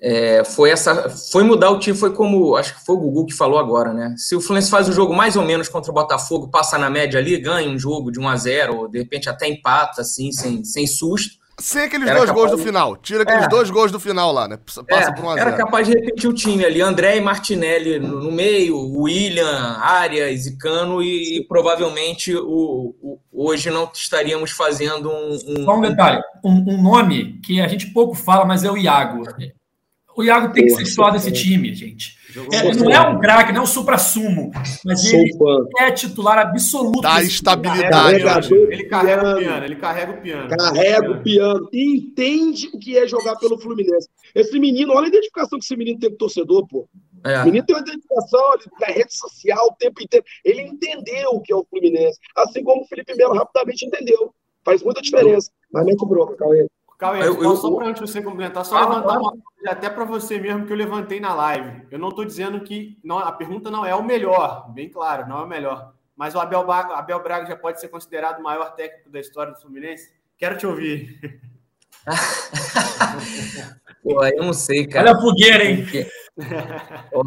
é, 0.00 0.44
foi 0.44 0.68
essa, 0.68 1.08
foi 1.08 1.42
mudar 1.42 1.70
o 1.70 1.78
time, 1.78 1.96
foi 1.96 2.12
como, 2.12 2.56
acho 2.56 2.74
que 2.74 2.84
foi 2.84 2.94
o 2.94 2.98
Gugu 2.98 3.24
que 3.24 3.32
falou 3.32 3.58
agora, 3.58 3.92
né? 3.94 4.14
Se 4.18 4.36
o 4.36 4.40
Fluminense 4.40 4.70
faz 4.70 4.86
o 4.86 4.92
jogo 4.92 5.14
mais 5.14 5.34
ou 5.34 5.42
menos 5.42 5.66
contra 5.66 5.90
o 5.90 5.94
Botafogo, 5.94 6.48
passa 6.48 6.76
na 6.76 6.90
média 6.90 7.18
ali, 7.18 7.38
ganha 7.38 7.70
um 7.70 7.78
jogo 7.78 8.12
de 8.12 8.20
1 8.20 8.28
a 8.28 8.36
0 8.36 8.76
ou 8.76 8.88
de 8.88 8.98
repente 8.98 9.30
até 9.30 9.48
empata, 9.48 10.02
assim, 10.02 10.30
sem, 10.30 10.62
sem 10.62 10.86
susto. 10.86 11.42
Sem 11.58 11.82
aqueles 11.84 12.10
dois 12.10 12.30
gols 12.30 12.50
do 12.50 12.58
final. 12.58 12.96
Tira 12.96 13.22
aqueles 13.22 13.44
é. 13.44 13.48
dois 13.48 13.70
gols 13.70 13.92
do 13.92 14.00
final 14.00 14.32
lá, 14.32 14.48
né? 14.48 14.58
Passa 14.88 15.10
é, 15.10 15.12
por 15.12 15.24
1 15.24 15.30
a 15.30 15.34
0 15.34 15.48
Era 15.48 15.56
capaz 15.56 15.86
de 15.86 15.94
repetir 15.94 16.28
o 16.28 16.34
time 16.34 16.64
ali. 16.64 16.80
André 16.80 17.16
e 17.16 17.20
Martinelli 17.20 17.98
no, 17.98 18.24
no 18.24 18.32
meio, 18.32 18.76
William, 18.76 19.78
Arias 19.80 20.46
e 20.46 20.58
Cano, 20.58 21.02
e, 21.02 21.38
e 21.38 21.46
provavelmente 21.46 22.34
o, 22.34 22.94
o, 23.00 23.20
hoje 23.32 23.70
não 23.70 23.88
estaríamos 23.92 24.50
fazendo 24.50 25.08
um. 25.10 25.38
um... 25.46 25.64
Só 25.64 25.76
um 25.76 25.80
detalhe: 25.80 26.20
um, 26.44 26.74
um, 26.74 26.82
nome 26.82 27.40
que 27.44 27.60
a 27.60 27.68
gente 27.68 27.86
pouco 27.92 28.14
fala, 28.14 28.44
mas 28.44 28.64
é 28.64 28.70
o 28.70 28.76
Iago. 28.76 29.24
O 30.16 30.22
Iago 30.22 30.52
tem 30.52 30.64
que 30.64 30.70
ser 30.70 30.84
titular 30.84 31.12
desse 31.12 31.32
time, 31.32 31.74
gente. 31.74 32.16
É, 32.52 32.66
ele 32.66 32.80
não 32.80 32.90
é 32.90 33.00
um 33.08 33.20
craque, 33.20 33.52
não 33.52 33.60
é 33.60 33.62
um 33.62 33.66
supra-sumo, 33.66 34.50
mas 34.84 35.08
Sou 35.08 35.20
ele 35.20 35.38
fã. 35.38 35.66
é 35.78 35.92
titular 35.92 36.38
absoluto. 36.38 37.00
Da 37.00 37.22
estabilidade. 37.22 38.52
Ele 38.52 38.84
carrega 38.84 39.34
o 39.34 39.38
piano, 39.38 39.64
ele 39.64 39.76
carrega 39.76 40.12
o 40.12 40.20
piano. 40.20 40.48
Carrega 40.48 41.10
o 41.12 41.22
piano. 41.22 41.68
E 41.72 41.96
entende 41.96 42.68
o 42.72 42.78
que 42.78 42.98
é 42.98 43.06
jogar 43.06 43.36
pelo 43.36 43.58
Fluminense. 43.58 44.08
Esse 44.34 44.58
menino, 44.58 44.92
olha 44.92 45.06
a 45.06 45.08
identificação 45.08 45.58
que 45.58 45.64
esse 45.64 45.76
menino 45.76 45.98
tem 45.98 46.10
com 46.10 46.16
o 46.16 46.18
torcedor, 46.18 46.66
pô. 46.66 46.88
É. 47.24 47.40
O 47.42 47.44
menino 47.44 47.64
tem 47.64 47.76
uma 47.76 47.82
identificação 47.82 48.54
ele, 48.54 48.64
na 48.80 48.86
rede 48.88 49.16
social 49.16 49.66
o 49.68 49.76
tempo 49.76 50.02
inteiro. 50.02 50.24
Ele 50.44 50.62
entendeu 50.62 51.30
o 51.30 51.40
que 51.40 51.52
é 51.52 51.56
o 51.56 51.64
Fluminense. 51.70 52.18
Assim 52.36 52.64
como 52.64 52.82
o 52.82 52.86
Felipe 52.86 53.14
Melo 53.14 53.34
rapidamente 53.34 53.86
entendeu. 53.86 54.34
Faz 54.64 54.82
muita 54.82 55.00
diferença. 55.00 55.50
Mas 55.72 55.86
nem 55.86 55.96
cobrou, 55.96 56.26
Cauê. 56.36 56.66
Cauê, 56.98 57.20
eu, 57.26 57.42
eu, 57.42 57.56
só 57.56 57.74
para 57.74 57.88
antes 57.88 58.00
você 58.00 58.22
complementar, 58.22 58.64
só 58.64 58.76
ah, 58.76 58.80
levantar 58.88 59.18
uma 59.18 59.32
coisa 59.32 59.70
até 59.70 59.90
para 59.90 60.04
você 60.04 60.38
mesmo 60.38 60.64
que 60.64 60.72
eu 60.72 60.76
levantei 60.76 61.18
na 61.18 61.34
live. 61.34 61.86
Eu 61.90 61.98
não 61.98 62.08
estou 62.08 62.24
dizendo 62.24 62.60
que 62.60 62.98
não, 63.02 63.18
a 63.18 63.32
pergunta 63.32 63.70
não 63.70 63.84
é 63.84 63.94
o 63.94 64.02
melhor, 64.02 64.70
bem 64.72 64.88
claro, 64.88 65.28
não 65.28 65.38
é 65.38 65.42
o 65.42 65.48
melhor. 65.48 65.92
Mas 66.16 66.34
o 66.34 66.38
Abel, 66.38 66.70
Abel 66.70 67.22
Braga 67.22 67.46
já 67.46 67.56
pode 67.56 67.80
ser 67.80 67.88
considerado 67.88 68.38
o 68.38 68.42
maior 68.42 68.74
técnico 68.74 69.10
da 69.10 69.18
história 69.18 69.52
do 69.52 69.60
Fluminense? 69.60 70.12
Quero 70.38 70.56
te 70.56 70.66
ouvir. 70.66 71.18
Pô, 74.02 74.24
eu 74.24 74.44
não 74.44 74.52
sei, 74.52 74.86
cara. 74.86 75.10
Olha 75.10 75.18
a 75.18 75.20
fogueira, 75.20 75.64
hein? 75.64 75.86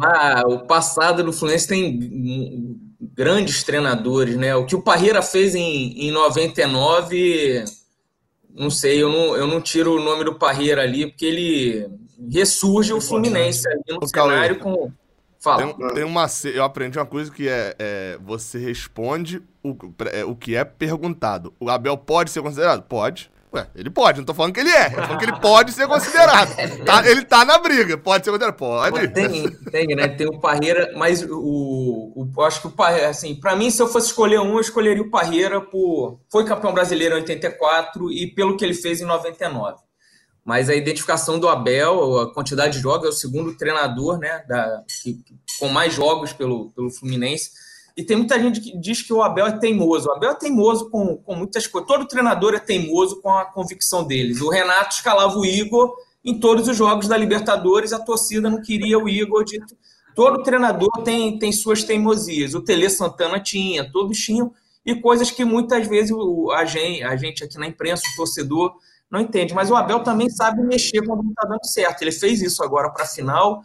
Ah, 0.02 0.42
o 0.46 0.66
passado 0.66 1.22
do 1.22 1.32
Fluminense 1.32 1.68
tem 1.68 2.78
grandes 3.14 3.64
treinadores, 3.64 4.36
né? 4.36 4.54
O 4.54 4.64
que 4.64 4.76
o 4.76 4.82
Parreira 4.82 5.20
fez 5.20 5.54
em, 5.54 6.08
em 6.08 6.10
99 6.10 7.64
não 8.54 8.70
sei, 8.70 9.02
eu 9.02 9.10
não, 9.10 9.36
eu 9.36 9.46
não 9.46 9.60
tiro 9.60 9.96
o 9.96 10.02
nome 10.02 10.24
do 10.24 10.34
Parreira 10.34 10.82
ali, 10.82 11.06
porque 11.06 11.24
ele 11.24 11.88
ressurge 12.30 12.92
o 12.92 13.00
Fluminense 13.00 13.68
ali 13.68 13.98
no 14.00 14.06
cenário 14.06 14.58
com. 14.58 14.90
Fala. 15.40 15.72
Tem, 15.72 15.88
tem, 15.94 16.04
uma, 16.04 16.26
eu 16.52 16.64
aprendi 16.64 16.98
uma 16.98 17.06
coisa 17.06 17.30
que 17.30 17.48
é, 17.48 17.74
é 17.78 18.18
você 18.20 18.58
responde 18.58 19.40
o, 19.62 19.76
é, 20.12 20.24
o 20.24 20.34
que 20.34 20.56
é 20.56 20.64
perguntado. 20.64 21.54
O 21.60 21.70
Abel 21.70 21.96
pode 21.96 22.30
ser 22.30 22.42
considerado? 22.42 22.82
Pode. 22.82 23.30
Ué, 23.52 23.66
ele 23.74 23.88
pode, 23.88 24.18
não 24.18 24.26
tô 24.26 24.34
falando 24.34 24.52
que 24.52 24.60
ele 24.60 24.70
é. 24.70 24.86
Eu 24.86 24.90
tô 24.90 25.02
falando 25.02 25.18
que 25.18 25.24
ele 25.24 25.40
pode 25.40 25.72
ser 25.72 25.88
considerado. 25.88 26.54
Tá, 26.84 27.08
ele 27.08 27.24
tá 27.24 27.44
na 27.44 27.58
briga, 27.58 27.96
pode 27.96 28.24
ser 28.24 28.30
considerado. 28.30 28.56
Pode. 28.56 29.08
Tem, 29.08 29.50
tem, 29.50 29.86
né? 29.96 30.06
Tem 30.08 30.26
o 30.26 30.38
Parreira, 30.38 30.92
mas 30.96 31.22
o, 31.22 32.12
o, 32.14 32.42
acho 32.42 32.60
que 32.60 32.66
o 32.66 32.70
Parreira, 32.70 33.08
assim, 33.08 33.34
pra 33.34 33.56
mim, 33.56 33.70
se 33.70 33.80
eu 33.80 33.88
fosse 33.88 34.08
escolher 34.08 34.38
um, 34.40 34.54
eu 34.54 34.60
escolheria 34.60 35.02
o 35.02 35.10
Parreira 35.10 35.60
por. 35.60 36.20
Foi 36.30 36.44
campeão 36.44 36.74
brasileiro 36.74 37.14
em 37.14 37.20
84 37.20 38.12
e 38.12 38.26
pelo 38.26 38.56
que 38.56 38.64
ele 38.64 38.74
fez 38.74 39.00
em 39.00 39.06
99. 39.06 39.78
Mas 40.44 40.68
a 40.68 40.74
identificação 40.74 41.38
do 41.38 41.48
Abel, 41.48 42.20
a 42.20 42.34
quantidade 42.34 42.74
de 42.74 42.82
jogos, 42.82 43.06
é 43.06 43.08
o 43.08 43.12
segundo 43.12 43.56
treinador, 43.56 44.18
né? 44.18 44.44
Da, 44.46 44.82
que, 45.02 45.22
com 45.58 45.68
mais 45.68 45.94
jogos 45.94 46.32
pelo, 46.32 46.70
pelo 46.70 46.90
Fluminense 46.90 47.50
e 47.98 48.04
tem 48.04 48.16
muita 48.16 48.40
gente 48.40 48.60
que 48.60 48.78
diz 48.78 49.02
que 49.02 49.12
o 49.12 49.20
Abel 49.24 49.44
é 49.48 49.58
teimoso. 49.58 50.08
O 50.08 50.12
Abel 50.12 50.30
é 50.30 50.34
teimoso 50.36 50.88
com, 50.88 51.16
com 51.16 51.34
muitas 51.34 51.66
coisas. 51.66 51.88
Todo 51.88 52.06
treinador 52.06 52.54
é 52.54 52.60
teimoso 52.60 53.20
com 53.20 53.28
a 53.28 53.44
convicção 53.44 54.04
deles. 54.04 54.40
O 54.40 54.48
Renato 54.48 54.94
escalava 54.94 55.36
o 55.36 55.44
Igor 55.44 55.96
em 56.24 56.38
todos 56.38 56.68
os 56.68 56.76
jogos 56.76 57.08
da 57.08 57.16
Libertadores, 57.16 57.92
a 57.92 57.98
torcida 57.98 58.48
não 58.48 58.62
queria 58.62 58.96
o 58.96 59.08
Igor. 59.08 59.42
De... 59.42 59.58
Todo 60.14 60.44
treinador 60.44 60.88
tem, 61.02 61.40
tem 61.40 61.50
suas 61.50 61.82
teimosias. 61.82 62.54
O 62.54 62.62
Tele 62.62 62.88
Santana 62.88 63.40
tinha, 63.40 63.90
todos 63.90 64.16
tinham, 64.16 64.54
e 64.86 64.94
coisas 64.94 65.32
que 65.32 65.44
muitas 65.44 65.88
vezes 65.88 66.12
o, 66.12 66.52
a, 66.52 66.64
gente, 66.64 67.02
a 67.02 67.16
gente 67.16 67.42
aqui 67.42 67.58
na 67.58 67.66
imprensa, 67.66 68.04
o 68.12 68.16
torcedor, 68.16 68.76
não 69.10 69.18
entende. 69.18 69.52
Mas 69.52 69.72
o 69.72 69.74
Abel 69.74 70.04
também 70.04 70.30
sabe 70.30 70.62
mexer 70.62 71.04
quando 71.04 71.24
não 71.24 71.30
está 71.30 71.48
dando 71.48 71.66
certo. 71.66 72.00
Ele 72.02 72.12
fez 72.12 72.42
isso 72.42 72.62
agora 72.62 72.90
para 72.90 73.02
a 73.02 73.08
final 73.08 73.60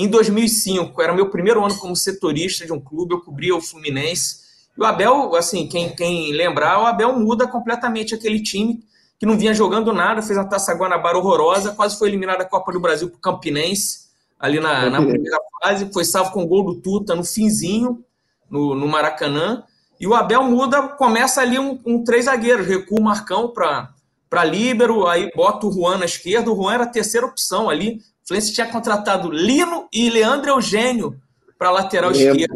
em 0.00 0.06
2005, 0.06 1.02
era 1.02 1.12
meu 1.12 1.28
primeiro 1.28 1.64
ano 1.64 1.76
como 1.76 1.96
setorista 1.96 2.64
de 2.64 2.72
um 2.72 2.78
clube, 2.78 3.14
eu 3.14 3.20
cobria 3.20 3.56
o 3.56 3.60
Fluminense. 3.60 4.46
E 4.76 4.80
o 4.80 4.84
Abel, 4.84 5.34
assim, 5.34 5.66
quem, 5.66 5.92
quem 5.92 6.32
lembrar, 6.32 6.80
o 6.80 6.86
Abel 6.86 7.18
muda 7.18 7.48
completamente 7.48 8.14
aquele 8.14 8.40
time 8.40 8.80
que 9.18 9.26
não 9.26 9.36
vinha 9.36 9.52
jogando 9.52 9.92
nada, 9.92 10.22
fez 10.22 10.38
a 10.38 10.44
Taça 10.44 10.72
Guanabara 10.72 11.18
horrorosa, 11.18 11.72
quase 11.72 11.98
foi 11.98 12.06
eliminado 12.06 12.38
da 12.38 12.44
Copa 12.44 12.70
do 12.70 12.78
Brasil 12.78 13.10
para 13.10 13.16
o 13.16 13.20
Campinense, 13.20 14.06
ali 14.38 14.60
na, 14.60 14.88
na, 14.88 15.02
primeira 15.04 15.36
fase, 15.60 15.92
foi 15.92 16.04
salvo 16.04 16.30
com 16.30 16.44
o 16.44 16.46
gol 16.46 16.64
do 16.64 16.76
Tuta 16.76 17.16
no 17.16 17.24
finzinho, 17.24 18.04
no, 18.48 18.76
no 18.76 18.86
Maracanã. 18.86 19.64
E 19.98 20.06
o 20.06 20.14
Abel 20.14 20.44
muda, 20.44 20.80
começa 20.90 21.40
ali 21.40 21.58
um, 21.58 21.76
um 21.84 22.04
três 22.04 22.26
zagueiros, 22.26 22.68
recua 22.68 23.00
o 23.00 23.02
Marcão 23.02 23.48
para 23.48 24.44
Líbero, 24.44 25.08
aí 25.08 25.28
bota 25.34 25.66
o 25.66 25.72
Juan 25.72 25.98
na 25.98 26.04
esquerda, 26.04 26.52
o 26.52 26.54
Juan 26.54 26.74
era 26.74 26.84
a 26.84 26.88
terceira 26.88 27.26
opção 27.26 27.68
ali, 27.68 28.00
Fluminense 28.28 28.52
tinha 28.52 28.66
contratado 28.66 29.30
Lino 29.30 29.88
e 29.90 30.10
Leandro 30.10 30.50
Eugênio 30.50 31.18
para 31.58 31.70
lateral 31.70 32.10
Lembra, 32.12 32.36
esquerda. 32.36 32.54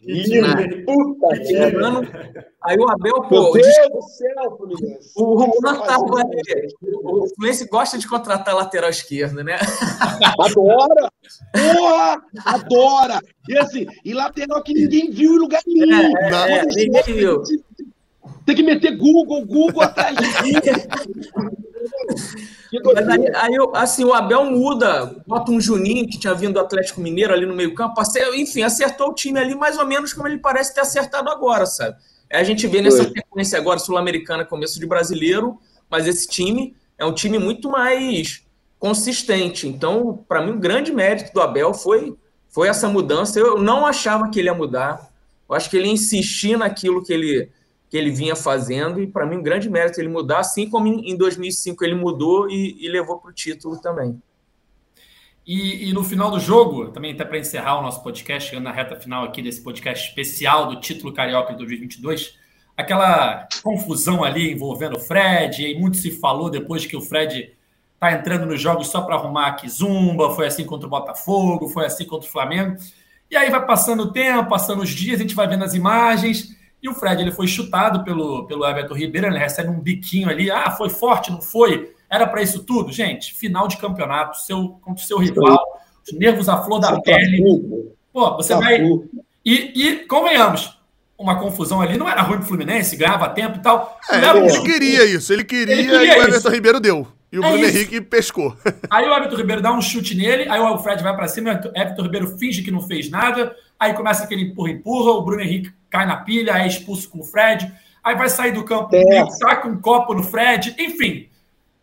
Lino, 0.00 0.48
na, 0.48 0.56
puta 0.86 1.38
que. 1.40 2.46
Aí 2.62 2.78
o 2.78 2.90
Abel, 2.90 3.22
pô. 3.28 3.52
Meu 3.52 3.52
Deus 3.52 3.88
do 3.92 4.02
céu, 4.02 4.56
Fluminense. 4.56 5.12
O 5.16 5.38
Juan 5.38 5.80
tava 5.80 6.04
O 7.02 7.28
Fluminense 7.34 7.68
gosta 7.68 7.98
de 7.98 8.08
contratar 8.08 8.54
lateral 8.54 8.88
esquerda, 8.88 9.42
né? 9.42 9.58
Adora! 10.40 11.10
Porra! 11.52 12.22
Adora! 12.46 13.20
E 13.48 13.58
assim, 13.58 13.86
e 14.04 14.14
lateral 14.14 14.62
que 14.62 14.72
ninguém 14.72 15.10
viu 15.10 15.34
em 15.34 15.38
lugar 15.38 15.60
nenhum. 15.66 16.16
É, 16.16 16.58
é, 16.58 16.62
ninguém 16.64 17.02
viu. 17.02 17.42
Tem 18.44 18.54
que 18.54 18.62
meter 18.62 18.96
Google, 18.96 19.44
Google 19.44 19.82
atrás 19.82 20.16
de 20.16 20.24
Mas 22.94 23.08
aí, 23.08 23.28
aí, 23.34 23.54
assim, 23.74 24.04
o 24.04 24.12
Abel 24.12 24.44
muda, 24.44 25.16
bota 25.26 25.50
um 25.50 25.60
Juninho 25.60 26.08
que 26.08 26.18
tinha 26.18 26.34
vindo 26.34 26.54
do 26.54 26.60
Atlético 26.60 27.00
Mineiro 27.00 27.32
ali 27.32 27.46
no 27.46 27.54
meio-campo, 27.54 28.00
enfim, 28.34 28.62
acertou 28.62 29.10
o 29.10 29.14
time 29.14 29.38
ali 29.38 29.54
mais 29.54 29.78
ou 29.78 29.86
menos 29.86 30.12
como 30.12 30.28
ele 30.28 30.38
parece 30.38 30.74
ter 30.74 30.80
acertado 30.80 31.30
agora, 31.30 31.66
sabe? 31.66 31.96
A 32.32 32.42
gente 32.42 32.66
vê 32.66 32.82
nessa 32.82 33.04
sequência 33.04 33.58
agora 33.58 33.78
sul-americana, 33.78 34.44
começo 34.44 34.80
de 34.80 34.86
brasileiro, 34.86 35.58
mas 35.88 36.06
esse 36.06 36.26
time 36.26 36.74
é 36.98 37.04
um 37.04 37.12
time 37.12 37.38
muito 37.38 37.70
mais 37.70 38.44
consistente. 38.78 39.68
Então, 39.68 40.24
para 40.28 40.42
mim, 40.44 40.52
o 40.52 40.58
grande 40.58 40.92
mérito 40.92 41.32
do 41.32 41.40
Abel 41.40 41.72
foi, 41.72 42.16
foi 42.48 42.68
essa 42.68 42.88
mudança. 42.88 43.38
Eu 43.38 43.58
não 43.58 43.86
achava 43.86 44.28
que 44.28 44.38
ele 44.38 44.48
ia 44.48 44.54
mudar. 44.54 45.10
Eu 45.48 45.54
acho 45.54 45.70
que 45.70 45.76
ele 45.76 45.86
ia 45.86 45.92
insistir 45.92 46.58
naquilo 46.58 47.02
que 47.02 47.12
ele 47.12 47.50
que 47.88 47.96
ele 47.96 48.10
vinha 48.10 48.34
fazendo, 48.34 49.00
e 49.00 49.06
para 49.06 49.26
mim 49.26 49.36
um 49.36 49.42
grande 49.42 49.70
mérito 49.70 50.00
ele 50.00 50.08
mudar, 50.08 50.40
assim 50.40 50.68
como 50.68 50.88
em 50.88 51.16
2005 51.16 51.84
ele 51.84 51.94
mudou 51.94 52.50
e, 52.50 52.76
e 52.84 52.88
levou 52.88 53.18
para 53.18 53.30
o 53.30 53.34
título 53.34 53.80
também. 53.80 54.20
E, 55.46 55.88
e, 55.88 55.92
no 55.92 56.02
final 56.02 56.28
do 56.28 56.40
jogo, 56.40 56.88
também 56.88 57.12
até 57.12 57.24
para 57.24 57.38
encerrar 57.38 57.78
o 57.78 57.82
nosso 57.82 58.02
podcast, 58.02 58.50
chegando 58.50 58.64
na 58.64 58.72
reta 58.72 58.96
final 58.96 59.24
aqui 59.24 59.40
desse 59.40 59.60
podcast 59.62 60.08
especial 60.08 60.66
do 60.66 60.80
título 60.80 61.12
Carioca 61.12 61.52
de 61.52 61.58
2022, 61.58 62.36
aquela 62.76 63.46
confusão 63.62 64.24
ali 64.24 64.50
envolvendo 64.50 64.96
o 64.96 65.00
Fred, 65.00 65.64
e 65.64 65.78
muito 65.78 65.98
se 65.98 66.10
falou 66.10 66.50
depois 66.50 66.84
que 66.84 66.96
o 66.96 67.00
Fred 67.00 67.56
está 67.94 68.12
entrando 68.12 68.44
nos 68.44 68.60
jogos 68.60 68.88
só 68.88 69.00
para 69.02 69.14
arrumar 69.14 69.46
aqui 69.46 69.68
zumba, 69.68 70.34
foi 70.34 70.48
assim 70.48 70.64
contra 70.64 70.88
o 70.88 70.90
Botafogo, 70.90 71.68
foi 71.68 71.86
assim 71.86 72.04
contra 72.04 72.28
o 72.28 72.32
Flamengo. 72.32 72.76
E 73.30 73.36
aí 73.36 73.48
vai 73.48 73.64
passando 73.64 74.02
o 74.02 74.12
tempo, 74.12 74.48
passando 74.48 74.82
os 74.82 74.90
dias, 74.90 75.20
a 75.20 75.22
gente 75.22 75.34
vai 75.34 75.46
vendo 75.46 75.62
as 75.62 75.74
imagens, 75.74 76.55
e 76.82 76.88
o 76.88 76.94
Fred 76.94 77.22
ele 77.22 77.32
foi 77.32 77.46
chutado 77.46 78.04
pelo, 78.04 78.46
pelo 78.46 78.66
Everton 78.66 78.94
Ribeiro, 78.94 79.26
ele 79.26 79.38
recebe 79.38 79.68
um 79.68 79.80
biquinho 79.80 80.28
ali. 80.28 80.50
Ah, 80.50 80.70
foi 80.70 80.88
forte, 80.88 81.30
não 81.30 81.40
foi? 81.40 81.92
Era 82.08 82.26
para 82.26 82.42
isso 82.42 82.62
tudo? 82.62 82.92
Gente, 82.92 83.34
final 83.34 83.66
de 83.66 83.76
campeonato, 83.76 84.38
seu, 84.40 84.78
contra 84.82 85.02
o 85.02 85.06
seu 85.06 85.18
rival, 85.18 85.58
os 86.06 86.16
nervos 86.16 86.48
à 86.48 86.62
flor 86.62 86.78
da 86.78 86.90
você 86.90 87.02
pele. 87.02 87.92
Pô, 88.12 88.36
você 88.36 88.54
tá 88.54 88.60
vai. 88.60 88.80
E, 89.44 89.72
e 89.74 89.96
convenhamos, 90.06 90.76
uma 91.18 91.38
confusão 91.40 91.80
ali, 91.80 91.96
não 91.96 92.08
era 92.08 92.22
ruim 92.22 92.38
pro 92.38 92.46
Fluminense, 92.46 92.96
ganhava 92.96 93.28
tempo 93.30 93.58
e 93.58 93.62
tal. 93.62 93.98
É, 94.10 94.16
ele, 94.16 94.60
queria 94.60 95.04
isso, 95.04 95.32
ele 95.32 95.44
queria, 95.44 95.74
ele 95.74 95.84
queria 95.84 96.14
e 96.14 96.18
o 96.18 96.22
Everton 96.22 96.36
isso. 96.36 96.48
Ribeiro 96.48 96.80
deu. 96.80 97.08
E 97.32 97.38
o 97.38 97.44
é 97.44 97.48
Bruno 97.48 97.64
isso. 97.64 97.76
Henrique 97.76 98.00
pescou. 98.00 98.56
Aí 98.88 99.08
o 99.08 99.14
Everton 99.14 99.36
Ribeiro 99.36 99.62
dá 99.62 99.72
um 99.72 99.80
chute 99.80 100.14
nele, 100.14 100.48
aí 100.48 100.60
o 100.60 100.78
Fred 100.78 101.02
vai 101.02 101.16
para 101.16 101.26
cima, 101.26 101.52
o 101.52 101.78
Everton 101.78 102.02
Ribeiro 102.02 102.38
finge 102.38 102.62
que 102.62 102.70
não 102.70 102.80
fez 102.80 103.10
nada, 103.10 103.54
aí 103.78 103.94
começa 103.94 104.24
aquele 104.24 104.42
empurra-empurra, 104.42 105.12
o 105.12 105.22
Bruno 105.22 105.42
Henrique 105.42 105.72
cai 105.90 106.06
na 106.06 106.16
pilha, 106.16 106.52
é 106.52 106.66
expulso 106.66 107.08
com 107.08 107.20
o 107.20 107.24
Fred, 107.24 107.72
aí 108.02 108.16
vai 108.16 108.28
sair 108.28 108.52
do 108.52 108.64
campo, 108.64 108.94
é. 108.94 109.26
saca 109.30 109.68
um 109.68 109.80
copo 109.80 110.14
no 110.14 110.22
Fred, 110.22 110.74
enfim. 110.78 111.28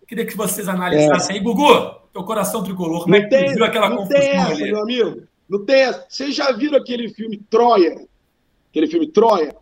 Queria 0.08 0.26
que 0.26 0.38
vocês 0.38 0.68
analisassem 0.68 1.36
é. 1.36 1.40
aí. 1.40 1.44
Gugu, 1.44 1.96
teu 2.14 2.24
coração 2.24 2.64
tricolor. 2.64 3.04
Como 3.04 3.16
é 3.16 3.20
Não 3.20 3.30
que 3.30 3.36
tem, 3.36 3.54
viu 3.54 3.66
aquela 3.66 3.90
não 3.90 3.98
confusão 3.98 4.20
tem 4.20 4.30
essa, 4.30 4.52
ali? 4.52 4.64
meu 4.72 4.82
amigo. 4.82 5.24
Não 5.50 5.66
tem 5.66 5.82
essa. 5.82 6.06
Vocês 6.08 6.36
já 6.36 6.52
viram 6.52 6.78
aquele 6.78 7.10
filme 7.10 7.38
Troia? 7.50 8.06
Aquele 8.70 8.88
filme 8.88 9.08
Troia? 9.08 9.56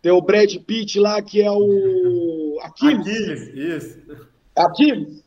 Tem 0.00 0.10
o 0.10 0.22
Brad 0.22 0.54
Pitt 0.64 0.98
lá, 0.98 1.20
que 1.20 1.42
é 1.42 1.50
o 1.50 2.58
Aquiles. 2.64 3.06
Aquiles, 3.06 3.54
isso. 3.54 4.00
Aquiles. 4.56 5.24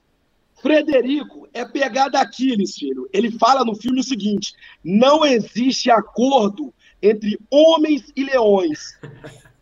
Frederico 0.61 1.42
é 1.53 1.63
pegada 1.65 2.19
Aquiles, 2.19 2.75
filho. 2.75 3.07
Ele 3.13 3.31
fala 3.31 3.63
no 3.63 3.75
filme 3.75 3.99
o 3.99 4.03
seguinte: 4.03 4.53
não 4.83 5.25
existe 5.25 5.89
acordo 5.91 6.73
entre 7.01 7.37
homens 7.51 8.11
e 8.15 8.23
leões. 8.23 8.97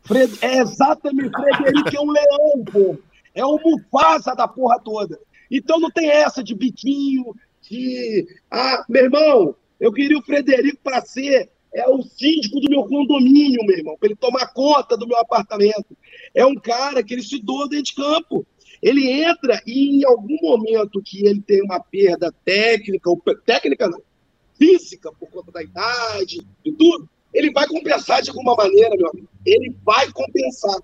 Fred- 0.03 0.37
É 0.41 0.59
exatamente, 0.59 1.31
Frederico 1.31 1.95
é 1.95 1.99
um 2.01 2.11
leão, 2.11 2.63
pô. 2.71 2.97
É 3.33 3.45
o 3.45 3.59
Mufasa 3.63 4.35
da 4.35 4.47
porra 4.47 4.79
toda. 4.79 5.19
Então 5.49 5.79
não 5.79 5.91
tem 5.91 6.09
essa 6.09 6.43
de 6.43 6.55
biquinho, 6.55 7.35
de. 7.69 8.27
Ah, 8.49 8.83
meu 8.89 9.03
irmão, 9.05 9.55
eu 9.79 9.91
queria 9.91 10.17
o 10.17 10.23
Frederico 10.23 10.79
para 10.83 11.01
ser 11.01 11.49
é 11.73 11.87
o 11.89 12.03
síndico 12.03 12.59
do 12.59 12.69
meu 12.69 12.83
condomínio, 12.83 13.65
meu 13.65 13.77
irmão, 13.77 13.95
para 13.97 14.09
ele 14.09 14.15
tomar 14.17 14.47
conta 14.47 14.97
do 14.97 15.07
meu 15.07 15.17
apartamento. 15.17 15.97
É 16.35 16.45
um 16.45 16.55
cara 16.55 17.01
que 17.01 17.13
ele 17.13 17.23
se 17.23 17.41
doa 17.41 17.67
dentro 17.69 17.85
de 17.85 17.95
campo. 17.95 18.45
Ele 18.81 19.11
entra 19.11 19.61
e 19.65 19.97
em 19.97 20.05
algum 20.05 20.37
momento 20.41 21.01
que 21.03 21.25
ele 21.25 21.41
tem 21.41 21.61
uma 21.61 21.79
perda 21.79 22.33
técnica, 22.43 23.09
ou 23.09 23.21
técnica 23.45 23.87
não, 23.87 24.01
física, 24.57 25.11
por 25.13 25.29
conta 25.29 25.51
da 25.51 25.63
idade 25.63 26.41
e 26.65 26.71
tudo, 26.71 27.07
ele 27.33 27.51
vai 27.51 27.67
compensar 27.67 28.21
de 28.21 28.29
alguma 28.29 28.55
maneira, 28.55 28.95
meu 28.95 29.09
amigo. 29.09 29.27
Ele 29.45 29.75
vai 29.83 30.11
compensar. 30.11 30.77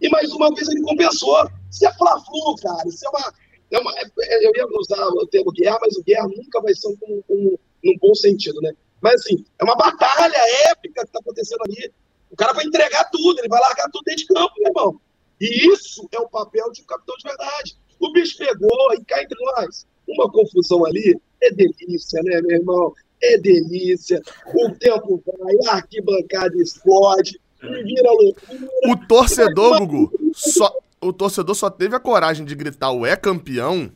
E 0.00 0.08
mais 0.08 0.32
uma 0.32 0.52
vez 0.54 0.68
ele 0.68 0.82
compensou. 0.82 1.48
Isso 1.70 1.86
é 1.86 1.92
fla-flu, 1.94 2.56
cara. 2.62 2.88
Isso 2.88 3.04
é 3.06 3.08
uma. 3.10 3.34
É 3.72 3.78
uma 3.78 3.92
é- 3.98 4.10
é- 4.22 4.46
eu 4.46 4.52
ia 4.56 4.66
usar 4.78 5.06
o 5.06 5.26
termo 5.26 5.52
guerra, 5.52 5.78
mas 5.80 5.96
o 5.96 6.02
guerra 6.02 6.26
nunca 6.26 6.60
vai 6.60 6.74
ser 6.74 6.88
um, 6.88 7.22
um, 7.28 7.56
num 7.84 7.98
bom 8.00 8.14
sentido, 8.14 8.60
né? 8.60 8.72
Mas 9.00 9.14
assim, 9.20 9.44
é 9.58 9.64
uma 9.64 9.76
batalha 9.76 10.36
épica 10.70 11.02
que 11.02 11.08
está 11.08 11.18
acontecendo 11.20 11.62
ali. 11.64 11.92
O 12.30 12.36
cara 12.36 12.52
vai 12.52 12.64
entregar 12.64 13.04
tudo, 13.10 13.38
ele 13.38 13.48
vai 13.48 13.60
largar 13.60 13.88
tudo 13.90 14.02
dentro 14.04 14.22
de 14.22 14.26
campo, 14.26 14.54
meu 14.58 14.68
irmão. 14.68 15.00
E 15.40 15.72
isso 15.72 16.06
é 16.12 16.18
o 16.18 16.28
papel 16.28 16.70
de 16.72 16.82
um 16.82 16.84
capitão 16.84 17.16
de 17.16 17.28
verdade. 17.28 17.76
O 17.98 18.12
bicho 18.12 18.36
pegou 18.38 18.94
e 18.94 19.04
cá 19.04 19.22
entre 19.22 19.38
nós. 19.56 19.86
Uma 20.06 20.30
confusão 20.30 20.84
ali 20.84 21.18
é 21.42 21.50
delícia, 21.50 22.20
né, 22.22 22.40
meu 22.42 22.58
irmão? 22.58 22.94
É 23.22 23.38
delícia. 23.38 24.20
O 24.54 24.70
tempo 24.72 25.22
vai, 25.26 25.54
a 25.68 25.76
arquibancada 25.76 26.56
explode, 26.56 27.40
vira 27.60 28.10
loucura. 28.10 28.68
O 28.88 28.96
torcedor, 29.06 29.78
Gugu, 29.78 30.10
só, 30.34 30.74
o 31.00 31.12
torcedor 31.12 31.54
só 31.54 31.70
teve 31.70 31.94
a 31.94 32.00
coragem 32.00 32.44
de 32.44 32.54
gritar 32.54 32.90
o 32.90 33.06
é 33.06 33.16
campeão 33.16 33.90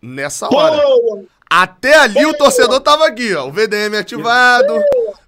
nessa 0.00 0.48
hora. 0.52 0.82
Boa! 0.82 1.24
Até 1.48 1.94
ali 1.94 2.26
o 2.26 2.34
torcedor 2.34 2.80
tava 2.80 3.06
aqui, 3.06 3.32
ó. 3.34 3.46
O 3.46 3.52
VDM 3.52 3.96
ativado, 3.96 4.74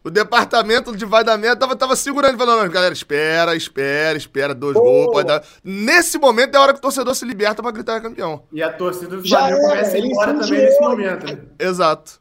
o 0.09 0.11
departamento 0.11 0.97
de 0.97 1.05
vai 1.05 1.23
dar 1.23 1.37
merda 1.37 1.57
tava, 1.61 1.77
tava 1.77 1.95
segurando, 1.95 2.39
falando, 2.39 2.63
"Não, 2.65 2.71
galera, 2.71 2.95
espera, 2.95 3.55
espera, 3.55 4.17
espera, 4.17 4.55
dois 4.55 4.75
gols, 4.75 5.13
pode 5.13 5.29
dar. 5.29 5.45
Nesse 5.63 6.19
momento 6.19 6.55
é 6.55 6.59
a 6.59 6.63
hora 6.63 6.73
que 6.73 6.79
o 6.79 6.83
torcedor 6.83 7.15
se 7.15 7.27
liberta 7.27 7.63
pra 7.63 7.71
gritar 7.71 7.97
é 7.97 8.01
campeão. 8.01 8.43
E 8.51 8.63
a 8.63 8.73
torcida 8.73 9.17
do 9.17 9.25
Já 9.27 9.39
Flamengo 9.41 9.59
era, 9.61 9.69
começa 9.71 9.91
a 9.91 9.99
ir 9.99 9.99
ele 9.99 10.07
embora 10.09 10.35
também 10.35 10.61
nesse 10.61 10.81
momento. 10.81 11.27
Né? 11.27 11.39
Exato. 11.59 12.21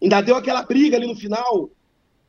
Ainda 0.00 0.20
deu 0.20 0.36
aquela 0.36 0.62
briga 0.62 0.96
ali 0.96 1.06
no 1.08 1.16
final. 1.16 1.70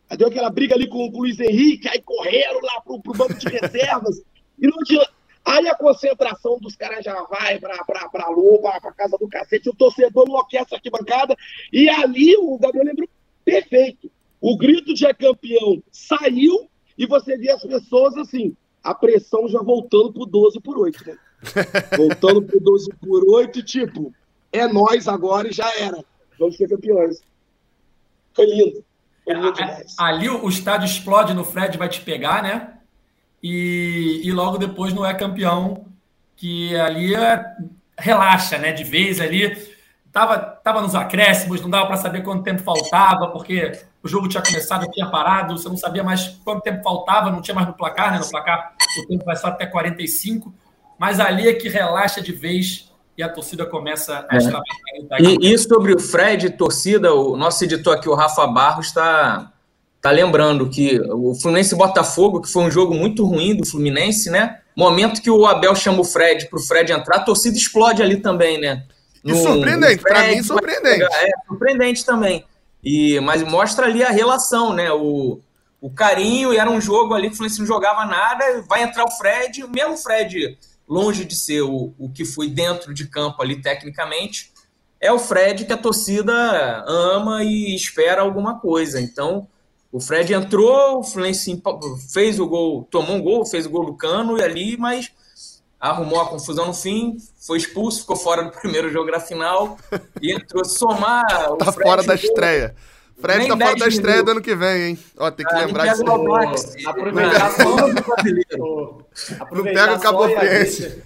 Ainda 0.10 0.18
deu 0.18 0.28
aquela 0.30 0.50
briga 0.50 0.74
ali 0.74 0.88
com, 0.88 1.12
com 1.12 1.18
o 1.18 1.22
Luiz 1.22 1.40
Henrique, 1.40 1.88
aí 1.88 2.02
correram 2.02 2.60
lá 2.62 2.82
pro, 2.82 3.00
pro 3.02 3.14
banco 3.14 3.36
de 3.36 3.48
reservas. 3.48 4.22
e 4.58 4.68
não 4.68 4.80
adianta. 4.80 5.17
Aí 5.48 5.66
a 5.70 5.76
concentração 5.76 6.60
dos 6.60 6.76
caras 6.76 7.06
já 7.06 7.24
vai 7.24 7.58
pra, 7.58 7.82
pra, 7.86 8.10
pra 8.10 8.30
Loba, 8.30 8.82
pra 8.82 8.92
casa 8.92 9.18
do 9.18 9.30
cacete, 9.30 9.70
o 9.70 9.74
torcedor 9.74 10.26
enlouquece 10.28 10.76
aqui 10.76 10.90
bancada. 10.90 11.38
E 11.72 11.88
ali 11.88 12.36
o 12.36 12.58
Gabriel 12.60 12.86
lembrou 12.86 13.08
perfeito. 13.46 14.12
O 14.42 14.58
grito 14.58 14.94
de 14.94 15.06
é 15.06 15.14
campeão 15.14 15.82
saiu 15.90 16.70
e 16.98 17.08
você 17.08 17.38
vê 17.38 17.50
as 17.50 17.64
pessoas 17.64 18.18
assim, 18.18 18.58
a 18.84 18.94
pressão 18.94 19.48
já 19.48 19.60
voltando 19.60 20.12
pro 20.12 20.26
12 20.26 20.60
por 20.60 20.78
8, 20.78 21.08
né? 21.08 21.18
voltando 21.96 22.42
pro 22.42 22.60
12 22.60 22.90
por 23.00 23.24
8, 23.30 23.64
tipo, 23.64 24.14
é 24.52 24.68
nós 24.68 25.08
agora 25.08 25.48
e 25.48 25.54
já 25.54 25.74
era. 25.78 26.04
Vamos 26.38 26.58
ser 26.58 26.68
campeões. 26.68 27.22
Foi 28.34 28.46
lindo. 28.46 28.84
Foi 29.24 29.34
lindo 29.34 29.54
demais. 29.54 29.96
Ali 29.98 30.28
o 30.28 30.44
o 30.44 30.50
estádio 30.50 30.88
explode 30.88 31.34
no 31.34 31.46
Fred, 31.46 31.78
vai 31.78 31.88
te 31.88 32.02
pegar, 32.02 32.44
né? 32.44 32.77
E, 33.42 34.22
e 34.24 34.32
logo 34.32 34.58
depois 34.58 34.94
não 34.94 35.06
é 35.06 35.14
campeão, 35.14 35.86
que 36.36 36.76
ali 36.78 37.14
é- 37.16 37.46
relaxa, 37.98 38.58
né? 38.58 38.72
De 38.72 38.84
vez 38.84 39.20
ali. 39.22 39.76
Tava, 40.12 40.40
tava 40.40 40.82
nos 40.82 40.96
acréscimos, 40.96 41.62
não 41.62 41.70
dava 41.70 41.86
para 41.86 41.98
saber 41.98 42.24
quanto 42.24 42.42
tempo 42.44 42.64
faltava, 42.64 43.28
porque 43.28 43.80
o 44.02 44.08
jogo 44.08 44.28
tinha 44.28 44.42
começado, 44.42 44.90
tinha 44.90 45.06
parado, 45.06 45.56
você 45.56 45.70
não 45.70 45.78
sabia 45.78 46.04
mais 46.04 46.40
quanto 46.44 46.62
tempo 46.64 46.82
faltava, 46.82 47.30
não 47.30 47.42
tinha 47.42 47.54
mais 47.54 47.68
no 47.68 47.74
placar, 47.74 48.12
né? 48.12 48.18
No 48.20 48.28
placar 48.28 48.74
o 49.04 49.08
tempo 49.08 49.24
vai 49.26 49.36
só 49.36 49.48
até 49.48 49.68
45, 49.68 50.52
mas 50.98 51.20
ali 51.20 51.48
é 51.48 51.54
que 51.54 51.70
relaxa 51.70 52.20
de 52.20 52.32
vez 52.32 52.92
e 53.16 53.22
a 53.22 53.30
torcida 53.30 53.64
começa 53.66 54.26
a 54.30 54.36
É. 54.36 54.38
extravasar. 54.38 54.66
E, 55.20 55.54
e 55.54 55.58
sobre 55.60 55.94
o 55.94 56.00
Fred, 56.00 56.52
torcida, 56.52 57.14
o 57.14 57.38
nosso 57.38 57.64
editor 57.64 57.96
aqui, 57.96 58.10
o 58.10 58.16
Rafa 58.16 58.48
Barros, 58.48 58.88
está 58.88 59.52
tá 60.08 60.12
lembrando 60.12 60.70
que 60.70 61.00
o 61.12 61.36
Fluminense 61.36 61.76
Botafogo, 61.76 62.42
que 62.42 62.50
foi 62.50 62.64
um 62.64 62.72
jogo 62.72 62.94
muito 62.94 63.26
ruim 63.26 63.56
do 63.56 63.66
Fluminense, 63.66 64.30
né? 64.30 64.60
Momento 64.76 65.22
que 65.22 65.30
o 65.30 65.46
Abel 65.46 65.76
chama 65.76 66.00
o 66.00 66.06
Fred 66.06 66.48
para 66.48 66.58
o 66.58 66.62
Fred 66.62 66.94
entrar, 66.94 67.18
a 67.18 67.24
torcida 67.24 67.58
explode 67.58 68.02
ali 68.02 68.18
também, 68.18 68.58
né? 68.58 68.86
E 69.24 69.36
surpreendente, 69.36 70.02
pra 70.02 70.16
Fred 70.16 70.36
mim, 70.38 70.44
surpreendente. 70.44 71.04
É, 71.04 71.30
surpreendente 71.46 72.06
também. 72.06 72.46
E, 72.82 73.20
mas 73.20 73.44
mostra 73.44 73.86
ali 73.86 74.02
a 74.02 74.10
relação, 74.10 74.72
né? 74.72 74.90
O, 74.94 75.42
o 75.82 75.90
carinho, 75.90 76.54
e 76.54 76.58
era 76.58 76.70
um 76.70 76.80
jogo 76.80 77.14
ali 77.14 77.28
que 77.28 77.34
o 77.34 77.38
Fluminense 77.38 77.60
não 77.60 77.68
jogava 77.68 78.06
nada, 78.06 78.64
vai 78.70 78.84
entrar 78.84 79.04
o 79.04 79.12
Fred, 79.12 79.64
o 79.64 79.70
mesmo 79.70 79.98
Fred, 79.98 80.58
longe 80.88 81.26
de 81.26 81.36
ser 81.36 81.64
o, 81.64 81.94
o 82.00 82.10
que 82.10 82.24
foi 82.24 82.48
dentro 82.48 82.94
de 82.94 83.08
campo 83.08 83.42
ali 83.42 83.62
tecnicamente, 83.62 84.54
é 85.02 85.12
o 85.12 85.20
Fred 85.20 85.66
que 85.66 85.74
a 85.74 85.78
torcida 85.78 86.34
ama 86.88 87.44
e 87.44 87.76
espera 87.76 88.22
alguma 88.22 88.60
coisa. 88.60 89.02
Então, 89.02 89.48
o 89.92 90.00
Fred 90.00 90.34
entrou, 90.34 91.00
o 91.00 91.04
Fluminense 91.04 91.62
fez 92.12 92.40
o 92.40 92.48
gol, 92.48 92.88
tomou 92.92 93.16
um 93.16 93.22
gol, 93.22 93.46
fez 93.46 93.66
o 93.66 93.70
gol 93.70 93.86
do 93.86 93.94
Cano 93.96 94.38
e 94.38 94.44
ali, 94.44 94.78
mas 94.78 95.12
arrumou 95.80 96.20
a 96.20 96.26
confusão 96.28 96.66
no 96.68 96.74
fim, 96.74 97.18
foi 97.46 97.58
expulso, 97.58 98.02
ficou 98.02 98.16
fora 98.16 98.44
do 98.44 98.52
primeiro 98.60 98.90
jogo 98.92 99.12
da 99.12 99.20
final 99.20 99.78
e 100.22 100.32
entrou 100.34 100.66
somar. 100.66 101.52
o 101.52 101.58
Tá 101.58 101.72
Fred 101.72 101.88
fora 101.90 102.04
da 102.04 102.16
estreia. 102.16 102.76
Fred 103.20 103.40
Nem 103.40 103.48
tá 103.48 103.58
fora 103.58 103.70
10 103.70 103.80
da 103.80 103.88
estreia 103.88 104.16
minutos. 104.18 104.26
do 104.26 104.32
ano 104.38 104.42
que 104.44 104.56
vem, 104.56 104.82
hein? 104.90 105.00
Ó, 105.18 105.32
tem 105.32 105.44
que 105.46 105.56
Ah, 105.56 105.66
lembrar 105.66 105.86
não 105.86 105.92
disso. 105.94 106.04
pega 106.04 106.14
o 106.14 107.12
Não, 107.12 107.48
só- 107.50 107.88
do 107.88 108.04
brasileiro. 108.04 108.64
Ô, 108.64 109.64
pega 109.64 109.96
o 109.96 110.00
Cabo 110.00 110.30
só 110.30 110.40
deixa- 110.40 110.98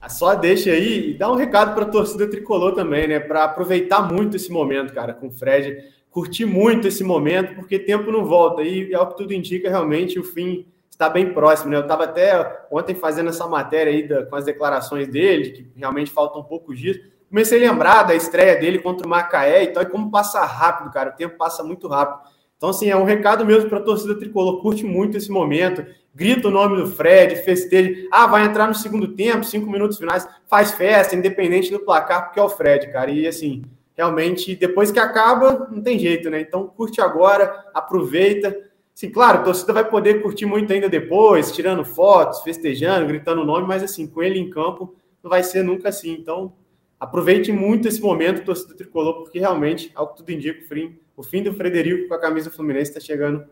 a 0.00 0.08
Só 0.08 0.34
deixa 0.34 0.70
aí 0.70 1.10
e 1.10 1.18
dá 1.18 1.30
um 1.30 1.34
recado 1.36 1.74
para 1.74 1.84
a 1.84 1.88
torcida 1.88 2.26
tricolor 2.28 2.74
também, 2.74 3.06
né? 3.08 3.20
Para 3.20 3.44
aproveitar 3.44 4.00
muito 4.10 4.36
esse 4.36 4.50
momento, 4.50 4.92
cara, 4.94 5.12
com 5.14 5.28
o 5.28 5.32
Fred, 5.32 5.76
curtir 6.14 6.44
muito 6.44 6.86
esse 6.86 7.02
momento, 7.02 7.56
porque 7.56 7.76
tempo 7.76 8.12
não 8.12 8.24
volta 8.24 8.62
e 8.62 8.92
é 8.92 9.00
o 9.00 9.08
que 9.08 9.16
tudo 9.16 9.34
indica, 9.34 9.68
realmente 9.68 10.16
o 10.16 10.22
fim 10.22 10.64
está 10.88 11.08
bem 11.08 11.34
próximo, 11.34 11.70
né? 11.70 11.76
Eu 11.76 11.80
estava 11.80 12.04
até 12.04 12.66
ontem 12.70 12.94
fazendo 12.94 13.30
essa 13.30 13.48
matéria 13.48 13.92
aí 13.92 14.06
da- 14.06 14.24
com 14.24 14.36
as 14.36 14.44
declarações 14.44 15.08
dele, 15.08 15.50
que 15.50 15.66
realmente 15.76 16.12
faltam 16.12 16.40
poucos 16.44 16.78
dias. 16.78 17.00
Comecei 17.28 17.58
a 17.66 17.68
lembrar 17.68 18.04
da 18.04 18.14
estreia 18.14 18.54
dele 18.54 18.78
contra 18.78 19.04
o 19.04 19.10
Macaé 19.10 19.64
e 19.64 19.66
tal, 19.72 19.82
e 19.82 19.86
como 19.86 20.08
passa 20.08 20.44
rápido, 20.44 20.92
cara, 20.92 21.10
o 21.10 21.16
tempo 21.16 21.36
passa 21.36 21.64
muito 21.64 21.88
rápido. 21.88 22.20
Então, 22.56 22.68
assim, 22.68 22.88
é 22.88 22.96
um 22.96 23.02
recado 23.02 23.44
mesmo 23.44 23.68
para 23.68 23.80
a 23.80 23.82
torcida 23.82 24.14
tricolor, 24.16 24.62
curte 24.62 24.84
muito 24.84 25.16
esse 25.16 25.32
momento, 25.32 25.84
grita 26.14 26.46
o 26.46 26.50
nome 26.52 26.76
do 26.76 26.86
Fred, 26.86 27.34
festeja. 27.42 28.06
Ah, 28.12 28.28
vai 28.28 28.44
entrar 28.44 28.68
no 28.68 28.74
segundo 28.76 29.08
tempo, 29.16 29.42
cinco 29.42 29.68
minutos 29.68 29.98
finais, 29.98 30.28
faz 30.46 30.70
festa, 30.70 31.16
independente 31.16 31.72
do 31.72 31.80
placar, 31.80 32.26
porque 32.26 32.38
é 32.38 32.42
o 32.44 32.48
Fred, 32.48 32.92
cara. 32.92 33.10
E 33.10 33.26
assim, 33.26 33.64
realmente, 33.96 34.56
depois 34.56 34.90
que 34.90 34.98
acaba, 34.98 35.68
não 35.70 35.80
tem 35.82 35.98
jeito, 35.98 36.28
né? 36.28 36.40
Então, 36.40 36.66
curte 36.66 37.00
agora, 37.00 37.64
aproveita. 37.72 38.56
Sim, 38.92 39.10
claro, 39.10 39.38
a 39.38 39.42
torcida 39.42 39.72
vai 39.72 39.88
poder 39.88 40.22
curtir 40.22 40.46
muito 40.46 40.72
ainda 40.72 40.88
depois, 40.88 41.52
tirando 41.52 41.84
fotos, 41.84 42.42
festejando, 42.42 43.06
gritando 43.06 43.42
o 43.42 43.44
nome, 43.44 43.66
mas 43.66 43.82
assim, 43.82 44.06
com 44.06 44.22
ele 44.22 44.38
em 44.38 44.50
campo, 44.50 44.94
não 45.22 45.30
vai 45.30 45.42
ser 45.42 45.62
nunca 45.62 45.88
assim. 45.88 46.12
Então, 46.12 46.52
aproveite 46.98 47.50
muito 47.50 47.88
esse 47.88 48.00
momento, 48.00 48.44
torcida 48.44 48.74
tricolor, 48.74 49.14
porque 49.14 49.38
realmente, 49.38 49.90
ao 49.94 50.08
que 50.08 50.18
tudo 50.18 50.30
indica, 50.30 50.64
o 50.64 50.68
fim, 50.68 50.98
o 51.16 51.22
fim 51.22 51.42
do 51.42 51.54
Frederico 51.54 52.08
com 52.08 52.14
a 52.14 52.20
camisa 52.20 52.50
do 52.50 52.56
Fluminense 52.56 52.90
está 52.90 53.00
chegando, 53.00 53.44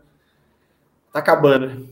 tá 1.12 1.18
acabando. 1.18 1.88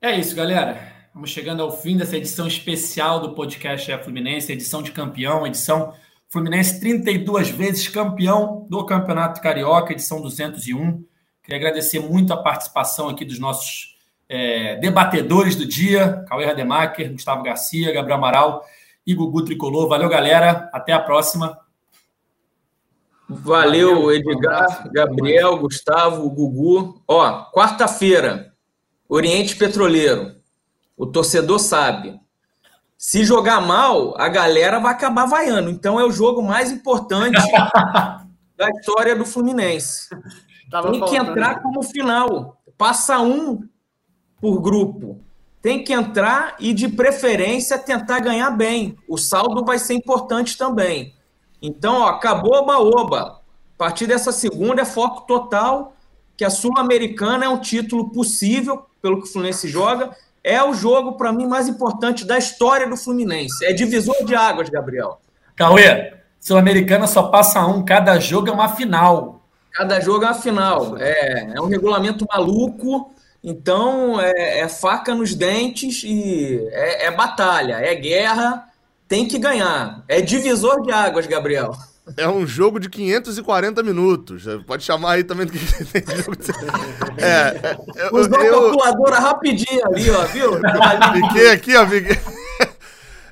É 0.00 0.18
isso, 0.18 0.36
galera. 0.36 0.92
Vamos 1.14 1.30
chegando 1.30 1.62
ao 1.62 1.70
fim 1.70 1.96
dessa 1.96 2.16
edição 2.16 2.46
especial 2.46 3.20
do 3.20 3.34
podcast 3.34 3.90
É 3.90 3.96
Fluminense, 3.96 4.52
edição 4.52 4.82
de 4.82 4.90
campeão, 4.90 5.46
edição 5.46 5.94
Fluminense 6.34 6.80
32 6.80 7.48
vezes 7.50 7.86
campeão 7.86 8.66
do 8.68 8.84
Campeonato 8.84 9.40
Carioca, 9.40 9.92
edição 9.92 10.20
201. 10.20 11.04
Queria 11.40 11.60
agradecer 11.60 12.00
muito 12.00 12.32
a 12.32 12.36
participação 12.36 13.08
aqui 13.08 13.24
dos 13.24 13.38
nossos 13.38 13.96
é, 14.28 14.74
debatedores 14.78 15.54
do 15.54 15.64
dia, 15.64 16.24
Cauê 16.28 16.44
Rademacher, 16.44 17.12
Gustavo 17.12 17.44
Garcia, 17.44 17.92
Gabriel 17.92 18.18
Amaral 18.18 18.64
e 19.06 19.14
Gugu 19.14 19.44
Tricolor. 19.44 19.88
Valeu, 19.88 20.08
galera. 20.08 20.68
Até 20.72 20.92
a 20.92 20.98
próxima. 20.98 21.56
Valeu, 23.28 24.02
Valeu 24.02 24.12
Edgar, 24.12 24.90
Gabriel, 24.92 25.56
Gustavo, 25.58 26.28
Gugu. 26.28 27.00
Ó, 27.06 27.44
quarta-feira, 27.52 28.52
Oriente 29.08 29.54
Petroleiro. 29.54 30.34
O 30.96 31.06
torcedor 31.06 31.60
sabe. 31.60 32.18
Se 32.96 33.24
jogar 33.24 33.60
mal, 33.60 34.14
a 34.18 34.28
galera 34.28 34.78
vai 34.78 34.92
acabar 34.92 35.26
vaiando. 35.26 35.70
Então 35.70 35.98
é 36.00 36.04
o 36.04 36.12
jogo 36.12 36.42
mais 36.42 36.70
importante 36.70 37.40
da 38.56 38.70
história 38.70 39.14
do 39.14 39.26
Fluminense. 39.26 40.08
Tava 40.70 40.90
Tem 40.90 41.04
que 41.04 41.16
entrar 41.16 41.62
como 41.62 41.82
final. 41.82 42.60
Passa 42.78 43.20
um 43.20 43.62
por 44.40 44.60
grupo. 44.60 45.20
Tem 45.60 45.82
que 45.82 45.92
entrar 45.92 46.56
e, 46.58 46.74
de 46.74 46.88
preferência, 46.88 47.78
tentar 47.78 48.20
ganhar 48.20 48.50
bem. 48.50 48.98
O 49.08 49.16
saldo 49.16 49.64
vai 49.64 49.78
ser 49.78 49.94
importante 49.94 50.58
também. 50.58 51.14
Então, 51.62 52.02
ó, 52.02 52.08
acabou 52.08 52.54
a 52.56 52.62
baoba. 52.62 53.40
A 53.74 53.78
partir 53.78 54.06
dessa 54.06 54.30
segunda 54.30 54.82
é 54.82 54.84
foco 54.84 55.26
total, 55.26 55.94
que 56.36 56.44
a 56.44 56.50
Sul-Americana 56.50 57.46
é 57.46 57.48
um 57.48 57.58
título 57.58 58.10
possível, 58.10 58.86
pelo 59.00 59.22
que 59.22 59.28
o 59.28 59.32
Fluminense 59.32 59.68
joga. 59.68 60.14
É 60.44 60.62
o 60.62 60.74
jogo, 60.74 61.12
para 61.12 61.32
mim, 61.32 61.46
mais 61.46 61.66
importante 61.66 62.24
da 62.24 62.38
história 62.38 62.86
do 62.86 62.96
Fluminense. 62.96 63.64
É 63.64 63.72
divisor 63.72 64.24
de 64.24 64.34
águas, 64.34 64.68
Gabriel. 64.68 65.18
Cauê, 65.56 66.12
Sul-Americana 66.38 67.06
só 67.06 67.24
passa 67.24 67.66
um, 67.66 67.82
cada 67.82 68.20
jogo 68.20 68.50
é 68.50 68.52
uma 68.52 68.68
final. 68.68 69.42
Cada 69.72 69.98
jogo 70.00 70.24
é 70.24 70.28
uma 70.28 70.34
final. 70.34 70.98
É, 70.98 71.54
é 71.56 71.60
um 71.60 71.66
regulamento 71.66 72.26
maluco 72.30 73.14
então, 73.44 74.18
é, 74.18 74.60
é 74.60 74.68
faca 74.70 75.14
nos 75.14 75.34
dentes 75.34 76.02
e 76.02 76.66
é, 76.72 77.06
é, 77.06 77.10
batalha, 77.10 77.74
é 77.74 77.94
guerra, 77.94 78.66
tem 79.06 79.28
que 79.28 79.38
ganhar. 79.38 80.02
É 80.08 80.22
divisor 80.22 80.80
de 80.80 80.90
águas, 80.90 81.26
Gabriel. 81.26 81.76
É 82.16 82.28
um 82.28 82.46
jogo 82.46 82.78
de 82.78 82.90
540 82.90 83.82
minutos. 83.82 84.44
Pode 84.66 84.84
chamar 84.84 85.12
aí 85.12 85.24
também 85.24 85.46
do 85.46 85.52
que 85.52 85.58
tem 85.86 86.16
jogo. 86.16 86.36
É, 87.16 87.76
eu, 87.96 88.14
Usou 88.14 88.42
eu, 88.42 88.58
a 88.58 88.62
calculadora 88.62 89.18
rapidinho 89.18 89.86
ali, 89.86 90.10
ó, 90.10 90.24
viu? 90.26 90.52
Fiquei 91.28 91.50
aqui, 91.50 91.76
ó. 91.76 91.86
Fiquei... 91.86 92.18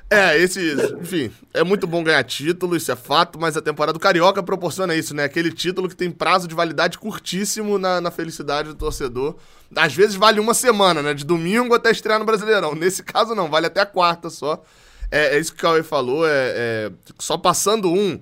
É, 0.09 0.37
esse, 0.37 0.75
enfim, 1.01 1.31
é 1.53 1.63
muito 1.63 1.87
bom 1.87 2.03
ganhar 2.03 2.23
título, 2.23 2.75
isso 2.75 2.91
é 2.91 2.95
fato, 2.95 3.39
mas 3.39 3.57
a 3.57 3.61
temporada 3.61 3.93
do 3.93 3.99
Carioca 3.99 4.43
proporciona 4.43 4.93
isso, 4.93 5.15
né? 5.15 5.23
Aquele 5.23 5.51
título 5.51 5.89
que 5.89 5.95
tem 5.95 6.11
prazo 6.11 6.47
de 6.47 6.53
validade 6.53 6.99
curtíssimo 6.99 7.79
na, 7.79 7.99
na 7.99 8.11
felicidade 8.11 8.69
do 8.69 8.75
torcedor. 8.75 9.35
Às 9.75 9.95
vezes 9.95 10.15
vale 10.15 10.39
uma 10.39 10.53
semana, 10.53 11.01
né? 11.01 11.15
De 11.15 11.25
domingo 11.25 11.73
até 11.73 11.89
estrear 11.89 12.19
no 12.19 12.25
Brasileirão. 12.25 12.75
Nesse 12.75 13.01
caso, 13.01 13.33
não, 13.33 13.49
vale 13.49 13.65
até 13.65 13.81
a 13.81 13.87
quarta 13.87 14.29
só. 14.29 14.63
É, 15.09 15.35
é 15.35 15.39
isso 15.39 15.51
que 15.51 15.59
o 15.59 15.61
Cauê 15.61 15.81
falou, 15.81 16.27
é, 16.27 16.31
é, 16.55 16.91
só 17.17 17.35
passando 17.35 17.91
um, 17.91 18.19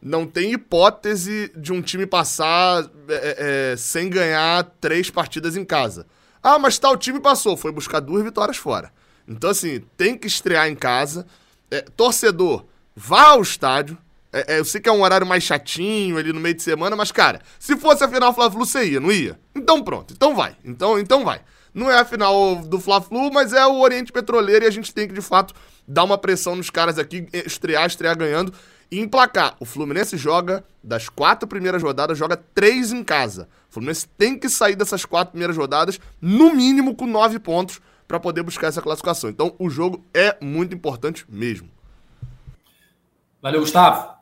não 0.00 0.26
tem 0.26 0.52
hipótese 0.52 1.50
de 1.56 1.72
um 1.72 1.82
time 1.82 2.06
passar 2.06 2.88
é, 3.08 3.72
é, 3.72 3.76
sem 3.76 4.08
ganhar 4.08 4.64
três 4.80 5.10
partidas 5.10 5.56
em 5.56 5.64
casa. 5.64 6.06
Ah, 6.42 6.58
mas 6.58 6.78
tal 6.78 6.96
time 6.96 7.20
passou, 7.20 7.56
foi 7.56 7.72
buscar 7.72 8.00
duas 8.00 8.22
vitórias 8.22 8.56
fora. 8.56 8.92
Então, 9.26 9.50
assim, 9.50 9.82
tem 9.96 10.16
que 10.16 10.26
estrear 10.26 10.68
em 10.68 10.76
casa. 10.76 11.26
É, 11.70 11.80
torcedor, 11.96 12.64
vá 12.94 13.30
ao 13.30 13.42
estádio. 13.42 13.98
É, 14.32 14.54
é, 14.54 14.58
eu 14.60 14.64
sei 14.64 14.80
que 14.80 14.88
é 14.88 14.92
um 14.92 15.02
horário 15.02 15.26
mais 15.26 15.42
chatinho 15.42 16.18
ali 16.18 16.32
no 16.32 16.40
meio 16.40 16.54
de 16.54 16.62
semana, 16.62 16.94
mas, 16.94 17.10
cara, 17.10 17.40
se 17.58 17.76
fosse 17.76 18.04
a 18.04 18.08
final 18.08 18.32
Fla-Flu, 18.32 18.64
você 18.64 18.84
ia, 18.84 19.00
não 19.00 19.10
ia? 19.10 19.38
Então 19.54 19.82
pronto, 19.82 20.14
então 20.14 20.34
vai. 20.36 20.56
Então, 20.64 20.98
então 20.98 21.24
vai. 21.24 21.40
Não 21.74 21.90
é 21.90 21.98
a 21.98 22.04
final 22.04 22.56
do 22.56 22.78
Fla-Flu, 22.78 23.32
mas 23.32 23.52
é 23.52 23.66
o 23.66 23.80
Oriente 23.80 24.12
Petroleiro 24.12 24.64
e 24.64 24.68
a 24.68 24.70
gente 24.70 24.94
tem 24.94 25.08
que, 25.08 25.14
de 25.14 25.20
fato, 25.20 25.54
dar 25.86 26.04
uma 26.04 26.16
pressão 26.16 26.54
nos 26.54 26.70
caras 26.70 26.98
aqui, 26.98 27.26
estrear, 27.32 27.86
estrear 27.86 28.16
ganhando 28.16 28.52
e 28.90 29.00
emplacar. 29.00 29.56
O 29.60 29.64
Fluminense 29.64 30.16
joga, 30.16 30.64
das 30.82 31.08
quatro 31.08 31.48
primeiras 31.48 31.82
rodadas, 31.82 32.16
joga 32.16 32.36
três 32.36 32.92
em 32.92 33.02
casa. 33.02 33.48
O 33.70 33.74
Fluminense 33.74 34.08
tem 34.16 34.38
que 34.38 34.48
sair 34.48 34.76
dessas 34.76 35.04
quatro 35.04 35.32
primeiras 35.32 35.56
rodadas, 35.56 35.98
no 36.20 36.54
mínimo 36.54 36.94
com 36.94 37.06
nove 37.06 37.38
pontos, 37.38 37.80
para 38.06 38.20
poder 38.20 38.42
buscar 38.42 38.68
essa 38.68 38.82
classificação. 38.82 39.28
Então, 39.28 39.54
o 39.58 39.68
jogo 39.68 40.04
é 40.14 40.36
muito 40.40 40.74
importante 40.74 41.24
mesmo. 41.28 41.68
Valeu, 43.42 43.60
Gustavo. 43.60 44.14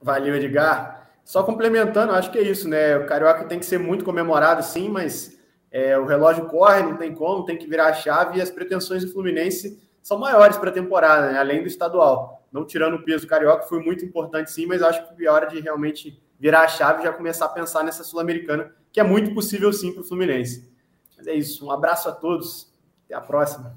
Valeu, 0.00 0.34
Edgar. 0.36 1.08
Só 1.24 1.42
complementando, 1.42 2.12
acho 2.12 2.30
que 2.30 2.38
é 2.38 2.42
isso, 2.42 2.68
né? 2.68 2.96
O 2.96 3.06
Carioca 3.06 3.44
tem 3.44 3.58
que 3.58 3.64
ser 3.64 3.78
muito 3.78 4.04
comemorado, 4.04 4.62
sim, 4.62 4.88
mas 4.88 5.38
é, 5.70 5.96
o 5.96 6.04
relógio 6.04 6.46
corre, 6.46 6.82
não 6.82 6.96
tem 6.96 7.14
como, 7.14 7.44
tem 7.44 7.56
que 7.56 7.66
virar 7.66 7.86
a 7.86 7.94
chave 7.94 8.38
e 8.38 8.42
as 8.42 8.50
pretensões 8.50 9.04
do 9.04 9.12
Fluminense 9.12 9.80
são 10.02 10.18
maiores 10.18 10.56
para 10.56 10.70
a 10.70 10.72
temporada, 10.72 11.32
né? 11.32 11.38
além 11.38 11.62
do 11.62 11.68
estadual. 11.68 12.41
Não 12.52 12.66
tirando 12.66 12.94
o 12.94 13.04
peso 13.04 13.26
Carioca, 13.26 13.66
foi 13.66 13.82
muito 13.82 14.04
importante, 14.04 14.50
sim, 14.50 14.66
mas 14.66 14.82
acho 14.82 15.02
que 15.16 15.26
é 15.26 15.30
hora 15.30 15.46
de 15.46 15.60
realmente 15.60 16.20
virar 16.38 16.62
a 16.62 16.68
chave 16.68 17.00
e 17.00 17.04
já 17.04 17.12
começar 17.12 17.46
a 17.46 17.48
pensar 17.48 17.82
nessa 17.82 18.04
Sul-Americana, 18.04 18.70
que 18.92 19.00
é 19.00 19.04
muito 19.04 19.32
possível, 19.32 19.72
sim, 19.72 19.92
para 19.92 20.02
o 20.02 20.04
Fluminense. 20.04 20.70
Mas 21.16 21.26
é 21.26 21.34
isso, 21.34 21.66
um 21.66 21.70
abraço 21.70 22.08
a 22.08 22.12
todos. 22.12 22.70
Até 23.06 23.14
a 23.14 23.20
próxima. 23.20 23.76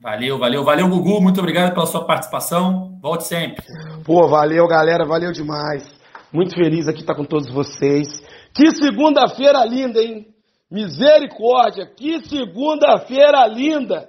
Valeu, 0.00 0.36
valeu, 0.36 0.64
valeu, 0.64 0.88
Gugu. 0.88 1.20
Muito 1.22 1.38
obrigado 1.38 1.72
pela 1.72 1.86
sua 1.86 2.04
participação. 2.04 2.98
Volte 3.00 3.24
sempre. 3.24 3.64
Pô, 4.04 4.28
valeu, 4.28 4.66
galera. 4.66 5.06
Valeu 5.06 5.30
demais. 5.30 5.88
Muito 6.32 6.56
feliz 6.56 6.88
aqui 6.88 7.00
estar 7.00 7.14
com 7.14 7.24
todos 7.24 7.48
vocês. 7.48 8.08
Que 8.52 8.72
segunda-feira 8.72 9.64
linda, 9.64 10.02
hein? 10.02 10.26
Misericórdia. 10.68 11.86
Que 11.86 12.18
segunda-feira 12.26 13.46
linda. 13.46 14.08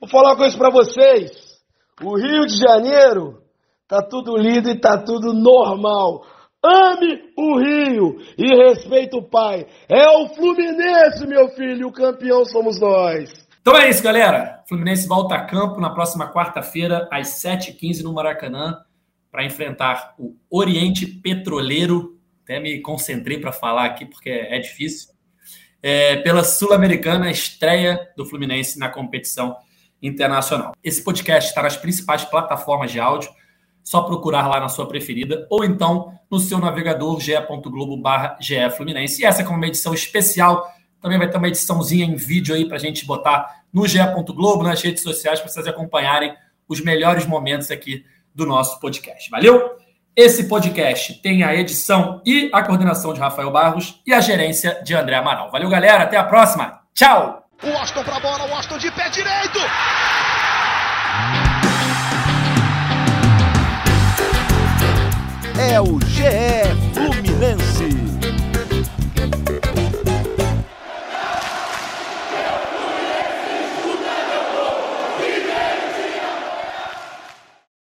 Vou 0.00 0.10
falar 0.10 0.30
uma 0.30 0.36
coisa 0.36 0.58
para 0.58 0.70
vocês. 0.70 1.30
O 2.02 2.16
Rio 2.16 2.46
de 2.46 2.56
Janeiro 2.56 3.39
tá 3.90 4.00
tudo 4.00 4.36
lindo 4.36 4.70
e 4.70 4.76
tá 4.76 4.96
tudo 4.96 5.32
normal. 5.32 6.24
Ame 6.62 7.32
o 7.36 7.58
Rio 7.58 8.20
e 8.38 8.46
respeite 8.54 9.16
o 9.16 9.22
pai. 9.22 9.66
É 9.88 10.08
o 10.08 10.28
Fluminense, 10.28 11.26
meu 11.26 11.48
filho. 11.48 11.88
O 11.88 11.92
campeão 11.92 12.44
somos 12.44 12.80
nós. 12.80 13.32
Então 13.60 13.76
é 13.76 13.90
isso, 13.90 14.02
galera. 14.02 14.62
Fluminense 14.68 15.08
volta 15.08 15.34
a 15.34 15.44
campo 15.44 15.80
na 15.80 15.90
próxima 15.90 16.32
quarta-feira, 16.32 17.08
às 17.10 17.42
7h15 17.42 18.02
no 18.02 18.12
Maracanã, 18.12 18.78
para 19.28 19.44
enfrentar 19.44 20.14
o 20.16 20.36
Oriente 20.48 21.06
Petroleiro. 21.06 22.16
Até 22.44 22.60
me 22.60 22.80
concentrei 22.80 23.38
para 23.38 23.50
falar 23.50 23.86
aqui, 23.86 24.06
porque 24.06 24.30
é 24.30 24.58
difícil. 24.60 25.08
É, 25.82 26.16
pela 26.16 26.44
Sul-Americana, 26.44 27.30
estreia 27.30 27.98
do 28.16 28.24
Fluminense 28.24 28.78
na 28.78 28.88
competição 28.88 29.56
internacional. 30.00 30.74
Esse 30.84 31.02
podcast 31.02 31.48
está 31.48 31.62
nas 31.62 31.76
principais 31.76 32.24
plataformas 32.24 32.92
de 32.92 33.00
áudio. 33.00 33.30
Só 33.82 34.02
procurar 34.02 34.46
lá 34.46 34.60
na 34.60 34.68
sua 34.68 34.86
preferida, 34.86 35.46
ou 35.50 35.64
então 35.64 36.12
no 36.30 36.38
seu 36.38 36.58
navegador 36.58 37.20
ge.globo.br 37.20 38.76
Fluminense. 38.76 39.22
E 39.22 39.24
essa 39.24 39.42
é 39.42 39.48
uma 39.48 39.66
edição 39.66 39.92
especial 39.92 40.70
também 41.00 41.18
vai 41.18 41.28
ter 41.28 41.38
uma 41.38 41.48
ediçãozinha 41.48 42.04
em 42.04 42.14
vídeo 42.14 42.54
aí 42.54 42.66
para 42.66 42.76
a 42.76 42.80
gente 42.80 43.06
botar 43.06 43.62
no 43.72 43.86
GE. 43.86 43.98
Globo, 44.34 44.62
nas 44.62 44.82
redes 44.82 45.02
sociais, 45.02 45.40
para 45.40 45.48
vocês 45.48 45.66
acompanharem 45.66 46.34
os 46.68 46.80
melhores 46.80 47.26
momentos 47.26 47.70
aqui 47.70 48.04
do 48.34 48.46
nosso 48.46 48.78
podcast. 48.80 49.30
Valeu? 49.30 49.76
Esse 50.14 50.44
podcast 50.44 51.14
tem 51.22 51.42
a 51.42 51.54
edição 51.54 52.20
e 52.26 52.50
a 52.52 52.62
coordenação 52.62 53.14
de 53.14 53.20
Rafael 53.20 53.50
Barros 53.50 54.00
e 54.06 54.12
a 54.12 54.20
gerência 54.20 54.82
de 54.84 54.94
André 54.94 55.16
Amaral. 55.16 55.50
Valeu, 55.50 55.68
galera. 55.68 56.04
Até 56.04 56.16
a 56.16 56.24
próxima. 56.24 56.80
Tchau! 56.94 57.44
O 57.62 57.68
Austin 57.68 58.00
a 58.00 58.20
bola, 58.20 58.46
o 58.50 58.54
Austin 58.54 58.78
de 58.78 58.90
pé 58.90 59.08
direito! 59.08 59.58
é 65.60 65.78
o 65.78 65.98
GE 66.00 66.24
Fluminense. 66.94 68.09